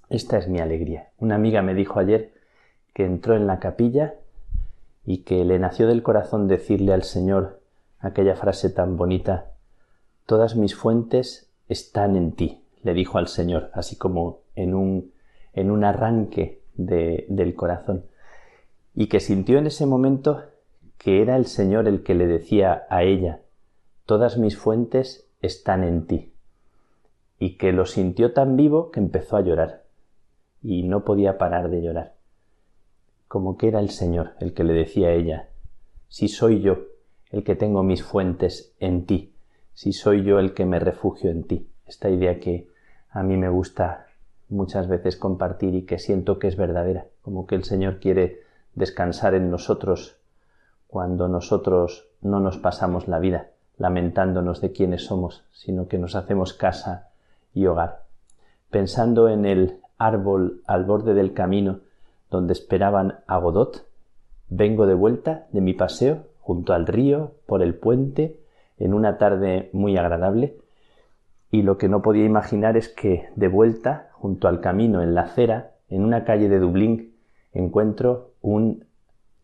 Esta 0.09 0.37
es 0.37 0.47
mi 0.47 0.59
alegría. 0.59 1.09
Una 1.17 1.35
amiga 1.35 1.61
me 1.61 1.73
dijo 1.73 1.99
ayer 1.99 2.33
que 2.93 3.05
entró 3.05 3.35
en 3.35 3.47
la 3.47 3.59
capilla 3.59 4.15
y 5.05 5.19
que 5.19 5.45
le 5.45 5.59
nació 5.59 5.87
del 5.87 6.03
corazón 6.03 6.47
decirle 6.47 6.93
al 6.93 7.03
Señor 7.03 7.61
aquella 7.99 8.35
frase 8.35 8.69
tan 8.69 8.97
bonita 8.97 9.51
Todas 10.27 10.57
mis 10.57 10.75
fuentes 10.75 11.49
están 11.69 12.17
en 12.17 12.33
ti, 12.33 12.61
le 12.83 12.93
dijo 12.93 13.17
al 13.17 13.29
Señor, 13.29 13.71
así 13.73 13.95
como 13.95 14.41
en 14.55 14.75
un, 14.75 15.13
en 15.53 15.71
un 15.71 15.85
arranque 15.85 16.59
de, 16.75 17.25
del 17.29 17.55
corazón, 17.55 18.03
y 18.93 19.07
que 19.07 19.21
sintió 19.21 19.57
en 19.57 19.67
ese 19.67 19.85
momento 19.85 20.43
que 20.97 21.21
era 21.21 21.35
el 21.35 21.45
Señor 21.45 21.87
el 21.87 22.03
que 22.03 22.15
le 22.15 22.27
decía 22.27 22.85
a 22.89 23.03
ella 23.03 23.41
Todas 24.05 24.37
mis 24.37 24.57
fuentes 24.57 25.29
están 25.41 25.83
en 25.83 26.07
ti, 26.07 26.33
y 27.39 27.57
que 27.57 27.73
lo 27.73 27.85
sintió 27.85 28.33
tan 28.33 28.55
vivo 28.55 28.89
que 28.89 28.99
empezó 28.99 29.35
a 29.35 29.41
llorar, 29.41 29.83
y 30.61 30.83
no 30.83 31.03
podía 31.03 31.37
parar 31.37 31.69
de 31.69 31.81
llorar, 31.81 32.15
como 33.27 33.57
que 33.57 33.67
era 33.67 33.79
el 33.79 33.89
Señor 33.89 34.31
el 34.39 34.53
que 34.53 34.63
le 34.63 34.73
decía 34.73 35.09
a 35.09 35.13
ella 35.13 35.49
Si 36.07 36.29
soy 36.29 36.61
yo 36.61 36.85
el 37.31 37.43
que 37.43 37.55
tengo 37.55 37.83
mis 37.83 38.03
fuentes 38.03 38.73
en 38.79 39.05
ti, 39.05 39.33
si 39.73 39.93
soy 39.93 40.23
yo 40.23 40.39
el 40.39 40.53
que 40.53 40.65
me 40.65 40.79
refugio 40.79 41.29
en 41.29 41.43
ti. 41.43 41.69
Esta 41.85 42.09
idea 42.09 42.39
que 42.39 42.67
a 43.11 43.21
mí 43.23 43.37
me 43.37 43.49
gusta 43.49 44.07
muchas 44.49 44.87
veces 44.87 45.17
compartir 45.17 45.75
y 45.75 45.83
que 45.83 45.99
siento 45.99 46.39
que 46.39 46.47
es 46.47 46.55
verdadera, 46.55 47.05
como 47.21 47.45
que 47.45 47.55
el 47.55 47.63
Señor 47.63 47.99
quiere 47.99 48.41
descansar 48.73 49.35
en 49.35 49.51
nosotros 49.51 50.16
cuando 50.87 51.27
nosotros 51.27 52.07
no 52.21 52.39
nos 52.39 52.57
pasamos 52.57 53.07
la 53.07 53.19
vida 53.19 53.47
lamentándonos 53.77 54.59
de 54.61 54.71
quiénes 54.71 55.05
somos, 55.05 55.43
sino 55.51 55.87
que 55.87 55.97
nos 55.97 56.15
hacemos 56.15 56.53
casa 56.53 57.09
y 57.53 57.67
hogar. 57.67 58.03
Pensando 58.69 59.29
en 59.29 59.45
el 59.45 59.79
árbol 59.97 60.61
al 60.65 60.83
borde 60.83 61.13
del 61.13 61.33
camino 61.33 61.79
donde 62.29 62.53
esperaban 62.53 63.19
a 63.27 63.37
Godot, 63.37 63.85
vengo 64.49 64.85
de 64.87 64.93
vuelta 64.93 65.47
de 65.51 65.61
mi 65.61 65.73
paseo 65.73 66.25
junto 66.41 66.73
al 66.73 66.87
río, 66.87 67.33
por 67.45 67.61
el 67.61 67.75
puente, 67.75 68.39
en 68.79 68.93
una 68.93 69.17
tarde 69.17 69.69
muy 69.73 69.97
agradable, 69.97 70.57
y 71.51 71.61
lo 71.61 71.77
que 71.77 71.89
no 71.89 72.01
podía 72.01 72.25
imaginar 72.25 72.77
es 72.77 72.89
que 72.89 73.29
de 73.35 73.47
vuelta, 73.47 74.09
junto 74.13 74.47
al 74.47 74.61
camino, 74.61 75.01
en 75.01 75.13
la 75.13 75.21
acera, 75.21 75.71
en 75.89 76.03
una 76.03 76.23
calle 76.23 76.49
de 76.49 76.59
Dublín, 76.59 77.13
encuentro 77.53 78.31
un 78.41 78.85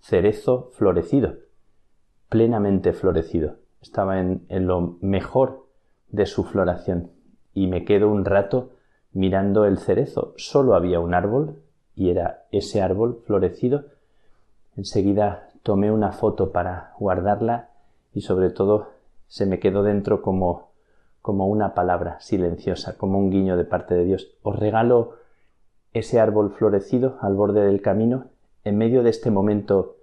cerezo 0.03 0.69
florecido, 0.73 1.35
plenamente 2.27 2.91
florecido. 2.91 3.55
Estaba 3.81 4.19
en, 4.19 4.45
en 4.49 4.67
lo 4.67 4.97
mejor 4.99 5.65
de 6.09 6.25
su 6.25 6.43
floración 6.43 7.09
y 7.53 7.67
me 7.67 7.85
quedo 7.85 8.09
un 8.09 8.25
rato 8.25 8.71
mirando 9.13 9.63
el 9.65 9.77
cerezo. 9.77 10.34
Solo 10.35 10.75
había 10.75 10.99
un 10.99 11.13
árbol 11.13 11.55
y 11.95 12.09
era 12.09 12.43
ese 12.51 12.81
árbol 12.81 13.21
florecido. 13.25 13.85
Enseguida 14.75 15.47
tomé 15.63 15.89
una 15.89 16.11
foto 16.11 16.51
para 16.51 16.91
guardarla 16.99 17.69
y 18.13 18.21
sobre 18.21 18.49
todo 18.49 18.89
se 19.27 19.45
me 19.45 19.59
quedó 19.59 19.84
dentro 19.84 20.21
como 20.21 20.73
como 21.21 21.47
una 21.47 21.73
palabra 21.73 22.19
silenciosa, 22.19 22.97
como 22.97 23.17
un 23.17 23.30
guiño 23.31 23.55
de 23.55 23.63
parte 23.63 23.95
de 23.95 24.03
Dios. 24.03 24.35
Os 24.43 24.59
regalo 24.59 25.13
ese 25.93 26.19
árbol 26.19 26.51
florecido 26.51 27.17
al 27.21 27.35
borde 27.35 27.61
del 27.61 27.81
camino 27.81 28.25
en 28.64 28.77
medio 28.77 29.03
de 29.03 29.10
este 29.10 29.31
momento 29.31 29.98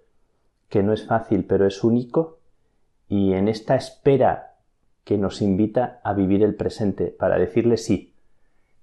que 0.68 0.82
no 0.82 0.92
es 0.92 1.06
fácil, 1.06 1.44
pero 1.44 1.66
es 1.66 1.82
único, 1.82 2.38
y 3.08 3.32
en 3.32 3.48
esta 3.48 3.74
espera 3.74 4.54
que 5.04 5.18
nos 5.18 5.42
invita 5.42 6.00
a 6.04 6.12
vivir 6.12 6.42
el 6.42 6.54
presente, 6.54 7.06
para 7.06 7.38
decirle 7.38 7.76
sí. 7.76 8.14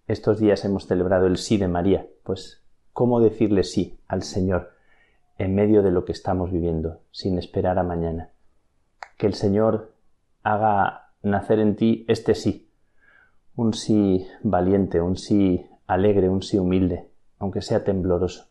Estos 0.07 0.39
días 0.39 0.65
hemos 0.65 0.87
celebrado 0.87 1.27
el 1.27 1.37
sí 1.37 1.57
de 1.57 1.67
María, 1.67 2.07
pues 2.23 2.61
¿cómo 2.93 3.21
decirle 3.21 3.63
sí 3.63 3.99
al 4.07 4.23
Señor 4.23 4.71
en 5.37 5.55
medio 5.55 5.83
de 5.83 5.91
lo 5.91 6.03
que 6.03 6.11
estamos 6.11 6.51
viviendo, 6.51 7.01
sin 7.11 7.37
esperar 7.37 7.79
a 7.79 7.83
mañana? 7.83 8.31
Que 9.17 9.27
el 9.27 9.33
Señor 9.33 9.93
haga 10.43 11.11
nacer 11.21 11.59
en 11.59 11.75
ti 11.75 12.05
este 12.07 12.35
sí, 12.35 12.69
un 13.55 13.73
sí 13.73 14.27
valiente, 14.43 15.01
un 15.01 15.17
sí 15.17 15.65
alegre, 15.87 16.29
un 16.29 16.41
sí 16.41 16.57
humilde, 16.57 17.07
aunque 17.39 17.61
sea 17.61 17.83
tembloroso. 17.83 18.47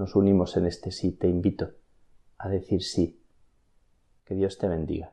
Nos 0.00 0.16
unimos 0.16 0.56
en 0.56 0.64
este 0.64 0.92
sí, 0.92 1.12
te 1.12 1.28
invito 1.28 1.72
a 2.38 2.48
decir 2.48 2.82
sí. 2.82 3.20
Que 4.24 4.34
Dios 4.34 4.56
te 4.56 4.66
bendiga. 4.66 5.12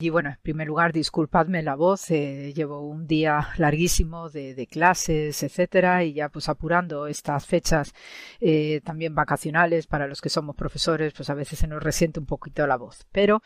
Y 0.00 0.08
bueno, 0.08 0.30
en 0.30 0.38
primer 0.40 0.66
lugar, 0.66 0.94
disculpadme 0.94 1.62
la 1.62 1.74
voz, 1.74 2.10
eh, 2.10 2.54
llevo 2.54 2.80
un 2.80 3.06
día 3.06 3.50
larguísimo 3.58 4.30
de, 4.30 4.66
clases, 4.66 5.42
etcétera, 5.42 6.04
y 6.04 6.14
ya 6.14 6.30
pues 6.30 6.48
apurando 6.48 7.06
estas 7.06 7.44
fechas 7.44 7.92
eh, 8.40 8.80
también 8.82 9.14
vacacionales 9.14 9.86
para 9.86 10.06
los 10.06 10.22
que 10.22 10.30
somos 10.30 10.56
profesores, 10.56 11.12
pues 11.12 11.28
a 11.28 11.34
veces 11.34 11.58
se 11.58 11.66
nos 11.66 11.82
resiente 11.82 12.18
un 12.18 12.24
poquito 12.24 12.66
la 12.66 12.78
voz. 12.78 13.06
Pero 13.12 13.42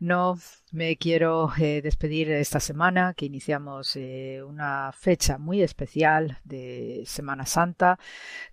no 0.00 0.38
me 0.72 0.96
quiero 0.96 1.52
eh, 1.58 1.82
despedir 1.82 2.30
esta 2.30 2.58
semana, 2.58 3.12
que 3.14 3.26
iniciamos 3.26 3.96
eh, 3.96 4.40
una 4.46 4.92
fecha 4.92 5.36
muy 5.36 5.62
especial 5.62 6.38
de 6.44 7.02
Semana 7.06 7.44
Santa, 7.44 7.98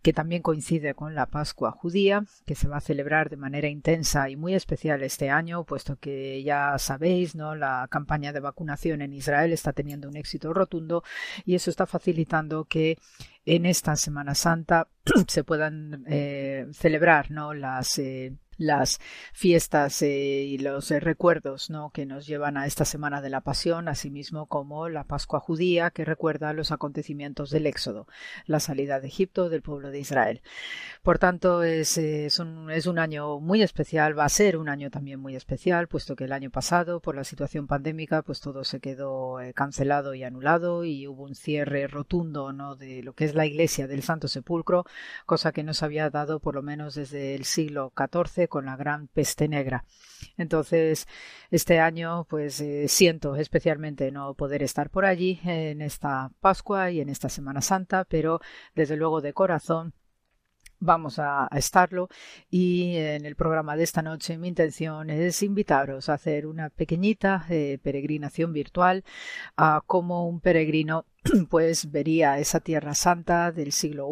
que 0.02 0.14
también 0.14 0.41
coincide 0.41 0.94
con 0.94 1.15
la 1.15 1.28
Pascua 1.28 1.72
judía, 1.72 2.26
que 2.45 2.56
se 2.56 2.68
va 2.68 2.78
a 2.78 2.82
celebrar 2.82 3.30
de 3.30 3.38
manera 3.38 3.69
intensa 3.69 4.30
y 4.30 4.36
muy 4.36 4.56
especial 4.56 5.03
este 5.03 5.30
año, 5.30 5.64
puesto 5.64 5.98
que 5.98 6.44
ya 6.44 6.78
sabéis, 6.80 7.36
¿no? 7.38 7.56
La 7.56 7.88
campaña 7.90 8.34
de 8.34 8.42
vacunación 8.42 9.02
en 9.02 9.14
Israel 9.14 9.54
está 9.54 9.72
teniendo 9.72 10.10
un 10.10 10.18
éxito 10.18 10.54
rotundo 10.54 11.04
y 11.46 11.56
eso 11.56 11.70
está 11.70 11.86
facilitando 11.86 12.66
que 12.66 12.98
en 13.46 13.66
esta 13.66 13.96
Semana 13.96 14.36
Santa 14.36 14.90
se 15.28 15.44
puedan 15.44 16.04
eh, 16.08 16.68
celebrar 16.74 17.32
¿no? 17.32 17.54
las 17.54 17.98
las 18.58 19.00
fiestas 19.34 20.02
eh, 20.02 20.08
y 20.08 20.58
los 20.58 20.92
eh, 20.92 21.00
recuerdos 21.00 21.70
¿no? 21.70 21.92
que 21.92 22.06
nos 22.06 22.28
llevan 22.28 22.58
a 22.58 22.66
esta 22.66 22.86
semana 22.86 23.22
de 23.22 23.30
la 23.30 23.42
pasión, 23.42 23.88
asimismo 23.88 24.48
como 24.48 24.90
la 24.90 25.04
Pascua 25.04 25.40
judía 25.40 25.92
que 25.92 26.06
recuerda 26.06 26.54
los 26.54 26.72
acontecimientos 26.72 27.50
del 27.50 27.68
Éxodo, 27.68 28.08
la 28.46 28.60
salida 28.60 29.00
de 29.00 29.08
Egipto 29.08 29.50
del 29.50 29.62
pueblo 29.62 29.92
de 29.92 30.00
Israel. 30.00 30.42
Por 31.04 31.20
tanto, 31.20 31.64
es, 31.64 31.98
eh, 31.98 32.26
es, 32.26 32.40
un, 32.40 32.72
es 32.72 32.88
un 32.88 33.00
año 33.00 33.40
muy 33.40 33.62
especial, 33.62 34.18
va 34.18 34.26
a 34.26 34.30
ser 34.30 34.58
un 34.58 34.70
año 34.70 34.90
también 34.90 35.20
muy 35.20 35.36
especial, 35.36 35.88
puesto 35.88 36.16
que 36.16 36.26
el 36.26 36.34
año 36.34 36.50
pasado, 36.50 37.00
por 37.00 37.16
la 37.16 37.24
situación 37.24 37.68
pandémica, 37.68 38.22
pues 38.24 38.42
todo 38.42 38.64
se 38.64 38.80
quedó 38.80 39.38
cancelado 39.54 40.14
y 40.14 40.24
anulado 40.24 40.84
y 40.84 41.08
hubo 41.08 41.24
un 41.24 41.36
cierre 41.36 41.88
rotundo 41.88 42.54
¿no? 42.54 42.76
de 42.76 43.04
lo 43.04 43.14
que 43.14 43.26
es 43.26 43.36
la 43.36 43.46
iglesia 43.46 43.88
del 43.88 44.04
Santo 44.04 44.28
Sepulcro, 44.28 44.86
cosa 45.26 45.52
que 45.52 45.64
no 45.64 45.74
se 45.74 45.86
había 45.86 46.10
dado 46.10 46.40
por 46.40 46.56
lo 46.56 46.62
menos 46.62 46.96
desde 46.96 47.36
el 47.36 47.46
siglo 47.46 47.92
XIV 47.96 48.47
con 48.48 48.65
la 48.65 48.76
gran 48.76 49.07
peste 49.07 49.48
negra. 49.48 49.86
Entonces, 50.38 51.07
este 51.52 51.80
año, 51.80 52.26
pues 52.30 52.60
eh, 52.61 52.88
siento 52.88 53.36
especialmente 53.36 54.11
no 54.11 54.34
poder 54.34 54.64
estar 54.64 54.90
por 54.90 55.06
allí 55.06 55.40
en 55.44 55.82
esta 55.82 56.32
Pascua 56.40 56.91
y 56.91 57.02
en 57.02 57.10
esta 57.10 57.30
Semana 57.30 57.61
Santa, 57.61 58.06
pero 58.06 58.40
desde 58.76 58.98
luego 58.98 59.22
de 59.22 59.34
corazón 59.34 59.94
vamos 60.80 61.20
a, 61.20 61.48
estarlo. 61.56 62.10
Y 62.49 62.95
en 62.98 63.26
el 63.26 63.36
programa 63.36 63.76
de 63.76 63.84
esta 63.84 64.02
noche 64.02 64.38
mi 64.38 64.48
intención 64.48 65.10
es 65.10 65.44
invitaros 65.44 66.10
a 66.10 66.14
hacer 66.14 66.48
una 66.48 66.70
pequeñita 66.70 67.45
eh, 67.49 67.80
peregrinación 67.82 68.54
virtual 68.54 69.04
a 69.56 69.82
como 69.86 70.28
un 70.28 70.40
peregrino 70.40 71.06
pues 71.49 71.91
vería 71.91 72.40
esa 72.40 72.60
tierra 72.60 72.94
santa 72.94 73.52
del 73.52 73.72
siglo 73.72 74.08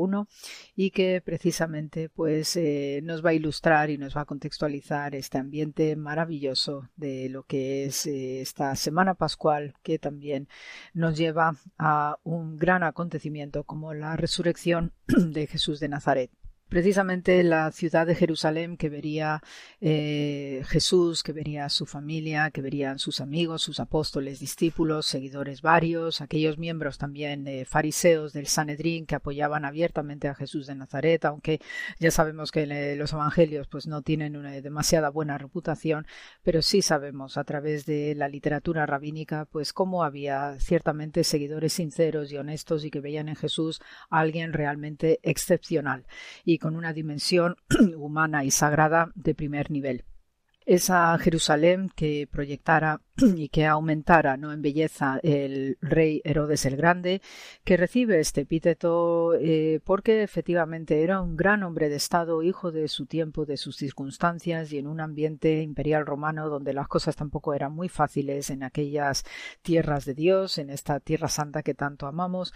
I 0.76 0.86
y 0.88 0.92
que 0.92 1.22
precisamente 1.24 2.10
pues 2.10 2.56
eh, 2.56 3.02
nos 3.04 3.24
va 3.24 3.30
a 3.30 3.34
ilustrar 3.34 3.90
y 3.90 3.98
nos 3.98 4.16
va 4.16 4.22
a 4.22 4.26
contextualizar 4.26 5.16
este 5.16 5.38
ambiente 5.38 5.96
maravilloso 5.96 6.90
de 6.96 7.30
lo 7.30 7.44
que 7.44 7.86
es 7.86 8.06
eh, 8.06 8.42
esta 8.42 8.76
semana 8.76 9.14
pascual 9.14 9.76
que 9.84 10.00
también 10.00 10.48
nos 10.94 11.18
lleva 11.18 11.56
a 11.78 12.18
un 12.24 12.58
gran 12.58 12.84
acontecimiento 12.84 13.64
como 13.64 13.94
la 13.94 14.16
resurrección 14.16 14.94
de 15.08 15.48
Jesús 15.48 15.80
de 15.80 15.90
Nazaret 15.90 16.32
precisamente 16.70 17.44
la 17.44 17.72
ciudad 17.72 18.08
de 18.08 18.16
Jerusalén 18.16 18.78
que 18.78 18.90
vería 18.90 19.42
eh, 19.82 20.64
Jesús, 20.68 21.24
que 21.24 21.32
vería 21.32 21.70
su 21.70 21.86
familia, 21.86 22.52
que 22.52 22.62
verían 22.62 23.00
sus 23.00 23.22
amigos, 23.22 23.62
sus 23.62 23.80
apóstoles, 23.80 24.40
discípulos, 24.40 25.06
seguidores 25.06 25.62
varios, 25.62 26.22
aquellos 26.22 26.58
miembros 26.58 26.98
también 26.98 27.48
eh, 27.48 27.66
fariseos 27.66 28.34
del 28.34 28.48
Sanedrín 28.48 29.06
que 29.06 29.16
apoyaban 29.16 29.64
abiertamente 29.64 30.28
a 30.28 30.36
Jesús 30.36 30.68
de 30.68 30.76
Nazaret, 30.76 31.24
aunque 31.26 31.60
ya 32.00 32.12
sabemos 32.12 32.52
que 32.52 32.64
eh, 32.64 32.96
los 32.96 33.14
evangelios 33.14 33.68
pues 33.68 33.88
no 33.88 34.02
tienen 34.02 34.36
una 34.36 34.52
demasiada 34.52 35.10
buena 35.10 35.38
reputación, 35.38 36.08
pero 36.44 36.62
sí 36.62 36.82
sabemos 36.82 37.38
a 37.38 37.44
través 37.44 37.86
de 37.86 38.16
la 38.16 38.28
literatura 38.28 38.86
rabínica 38.86 39.46
pues 39.46 39.72
cómo 39.72 40.04
había 40.04 40.60
ciertamente 40.60 41.24
seguidores 41.24 41.74
sinceros 41.74 42.32
y 42.32 42.38
honestos 42.38 42.86
y 42.86 42.92
que 42.92 43.02
veían 43.02 43.30
en 43.30 43.36
Jesús 43.36 43.82
a 44.10 44.20
alguien 44.20 44.54
realmente 44.54 45.20
excepcional. 45.24 46.06
Y 46.44 46.55
con 46.58 46.76
una 46.76 46.94
dimensión 46.94 47.56
humana 47.98 48.44
y 48.44 48.52
sagrada 48.52 49.12
de 49.16 49.36
primer 49.36 49.72
nivel. 49.72 50.06
Esa 50.66 51.18
Jerusalén 51.18 51.90
que 51.96 52.28
proyectara 52.32 53.02
y 53.38 53.48
que 53.50 53.66
aumentara 53.66 54.36
¿no? 54.36 54.52
en 54.52 54.62
belleza 54.62 55.20
el 55.24 55.78
rey 55.82 56.22
Herodes 56.26 56.66
el 56.66 56.76
Grande, 56.76 57.22
que 57.64 57.78
recibe 57.78 58.20
este 58.20 58.42
epíteto 58.42 59.34
eh, 59.36 59.80
porque 59.86 60.24
efectivamente 60.24 61.02
era 61.02 61.22
un 61.22 61.38
gran 61.38 61.64
hombre 61.64 61.88
de 61.88 61.96
Estado, 61.96 62.44
hijo 62.44 62.72
de 62.72 62.90
su 62.90 63.06
tiempo, 63.06 63.46
de 63.46 63.56
sus 63.56 63.78
circunstancias 63.78 64.74
y 64.74 64.80
en 64.80 64.88
un 64.88 65.00
ambiente 65.00 65.62
imperial 65.62 66.06
romano 66.06 66.50
donde 66.50 66.74
las 66.74 66.90
cosas 66.90 67.16
tampoco 67.16 67.54
eran 67.54 67.74
muy 67.74 67.88
fáciles 67.88 68.50
en 68.50 68.64
aquellas 68.64 69.24
tierras 69.62 70.04
de 70.04 70.14
Dios, 70.14 70.58
en 70.58 70.70
esta 70.70 71.00
tierra 71.00 71.30
santa 71.30 71.64
que 71.64 71.74
tanto 71.74 72.08
amamos, 72.08 72.54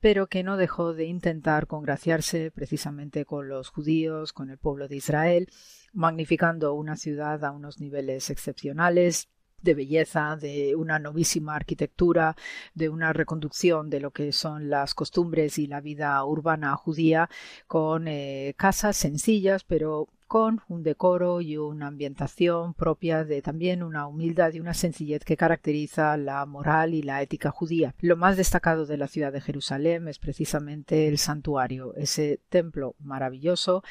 pero 0.00 0.26
que 0.26 0.42
no 0.42 0.58
dejó 0.58 0.92
de 0.92 1.06
intentar 1.06 1.66
congraciarse 1.66 2.50
precisamente 2.50 3.24
con 3.24 3.48
los 3.48 3.70
judíos, 3.70 4.34
con 4.34 4.50
el 4.50 4.58
pueblo 4.58 4.88
de 4.88 4.96
Israel, 4.96 5.48
magnificando 5.94 6.74
una 6.74 6.96
ciudad 6.96 7.44
a 7.44 7.50
unos 7.50 7.80
niveles 7.80 8.28
excepcionales 8.28 9.28
de 9.62 9.74
belleza, 9.74 10.36
de 10.36 10.74
una 10.76 10.98
novísima 10.98 11.54
arquitectura, 11.56 12.36
de 12.74 12.88
una 12.88 13.12
reconducción 13.12 13.90
de 13.90 14.00
lo 14.00 14.10
que 14.10 14.32
son 14.32 14.70
las 14.70 14.94
costumbres 14.94 15.58
y 15.58 15.66
la 15.66 15.80
vida 15.80 16.24
urbana 16.24 16.76
judía, 16.76 17.28
con 17.66 18.08
eh, 18.08 18.54
casas 18.56 18.96
sencillas, 18.96 19.64
pero 19.64 20.08
con 20.32 20.62
un 20.68 20.82
decoro 20.82 21.42
y 21.42 21.58
una 21.58 21.88
ambientación 21.88 22.72
propia 22.72 23.22
de 23.22 23.42
también 23.42 23.82
una 23.82 24.06
humildad 24.06 24.54
y 24.54 24.60
una 24.60 24.72
sencillez 24.72 25.26
que 25.26 25.36
caracteriza 25.36 26.16
la 26.16 26.46
moral 26.46 26.94
y 26.94 27.02
la 27.02 27.20
ética 27.20 27.50
judía. 27.50 27.94
Lo 28.00 28.16
más 28.16 28.38
destacado 28.38 28.86
de 28.86 28.96
la 28.96 29.08
ciudad 29.08 29.30
de 29.30 29.42
Jerusalén 29.42 30.08
es 30.08 30.18
precisamente 30.18 31.06
el 31.06 31.18
santuario, 31.18 31.94
ese 31.96 32.40
templo 32.48 32.94
maravilloso 32.98 33.82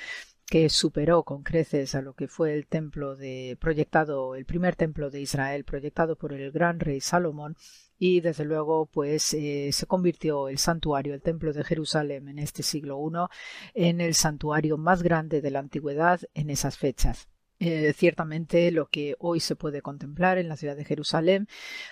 que 0.52 0.68
superó 0.68 1.24
con 1.24 1.44
creces 1.44 1.96
a 1.96 2.02
lo 2.02 2.14
que 2.14 2.28
fue 2.28 2.54
el 2.54 2.68
templo 2.68 3.16
de 3.16 3.58
proyectado, 3.62 4.36
el 4.36 4.44
primer 4.44 4.76
templo 4.76 5.10
de 5.10 5.22
Israel 5.22 5.64
proyectado 5.64 6.18
por 6.18 6.34
el 6.34 6.52
gran 6.52 6.82
rey 6.82 7.00
Salomón 7.00 7.56
y 7.98 8.20
desde 8.20 8.44
luego 8.44 8.86
pues 8.86 9.34
eh, 9.34 9.70
se 9.72 9.86
convirtió 9.86 10.50
el 10.50 10.58
santuario, 10.58 11.14
el 11.14 11.22
templo 11.22 11.54
de 11.54 11.64
Jerusalén 11.64 12.28
en 12.28 12.38
este 12.38 12.64
siglo 12.64 13.00
I 13.00 13.86
en 13.88 14.02
el 14.02 14.14
santuario 14.14 14.78
más 14.78 15.04
grande 15.04 15.40
de 15.40 15.52
la 15.52 15.60
antigüedad 15.60 16.20
en 16.34 16.50
esas 16.50 16.78
fechas. 16.78 17.31
Eh, 17.64 17.94
ciertamente 17.96 18.72
lo 18.72 18.88
que 18.88 19.16
hoy 19.20 19.40
se 19.40 19.56
puede 19.56 19.84
contemplar 19.84 20.40
en 20.40 20.50
la 20.50 20.58
ciudad 20.58 20.76
de 20.76 20.84
Jerusalén 20.84 21.48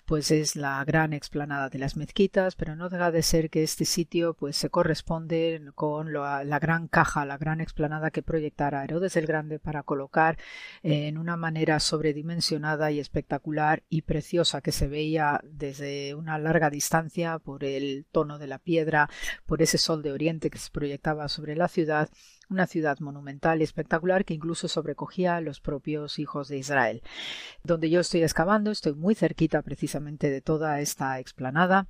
pues 0.07 0.31
es 0.31 0.55
la 0.55 0.83
gran 0.83 1.13
explanada 1.13 1.69
de 1.69 1.77
las 1.77 1.95
mezquitas 1.95 2.55
pero 2.55 2.75
no 2.75 2.89
deja 2.89 3.11
de 3.11 3.21
ser 3.21 3.51
que 3.51 3.61
este 3.61 3.85
sitio 3.85 4.33
pues 4.33 4.57
se 4.57 4.71
corresponde 4.71 5.61
con 5.75 6.11
la 6.11 6.59
gran 6.59 6.87
caja 6.87 7.23
la 7.23 7.37
gran 7.37 7.61
explanada 7.61 8.09
que 8.09 8.23
proyectara 8.23 8.83
Herodes 8.83 9.15
el 9.15 9.27
Grande 9.27 9.59
para 9.59 9.83
colocar 9.83 10.39
en 10.81 11.19
una 11.19 11.37
manera 11.37 11.79
sobredimensionada 11.79 12.89
y 12.89 12.99
espectacular 12.99 13.83
y 13.89 14.01
preciosa 14.01 14.61
que 14.61 14.71
se 14.71 14.87
veía 14.87 15.39
desde 15.43 16.15
una 16.15 16.39
larga 16.39 16.71
distancia 16.71 17.37
por 17.37 17.63
el 17.63 18.07
tono 18.11 18.39
de 18.39 18.47
la 18.47 18.57
piedra 18.57 19.07
por 19.45 19.61
ese 19.61 19.77
sol 19.77 20.01
de 20.01 20.13
oriente 20.13 20.49
que 20.49 20.57
se 20.57 20.71
proyectaba 20.71 21.29
sobre 21.29 21.55
la 21.55 21.67
ciudad 21.67 22.09
una 22.49 22.67
ciudad 22.67 22.99
monumental 22.99 23.61
y 23.61 23.63
espectacular 23.63 24.25
que 24.25 24.33
incluso 24.33 24.67
sobrecogía 24.67 25.35
a 25.35 25.41
los 25.41 25.59
propios 25.59 26.19
hijos 26.19 26.47
de 26.47 26.57
Israel. 26.57 27.01
Donde 27.63 27.89
yo 27.89 27.99
estoy 28.01 28.23
excavando, 28.23 28.71
estoy 28.71 28.93
muy 28.95 29.15
cerquita 29.15 29.61
precisamente 29.61 30.29
de 30.29 30.41
toda 30.41 30.81
esta 30.81 31.19
explanada 31.19 31.87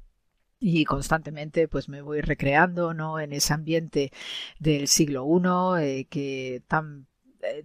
y 0.60 0.84
constantemente 0.86 1.68
pues 1.68 1.88
me 1.88 2.02
voy 2.02 2.22
recreando 2.22 2.94
no 2.94 3.20
en 3.20 3.32
ese 3.32 3.54
ambiente 3.54 4.12
del 4.60 4.88
siglo 4.88 5.26
I 5.26 5.84
eh, 5.84 6.08
que 6.10 6.64
tan 6.68 7.09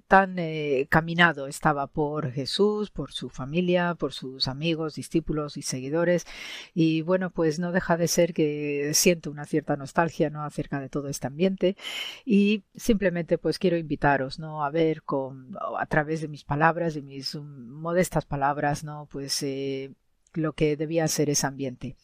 tan 0.06 0.38
eh, 0.38 0.86
caminado 0.88 1.46
estaba 1.46 1.86
por 1.86 2.30
Jesús, 2.30 2.90
por 2.90 3.12
su 3.12 3.28
familia, 3.28 3.94
por 3.94 4.12
sus 4.12 4.48
amigos, 4.48 4.94
discípulos 4.94 5.56
y 5.56 5.62
seguidores. 5.62 6.26
Y 6.74 7.02
bueno, 7.02 7.30
pues 7.30 7.58
no 7.58 7.72
deja 7.72 7.96
de 7.96 8.08
ser 8.08 8.34
que 8.34 8.92
siento 8.94 9.30
una 9.30 9.44
cierta 9.44 9.76
nostalgia 9.76 10.30
¿no? 10.30 10.44
acerca 10.44 10.80
de 10.80 10.88
todo 10.88 11.08
este 11.08 11.26
ambiente. 11.26 11.76
Y 12.24 12.64
simplemente 12.74 13.38
pues 13.38 13.58
quiero 13.58 13.76
invitaros 13.76 14.38
¿no? 14.38 14.64
a 14.64 14.70
ver 14.70 15.02
con, 15.02 15.56
a 15.78 15.86
través 15.86 16.20
de 16.20 16.28
mis 16.28 16.44
palabras, 16.44 16.94
de 16.94 17.02
mis 17.02 17.34
modestas 17.34 18.24
palabras, 18.24 18.84
¿no? 18.84 19.08
pues 19.10 19.42
eh, 19.42 19.92
lo 20.34 20.52
que 20.52 20.76
debía 20.76 21.06
ser 21.08 21.30
ese 21.30 21.46
ambiente. 21.46 21.96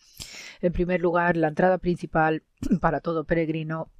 En 0.60 0.72
primer 0.72 1.00
lugar, 1.00 1.36
la 1.36 1.48
entrada 1.48 1.78
principal 1.78 2.42
para 2.80 3.00
todo 3.00 3.24
peregrino 3.24 3.90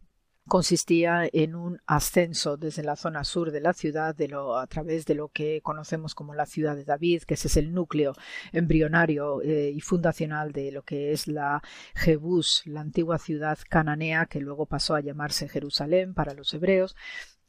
consistía 0.51 1.28
en 1.32 1.55
un 1.55 1.81
ascenso 1.86 2.56
desde 2.56 2.82
la 2.82 2.97
zona 2.97 3.22
sur 3.22 3.52
de 3.52 3.60
la 3.60 3.72
ciudad 3.72 4.16
de 4.16 4.27
lo, 4.27 4.59
a 4.59 4.66
través 4.66 5.06
de 5.06 5.14
lo 5.14 5.28
que 5.28 5.60
conocemos 5.62 6.16
como 6.16 6.35
la 6.35 6.44
ciudad 6.44 6.74
de 6.74 6.85
David, 6.85 7.22
que 7.22 7.35
ese 7.35 7.47
es 7.47 7.56
el 7.56 7.72
núcleo 7.72 8.14
embrionario 8.52 9.40
eh, 9.43 9.70
y 9.70 9.81
fundacional 9.81 10.51
de 10.51 10.72
lo 10.72 10.82
que 10.82 11.12
es 11.12 11.28
la 11.28 11.62
Jebús, 11.94 12.62
la 12.66 12.81
antigua 12.81 13.18
ciudad 13.18 13.59
cananea 13.68 14.27
que 14.27 14.40
luego 14.40 14.66
pasó 14.66 14.97
a 14.97 15.01
llamarse 15.01 15.48
Jerusalén 15.48 16.14
para 16.14 16.35
los 16.35 16.52
hebreos, 16.52 16.97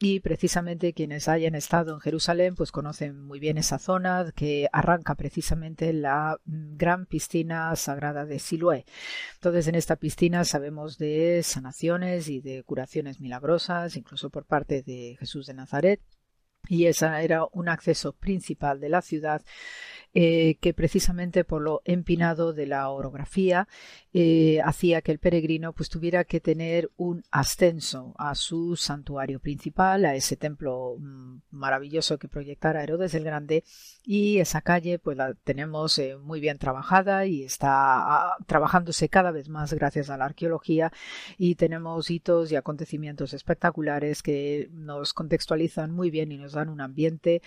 y 0.01 0.19
precisamente 0.19 0.93
quienes 0.93 1.27
hayan 1.27 1.53
estado 1.53 1.93
en 1.93 1.99
Jerusalén 1.99 2.55
pues 2.55 2.71
conocen 2.71 3.21
muy 3.23 3.39
bien 3.39 3.59
esa 3.59 3.77
zona 3.77 4.31
que 4.35 4.67
arranca 4.73 5.13
precisamente 5.13 5.93
la 5.93 6.39
mm, 6.45 6.75
gran 6.75 7.05
piscina 7.05 7.75
sagrada 7.75 8.25
de 8.25 8.39
Siloé. 8.39 8.85
Entonces 9.35 9.67
en 9.67 9.75
esta 9.75 9.97
piscina 9.97 10.43
sabemos 10.43 10.97
de 10.97 11.41
sanaciones 11.43 12.29
y 12.29 12.41
de 12.41 12.63
curaciones 12.63 13.19
milagrosas, 13.21 13.95
incluso 13.95 14.31
por 14.31 14.45
parte 14.45 14.81
de 14.81 15.17
Jesús 15.19 15.45
de 15.45 15.53
Nazaret 15.53 16.01
y 16.67 16.85
esa 16.87 17.21
era 17.21 17.45
un 17.51 17.69
acceso 17.69 18.13
principal 18.13 18.79
de 18.79 18.89
la 18.89 19.01
ciudad 19.01 19.43
eh, 20.13 20.57
que 20.59 20.73
precisamente 20.73 21.45
por 21.45 21.61
lo 21.61 21.81
empinado 21.85 22.51
de 22.51 22.65
la 22.65 22.89
orografía 22.89 23.69
eh, 24.11 24.59
hacía 24.65 25.01
que 25.01 25.13
el 25.13 25.19
peregrino 25.19 25.71
pues 25.71 25.87
tuviera 25.87 26.25
que 26.25 26.41
tener 26.41 26.91
un 26.97 27.23
ascenso 27.31 28.13
a 28.17 28.35
su 28.35 28.75
santuario 28.75 29.39
principal, 29.39 30.03
a 30.03 30.15
ese 30.15 30.35
templo 30.35 30.97
mm, 30.99 31.37
maravilloso 31.51 32.17
que 32.17 32.27
proyectara 32.27 32.83
Herodes 32.83 33.13
el 33.13 33.23
Grande. 33.23 33.63
Y 34.03 34.39
esa 34.39 34.61
calle 34.61 34.99
pues 34.99 35.15
la 35.15 35.33
tenemos 35.33 35.97
eh, 35.97 36.17
muy 36.17 36.41
bien 36.41 36.57
trabajada 36.57 37.25
y 37.25 37.43
está 37.43 37.69
ah, 37.71 38.37
trabajándose 38.47 39.07
cada 39.07 39.31
vez 39.31 39.47
más 39.47 39.73
gracias 39.73 40.09
a 40.09 40.17
la 40.17 40.25
arqueología. 40.25 40.91
Y 41.37 41.55
tenemos 41.55 42.11
hitos 42.11 42.51
y 42.51 42.57
acontecimientos 42.57 43.33
espectaculares 43.33 44.21
que 44.21 44.69
nos 44.73 45.13
contextualizan 45.13 45.91
muy 45.91 46.11
bien 46.11 46.33
y 46.33 46.37
nos 46.37 46.51
dan 46.51 46.67
un 46.67 46.81
ambiente 46.81 47.41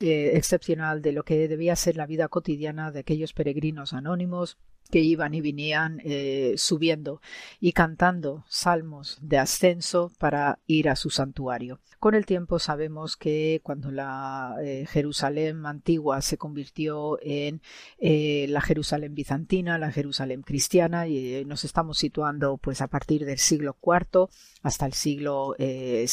eh, 0.00 0.32
excepcional 0.34 1.02
de 1.02 1.12
lo 1.12 1.24
que 1.24 1.46
debía 1.46 1.76
ser 1.76 1.96
la 1.96 2.06
vida 2.06 2.28
cotidiana 2.28 2.90
de 2.90 3.00
aquellos 3.00 3.32
peregrinos 3.32 3.92
anónimos 3.92 4.58
que 4.90 5.00
iban 5.00 5.34
y 5.34 5.40
venían 5.40 6.00
eh, 6.04 6.54
subiendo 6.56 7.20
y 7.60 7.72
cantando 7.72 8.44
salmos 8.48 9.18
de 9.20 9.38
ascenso 9.38 10.12
para 10.18 10.58
ir 10.66 10.88
a 10.88 10.96
su 10.96 11.10
santuario. 11.10 11.80
Con 11.98 12.14
el 12.14 12.24
tiempo 12.24 12.58
sabemos 12.58 13.18
que 13.18 13.60
cuando 13.62 13.90
la 13.90 14.56
eh, 14.62 14.86
Jerusalén 14.88 15.66
antigua 15.66 16.22
se 16.22 16.38
convirtió 16.38 17.18
en 17.20 17.60
eh, 17.98 18.46
la 18.48 18.62
Jerusalén 18.62 19.14
bizantina, 19.14 19.76
la 19.76 19.92
Jerusalén 19.92 20.40
cristiana, 20.40 21.06
y 21.06 21.44
nos 21.44 21.64
estamos 21.64 21.98
situando 21.98 22.56
pues 22.56 22.80
a 22.80 22.88
partir 22.88 23.26
del 23.26 23.38
siglo 23.38 23.76
IV 23.82 24.28
hasta 24.62 24.86
el 24.86 24.94
siglo 24.94 25.54
VII 25.58 26.06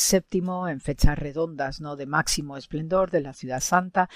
en 0.69 0.81
fechas 0.81 1.17
redondas 1.17 1.79
no 1.79 1.95
de 1.95 2.05
máximo 2.05 2.57
esplendor 2.57 3.09
de 3.11 3.21
la 3.21 3.33
ciudad 3.33 3.61
santa, 3.61 4.09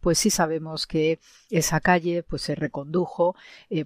pues 0.00 0.18
sí 0.18 0.30
sabemos 0.30 0.86
que 0.86 1.18
esa 1.50 1.80
calle 1.80 2.22
pues 2.22 2.42
se 2.42 2.54
recondujo 2.54 3.34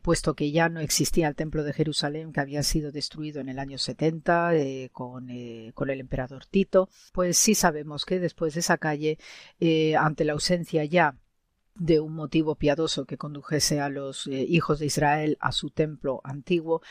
pues 0.02 0.19
que 0.22 0.52
ya 0.52 0.68
no 0.68 0.80
existía 0.80 1.28
el 1.28 1.34
templo 1.34 1.64
de 1.64 1.72
Jerusalén 1.72 2.32
que 2.32 2.40
había 2.40 2.62
sido 2.62 2.92
destruido 2.92 3.40
en 3.40 3.48
el 3.48 3.58
año 3.58 3.78
70 3.78 4.54
eh, 4.54 4.90
con, 4.92 5.30
eh, 5.30 5.72
con, 5.74 5.90
el 5.90 6.00
emperador 6.00 6.46
Tito, 6.46 6.88
pues 7.12 7.38
sí 7.38 7.54
sabemos 7.54 8.04
que 8.04 8.20
después 8.20 8.54
de 8.54 8.60
esa 8.60 8.78
calle, 8.78 9.18
eh, 9.60 9.96
ante 9.96 10.24
la 10.24 10.32
ausencia 10.32 10.84
ya 10.84 11.16
de 11.80 11.98
un 11.98 12.14
motivo 12.14 12.56
piadoso 12.56 13.06
que 13.06 13.16
condujese 13.16 13.80
a 13.80 13.88
los 13.88 14.26
eh, 14.26 14.44
hijos 14.46 14.78
de 14.78 14.86
Israel 14.86 15.38
a 15.40 15.50
su 15.50 15.70
templo 15.70 16.20
antiguo, 16.24 16.82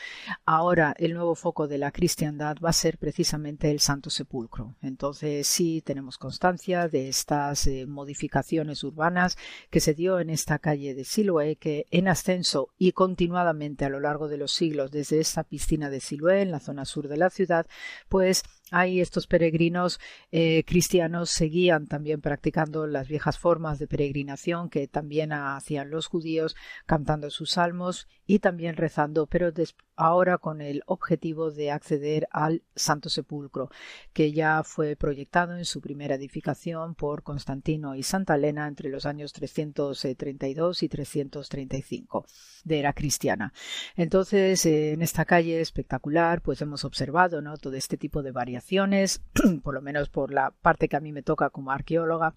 ahora 0.44 0.94
el 0.98 1.14
nuevo 1.14 1.36
foco 1.36 1.68
de 1.68 1.78
la 1.78 1.92
cristiandad 1.92 2.56
va 2.62 2.70
a 2.70 2.74
ser 2.74 2.98
precisamente 2.98 3.70
el 3.70 3.78
Santo 3.78 4.10
Sepulcro. 4.10 4.74
Entonces 4.82 5.46
sí 5.46 5.80
tenemos 5.80 6.18
constancia 6.18 6.88
de 6.88 7.08
estas 7.08 7.68
eh, 7.68 7.86
modificaciones 7.86 8.82
urbanas 8.82 9.38
que 9.70 9.78
se 9.78 9.94
dio 9.94 10.18
en 10.18 10.28
esta 10.28 10.58
calle 10.58 10.96
de 10.96 11.04
Siloé, 11.04 11.54
que 11.54 11.86
en 11.92 12.08
ascenso 12.08 12.70
y 12.76 12.90
continuadamente 12.90 13.84
a 13.84 13.90
lo 13.90 14.00
largo 14.00 14.26
de 14.26 14.38
los 14.38 14.50
siglos 14.50 14.90
desde 14.90 15.20
esta 15.20 15.44
piscina 15.44 15.88
de 15.88 16.00
Siloé 16.00 16.42
en 16.42 16.50
la 16.50 16.58
zona 16.58 16.84
sur 16.84 17.06
de 17.06 17.16
la 17.16 17.30
ciudad, 17.30 17.66
pues 18.08 18.42
Ahí 18.70 19.00
estos 19.00 19.26
peregrinos 19.26 20.00
eh, 20.30 20.64
cristianos 20.64 21.30
seguían 21.30 21.86
también 21.86 22.20
practicando 22.20 22.86
las 22.86 23.08
viejas 23.08 23.38
formas 23.38 23.78
de 23.78 23.86
peregrinación 23.86 24.70
que 24.70 24.86
también 24.88 25.32
hacían 25.32 25.90
los 25.90 26.06
judíos, 26.06 26.56
cantando 26.86 27.30
sus 27.30 27.50
salmos 27.50 28.08
y 28.26 28.38
también 28.38 28.76
rezando, 28.76 29.26
pero 29.26 29.52
ahora 30.00 30.38
con 30.38 30.62
el 30.62 30.82
objetivo 30.86 31.50
de 31.50 31.70
acceder 31.70 32.26
al 32.30 32.62
Santo 32.74 33.10
Sepulcro, 33.10 33.70
que 34.14 34.32
ya 34.32 34.62
fue 34.64 34.96
proyectado 34.96 35.56
en 35.56 35.66
su 35.66 35.82
primera 35.82 36.14
edificación 36.14 36.94
por 36.94 37.22
Constantino 37.22 37.94
y 37.94 38.02
Santa 38.02 38.36
Elena 38.36 38.66
entre 38.66 38.88
los 38.88 39.04
años 39.04 39.34
332 39.34 40.82
y 40.82 40.88
335 40.88 42.26
de 42.64 42.78
era 42.78 42.94
cristiana. 42.94 43.52
Entonces, 43.94 44.64
en 44.64 45.02
esta 45.02 45.26
calle 45.26 45.60
espectacular, 45.60 46.40
pues 46.40 46.62
hemos 46.62 46.84
observado 46.84 47.42
¿no? 47.42 47.58
todo 47.58 47.74
este 47.74 47.98
tipo 47.98 48.22
de 48.22 48.32
variaciones, 48.32 49.22
por 49.62 49.74
lo 49.74 49.82
menos 49.82 50.08
por 50.08 50.32
la 50.32 50.50
parte 50.62 50.88
que 50.88 50.96
a 50.96 51.00
mí 51.00 51.12
me 51.12 51.22
toca 51.22 51.50
como 51.50 51.72
arqueóloga, 51.72 52.36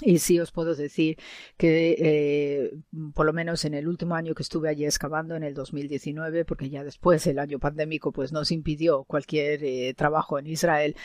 y 0.00 0.18
sí 0.18 0.40
os 0.40 0.50
puedo 0.50 0.74
decir 0.74 1.18
que 1.56 1.96
eh, 1.98 2.72
por 3.14 3.26
lo 3.26 3.32
menos 3.32 3.64
en 3.64 3.74
el 3.74 3.86
último 3.86 4.14
año 4.14 4.34
que 4.34 4.42
estuve 4.42 4.68
allí 4.68 4.84
excavando, 4.84 5.36
en 5.36 5.42
el 5.42 5.54
2019, 5.54 6.44
porque 6.44 6.70
ya 6.70 6.82
después 6.82 7.26
el 7.26 7.38
año 7.38 7.58
pandémico 7.58 8.10
pues 8.10 8.32
nos 8.32 8.50
impidió 8.50 9.04
cualquier 9.04 9.62
eh, 9.62 9.94
trabajo 9.94 10.38
en 10.38 10.46
Israel, 10.46 10.96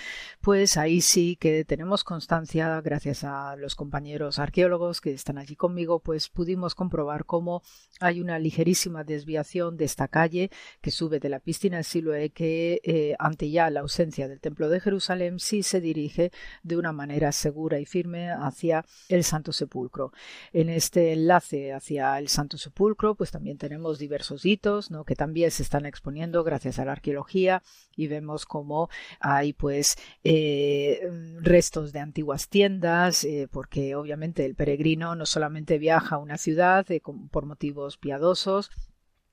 pues 0.42 0.78
ahí 0.78 1.02
sí 1.02 1.36
que 1.36 1.66
tenemos 1.66 2.04
constancia, 2.04 2.82
gracias 2.82 3.24
a 3.24 3.56
los 3.56 3.76
compañeros 3.76 4.40
arqueólogos 4.40 5.02
que 5.02 5.12
están 5.12 5.38
allí 5.38 5.56
conmigo, 5.56 6.00
pues 6.00 6.30
pudimos 6.30 6.74
comprobar 6.74 7.26
cómo 7.26 7.62
hay 8.00 8.22
una 8.22 8.40
ligerísima 8.40 9.04
desviación 9.04 9.78
de 9.78 9.86
esta 9.86 10.08
calle 10.08 10.50
que 10.82 10.92
sube 10.92 11.20
de 11.20 11.30
la 11.30 11.40
piscina 11.40 11.78
de 11.78 11.84
Siloé 11.84 12.30
que 12.30 12.80
eh, 12.84 13.16
ante 13.20 13.50
ya 13.50 13.70
la 13.70 13.82
ausencia 13.82 14.28
del 14.28 14.40
templo 14.40 14.70
de 14.70 14.80
Jerusalén 14.80 15.40
sí 15.40 15.64
se 15.64 15.82
dirige 15.82 16.32
de 16.64 16.78
una 16.78 16.92
manera 16.92 17.32
segura 17.32 17.80
y 17.80 17.86
firme 17.86 18.30
hacia 18.30 18.77
el 19.10 19.24
Santo 19.24 19.52
Sepulcro. 19.52 20.12
En 20.54 20.70
este 20.70 21.14
enlace 21.14 21.74
hacia 21.74 22.18
el 22.20 22.28
Santo 22.28 22.58
Sepulcro, 22.58 23.16
pues 23.16 23.32
también 23.32 23.58
tenemos 23.58 24.00
diversos 24.00 24.46
hitos, 24.46 24.92
¿no? 24.92 25.04
Que 25.04 25.16
también 25.16 25.52
se 25.52 25.64
están 25.64 25.86
exponiendo 25.86 26.44
gracias 26.44 26.80
a 26.80 26.86
la 26.86 26.94
arqueología 26.94 27.64
y 27.96 28.08
vemos 28.08 28.46
cómo 28.46 28.90
hay 29.20 29.54
pues 29.54 29.98
eh, 30.24 31.10
restos 31.42 31.92
de 31.92 32.00
antiguas 32.00 32.50
tiendas, 32.50 33.24
eh, 33.24 33.48
porque 33.52 33.96
obviamente 33.96 34.46
el 34.46 34.56
peregrino 34.56 35.16
no 35.16 35.26
solamente 35.26 35.78
viaja 35.78 36.16
a 36.16 36.20
una 36.20 36.38
ciudad 36.38 36.90
eh, 36.92 37.02
por 37.32 37.46
motivos 37.46 37.98
piadosos, 37.98 38.72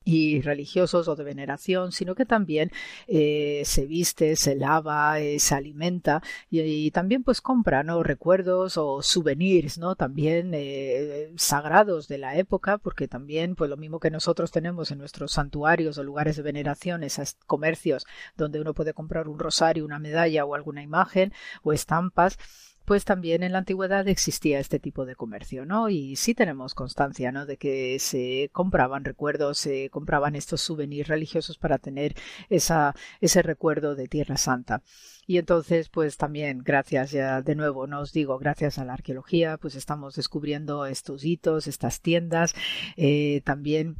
y 0.05 0.41
religiosos 0.41 1.07
o 1.07 1.15
de 1.15 1.23
veneración, 1.23 1.91
sino 1.91 2.15
que 2.15 2.25
también 2.25 2.71
eh, 3.07 3.63
se 3.65 3.85
viste, 3.85 4.35
se 4.35 4.55
lava, 4.55 5.19
eh, 5.19 5.39
se 5.39 5.55
alimenta 5.55 6.21
y, 6.49 6.91
también 6.91 7.23
pues 7.23 7.41
compra 7.41 7.83
¿no? 7.83 8.03
recuerdos 8.03 8.77
o 8.77 9.01
souvenirs, 9.01 9.77
¿no? 9.79 9.95
también 9.95 10.51
eh, 10.53 11.33
sagrados 11.35 12.07
de 12.07 12.19
la 12.19 12.37
época, 12.37 12.77
porque 12.77 13.07
también 13.07 13.55
pues 13.55 13.69
lo 13.69 13.77
mismo 13.77 13.99
que 13.99 14.11
nosotros 14.11 14.51
tenemos 14.51 14.91
en 14.91 14.99
nuestros 14.99 15.31
santuarios 15.31 15.97
o 15.97 16.03
lugares 16.03 16.35
de 16.37 16.43
veneración, 16.43 17.03
esos 17.03 17.35
comercios 17.47 18.05
donde 18.37 18.61
uno 18.61 18.73
puede 18.73 18.93
comprar 18.93 19.27
un 19.27 19.39
rosario, 19.39 19.85
una 19.85 19.99
medalla 19.99 20.45
o 20.45 20.53
alguna 20.53 20.83
imagen 20.83 21.33
o 21.63 21.73
estampas, 21.73 22.37
pues 22.85 23.05
también 23.05 23.43
en 23.43 23.51
la 23.51 23.59
antigüedad 23.59 24.07
existía 24.07 24.59
este 24.59 24.79
tipo 24.79 25.05
de 25.05 25.15
comercio, 25.15 25.65
¿no? 25.65 25.89
Y 25.89 26.15
sí 26.15 26.33
tenemos 26.35 26.73
constancia, 26.73 27.31
¿no? 27.31 27.45
De 27.45 27.57
que 27.57 27.97
se 27.99 28.49
compraban 28.53 29.03
recuerdos, 29.03 29.57
se 29.57 29.89
compraban 29.89 30.35
estos 30.35 30.61
souvenirs 30.61 31.07
religiosos 31.09 31.57
para 31.57 31.79
tener 31.79 32.15
esa, 32.49 32.95
ese 33.21 33.41
recuerdo 33.41 33.95
de 33.95 34.07
Tierra 34.07 34.37
Santa. 34.37 34.83
Y 35.27 35.39
entonces, 35.39 35.89
pues 35.89 36.17
también, 36.17 36.59
gracias 36.63 37.11
ya 37.11 37.41
de 37.41 37.55
nuevo, 37.55 37.87
no 37.87 37.99
os 38.01 38.13
digo, 38.13 38.37
gracias 38.37 38.77
a 38.77 38.85
la 38.85 38.93
arqueología, 38.93 39.57
pues 39.57 39.75
estamos 39.75 40.15
descubriendo 40.15 40.85
estos 40.85 41.25
hitos, 41.25 41.67
estas 41.67 42.01
tiendas, 42.01 42.53
eh, 42.95 43.41
también 43.43 43.97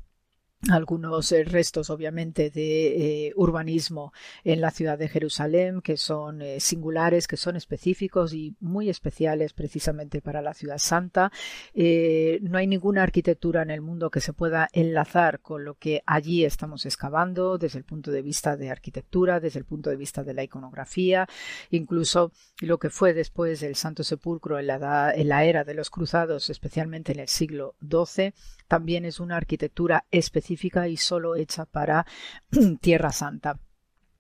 algunos 0.69 1.32
eh, 1.32 1.44
restos 1.44 1.90
obviamente 1.90 2.49
de 2.49 3.27
eh, 3.27 3.34
urbanismo 3.36 4.14
en 4.44 4.61
la 4.61 4.72
ciudad 4.72 4.98
de 4.98 5.10
Jerusalén 5.10 5.82
que 5.82 5.98
son 5.98 6.41
eh, 6.41 6.60
singulares, 6.60 7.27
que 7.27 7.38
son 7.38 7.56
específicos 7.56 8.34
y 8.34 8.56
muy 8.60 8.90
especiales 8.90 9.53
precisamente 9.53 10.22
para 10.22 10.41
la 10.41 10.53
ciudad 10.53 10.77
santa. 10.77 11.32
no 11.76 12.57
hay 12.57 12.68
ninguna 12.68 13.03
arquitectura 13.03 13.61
en 13.61 13.72
el 13.72 13.82
mundo 13.82 14.10
que 14.10 14.22
se 14.22 14.34
pueda 14.34 14.68
enlazar 14.73 15.40
con 15.41 15.65
lo 15.65 15.76
que 15.76 16.02
allí 16.06 16.45
estamos 16.45 16.86
excavando 16.86 17.57
desde 17.57 17.80
el 17.80 17.86
punto 17.86 18.11
de 18.11 18.22
vista 18.22 18.57
de 18.57 18.69
arquitectura, 18.69 19.40
desde 19.40 19.60
el 19.60 19.65
punto 19.65 19.90
de 19.90 19.98
vista 19.98 20.23
de 20.23 20.34
la 20.34 20.44
iconografía, 20.44 21.27
incluso 21.69 22.32
lo 22.61 22.80
que 22.80 22.90
fue 22.90 23.14
después 23.14 23.60
del 23.60 23.76
Santo 23.76 24.03
Sepulcro 24.03 24.60
en 24.60 24.68
la, 24.68 25.11
en 25.14 25.30
la 25.30 25.45
era 25.45 25.64
de 25.64 25.73
los 25.73 25.90
cruzados, 25.90 26.49
especialmente 26.49 27.11
en 27.11 27.19
el 27.19 27.27
siglo 27.27 27.76
XII, 27.82 28.34
también 28.68 29.06
es 29.06 29.20
una 29.20 29.38
arquitectura 29.38 30.06
específica 30.12 30.88
y 30.88 30.98
solo 30.98 31.36
hecha 31.36 31.66
para 31.66 32.06
Tierra 32.82 33.12
Santa. 33.12 33.60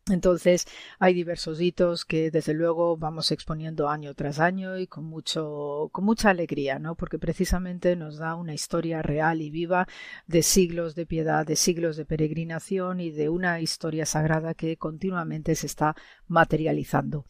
Entonces 0.07 0.67
hay 0.99 1.15
diversos 1.15 1.59
hitos 1.59 2.05
que 2.05 2.29
desde 2.29 2.53
luego 2.53 2.95
vamos 2.95 3.31
exponiendo 3.31 3.89
año 3.89 4.13
tras 4.13 4.39
año 4.39 4.77
y 4.77 4.85
con 4.85 5.05
mucho 5.05 5.89
con 5.91 6.05
mucha 6.05 6.29
alegría, 6.29 6.77
¿no? 6.77 6.93
Porque 6.93 7.17
precisamente 7.17 7.95
nos 7.95 8.17
da 8.17 8.35
una 8.35 8.53
historia 8.53 9.01
real 9.01 9.41
y 9.41 9.49
viva 9.49 9.87
de 10.27 10.43
siglos 10.43 10.93
de 10.93 11.07
piedad, 11.07 11.43
de 11.43 11.55
siglos 11.55 11.97
de 11.97 12.05
peregrinación 12.05 12.99
y 12.99 13.09
de 13.09 13.29
una 13.29 13.61
historia 13.61 14.05
sagrada 14.05 14.53
que 14.53 14.77
continuamente 14.77 15.55
se 15.55 15.65
está 15.65 15.95
materializando. 16.27 17.25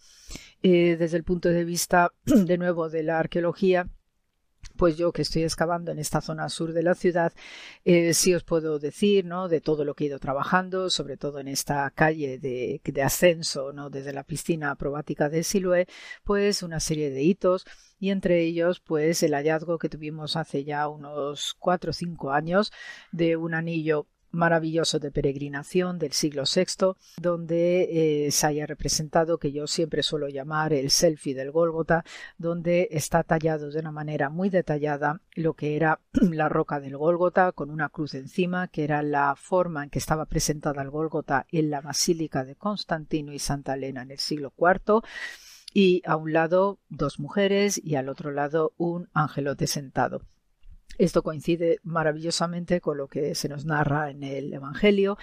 Eh, 0.61 0.97
desde 0.99 1.15
el 1.15 1.23
punto 1.23 1.47
de 1.47 1.63
vista 1.63 2.11
de 2.25 2.57
nuevo 2.57 2.89
de 2.89 3.03
la 3.03 3.19
arqueología, 3.19 3.87
pues 4.77 4.97
yo 4.97 5.11
que 5.11 5.21
estoy 5.21 5.43
excavando 5.43 5.91
en 5.91 5.99
esta 5.99 6.21
zona 6.21 6.49
sur 6.49 6.73
de 6.73 6.83
la 6.83 6.95
ciudad, 6.95 7.33
eh, 7.83 8.13
sí 8.13 8.33
os 8.33 8.43
puedo 8.43 8.79
decir, 8.79 9.25
¿no? 9.25 9.47
De 9.47 9.61
todo 9.61 9.85
lo 9.85 9.93
que 9.93 10.05
he 10.05 10.07
ido 10.07 10.19
trabajando, 10.19 10.89
sobre 10.89 11.17
todo 11.17 11.39
en 11.39 11.47
esta 11.47 11.89
calle 11.91 12.39
de, 12.39 12.81
de 12.83 13.03
ascenso, 13.03 13.73
¿no? 13.73 13.89
Desde 13.89 14.13
la 14.13 14.23
piscina 14.23 14.75
probática 14.75 15.29
de 15.29 15.43
Siloé, 15.43 15.87
pues 16.23 16.63
una 16.63 16.79
serie 16.79 17.09
de 17.09 17.23
hitos 17.23 17.65
y 17.99 18.09
entre 18.09 18.41
ellos 18.41 18.81
pues 18.81 19.23
el 19.23 19.33
hallazgo 19.33 19.77
que 19.77 19.89
tuvimos 19.89 20.35
hace 20.35 20.63
ya 20.63 20.87
unos 20.87 21.55
cuatro 21.59 21.91
o 21.91 21.93
cinco 21.93 22.31
años 22.31 22.71
de 23.11 23.37
un 23.37 23.53
anillo 23.53 24.07
maravilloso 24.31 24.99
de 24.99 25.11
peregrinación 25.11 25.99
del 25.99 26.11
siglo 26.11 26.43
VI, 26.43 26.95
donde 27.17 28.25
eh, 28.27 28.31
se 28.31 28.47
haya 28.47 28.65
representado 28.65 29.37
que 29.37 29.51
yo 29.51 29.67
siempre 29.67 30.03
suelo 30.03 30.27
llamar 30.27 30.73
el 30.73 30.89
selfie 30.89 31.35
del 31.35 31.51
Gólgota, 31.51 32.03
donde 32.37 32.89
está 32.91 33.23
tallado 33.23 33.69
de 33.69 33.79
una 33.79 33.91
manera 33.91 34.29
muy 34.29 34.49
detallada 34.49 35.21
lo 35.35 35.53
que 35.53 35.75
era 35.75 36.01
la 36.13 36.49
roca 36.49 36.79
del 36.79 36.97
Gólgota 36.97 37.51
con 37.51 37.69
una 37.69 37.89
cruz 37.89 38.13
encima, 38.13 38.67
que 38.67 38.83
era 38.83 39.01
la 39.01 39.35
forma 39.35 39.83
en 39.83 39.89
que 39.89 39.99
estaba 39.99 40.25
presentada 40.25 40.81
el 40.81 40.89
Gólgota 40.89 41.45
en 41.51 41.69
la 41.69 41.81
Basílica 41.81 42.43
de 42.43 42.55
Constantino 42.55 43.31
y 43.33 43.39
Santa 43.39 43.73
Elena 43.73 44.01
en 44.01 44.11
el 44.11 44.19
siglo 44.19 44.53
IV 44.57 45.01
y 45.73 46.01
a 46.05 46.15
un 46.15 46.31
lado 46.31 46.79
dos 46.87 47.19
mujeres 47.19 47.81
y 47.83 47.95
al 47.95 48.07
otro 48.07 48.31
lado 48.31 48.73
un 48.77 49.09
angelote 49.13 49.67
sentado. 49.67 50.21
Esto 50.97 51.23
coincide 51.23 51.79
maravillosamente 51.83 52.81
con 52.81 52.97
lo 52.97 53.07
que 53.07 53.35
se 53.35 53.49
nos 53.49 53.65
narra 53.65 54.09
en 54.09 54.23
el 54.23 54.53
Evangelio 54.53 55.17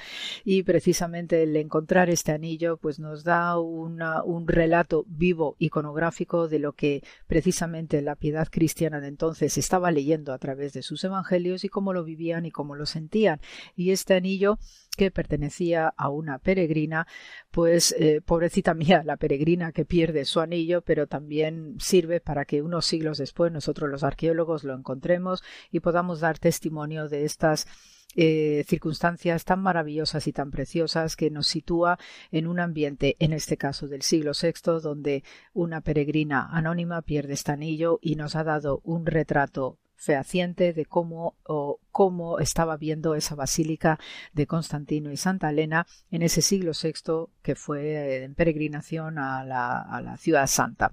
y 0.44 0.62
precisamente 0.62 1.42
el 1.42 1.56
encontrar 1.56 2.10
este 2.10 2.32
anillo 2.32 2.76
pues 2.76 2.98
nos 2.98 3.24
da 3.24 3.58
un 3.58 4.46
relato 4.46 5.04
vivo 5.08 5.56
iconográfico 5.58 6.48
de 6.48 6.58
lo 6.58 6.72
que 6.72 7.02
precisamente 7.26 8.02
la 8.02 8.16
piedad 8.16 8.48
cristiana 8.50 9.00
de 9.00 9.08
entonces 9.08 9.58
estaba 9.58 9.90
leyendo 9.90 10.32
a 10.32 10.38
través 10.38 10.72
de 10.72 10.82
sus 10.82 11.02
evangelios 11.04 11.64
y 11.64 11.68
cómo 11.68 11.92
lo 11.92 12.04
vivían 12.04 12.46
y 12.46 12.50
cómo 12.50 12.74
lo 12.74 12.86
sentían. 12.86 13.40
Y 13.76 13.90
este 13.90 14.14
anillo 14.14 14.58
que 14.96 15.10
pertenecía 15.10 15.88
a 15.96 16.08
una 16.10 16.38
peregrina, 16.38 17.06
pues 17.50 17.94
eh, 17.98 18.20
pobrecita 18.24 18.74
mía, 18.74 19.02
la 19.04 19.16
peregrina 19.16 19.72
que 19.72 19.84
pierde 19.84 20.24
su 20.24 20.40
anillo, 20.40 20.82
pero 20.82 21.06
también 21.06 21.76
sirve 21.80 22.20
para 22.20 22.44
que 22.44 22.62
unos 22.62 22.86
siglos 22.86 23.18
después 23.18 23.52
nosotros 23.52 23.90
los 23.90 24.04
arqueólogos 24.04 24.64
lo 24.64 24.74
encontremos 24.74 25.42
y 25.70 25.80
podamos 25.80 26.20
dar 26.20 26.38
testimonio 26.38 27.08
de 27.08 27.24
estas 27.24 27.66
eh, 28.14 28.64
circunstancias 28.68 29.46
tan 29.46 29.62
maravillosas 29.62 30.26
y 30.26 30.32
tan 30.32 30.50
preciosas 30.50 31.16
que 31.16 31.30
nos 31.30 31.46
sitúa 31.46 31.98
en 32.30 32.46
un 32.46 32.60
ambiente, 32.60 33.16
en 33.20 33.32
este 33.32 33.56
caso 33.56 33.88
del 33.88 34.02
siglo 34.02 34.32
VI, 34.40 34.80
donde 34.82 35.24
una 35.54 35.80
peregrina 35.80 36.46
anónima 36.52 37.00
pierde 37.00 37.32
este 37.32 37.52
anillo 37.52 37.98
y 38.02 38.16
nos 38.16 38.36
ha 38.36 38.44
dado 38.44 38.82
un 38.84 39.06
retrato 39.06 39.78
fehaciente 40.02 40.72
de 40.72 40.84
cómo, 40.84 41.36
o, 41.44 41.78
cómo 41.92 42.40
estaba 42.40 42.76
viendo 42.76 43.14
esa 43.14 43.36
basílica 43.36 43.98
de 44.32 44.46
Constantino 44.46 45.12
y 45.12 45.16
Santa 45.16 45.50
Elena 45.50 45.86
en 46.10 46.22
ese 46.22 46.42
siglo 46.42 46.72
VI 46.72 47.30
que 47.42 47.54
fue 47.54 48.24
en 48.24 48.34
peregrinación 48.34 49.18
a 49.18 49.44
la, 49.44 49.80
a 49.80 50.02
la 50.02 50.16
ciudad 50.16 50.46
santa 50.48 50.92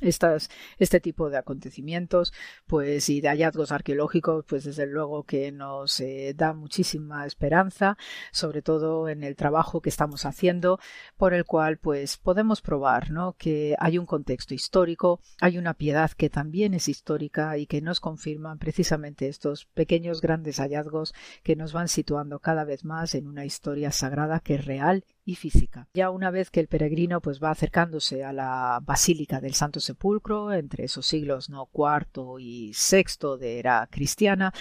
este 0.00 1.00
tipo 1.00 1.30
de 1.30 1.38
acontecimientos 1.38 2.32
pues 2.66 3.08
y 3.08 3.20
de 3.20 3.28
hallazgos 3.28 3.72
arqueológicos 3.72 4.44
pues 4.46 4.64
desde 4.64 4.86
luego 4.86 5.24
que 5.24 5.52
nos 5.52 6.00
eh, 6.00 6.34
da 6.36 6.52
muchísima 6.52 7.26
esperanza 7.26 7.96
sobre 8.32 8.62
todo 8.62 9.08
en 9.08 9.22
el 9.22 9.36
trabajo 9.36 9.80
que 9.80 9.88
estamos 9.88 10.24
haciendo 10.24 10.78
por 11.16 11.34
el 11.34 11.44
cual 11.44 11.78
pues 11.78 12.16
podemos 12.16 12.60
probar 12.60 13.10
¿no? 13.10 13.34
que 13.38 13.74
hay 13.78 13.98
un 13.98 14.06
contexto 14.06 14.54
histórico 14.54 15.20
hay 15.40 15.58
una 15.58 15.74
piedad 15.74 16.10
que 16.12 16.30
también 16.30 16.74
es 16.74 16.88
histórica 16.88 17.58
y 17.58 17.66
que 17.66 17.80
nos 17.80 18.00
confirman 18.00 18.58
precisamente 18.58 19.28
estos 19.28 19.66
pequeños 19.66 20.20
grandes 20.20 20.58
hallazgos 20.58 21.14
que 21.42 21.56
nos 21.56 21.72
van 21.72 21.88
situando 21.88 22.38
cada 22.38 22.64
vez 22.64 22.84
más 22.84 23.14
en 23.14 23.26
una 23.26 23.44
historia 23.44 23.92
sagrada 23.92 24.40
que 24.40 24.56
es 24.56 24.64
real 24.64 25.04
y 25.28 25.34
física. 25.34 25.88
Ya 25.92 26.08
una 26.08 26.30
vez 26.30 26.50
que 26.50 26.60
el 26.60 26.68
peregrino 26.68 27.20
pues 27.20 27.38
va 27.38 27.50
acercándose 27.50 28.24
a 28.24 28.32
la 28.32 28.80
Basílica 28.82 29.42
del 29.42 29.52
Santo 29.52 29.78
Sepulcro 29.78 30.54
entre 30.54 30.84
esos 30.84 31.06
siglos 31.06 31.50
no 31.50 31.66
cuarto 31.66 32.38
y 32.38 32.72
sexto 32.72 33.36
de 33.36 33.58
era 33.58 33.86
cristiana, 33.90 34.54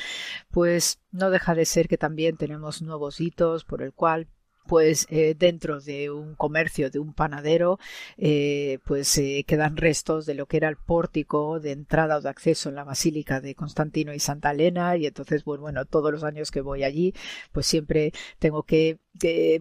pues 0.52 0.99
no 1.11 1.30
deja 1.30 1.56
de 1.56 1.64
ser 1.64 1.88
que 1.88 1.98
también 1.98 2.35
tenemos 2.35 2.81
nuevos 2.81 3.22
hitos 3.22 3.64
por 3.64 3.81
el 3.81 3.94
cual 3.94 4.27
pues 4.68 5.07
eh, 5.10 5.35
dentro 5.38 5.80
de 5.80 6.11
un 6.11 6.35
comercio 6.35 6.89
de 6.91 6.99
un 6.99 7.14
panadero 7.14 7.80
eh, 8.18 8.80
pues 8.85 9.18
eh, 9.18 9.45
quedan 9.48 9.77
restos 9.77 10.26
de 10.26 10.34
lo 10.34 10.45
que 10.45 10.57
era 10.57 10.68
el 10.68 10.76
pórtico 10.76 11.60
de 11.60 11.72
entrada 11.72 12.18
o 12.18 12.22
de 12.22 12.30
acceso 12.30 12.69
en 12.69 12.76
la 12.76 12.84
basílica 12.84 13.39
de 13.39 13.56
Constantino 13.56 14.14
y 14.14 14.19
Santa 14.19 14.52
Elena 14.52 14.98
y 14.98 15.06
entonces 15.06 15.44
pues, 15.44 15.61
bueno 15.61 15.85
todos 15.85 16.11
los 16.11 16.26
años 16.26 16.52
que 16.52 16.61
voy 16.61 16.84
allí 16.84 17.14
pues 17.53 17.65
siempre 17.65 18.11
tengo 18.39 18.64
que 18.64 18.99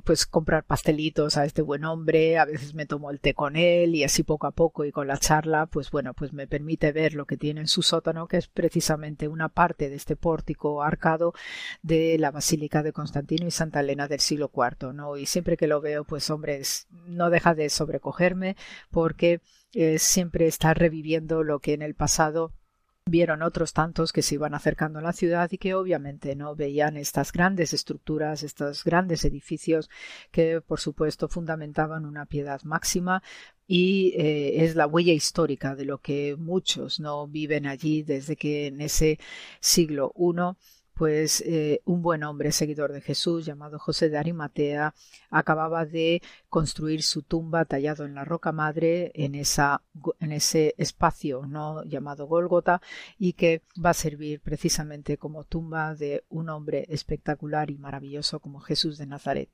pues 0.04 0.26
comprar 0.26 0.64
pastelitos 0.64 1.36
a 1.36 1.44
este 1.44 1.62
buen 1.62 1.84
hombre, 1.84 2.38
a 2.38 2.44
veces 2.44 2.74
me 2.74 2.86
tomo 2.86 3.10
el 3.10 3.20
té 3.20 3.34
con 3.34 3.56
él 3.56 3.94
y 3.94 4.04
así 4.04 4.22
poco 4.22 4.46
a 4.46 4.50
poco 4.50 4.84
y 4.84 4.92
con 4.92 5.06
la 5.06 5.18
charla, 5.18 5.66
pues 5.66 5.90
bueno, 5.90 6.14
pues 6.14 6.32
me 6.32 6.46
permite 6.46 6.92
ver 6.92 7.14
lo 7.14 7.26
que 7.26 7.36
tiene 7.36 7.60
en 7.60 7.68
su 7.68 7.82
sótano, 7.82 8.26
que 8.28 8.36
es 8.36 8.48
precisamente 8.48 9.28
una 9.28 9.48
parte 9.48 9.88
de 9.88 9.96
este 9.96 10.16
pórtico 10.16 10.82
arcado 10.82 11.32
de 11.82 12.18
la 12.18 12.30
Basílica 12.30 12.82
de 12.82 12.92
Constantino 12.92 13.46
y 13.46 13.50
Santa 13.50 13.80
Elena 13.80 14.08
del 14.08 14.20
siglo 14.20 14.50
IV, 14.54 14.92
¿no? 14.92 15.16
Y 15.16 15.26
siempre 15.26 15.56
que 15.56 15.66
lo 15.66 15.80
veo, 15.80 16.04
pues 16.04 16.28
hombre, 16.30 16.62
no 17.06 17.30
deja 17.30 17.54
de 17.54 17.70
sobrecogerme 17.70 18.56
porque 18.90 19.40
eh, 19.72 19.98
siempre 19.98 20.46
está 20.46 20.74
reviviendo 20.74 21.42
lo 21.42 21.60
que 21.60 21.74
en 21.74 21.82
el 21.82 21.94
pasado 21.94 22.52
vieron 23.08 23.42
otros 23.42 23.72
tantos 23.72 24.12
que 24.12 24.22
se 24.22 24.34
iban 24.34 24.54
acercando 24.54 24.98
a 24.98 25.02
la 25.02 25.12
ciudad 25.12 25.48
y 25.52 25.58
que 25.58 25.74
obviamente 25.74 26.34
no 26.34 26.56
veían 26.56 26.96
estas 26.96 27.30
grandes 27.30 27.72
estructuras, 27.72 28.42
estos 28.42 28.82
grandes 28.82 29.24
edificios 29.24 29.88
que 30.32 30.60
por 30.60 30.80
supuesto 30.80 31.28
fundamentaban 31.28 32.04
una 32.04 32.26
piedad 32.26 32.60
máxima 32.64 33.22
y 33.68 34.12
eh, 34.16 34.64
es 34.64 34.74
la 34.74 34.88
huella 34.88 35.12
histórica 35.12 35.76
de 35.76 35.84
lo 35.84 35.98
que 35.98 36.34
muchos 36.36 36.98
no 36.98 37.28
viven 37.28 37.66
allí 37.66 38.02
desde 38.02 38.36
que 38.36 38.66
en 38.66 38.80
ese 38.80 39.18
siglo 39.60 40.12
I 40.16 40.56
pues 40.96 41.42
eh, 41.42 41.82
un 41.84 42.00
buen 42.00 42.24
hombre 42.24 42.52
seguidor 42.52 42.90
de 42.90 43.02
Jesús 43.02 43.44
llamado 43.44 43.78
José 43.78 44.08
de 44.08 44.16
Arimatea 44.16 44.94
acababa 45.28 45.84
de 45.84 46.22
construir 46.48 47.02
su 47.02 47.20
tumba 47.22 47.66
tallado 47.66 48.06
en 48.06 48.14
la 48.14 48.24
roca 48.24 48.50
madre 48.50 49.12
en, 49.14 49.34
esa, 49.34 49.82
en 50.20 50.32
ese 50.32 50.74
espacio 50.78 51.44
no 51.46 51.84
llamado 51.84 52.26
Gólgota 52.26 52.80
y 53.18 53.34
que 53.34 53.60
va 53.82 53.90
a 53.90 53.94
servir 53.94 54.40
precisamente 54.40 55.18
como 55.18 55.44
tumba 55.44 55.94
de 55.94 56.24
un 56.30 56.48
hombre 56.48 56.86
espectacular 56.88 57.70
y 57.70 57.76
maravilloso 57.76 58.40
como 58.40 58.60
Jesús 58.60 58.96
de 58.96 59.06
Nazaret. 59.06 59.50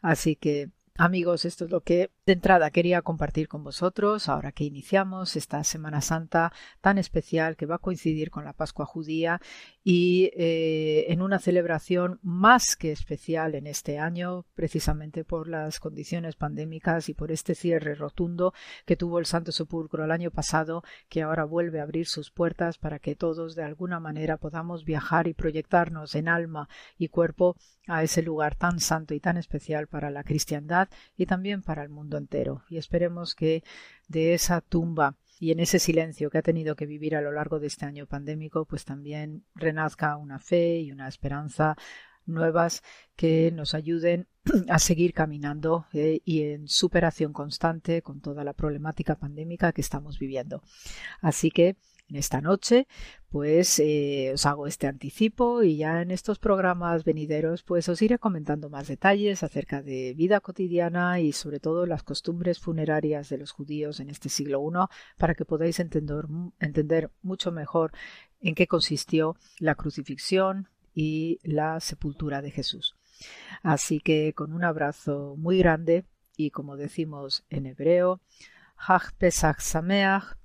Así 0.00 0.34
que 0.34 0.70
Amigos, 0.96 1.44
esto 1.44 1.64
es 1.64 1.72
lo 1.72 1.80
que 1.80 2.12
de 2.24 2.34
entrada 2.34 2.70
quería 2.70 3.02
compartir 3.02 3.48
con 3.48 3.64
vosotros 3.64 4.28
ahora 4.28 4.52
que 4.52 4.62
iniciamos 4.62 5.34
esta 5.34 5.64
Semana 5.64 6.00
Santa 6.00 6.52
tan 6.80 6.98
especial 6.98 7.56
que 7.56 7.66
va 7.66 7.74
a 7.74 7.80
coincidir 7.80 8.30
con 8.30 8.44
la 8.44 8.52
Pascua 8.52 8.86
judía 8.86 9.40
y 9.82 10.30
eh, 10.36 11.06
en 11.08 11.20
una 11.20 11.40
celebración 11.40 12.20
más 12.22 12.76
que 12.76 12.92
especial 12.92 13.56
en 13.56 13.66
este 13.66 13.98
año, 13.98 14.46
precisamente 14.54 15.24
por 15.24 15.48
las 15.48 15.80
condiciones 15.80 16.36
pandémicas 16.36 17.08
y 17.08 17.14
por 17.14 17.32
este 17.32 17.56
cierre 17.56 17.96
rotundo 17.96 18.54
que 18.86 18.94
tuvo 18.94 19.18
el 19.18 19.26
Santo 19.26 19.50
Sepulcro 19.50 20.04
el 20.04 20.12
año 20.12 20.30
pasado, 20.30 20.84
que 21.08 21.22
ahora 21.22 21.44
vuelve 21.44 21.80
a 21.80 21.82
abrir 21.82 22.06
sus 22.06 22.30
puertas 22.30 22.78
para 22.78 23.00
que 23.00 23.16
todos 23.16 23.56
de 23.56 23.64
alguna 23.64 23.98
manera 23.98 24.36
podamos 24.36 24.84
viajar 24.84 25.26
y 25.26 25.34
proyectarnos 25.34 26.14
en 26.14 26.28
alma 26.28 26.68
y 26.96 27.08
cuerpo 27.08 27.56
a 27.88 28.04
ese 28.04 28.22
lugar 28.22 28.54
tan 28.54 28.78
santo 28.78 29.12
y 29.12 29.20
tan 29.20 29.36
especial 29.36 29.88
para 29.88 30.10
la 30.10 30.22
cristiandad 30.22 30.83
y 31.16 31.26
también 31.26 31.62
para 31.62 31.82
el 31.82 31.88
mundo 31.88 32.16
entero. 32.16 32.62
Y 32.68 32.78
esperemos 32.78 33.34
que 33.34 33.62
de 34.08 34.34
esa 34.34 34.60
tumba 34.60 35.16
y 35.40 35.50
en 35.50 35.60
ese 35.60 35.78
silencio 35.78 36.30
que 36.30 36.38
ha 36.38 36.42
tenido 36.42 36.76
que 36.76 36.86
vivir 36.86 37.16
a 37.16 37.20
lo 37.20 37.32
largo 37.32 37.60
de 37.60 37.66
este 37.66 37.86
año 37.86 38.06
pandémico, 38.06 38.64
pues 38.64 38.84
también 38.84 39.44
renazca 39.54 40.16
una 40.16 40.38
fe 40.38 40.80
y 40.80 40.92
una 40.92 41.08
esperanza 41.08 41.76
nuevas 42.26 42.82
que 43.16 43.50
nos 43.52 43.74
ayuden 43.74 44.28
a 44.68 44.78
seguir 44.78 45.12
caminando 45.12 45.86
eh, 45.92 46.20
y 46.24 46.42
en 46.42 46.68
superación 46.68 47.32
constante 47.32 48.02
con 48.02 48.20
toda 48.20 48.44
la 48.44 48.54
problemática 48.54 49.16
pandémica 49.16 49.72
que 49.72 49.80
estamos 49.80 50.18
viviendo. 50.18 50.62
Así 51.20 51.50
que 51.50 51.76
esta 52.08 52.40
noche, 52.40 52.86
pues 53.30 53.78
eh, 53.78 54.30
os 54.34 54.46
hago 54.46 54.66
este 54.66 54.86
anticipo 54.86 55.62
y 55.62 55.78
ya 55.78 56.02
en 56.02 56.10
estos 56.10 56.38
programas 56.38 57.04
venideros, 57.04 57.62
pues 57.62 57.88
os 57.88 58.02
iré 58.02 58.18
comentando 58.18 58.68
más 58.68 58.88
detalles 58.88 59.42
acerca 59.42 59.82
de 59.82 60.14
vida 60.14 60.40
cotidiana 60.40 61.20
y 61.20 61.32
sobre 61.32 61.60
todo 61.60 61.86
las 61.86 62.02
costumbres 62.02 62.58
funerarias 62.60 63.28
de 63.28 63.38
los 63.38 63.50
judíos 63.50 64.00
en 64.00 64.10
este 64.10 64.28
siglo 64.28 64.62
I 64.62 64.74
para 65.16 65.34
que 65.34 65.44
podáis 65.44 65.80
entender, 65.80 66.26
entender 66.60 67.10
mucho 67.22 67.50
mejor 67.52 67.92
en 68.40 68.54
qué 68.54 68.66
consistió 68.66 69.36
la 69.58 69.74
crucifixión 69.74 70.68
y 70.94 71.40
la 71.42 71.80
sepultura 71.80 72.42
de 72.42 72.50
Jesús. 72.50 72.96
Así 73.62 74.00
que 74.00 74.32
con 74.34 74.52
un 74.52 74.64
abrazo 74.64 75.34
muy 75.36 75.58
grande 75.58 76.04
y 76.36 76.50
como 76.50 76.76
decimos 76.76 77.44
en 77.48 77.66
hebreo, 77.66 78.20
Hach 78.76 79.12
Pesach 79.16 79.60
Sameach, 79.60 80.36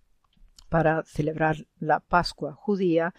para 0.70 1.04
celebrar 1.04 1.68
la 1.80 2.00
Pascua 2.00 2.54
judía 2.54 3.14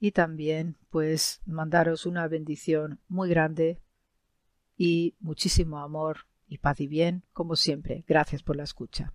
y 0.00 0.12
también 0.12 0.76
pues 0.90 1.40
mandaros 1.46 2.06
una 2.06 2.26
bendición 2.28 3.00
muy 3.08 3.28
grande 3.28 3.80
y 4.76 5.14
muchísimo 5.20 5.78
amor 5.78 6.26
y 6.48 6.58
paz 6.58 6.80
y 6.80 6.86
bien 6.86 7.22
como 7.32 7.56
siempre. 7.56 8.04
Gracias 8.06 8.42
por 8.42 8.56
la 8.56 8.64
escucha. 8.64 9.12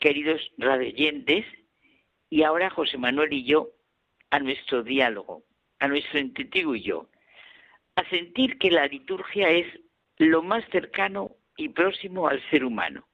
Queridos 0.00 0.40
radioyentes, 0.58 1.44
y 2.28 2.42
ahora 2.42 2.70
José 2.70 2.98
Manuel 2.98 3.32
y 3.32 3.44
yo 3.44 3.70
a 4.30 4.38
nuestro 4.38 4.82
diálogo, 4.82 5.44
a 5.78 5.88
nuestro 5.88 6.20
testigo 6.32 6.74
y 6.74 6.82
yo, 6.82 7.08
a 7.96 8.08
sentir 8.08 8.58
que 8.58 8.70
la 8.70 8.86
liturgia 8.86 9.50
es 9.50 9.66
lo 10.18 10.42
más 10.42 10.64
cercano 10.70 11.32
y 11.56 11.68
próximo 11.68 12.28
al 12.28 12.42
ser 12.50 12.64
humano. 12.64 13.06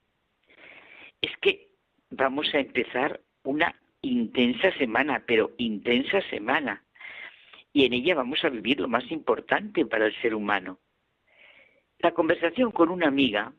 Es 1.21 1.37
que 1.39 1.69
vamos 2.11 2.53
a 2.55 2.59
empezar 2.59 3.21
una 3.43 3.75
intensa 4.03 4.71
semana, 4.79 5.25
pero 5.27 5.53
intensa 5.59 6.21
semana, 6.31 6.85
y 7.73 7.85
en 7.85 7.93
ella 7.93 8.15
vamos 8.15 8.45
a 8.45 8.49
vivir 8.49 8.81
lo 8.81 8.89
más 8.89 9.11
importante 9.11 9.85
para 9.87 10.07
el 10.07 10.21
ser 10.23 10.35
humano. 10.35 10.79
La 11.99 12.13
conversación 12.13 12.71
con 12.71 12.91
una 12.91 13.09
amiga 13.09 13.53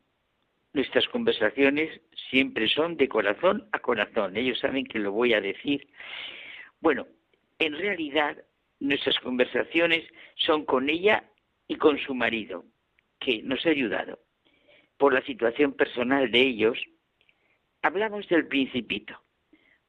Nuestras 0.78 1.08
conversaciones 1.08 1.90
siempre 2.30 2.70
son 2.70 2.98
de 2.98 3.10
corazón 3.10 3.68
a 3.72 3.80
corazón. 3.80 4.38
Ellos 4.38 4.60
saben 4.60 4.86
que 4.86 5.00
lo 5.00 5.12
voy 5.12 5.34
a 5.34 5.42
decir. 5.42 5.88
Bueno, 6.82 7.08
en 7.58 7.74
realidad 7.74 8.38
nuestras 8.80 9.18
conversaciones 9.18 10.08
son 10.36 10.66
con 10.66 10.88
ella 10.88 11.24
y 11.68 11.78
con 11.78 11.98
su 11.98 12.14
marido, 12.14 12.64
que 13.20 13.42
nos 13.42 13.66
ha 13.66 13.70
ayudado. 13.70 14.20
Por 14.98 15.16
la 15.16 15.24
situación 15.24 15.74
personal 15.74 16.30
de 16.30 16.42
ellos, 16.42 16.78
hablamos 17.82 18.30
del 18.30 18.46
Principito, 18.46 19.20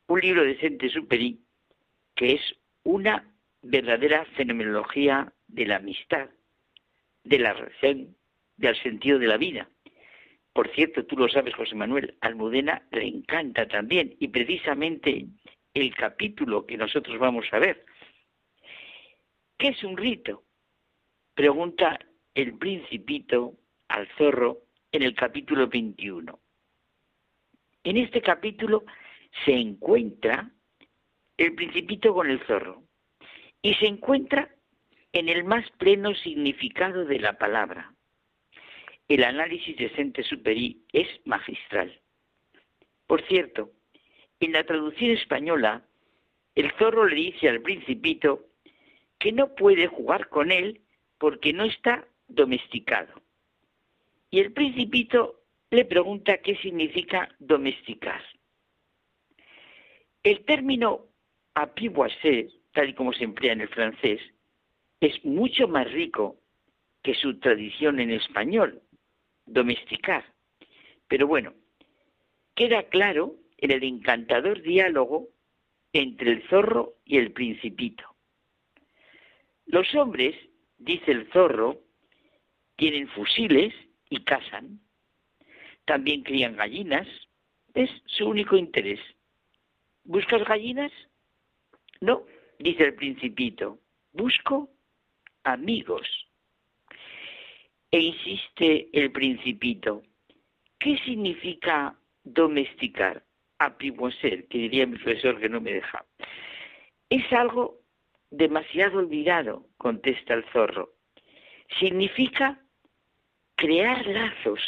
un 0.07 0.21
libro 0.21 0.43
de 0.43 0.59
Sente 0.59 0.89
Superi 0.89 1.39
que 2.15 2.33
es 2.33 2.57
una 2.85 3.31
verdadera 3.61 4.25
fenomenología 4.37 5.35
de 5.49 5.67
la 5.67 5.77
amistad, 5.77 6.31
de 7.25 7.39
la 7.41 7.53
relación, 7.53 8.17
del 8.57 8.75
sentido 8.83 9.19
de 9.19 9.27
la 9.27 9.37
vida. 9.37 9.69
Por 10.59 10.75
cierto, 10.75 11.07
tú 11.07 11.17
lo 11.17 11.29
sabes, 11.29 11.55
José 11.55 11.77
Manuel, 11.77 12.17
Almudena 12.21 12.83
le 12.91 13.07
encanta 13.07 13.69
también 13.69 14.17
y 14.19 14.27
precisamente 14.27 15.27
el 15.73 15.95
capítulo 15.95 16.67
que 16.67 16.77
nosotros 16.77 17.17
vamos 17.17 17.47
a 17.53 17.61
ver. 17.61 17.87
¿Qué 19.57 19.69
es 19.69 19.85
un 19.85 19.97
rito? 19.97 20.43
Pregunta 21.33 21.97
el 22.35 22.59
principito 22.59 23.55
al 23.87 24.09
zorro 24.19 24.63
en 24.91 25.05
el 25.05 25.15
capítulo 25.15 25.69
21. 25.69 26.41
En 27.85 27.97
este 27.97 28.21
capítulo 28.21 28.85
se 29.45 29.53
encuentra 29.53 30.51
el 31.37 31.55
principito 31.55 32.13
con 32.13 32.29
el 32.29 32.45
zorro 32.47 32.83
y 33.63 33.75
se 33.75 33.87
encuentra 33.87 34.53
en 35.13 35.29
el 35.29 35.45
más 35.45 35.71
pleno 35.79 36.17
significado 36.17 37.05
de 37.05 37.21
la 37.21 37.39
palabra 37.39 37.95
el 39.09 39.25
análisis 39.25 39.77
de 39.77 39.91
Sente 39.91 40.23
Superi 40.23 40.85
es 40.93 41.09
magistral. 41.25 41.99
Por 43.07 43.27
cierto, 43.27 43.73
en 44.39 44.53
la 44.53 44.65
traducción 44.65 45.13
española, 45.13 45.83
el 46.55 46.71
zorro 46.73 47.07
le 47.07 47.17
dice 47.17 47.49
al 47.49 47.63
principito 47.63 48.45
que 49.19 49.33
no 49.33 49.55
puede 49.55 49.87
jugar 49.87 50.29
con 50.29 50.53
él 50.53 50.83
porque 51.17 51.53
no 51.53 51.65
está 51.65 52.07
domesticado. 52.29 53.23
Y 54.31 54.41
el 54.41 54.53
principito 54.53 55.41
le 55.71 55.85
pregunta 55.87 56.39
qué 56.39 56.57
significa 56.57 57.35
domesticar. 57.39 58.23
El 60.23 60.45
término 60.45 61.07
apprivoiser, 61.55 62.49
tal 62.73 62.91
y 62.91 62.95
como 62.95 63.13
se 63.13 63.25
emplea 63.25 63.55
en 63.55 63.63
el 63.63 63.69
francés, 63.69 64.21
es 65.01 65.25
mucho 65.25 65.67
más 65.67 65.91
rico 65.91 66.37
que 67.03 67.15
su 67.15 67.39
tradición 67.39 68.01
en 68.01 68.11
español, 68.11 68.83
domesticar. 69.49 70.25
Pero 71.09 71.27
bueno, 71.27 71.55
queda 72.55 72.85
claro 72.85 73.35
en 73.57 73.73
el 73.73 73.83
encantador 73.83 74.63
diálogo 74.63 75.29
entre 75.93 76.33
el 76.33 76.49
zorro 76.49 76.95
y 77.05 77.19
el 77.19 77.33
principito. 77.33 78.05
Los 79.67 79.95
hombres, 79.95 80.35
dice 80.79 81.11
el 81.13 81.31
zorro, 81.33 81.81
tienen 82.77 83.09
fusiles 83.09 83.75
y 84.09 84.23
cazan. 84.25 84.81
También 85.85 86.23
crían 86.23 86.57
gallinas. 86.57 87.07
Es 87.75 87.91
su 88.07 88.27
único 88.27 88.57
interés. 88.57 89.01
¿Buscas 90.05 90.45
gallinas? 90.45 90.93
No, 92.01 92.25
dice 92.59 92.85
el 92.85 92.95
principito. 92.95 93.79
Busco 94.13 94.71
amigos. 95.45 96.28
E 97.91 97.99
insiste 97.99 98.89
el 98.93 99.13
principito. 99.13 100.03
¿Qué 100.79 100.99
significa 101.05 101.99
domesticar? 102.23 103.25
ser, 104.21 104.47
que 104.49 104.59
diría 104.59 104.87
mi 104.87 104.97
profesor 104.97 105.41
que 105.41 105.49
no 105.49 105.61
me 105.61 105.73
deja. 105.73 106.05
Es 107.11 107.33
algo 107.33 107.81
demasiado 108.31 108.99
olvidado, 108.99 109.67
contesta 109.79 110.35
el 110.35 110.45
zorro. 110.53 110.95
Significa 111.81 112.63
crear 113.57 114.07
lazos. 114.07 114.61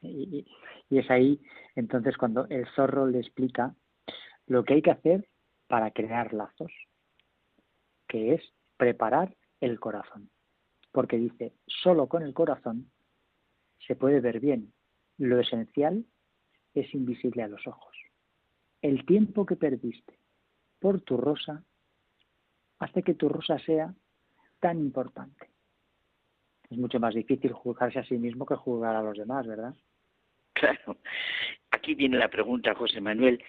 Y, 0.00 0.44
y, 0.90 0.98
es 0.98 1.10
ahí 1.10 1.40
entonces 1.74 2.16
cuando 2.16 2.46
el 2.48 2.66
zorro 2.74 3.06
le 3.06 3.18
explica 3.18 3.74
lo 4.46 4.64
que 4.64 4.74
hay 4.74 4.82
que 4.82 4.92
hacer 4.92 5.28
para 5.66 5.90
crear 5.90 6.32
lazos, 6.32 6.72
que 8.06 8.34
es 8.34 8.42
preparar 8.76 9.34
el 9.60 9.80
corazón. 9.80 10.30
Porque 10.92 11.16
dice, 11.16 11.54
solo 11.66 12.06
con 12.06 12.22
el 12.22 12.34
corazón 12.34 12.90
se 13.86 13.96
puede 13.96 14.20
ver 14.20 14.40
bien. 14.40 14.72
Lo 15.18 15.40
esencial 15.40 16.04
es 16.74 16.94
invisible 16.94 17.42
a 17.42 17.48
los 17.48 17.66
ojos. 17.66 17.96
El 18.80 19.04
tiempo 19.06 19.46
que 19.46 19.56
perdiste 19.56 20.18
por 20.78 21.00
tu 21.00 21.16
rosa 21.16 21.64
hace 22.78 23.02
que 23.02 23.14
tu 23.14 23.28
rosa 23.28 23.58
sea 23.60 23.94
tan 24.60 24.78
importante. 24.78 25.50
Es 26.70 26.78
mucho 26.78 26.98
más 26.98 27.14
difícil 27.14 27.52
juzgarse 27.52 27.98
a 27.98 28.04
sí 28.04 28.16
mismo 28.16 28.46
que 28.46 28.56
juzgar 28.56 28.96
a 28.96 29.02
los 29.02 29.16
demás, 29.16 29.46
¿verdad? 29.46 29.74
Claro. 30.52 30.98
Aquí 31.70 31.94
viene 31.94 32.18
la 32.18 32.28
pregunta, 32.28 32.74
José 32.74 33.00
Manuel, 33.00 33.42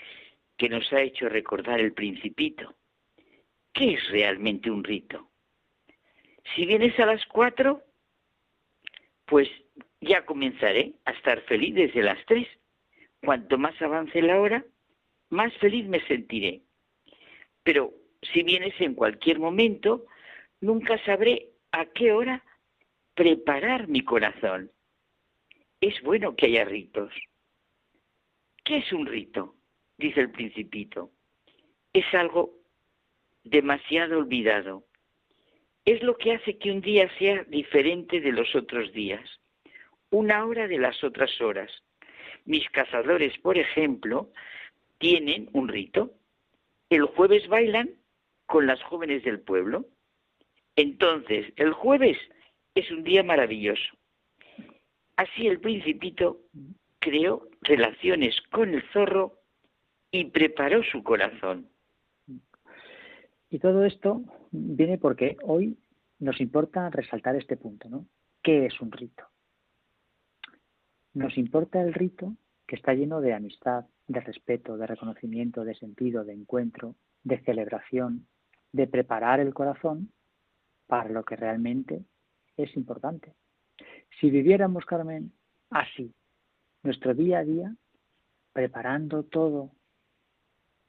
que 0.57 0.69
nos 0.69 0.91
ha 0.93 1.01
hecho 1.01 1.29
recordar 1.29 1.79
el 1.79 1.93
principito. 1.93 2.75
¿Qué 3.71 3.93
es 3.93 4.09
realmente 4.09 4.69
un 4.69 4.83
rito? 4.83 5.32
Si 6.55 6.65
vienes 6.65 6.99
a 6.99 7.05
las 7.05 7.25
cuatro, 7.25 7.83
pues 9.25 9.49
ya 10.01 10.25
comenzaré 10.25 10.93
a 11.05 11.11
estar 11.11 11.41
feliz 11.41 11.75
desde 11.75 12.03
las 12.03 12.23
tres. 12.25 12.47
Cuanto 13.23 13.57
más 13.57 13.81
avance 13.81 14.21
la 14.21 14.39
hora, 14.39 14.65
más 15.29 15.53
feliz 15.57 15.87
me 15.87 16.05
sentiré. 16.07 16.61
Pero 17.63 17.93
si 18.33 18.43
vienes 18.43 18.79
en 18.79 18.93
cualquier 18.93 19.39
momento, 19.39 20.05
nunca 20.61 21.03
sabré 21.05 21.49
a 21.71 21.85
qué 21.85 22.11
hora 22.11 22.43
preparar 23.15 23.87
mi 23.87 24.01
corazón. 24.01 24.71
Es 25.81 26.01
bueno 26.01 26.35
que 26.35 26.47
haya 26.47 26.65
ritos. 26.65 27.13
¿Qué 28.63 28.77
es 28.77 28.93
un 28.93 29.05
rito? 29.05 29.55
Dice 29.97 30.21
el 30.21 30.31
principito. 30.31 31.11
Es 31.91 32.05
algo 32.13 32.53
demasiado 33.43 34.19
olvidado. 34.19 34.85
Es 35.85 36.01
lo 36.01 36.17
que 36.17 36.33
hace 36.33 36.57
que 36.57 36.71
un 36.71 36.81
día 36.81 37.09
sea 37.17 37.43
diferente 37.45 38.21
de 38.21 38.31
los 38.31 38.55
otros 38.55 38.93
días, 38.93 39.21
una 40.09 40.45
hora 40.45 40.67
de 40.67 40.77
las 40.77 41.03
otras 41.03 41.41
horas. 41.41 41.69
Mis 42.45 42.69
cazadores, 42.69 43.37
por 43.39 43.57
ejemplo, 43.57 44.29
tienen 44.97 45.49
un 45.53 45.67
rito. 45.67 46.11
El 46.89 47.03
jueves 47.03 47.47
bailan 47.47 47.89
con 48.45 48.65
las 48.67 48.81
jóvenes 48.83 49.23
del 49.23 49.41
pueblo. 49.41 49.85
Entonces, 50.75 51.51
el 51.57 51.73
jueves 51.73 52.17
es 52.75 52.89
un 52.91 53.03
día 53.03 53.23
maravilloso. 53.23 53.97
Así 55.17 55.47
el 55.47 55.59
principito 55.59 56.39
creó 56.99 57.47
relaciones 57.61 58.39
con 58.51 58.73
el 58.73 58.83
zorro 58.91 59.39
y 60.11 60.25
preparó 60.25 60.83
su 60.83 61.03
corazón. 61.03 61.72
Y 63.53 63.59
todo 63.59 63.85
esto 63.85 64.23
viene 64.49 64.97
porque 64.97 65.37
hoy 65.43 65.77
nos 66.17 66.41
importa 66.41 66.89
resaltar 66.89 67.35
este 67.35 67.55
punto, 67.55 67.87
¿no? 67.87 68.07
¿Qué 68.41 68.65
es 68.65 68.81
un 68.81 68.91
rito? 68.91 69.25
Nos 71.13 71.37
importa 71.37 71.79
el 71.79 71.93
rito 71.93 72.35
que 72.65 72.75
está 72.75 72.95
lleno 72.95 73.21
de 73.21 73.35
amistad, 73.35 73.85
de 74.07 74.21
respeto, 74.21 74.75
de 74.75 74.87
reconocimiento, 74.87 75.63
de 75.63 75.75
sentido, 75.75 76.25
de 76.25 76.33
encuentro, 76.33 76.95
de 77.21 77.43
celebración, 77.43 78.25
de 78.71 78.87
preparar 78.87 79.39
el 79.39 79.53
corazón 79.53 80.11
para 80.87 81.09
lo 81.09 81.23
que 81.23 81.35
realmente 81.35 82.03
es 82.57 82.75
importante. 82.75 83.35
Si 84.19 84.31
viviéramos, 84.31 84.83
Carmen, 84.85 85.31
así, 85.69 86.11
nuestro 86.81 87.13
día 87.13 87.37
a 87.37 87.43
día, 87.43 87.75
preparando 88.51 89.21
todo 89.21 89.75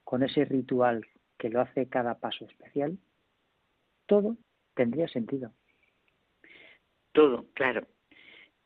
con 0.02 0.22
ese 0.22 0.46
ritual 0.46 1.06
que 1.44 1.50
lo 1.50 1.60
hace 1.60 1.90
cada 1.90 2.18
paso 2.20 2.46
especial, 2.46 2.96
todo 4.06 4.38
tendría 4.72 5.06
sentido. 5.08 5.52
Todo, 7.12 7.44
claro. 7.52 7.86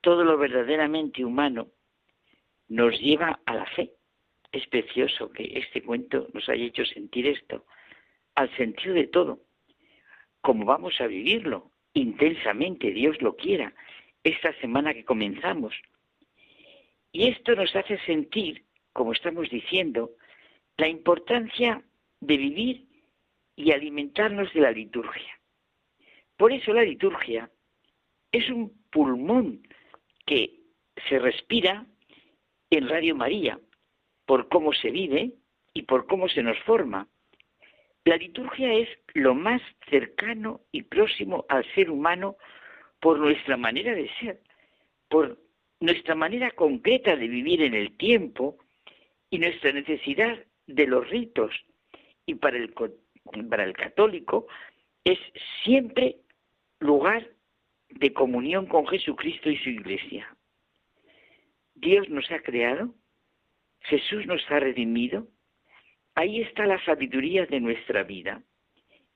Todo 0.01 0.23
lo 0.23 0.39
verdaderamente 0.39 1.25
humano 1.25 1.73
nos 2.69 2.97
lleva 3.01 3.41
a 3.47 3.55
la 3.57 3.67
fe. 3.67 3.95
Es 4.53 4.65
precioso 4.69 5.29
que 5.33 5.59
este 5.59 5.83
cuento 5.83 6.29
nos 6.33 6.49
haya 6.49 6.67
hecho 6.67 6.85
sentir 6.85 7.27
esto, 7.27 7.67
al 8.37 8.49
sentido 8.57 8.95
de 8.95 9.09
todo. 9.09 9.41
Como 10.41 10.65
vamos 10.65 11.01
a 11.01 11.09
vivirlo 11.09 11.73
intensamente, 11.95 12.93
Dios 12.93 13.21
lo 13.21 13.35
quiera, 13.35 13.75
esta 14.23 14.53
semana 14.61 14.95
que 14.95 15.05
comenzamos. 15.05 15.75
Y 17.11 17.27
esto 17.27 17.57
nos 17.57 17.75
hace 17.75 17.99
sentir, 18.07 18.67
como 18.93 19.15
estamos 19.15 19.51
diciendo, 19.51 20.13
la 20.77 20.87
importancia 20.87 21.83
de 22.21 22.37
vivir 22.37 22.87
y 23.57 23.73
alimentarnos 23.73 24.53
de 24.53 24.61
la 24.61 24.71
liturgia. 24.71 25.39
Por 26.37 26.53
eso 26.53 26.73
la 26.73 26.83
liturgia 26.83 27.51
es 28.31 28.49
un 28.51 28.73
pulmón 28.91 29.63
que 30.27 30.61
se 31.09 31.19
respira 31.19 31.87
en 32.71 32.89
Radio 32.89 33.17
María, 33.17 33.59
por 34.27 34.49
cómo 34.49 34.73
se 34.73 34.91
vive 34.91 35.33
y 35.73 35.83
por 35.83 36.07
cómo 36.07 36.29
se 36.29 36.43
nos 36.43 36.59
forma. 36.61 37.09
La 38.05 38.17
liturgia 38.17 38.73
es 38.73 38.89
lo 39.15 39.35
más 39.35 39.61
cercano 39.91 40.61
y 40.71 40.83
próximo 40.83 41.47
al 41.49 41.65
ser 41.75 41.91
humano 41.91 42.37
por 43.01 43.19
nuestra 43.19 43.57
manera 43.57 43.95
de 43.95 44.11
ser, 44.21 44.41
por 45.09 45.39
nuestra 45.81 46.15
manera 46.15 46.51
concreta 46.53 47.17
de 47.17 47.29
vivir 47.29 47.63
en 47.63 47.75
el 47.75 47.97
tiempo 47.97 48.59
y 49.31 49.39
nuestra 49.39 49.73
necesidad 49.73 50.39
de 50.67 50.87
los 50.87 51.09
ritos. 51.09 51.53
Y 52.29 52.35
para 52.35 52.59
el, 52.59 52.75
para 53.49 53.65
el 53.65 53.73
católico 53.73 54.47
es 55.03 55.19
siempre 55.65 56.17
lugar 56.79 57.27
de 57.89 58.13
comunión 58.13 58.67
con 58.67 58.87
Jesucristo 58.87 59.49
y 59.49 59.57
su 59.57 59.71
iglesia. 59.71 60.37
Dios 61.75 62.07
nos 62.11 62.31
ha 62.31 62.41
creado, 62.41 62.95
Jesús 63.81 64.27
nos 64.27 64.43
ha 64.51 64.61
redimido, 64.61 65.27
ahí 66.17 66.43
está 66.43 66.67
la 66.67 66.85
sabiduría 66.85 67.47
de 67.47 67.61
nuestra 67.61 68.03
vida 68.03 68.43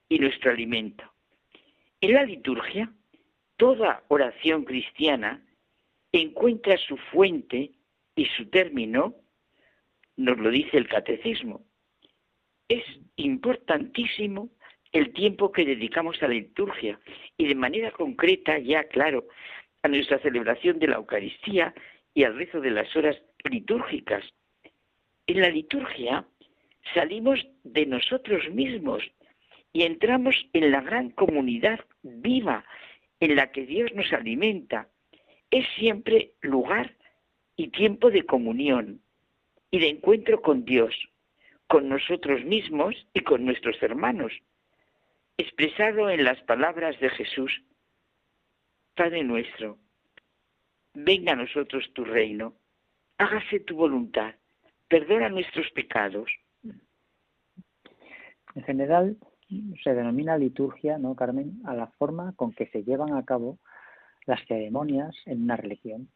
y 0.08 0.18
nuestro 0.18 0.50
alimento. 0.50 1.04
En 2.00 2.14
la 2.14 2.24
liturgia, 2.24 2.90
toda 3.58 4.04
oración 4.08 4.64
cristiana 4.64 5.44
encuentra 6.12 6.78
su 6.78 6.96
fuente 6.96 7.72
y 8.16 8.24
su 8.38 8.48
término 8.48 9.14
nos 10.16 10.38
lo 10.38 10.48
dice 10.48 10.78
el 10.78 10.88
catecismo. 10.88 11.66
Es 12.72 12.84
importantísimo 13.16 14.48
el 14.92 15.12
tiempo 15.12 15.52
que 15.52 15.66
dedicamos 15.66 16.16
a 16.22 16.26
la 16.26 16.32
liturgia. 16.32 16.98
Y 17.36 17.46
de 17.46 17.54
manera 17.54 17.90
concreta, 17.90 18.58
ya 18.58 18.84
claro, 18.84 19.28
a 19.82 19.88
nuestra 19.88 20.18
celebración 20.20 20.78
de 20.78 20.86
la 20.86 20.96
Eucaristía 20.96 21.74
y 22.14 22.24
al 22.24 22.34
rezo 22.34 22.62
de 22.62 22.70
las 22.70 22.96
horas 22.96 23.20
litúrgicas, 23.44 24.24
En 25.26 25.40
la 25.42 25.50
liturgia 25.50 26.24
salimos 26.94 27.46
de 27.62 27.84
nosotros 27.84 28.48
mismos 28.50 29.02
y 29.74 29.82
entramos 29.82 30.34
en 30.54 30.70
la 30.70 30.80
gran 30.80 31.10
comunidad 31.10 31.78
viva 32.02 32.64
en 33.20 33.36
la 33.36 33.52
que 33.52 33.66
Dios 33.66 33.92
nos 33.92 34.10
alimenta. 34.14 34.88
Es 35.50 35.66
siempre 35.76 36.32
lugar 36.40 36.96
y 37.54 37.68
tiempo 37.68 38.10
de 38.10 38.24
comunión 38.24 39.02
y 39.70 39.78
de 39.78 39.90
encuentro 39.90 40.40
con 40.40 40.64
Dios, 40.64 40.94
con 41.72 41.88
nosotros 41.88 42.44
mismos 42.44 42.94
y 43.14 43.20
con 43.20 43.46
nuestros 43.46 43.82
hermanos, 43.82 44.30
expresado 45.38 46.10
en 46.10 46.22
las 46.22 46.38
palabras 46.42 47.00
de 47.00 47.08
Jesús. 47.08 47.50
Padre 48.94 49.24
nuestro, 49.24 49.78
venga 50.92 51.32
a 51.32 51.36
nosotros 51.36 51.90
tu 51.94 52.04
reino, 52.04 52.52
hágase 53.16 53.60
tu 53.60 53.74
voluntad, 53.74 54.34
perdona 54.86 55.30
nuestros 55.30 55.70
pecados. 55.70 56.30
En 58.54 58.64
general, 58.64 59.16
se 59.82 59.94
denomina 59.94 60.36
liturgia, 60.36 60.98
¿no, 60.98 61.16
Carmen?, 61.16 61.62
a 61.64 61.72
la 61.72 61.86
forma 61.86 62.34
con 62.36 62.52
que 62.52 62.66
se 62.66 62.84
llevan 62.84 63.14
a 63.14 63.24
cabo 63.24 63.58
las 64.26 64.44
ceremonias 64.46 65.16
en 65.24 65.44
una 65.44 65.56
religión. 65.56 66.10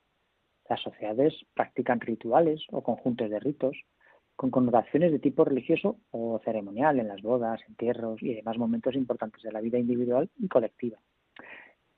Las 0.68 0.82
sociedades 0.82 1.32
practican 1.54 2.00
rituales 2.00 2.62
o 2.72 2.82
conjuntos 2.82 3.30
de 3.30 3.40
ritos 3.40 3.74
con 4.36 4.50
connotaciones 4.50 5.10
de 5.10 5.18
tipo 5.18 5.44
religioso 5.44 5.98
o 6.10 6.40
ceremonial 6.44 7.00
en 7.00 7.08
las 7.08 7.22
bodas, 7.22 7.60
entierros 7.68 8.22
y 8.22 8.34
demás 8.34 8.58
momentos 8.58 8.94
importantes 8.94 9.42
de 9.42 9.50
la 9.50 9.62
vida 9.62 9.78
individual 9.78 10.30
y 10.38 10.46
colectiva. 10.48 10.98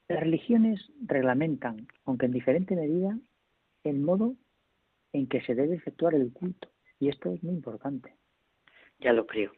Las 0.07 0.21
religiones 0.21 0.91
reglamentan, 1.05 1.89
aunque 2.05 2.27
en 2.27 2.33
diferente 2.33 2.77
medida, 2.77 3.19
el 3.85 3.99
modo 3.99 4.37
en 5.13 5.27
que 5.27 5.43
se 5.43 5.55
debe 5.55 5.75
efectuar 5.77 6.15
el 6.15 6.33
culto. 6.33 6.69
Y 7.01 7.09
esto 7.09 7.33
es 7.33 7.43
muy 7.43 7.55
importante. 7.55 8.15
Ya 9.01 9.13
lo 9.13 9.27
creo. 9.27 9.53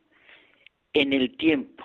En 0.93 1.13
el 1.13 1.37
tiempo. 1.37 1.85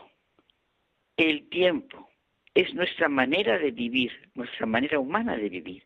El 1.18 1.48
tiempo 1.50 2.10
es 2.54 2.74
nuestra 2.74 3.08
manera 3.08 3.58
de 3.58 3.72
vivir, 3.72 4.12
nuestra 4.34 4.66
manera 4.66 5.00
humana 5.00 5.38
de 5.38 5.50
vivir. 5.50 5.84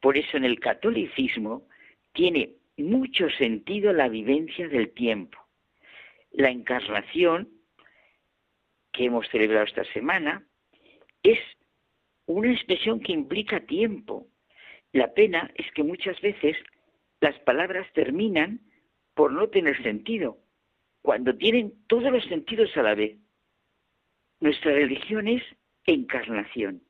Por 0.00 0.16
eso 0.16 0.36
en 0.36 0.44
el 0.44 0.58
catolicismo 0.58 1.68
tiene 2.12 2.56
mucho 2.76 3.28
sentido 3.30 3.92
la 3.92 4.08
vivencia 4.08 4.68
del 4.68 4.92
tiempo. 4.92 5.38
La 6.30 6.50
encarnación 6.50 7.48
que 8.92 9.04
hemos 9.04 9.28
celebrado 9.28 9.66
esta 9.66 9.84
semana 9.92 10.46
es 11.22 11.38
una 12.26 12.52
expresión 12.52 13.00
que 13.00 13.12
implica 13.12 13.60
tiempo. 13.60 14.28
La 14.92 15.12
pena 15.14 15.50
es 15.54 15.70
que 15.72 15.82
muchas 15.82 16.20
veces 16.20 16.56
las 17.20 17.38
palabras 17.40 17.86
terminan 17.92 18.60
por 19.14 19.32
no 19.32 19.48
tener 19.48 19.80
sentido, 19.82 20.38
cuando 21.02 21.36
tienen 21.36 21.86
todos 21.86 22.10
los 22.10 22.24
sentidos 22.24 22.76
a 22.76 22.82
la 22.82 22.94
vez. 22.94 23.18
Nuestra 24.40 24.72
religión 24.72 25.28
es 25.28 25.42
encarnación. 25.86 26.82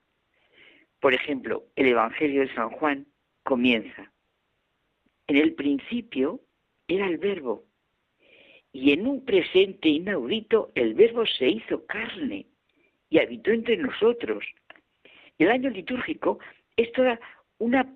Por 1.01 1.15
ejemplo, 1.15 1.65
el 1.75 1.89
Evangelio 1.89 2.43
de 2.43 2.55
San 2.55 2.71
Juan 2.71 3.07
comienza. 3.43 4.13
En 5.27 5.37
el 5.37 5.55
principio 5.55 6.41
era 6.89 7.07
el 7.07 7.19
verbo, 7.19 7.65
y 8.73 8.93
en 8.93 9.07
un 9.07 9.25
presente 9.25 9.89
inaudito 9.89 10.73
el 10.75 10.95
verbo 10.95 11.27
se 11.27 11.49
hizo 11.49 11.87
carne 11.87 12.47
y 13.11 13.19
habitó 13.19 13.51
entre 13.51 13.77
nosotros. 13.77 14.45
El 15.39 15.51
año 15.51 15.71
litúrgico 15.71 16.39
es 16.77 16.91
toda 16.93 17.21
una 17.59 17.95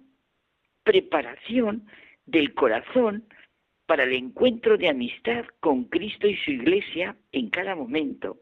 preparación 0.82 1.86
del 2.26 2.54
corazón 2.54 3.24
para 3.86 4.04
el 4.04 4.12
encuentro 4.12 4.76
de 4.76 4.88
amistad 4.88 5.44
con 5.60 5.84
Cristo 5.84 6.26
y 6.26 6.36
su 6.36 6.50
iglesia 6.50 7.16
en 7.32 7.48
cada 7.50 7.74
momento. 7.74 8.38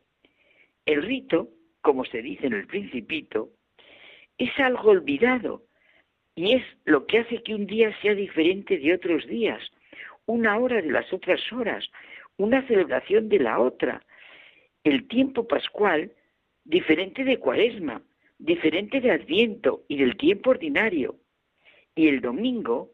El 0.86 1.02
rito, 1.02 1.50
como 1.80 2.04
se 2.04 2.22
dice 2.22 2.46
en 2.46 2.54
el 2.54 2.66
principito, 2.66 3.50
es 4.38 4.50
algo 4.58 4.90
olvidado 4.90 5.62
y 6.36 6.54
es 6.54 6.62
lo 6.84 7.06
que 7.06 7.18
hace 7.18 7.42
que 7.42 7.54
un 7.54 7.66
día 7.66 7.94
sea 8.00 8.14
diferente 8.14 8.78
de 8.78 8.94
otros 8.94 9.26
días, 9.26 9.62
una 10.26 10.58
hora 10.58 10.82
de 10.82 10.90
las 10.90 11.12
otras 11.12 11.40
horas, 11.52 11.88
una 12.36 12.66
celebración 12.66 13.28
de 13.28 13.38
la 13.38 13.60
otra. 13.60 14.04
El 14.82 15.06
tiempo 15.06 15.46
pascual, 15.46 16.12
diferente 16.64 17.24
de 17.24 17.38
cuaresma, 17.38 18.02
diferente 18.38 19.00
de 19.00 19.12
adviento 19.12 19.84
y 19.88 19.96
del 19.96 20.16
tiempo 20.16 20.50
ordinario. 20.50 21.16
Y 21.94 22.08
el 22.08 22.20
domingo, 22.20 22.90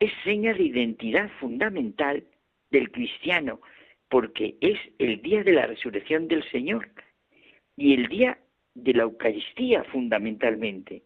es 0.00 0.12
seña 0.24 0.52
de 0.54 0.64
identidad 0.64 1.30
fundamental 1.40 2.24
del 2.70 2.90
cristiano, 2.90 3.60
porque 4.08 4.56
es 4.60 4.78
el 4.98 5.22
día 5.22 5.42
de 5.42 5.52
la 5.52 5.66
resurrección 5.66 6.28
del 6.28 6.48
Señor 6.50 6.90
y 7.76 7.94
el 7.94 8.08
día 8.08 8.38
de 8.74 8.92
la 8.94 9.04
Eucaristía 9.04 9.84
fundamentalmente. 9.84 11.04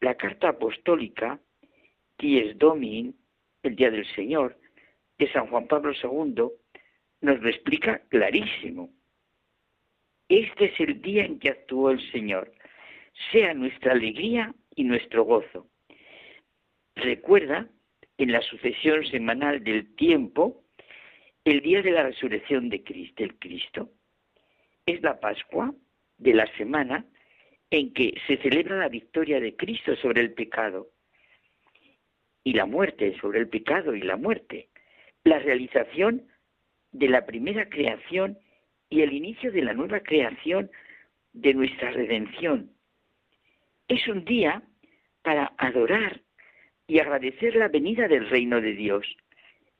La 0.00 0.14
carta 0.16 0.50
apostólica, 0.50 1.40
Dies 2.18 2.58
Domin, 2.58 3.16
el 3.62 3.76
día 3.76 3.90
del 3.90 4.06
Señor, 4.14 4.58
de 5.18 5.30
San 5.32 5.46
Juan 5.48 5.66
Pablo 5.66 5.92
II, 5.92 6.48
nos 7.20 7.40
lo 7.40 7.48
explica 7.48 8.00
clarísimo. 8.08 8.90
Este 10.28 10.66
es 10.66 10.80
el 10.80 11.00
día 11.00 11.24
en 11.24 11.38
que 11.38 11.50
actuó 11.50 11.90
el 11.90 12.00
Señor. 12.12 12.52
Sea 13.30 13.54
nuestra 13.54 13.92
alegría 13.92 14.54
y 14.74 14.84
nuestro 14.84 15.24
gozo. 15.24 15.68
Recuerda 16.96 17.68
en 18.18 18.32
la 18.32 18.42
sucesión 18.42 19.04
semanal 19.06 19.62
del 19.62 19.94
tiempo 19.96 20.64
el 21.44 21.60
día 21.60 21.82
de 21.82 21.90
la 21.90 22.04
resurrección 22.04 22.68
de 22.68 22.82
Cristo, 22.82 23.22
el 23.22 23.38
Cristo. 23.38 23.90
Es 24.86 25.02
la 25.02 25.20
Pascua 25.20 25.74
de 26.18 26.34
la 26.34 26.46
semana 26.56 27.04
en 27.76 27.92
que 27.92 28.14
se 28.28 28.36
celebra 28.36 28.76
la 28.76 28.88
victoria 28.88 29.40
de 29.40 29.56
Cristo 29.56 29.96
sobre 29.96 30.20
el 30.20 30.32
pecado 30.32 30.90
y 32.44 32.52
la 32.52 32.66
muerte, 32.66 33.16
sobre 33.20 33.40
el 33.40 33.48
pecado 33.48 33.96
y 33.96 34.00
la 34.00 34.16
muerte, 34.16 34.68
la 35.24 35.40
realización 35.40 36.28
de 36.92 37.08
la 37.08 37.26
primera 37.26 37.68
creación 37.68 38.38
y 38.88 39.00
el 39.00 39.12
inicio 39.12 39.50
de 39.50 39.62
la 39.62 39.74
nueva 39.74 39.98
creación 39.98 40.70
de 41.32 41.52
nuestra 41.52 41.90
redención. 41.90 42.70
Es 43.88 44.06
un 44.06 44.24
día 44.24 44.62
para 45.22 45.52
adorar 45.58 46.20
y 46.86 47.00
agradecer 47.00 47.56
la 47.56 47.66
venida 47.66 48.06
del 48.06 48.30
reino 48.30 48.60
de 48.60 48.74
Dios. 48.74 49.04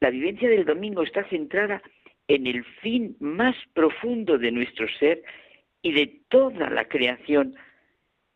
La 0.00 0.10
vivencia 0.10 0.48
del 0.48 0.64
domingo 0.64 1.04
está 1.04 1.22
centrada 1.28 1.80
en 2.26 2.48
el 2.48 2.64
fin 2.82 3.16
más 3.20 3.54
profundo 3.72 4.36
de 4.36 4.50
nuestro 4.50 4.88
ser 4.98 5.22
y 5.80 5.92
de 5.92 6.22
toda 6.28 6.70
la 6.70 6.88
creación, 6.88 7.54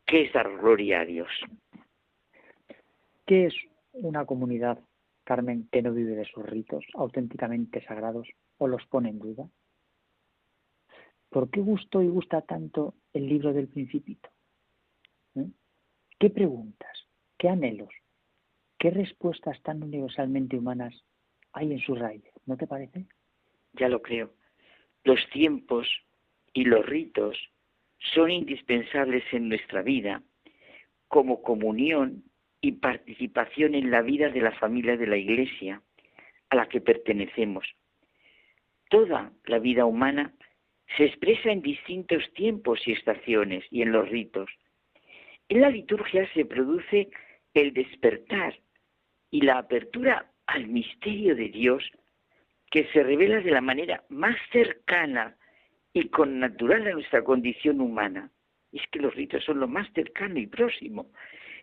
que 0.09 0.23
es 0.23 0.33
dar 0.33 0.49
gloria 0.57 1.01
a 1.01 1.05
Dios. 1.05 1.29
¿Qué 3.27 3.45
es 3.45 3.53
una 3.93 4.25
comunidad, 4.25 4.79
Carmen, 5.23 5.69
que 5.71 5.83
no 5.83 5.93
vive 5.93 6.15
de 6.15 6.25
sus 6.25 6.43
ritos 6.43 6.83
auténticamente 6.95 7.83
sagrados 7.85 8.27
o 8.57 8.67
los 8.67 8.83
pone 8.87 9.09
en 9.09 9.19
duda? 9.19 9.47
¿Por 11.29 11.51
qué 11.51 11.61
gustó 11.61 12.01
y 12.01 12.07
gusta 12.07 12.41
tanto 12.41 12.95
el 13.13 13.29
libro 13.29 13.53
del 13.53 13.67
principito? 13.67 14.29
¿Eh? 15.35 15.47
¿Qué 16.17 16.31
preguntas? 16.31 17.07
¿Qué 17.37 17.49
anhelos? 17.49 17.93
¿Qué 18.79 18.89
respuestas 18.89 19.61
tan 19.61 19.83
universalmente 19.83 20.57
humanas 20.57 20.95
hay 21.53 21.71
en 21.71 21.79
su 21.79 21.93
raíz? 21.93 22.23
¿No 22.47 22.57
te 22.57 22.65
parece? 22.65 23.05
Ya 23.73 23.87
lo 23.89 24.01
creo. 24.01 24.33
Los 25.03 25.19
tiempos 25.29 25.87
y 26.51 26.63
los 26.63 26.83
ritos 26.83 27.37
son 28.13 28.31
indispensables 28.31 29.23
en 29.31 29.49
nuestra 29.49 29.81
vida 29.81 30.23
como 31.07 31.41
comunión 31.41 32.23
y 32.61 32.73
participación 32.73 33.75
en 33.75 33.91
la 33.91 34.01
vida 34.01 34.29
de 34.29 34.41
la 34.41 34.51
familia 34.51 34.97
de 34.97 35.07
la 35.07 35.17
Iglesia 35.17 35.81
a 36.49 36.55
la 36.55 36.67
que 36.67 36.81
pertenecemos. 36.81 37.65
Toda 38.89 39.31
la 39.45 39.59
vida 39.59 39.85
humana 39.85 40.33
se 40.97 41.05
expresa 41.05 41.51
en 41.51 41.61
distintos 41.61 42.23
tiempos 42.33 42.79
y 42.87 42.93
estaciones 42.93 43.63
y 43.69 43.81
en 43.81 43.91
los 43.91 44.09
ritos. 44.09 44.49
En 45.47 45.61
la 45.61 45.69
liturgia 45.69 46.27
se 46.33 46.45
produce 46.45 47.09
el 47.53 47.73
despertar 47.73 48.57
y 49.31 49.41
la 49.41 49.59
apertura 49.59 50.31
al 50.47 50.67
misterio 50.67 51.35
de 51.35 51.49
Dios 51.49 51.83
que 52.71 52.85
se 52.91 53.03
revela 53.03 53.41
de 53.41 53.51
la 53.51 53.61
manera 53.61 54.03
más 54.09 54.35
cercana 54.51 55.35
y 55.99 56.09
con 56.09 56.39
natural 56.39 56.87
a 56.87 56.93
nuestra 56.93 57.23
condición 57.23 57.81
humana. 57.81 58.31
Es 58.71 58.81
que 58.91 58.99
los 58.99 59.15
ritos 59.15 59.43
son 59.43 59.59
lo 59.59 59.67
más 59.67 59.91
cercano 59.93 60.39
y 60.39 60.47
próximo. 60.47 61.11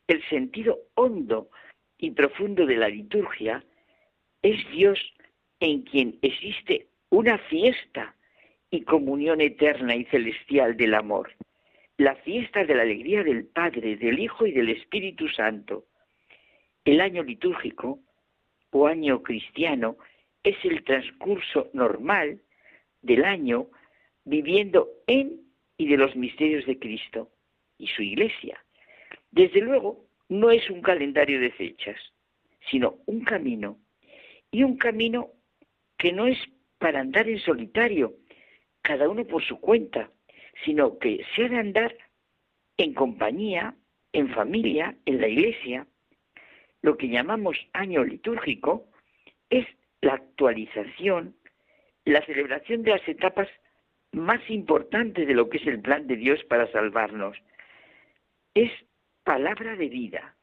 El 0.07 0.23
sentido 0.29 0.79
hondo 0.95 1.51
y 1.99 2.11
profundo 2.11 2.67
de 2.67 2.77
la 2.77 2.89
liturgia 2.89 3.65
es 4.43 4.57
Dios 4.71 4.99
en 5.61 5.83
quien 5.83 6.19
existe 6.23 6.89
una 7.11 7.39
fiesta 7.39 8.15
y 8.71 8.83
comunión 8.83 9.41
eterna 9.41 9.95
y 9.95 10.05
celestial 10.07 10.77
del 10.77 10.95
amor. 10.95 11.33
La 11.97 12.15
fiesta 12.17 12.65
de 12.65 12.75
la 12.75 12.83
alegría 12.83 13.23
del 13.23 13.47
Padre, 13.47 13.97
del 13.97 14.19
Hijo 14.19 14.47
y 14.47 14.53
del 14.53 14.69
Espíritu 14.69 15.29
Santo 15.29 15.87
el 16.87 17.01
año 17.01 17.25
litúrgico 17.25 17.99
o 18.71 18.87
año 18.87 19.23
cristiano 19.23 19.97
es 20.45 20.57
el 20.65 20.85
transcurso 20.85 21.69
normal 21.73 22.41
del 23.03 23.25
año 23.25 23.67
viviendo 24.27 24.91
en 25.07 25.41
y 25.79 25.89
de 25.89 25.97
los 25.97 26.15
misterios 26.17 26.67
de 26.67 26.79
Cristo 26.79 27.31
y 27.79 27.87
su 27.87 28.03
iglesia. 28.03 28.63
Desde 29.31 29.61
luego, 29.61 30.05
no 30.29 30.51
es 30.51 30.69
un 30.69 30.83
calendario 30.83 31.41
de 31.41 31.53
fechas, 31.53 31.97
sino 32.71 32.99
un 33.07 33.25
camino. 33.25 33.79
Y 34.51 34.65
un 34.65 34.77
camino 34.77 35.31
que 35.97 36.13
no 36.13 36.27
es 36.27 36.39
para 36.79 37.01
andar 37.01 37.29
en 37.29 37.39
solitario, 37.39 38.15
cada 38.83 39.09
uno 39.09 39.25
por 39.25 39.45
su 39.45 39.61
cuenta, 39.61 40.11
sino 40.65 40.99
que 40.99 41.25
se 41.35 41.45
ha 41.45 41.49
de 41.49 41.59
andar 41.59 41.97
en 42.77 42.95
compañía, 42.95 43.75
en 44.13 44.29
familia, 44.31 44.97
en 45.05 45.21
la 45.21 45.29
iglesia. 45.29 45.87
Lo 46.83 46.97
que 46.97 47.09
llamamos 47.09 47.57
año 47.73 48.05
litúrgico 48.05 48.89
es 49.51 49.67
la 50.01 50.15
actualización, 50.15 51.37
la 52.05 52.25
celebración 52.27 52.83
de 52.83 52.93
las 52.93 53.09
etapas 53.09 53.49
más 54.17 54.41
importantes 54.49 55.27
de 55.27 55.35
lo 55.35 55.49
que 55.49 55.59
es 55.59 55.67
el 55.67 55.81
plan 55.81 56.07
de 56.07 56.17
Dios 56.17 56.43
para 56.45 56.71
salvarnos. 56.73 57.37
Es 58.55 58.73
palabra 59.25 59.77
de 59.77 59.89
vida, 59.89 60.35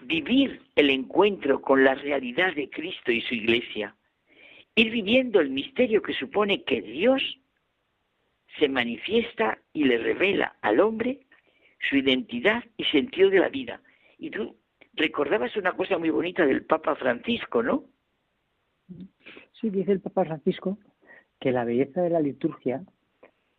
vivir 0.00 0.62
el 0.76 0.88
encuentro 0.90 1.60
con 1.60 1.82
la 1.82 1.94
realidad 1.96 2.54
de 2.54 2.70
Cristo 2.70 3.10
y 3.10 3.20
su 3.22 3.34
iglesia, 3.34 3.96
ir 4.76 4.90
viviendo 4.90 5.40
el 5.40 5.50
misterio 5.50 6.00
que 6.00 6.14
supone 6.14 6.62
que 6.62 6.80
Dios 6.80 7.22
se 8.58 8.68
manifiesta 8.68 9.58
y 9.72 9.84
le 9.84 9.98
revela 9.98 10.56
al 10.60 10.78
hombre 10.78 11.26
su 11.90 11.96
identidad 11.96 12.62
y 12.76 12.84
sentido 12.84 13.30
de 13.30 13.40
la 13.40 13.48
vida. 13.48 13.80
Y 14.18 14.30
tú 14.30 14.56
recordabas 14.92 15.56
una 15.56 15.72
cosa 15.72 15.98
muy 15.98 16.10
bonita 16.10 16.46
del 16.46 16.64
Papa 16.64 16.94
Francisco, 16.94 17.62
¿no? 17.62 17.84
Sí, 19.60 19.70
dice 19.70 19.90
el 19.90 20.00
Papa 20.00 20.24
Francisco 20.24 20.78
que 21.42 21.50
la 21.50 21.64
belleza 21.64 22.00
de 22.02 22.10
la 22.10 22.20
liturgia 22.20 22.84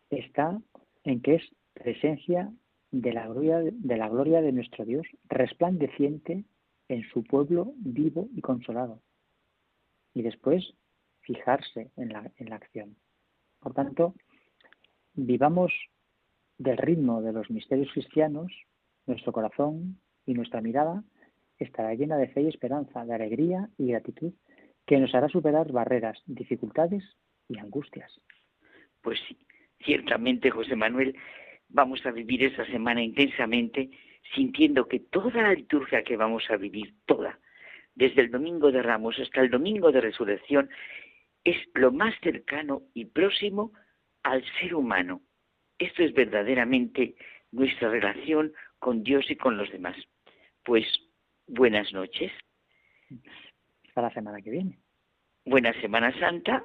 está 0.08 0.58
en 1.02 1.20
que 1.20 1.34
es 1.34 1.42
presencia 1.74 2.50
de 2.90 3.12
la 3.12 3.28
gloria 3.28 3.58
de, 3.58 3.96
la 3.98 4.08
gloria 4.08 4.40
de 4.40 4.52
nuestro 4.52 4.86
Dios 4.86 5.06
resplandeciente 5.28 6.44
en 6.88 7.02
su 7.10 7.22
pueblo 7.24 7.74
vivo 7.76 8.28
y 8.34 8.40
consolado. 8.40 9.02
Y 10.14 10.22
después 10.22 10.64
fijarse 11.20 11.90
en 11.96 12.14
la, 12.14 12.32
en 12.38 12.48
la 12.48 12.56
acción. 12.56 12.96
Por 13.60 13.74
tanto, 13.74 14.14
vivamos 15.12 15.70
del 16.56 16.78
ritmo 16.78 17.20
de 17.20 17.34
los 17.34 17.50
misterios 17.50 17.92
cristianos, 17.92 18.50
nuestro 19.04 19.30
corazón 19.30 20.00
y 20.24 20.32
nuestra 20.32 20.62
mirada 20.62 21.04
estará 21.58 21.92
llena 21.92 22.16
de 22.16 22.28
fe 22.28 22.40
y 22.40 22.48
esperanza, 22.48 23.04
de 23.04 23.14
alegría 23.14 23.68
y 23.76 23.88
gratitud 23.88 24.32
que 24.86 24.98
nos 24.98 25.14
hará 25.14 25.28
superar 25.28 25.70
barreras, 25.70 26.22
dificultades 26.24 27.04
y 27.48 27.58
angustias. 27.58 28.10
Pues 29.02 29.18
sí, 29.28 29.38
ciertamente, 29.84 30.50
José 30.50 30.76
Manuel, 30.76 31.16
vamos 31.68 32.04
a 32.06 32.10
vivir 32.10 32.44
esa 32.44 32.64
semana 32.66 33.02
intensamente, 33.02 33.90
sintiendo 34.34 34.88
que 34.88 35.00
toda 35.00 35.42
la 35.42 35.54
liturgia 35.54 36.02
que 36.02 36.16
vamos 36.16 36.44
a 36.50 36.56
vivir, 36.56 36.94
toda, 37.06 37.38
desde 37.94 38.22
el 38.22 38.30
domingo 38.30 38.72
de 38.72 38.82
Ramos 38.82 39.18
hasta 39.18 39.40
el 39.40 39.50
domingo 39.50 39.92
de 39.92 40.00
Resurrección, 40.00 40.70
es 41.44 41.56
lo 41.74 41.92
más 41.92 42.14
cercano 42.22 42.82
y 42.94 43.04
próximo 43.04 43.72
al 44.22 44.42
ser 44.58 44.74
humano. 44.74 45.20
Esto 45.78 46.02
es 46.02 46.14
verdaderamente 46.14 47.16
nuestra 47.52 47.90
relación 47.90 48.52
con 48.78 49.02
Dios 49.02 49.30
y 49.30 49.36
con 49.36 49.56
los 49.56 49.70
demás. 49.70 49.96
Pues 50.64 50.86
buenas 51.46 51.92
noches. 51.92 52.32
Hasta 53.88 54.02
la 54.02 54.10
semana 54.10 54.40
que 54.40 54.50
viene. 54.50 54.78
Buena 55.44 55.78
Semana 55.80 56.18
Santa 56.18 56.64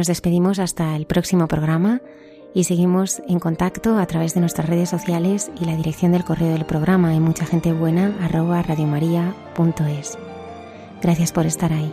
Nos 0.00 0.06
despedimos 0.06 0.58
hasta 0.60 0.96
el 0.96 1.04
próximo 1.04 1.46
programa 1.46 2.00
y 2.54 2.64
seguimos 2.64 3.20
en 3.28 3.38
contacto 3.38 3.98
a 3.98 4.06
través 4.06 4.32
de 4.32 4.40
nuestras 4.40 4.66
redes 4.66 4.88
sociales 4.88 5.50
y 5.60 5.66
la 5.66 5.76
dirección 5.76 6.12
del 6.12 6.24
correo 6.24 6.54
del 6.54 6.64
programa 6.64 7.10
hay 7.10 7.20
mucha 7.20 7.44
gente 7.44 7.74
buena 7.74 8.16
arroba 8.22 8.62
radiomaria.es. 8.62 10.16
Gracias 11.02 11.32
por 11.32 11.44
estar 11.44 11.74
ahí. 11.74 11.92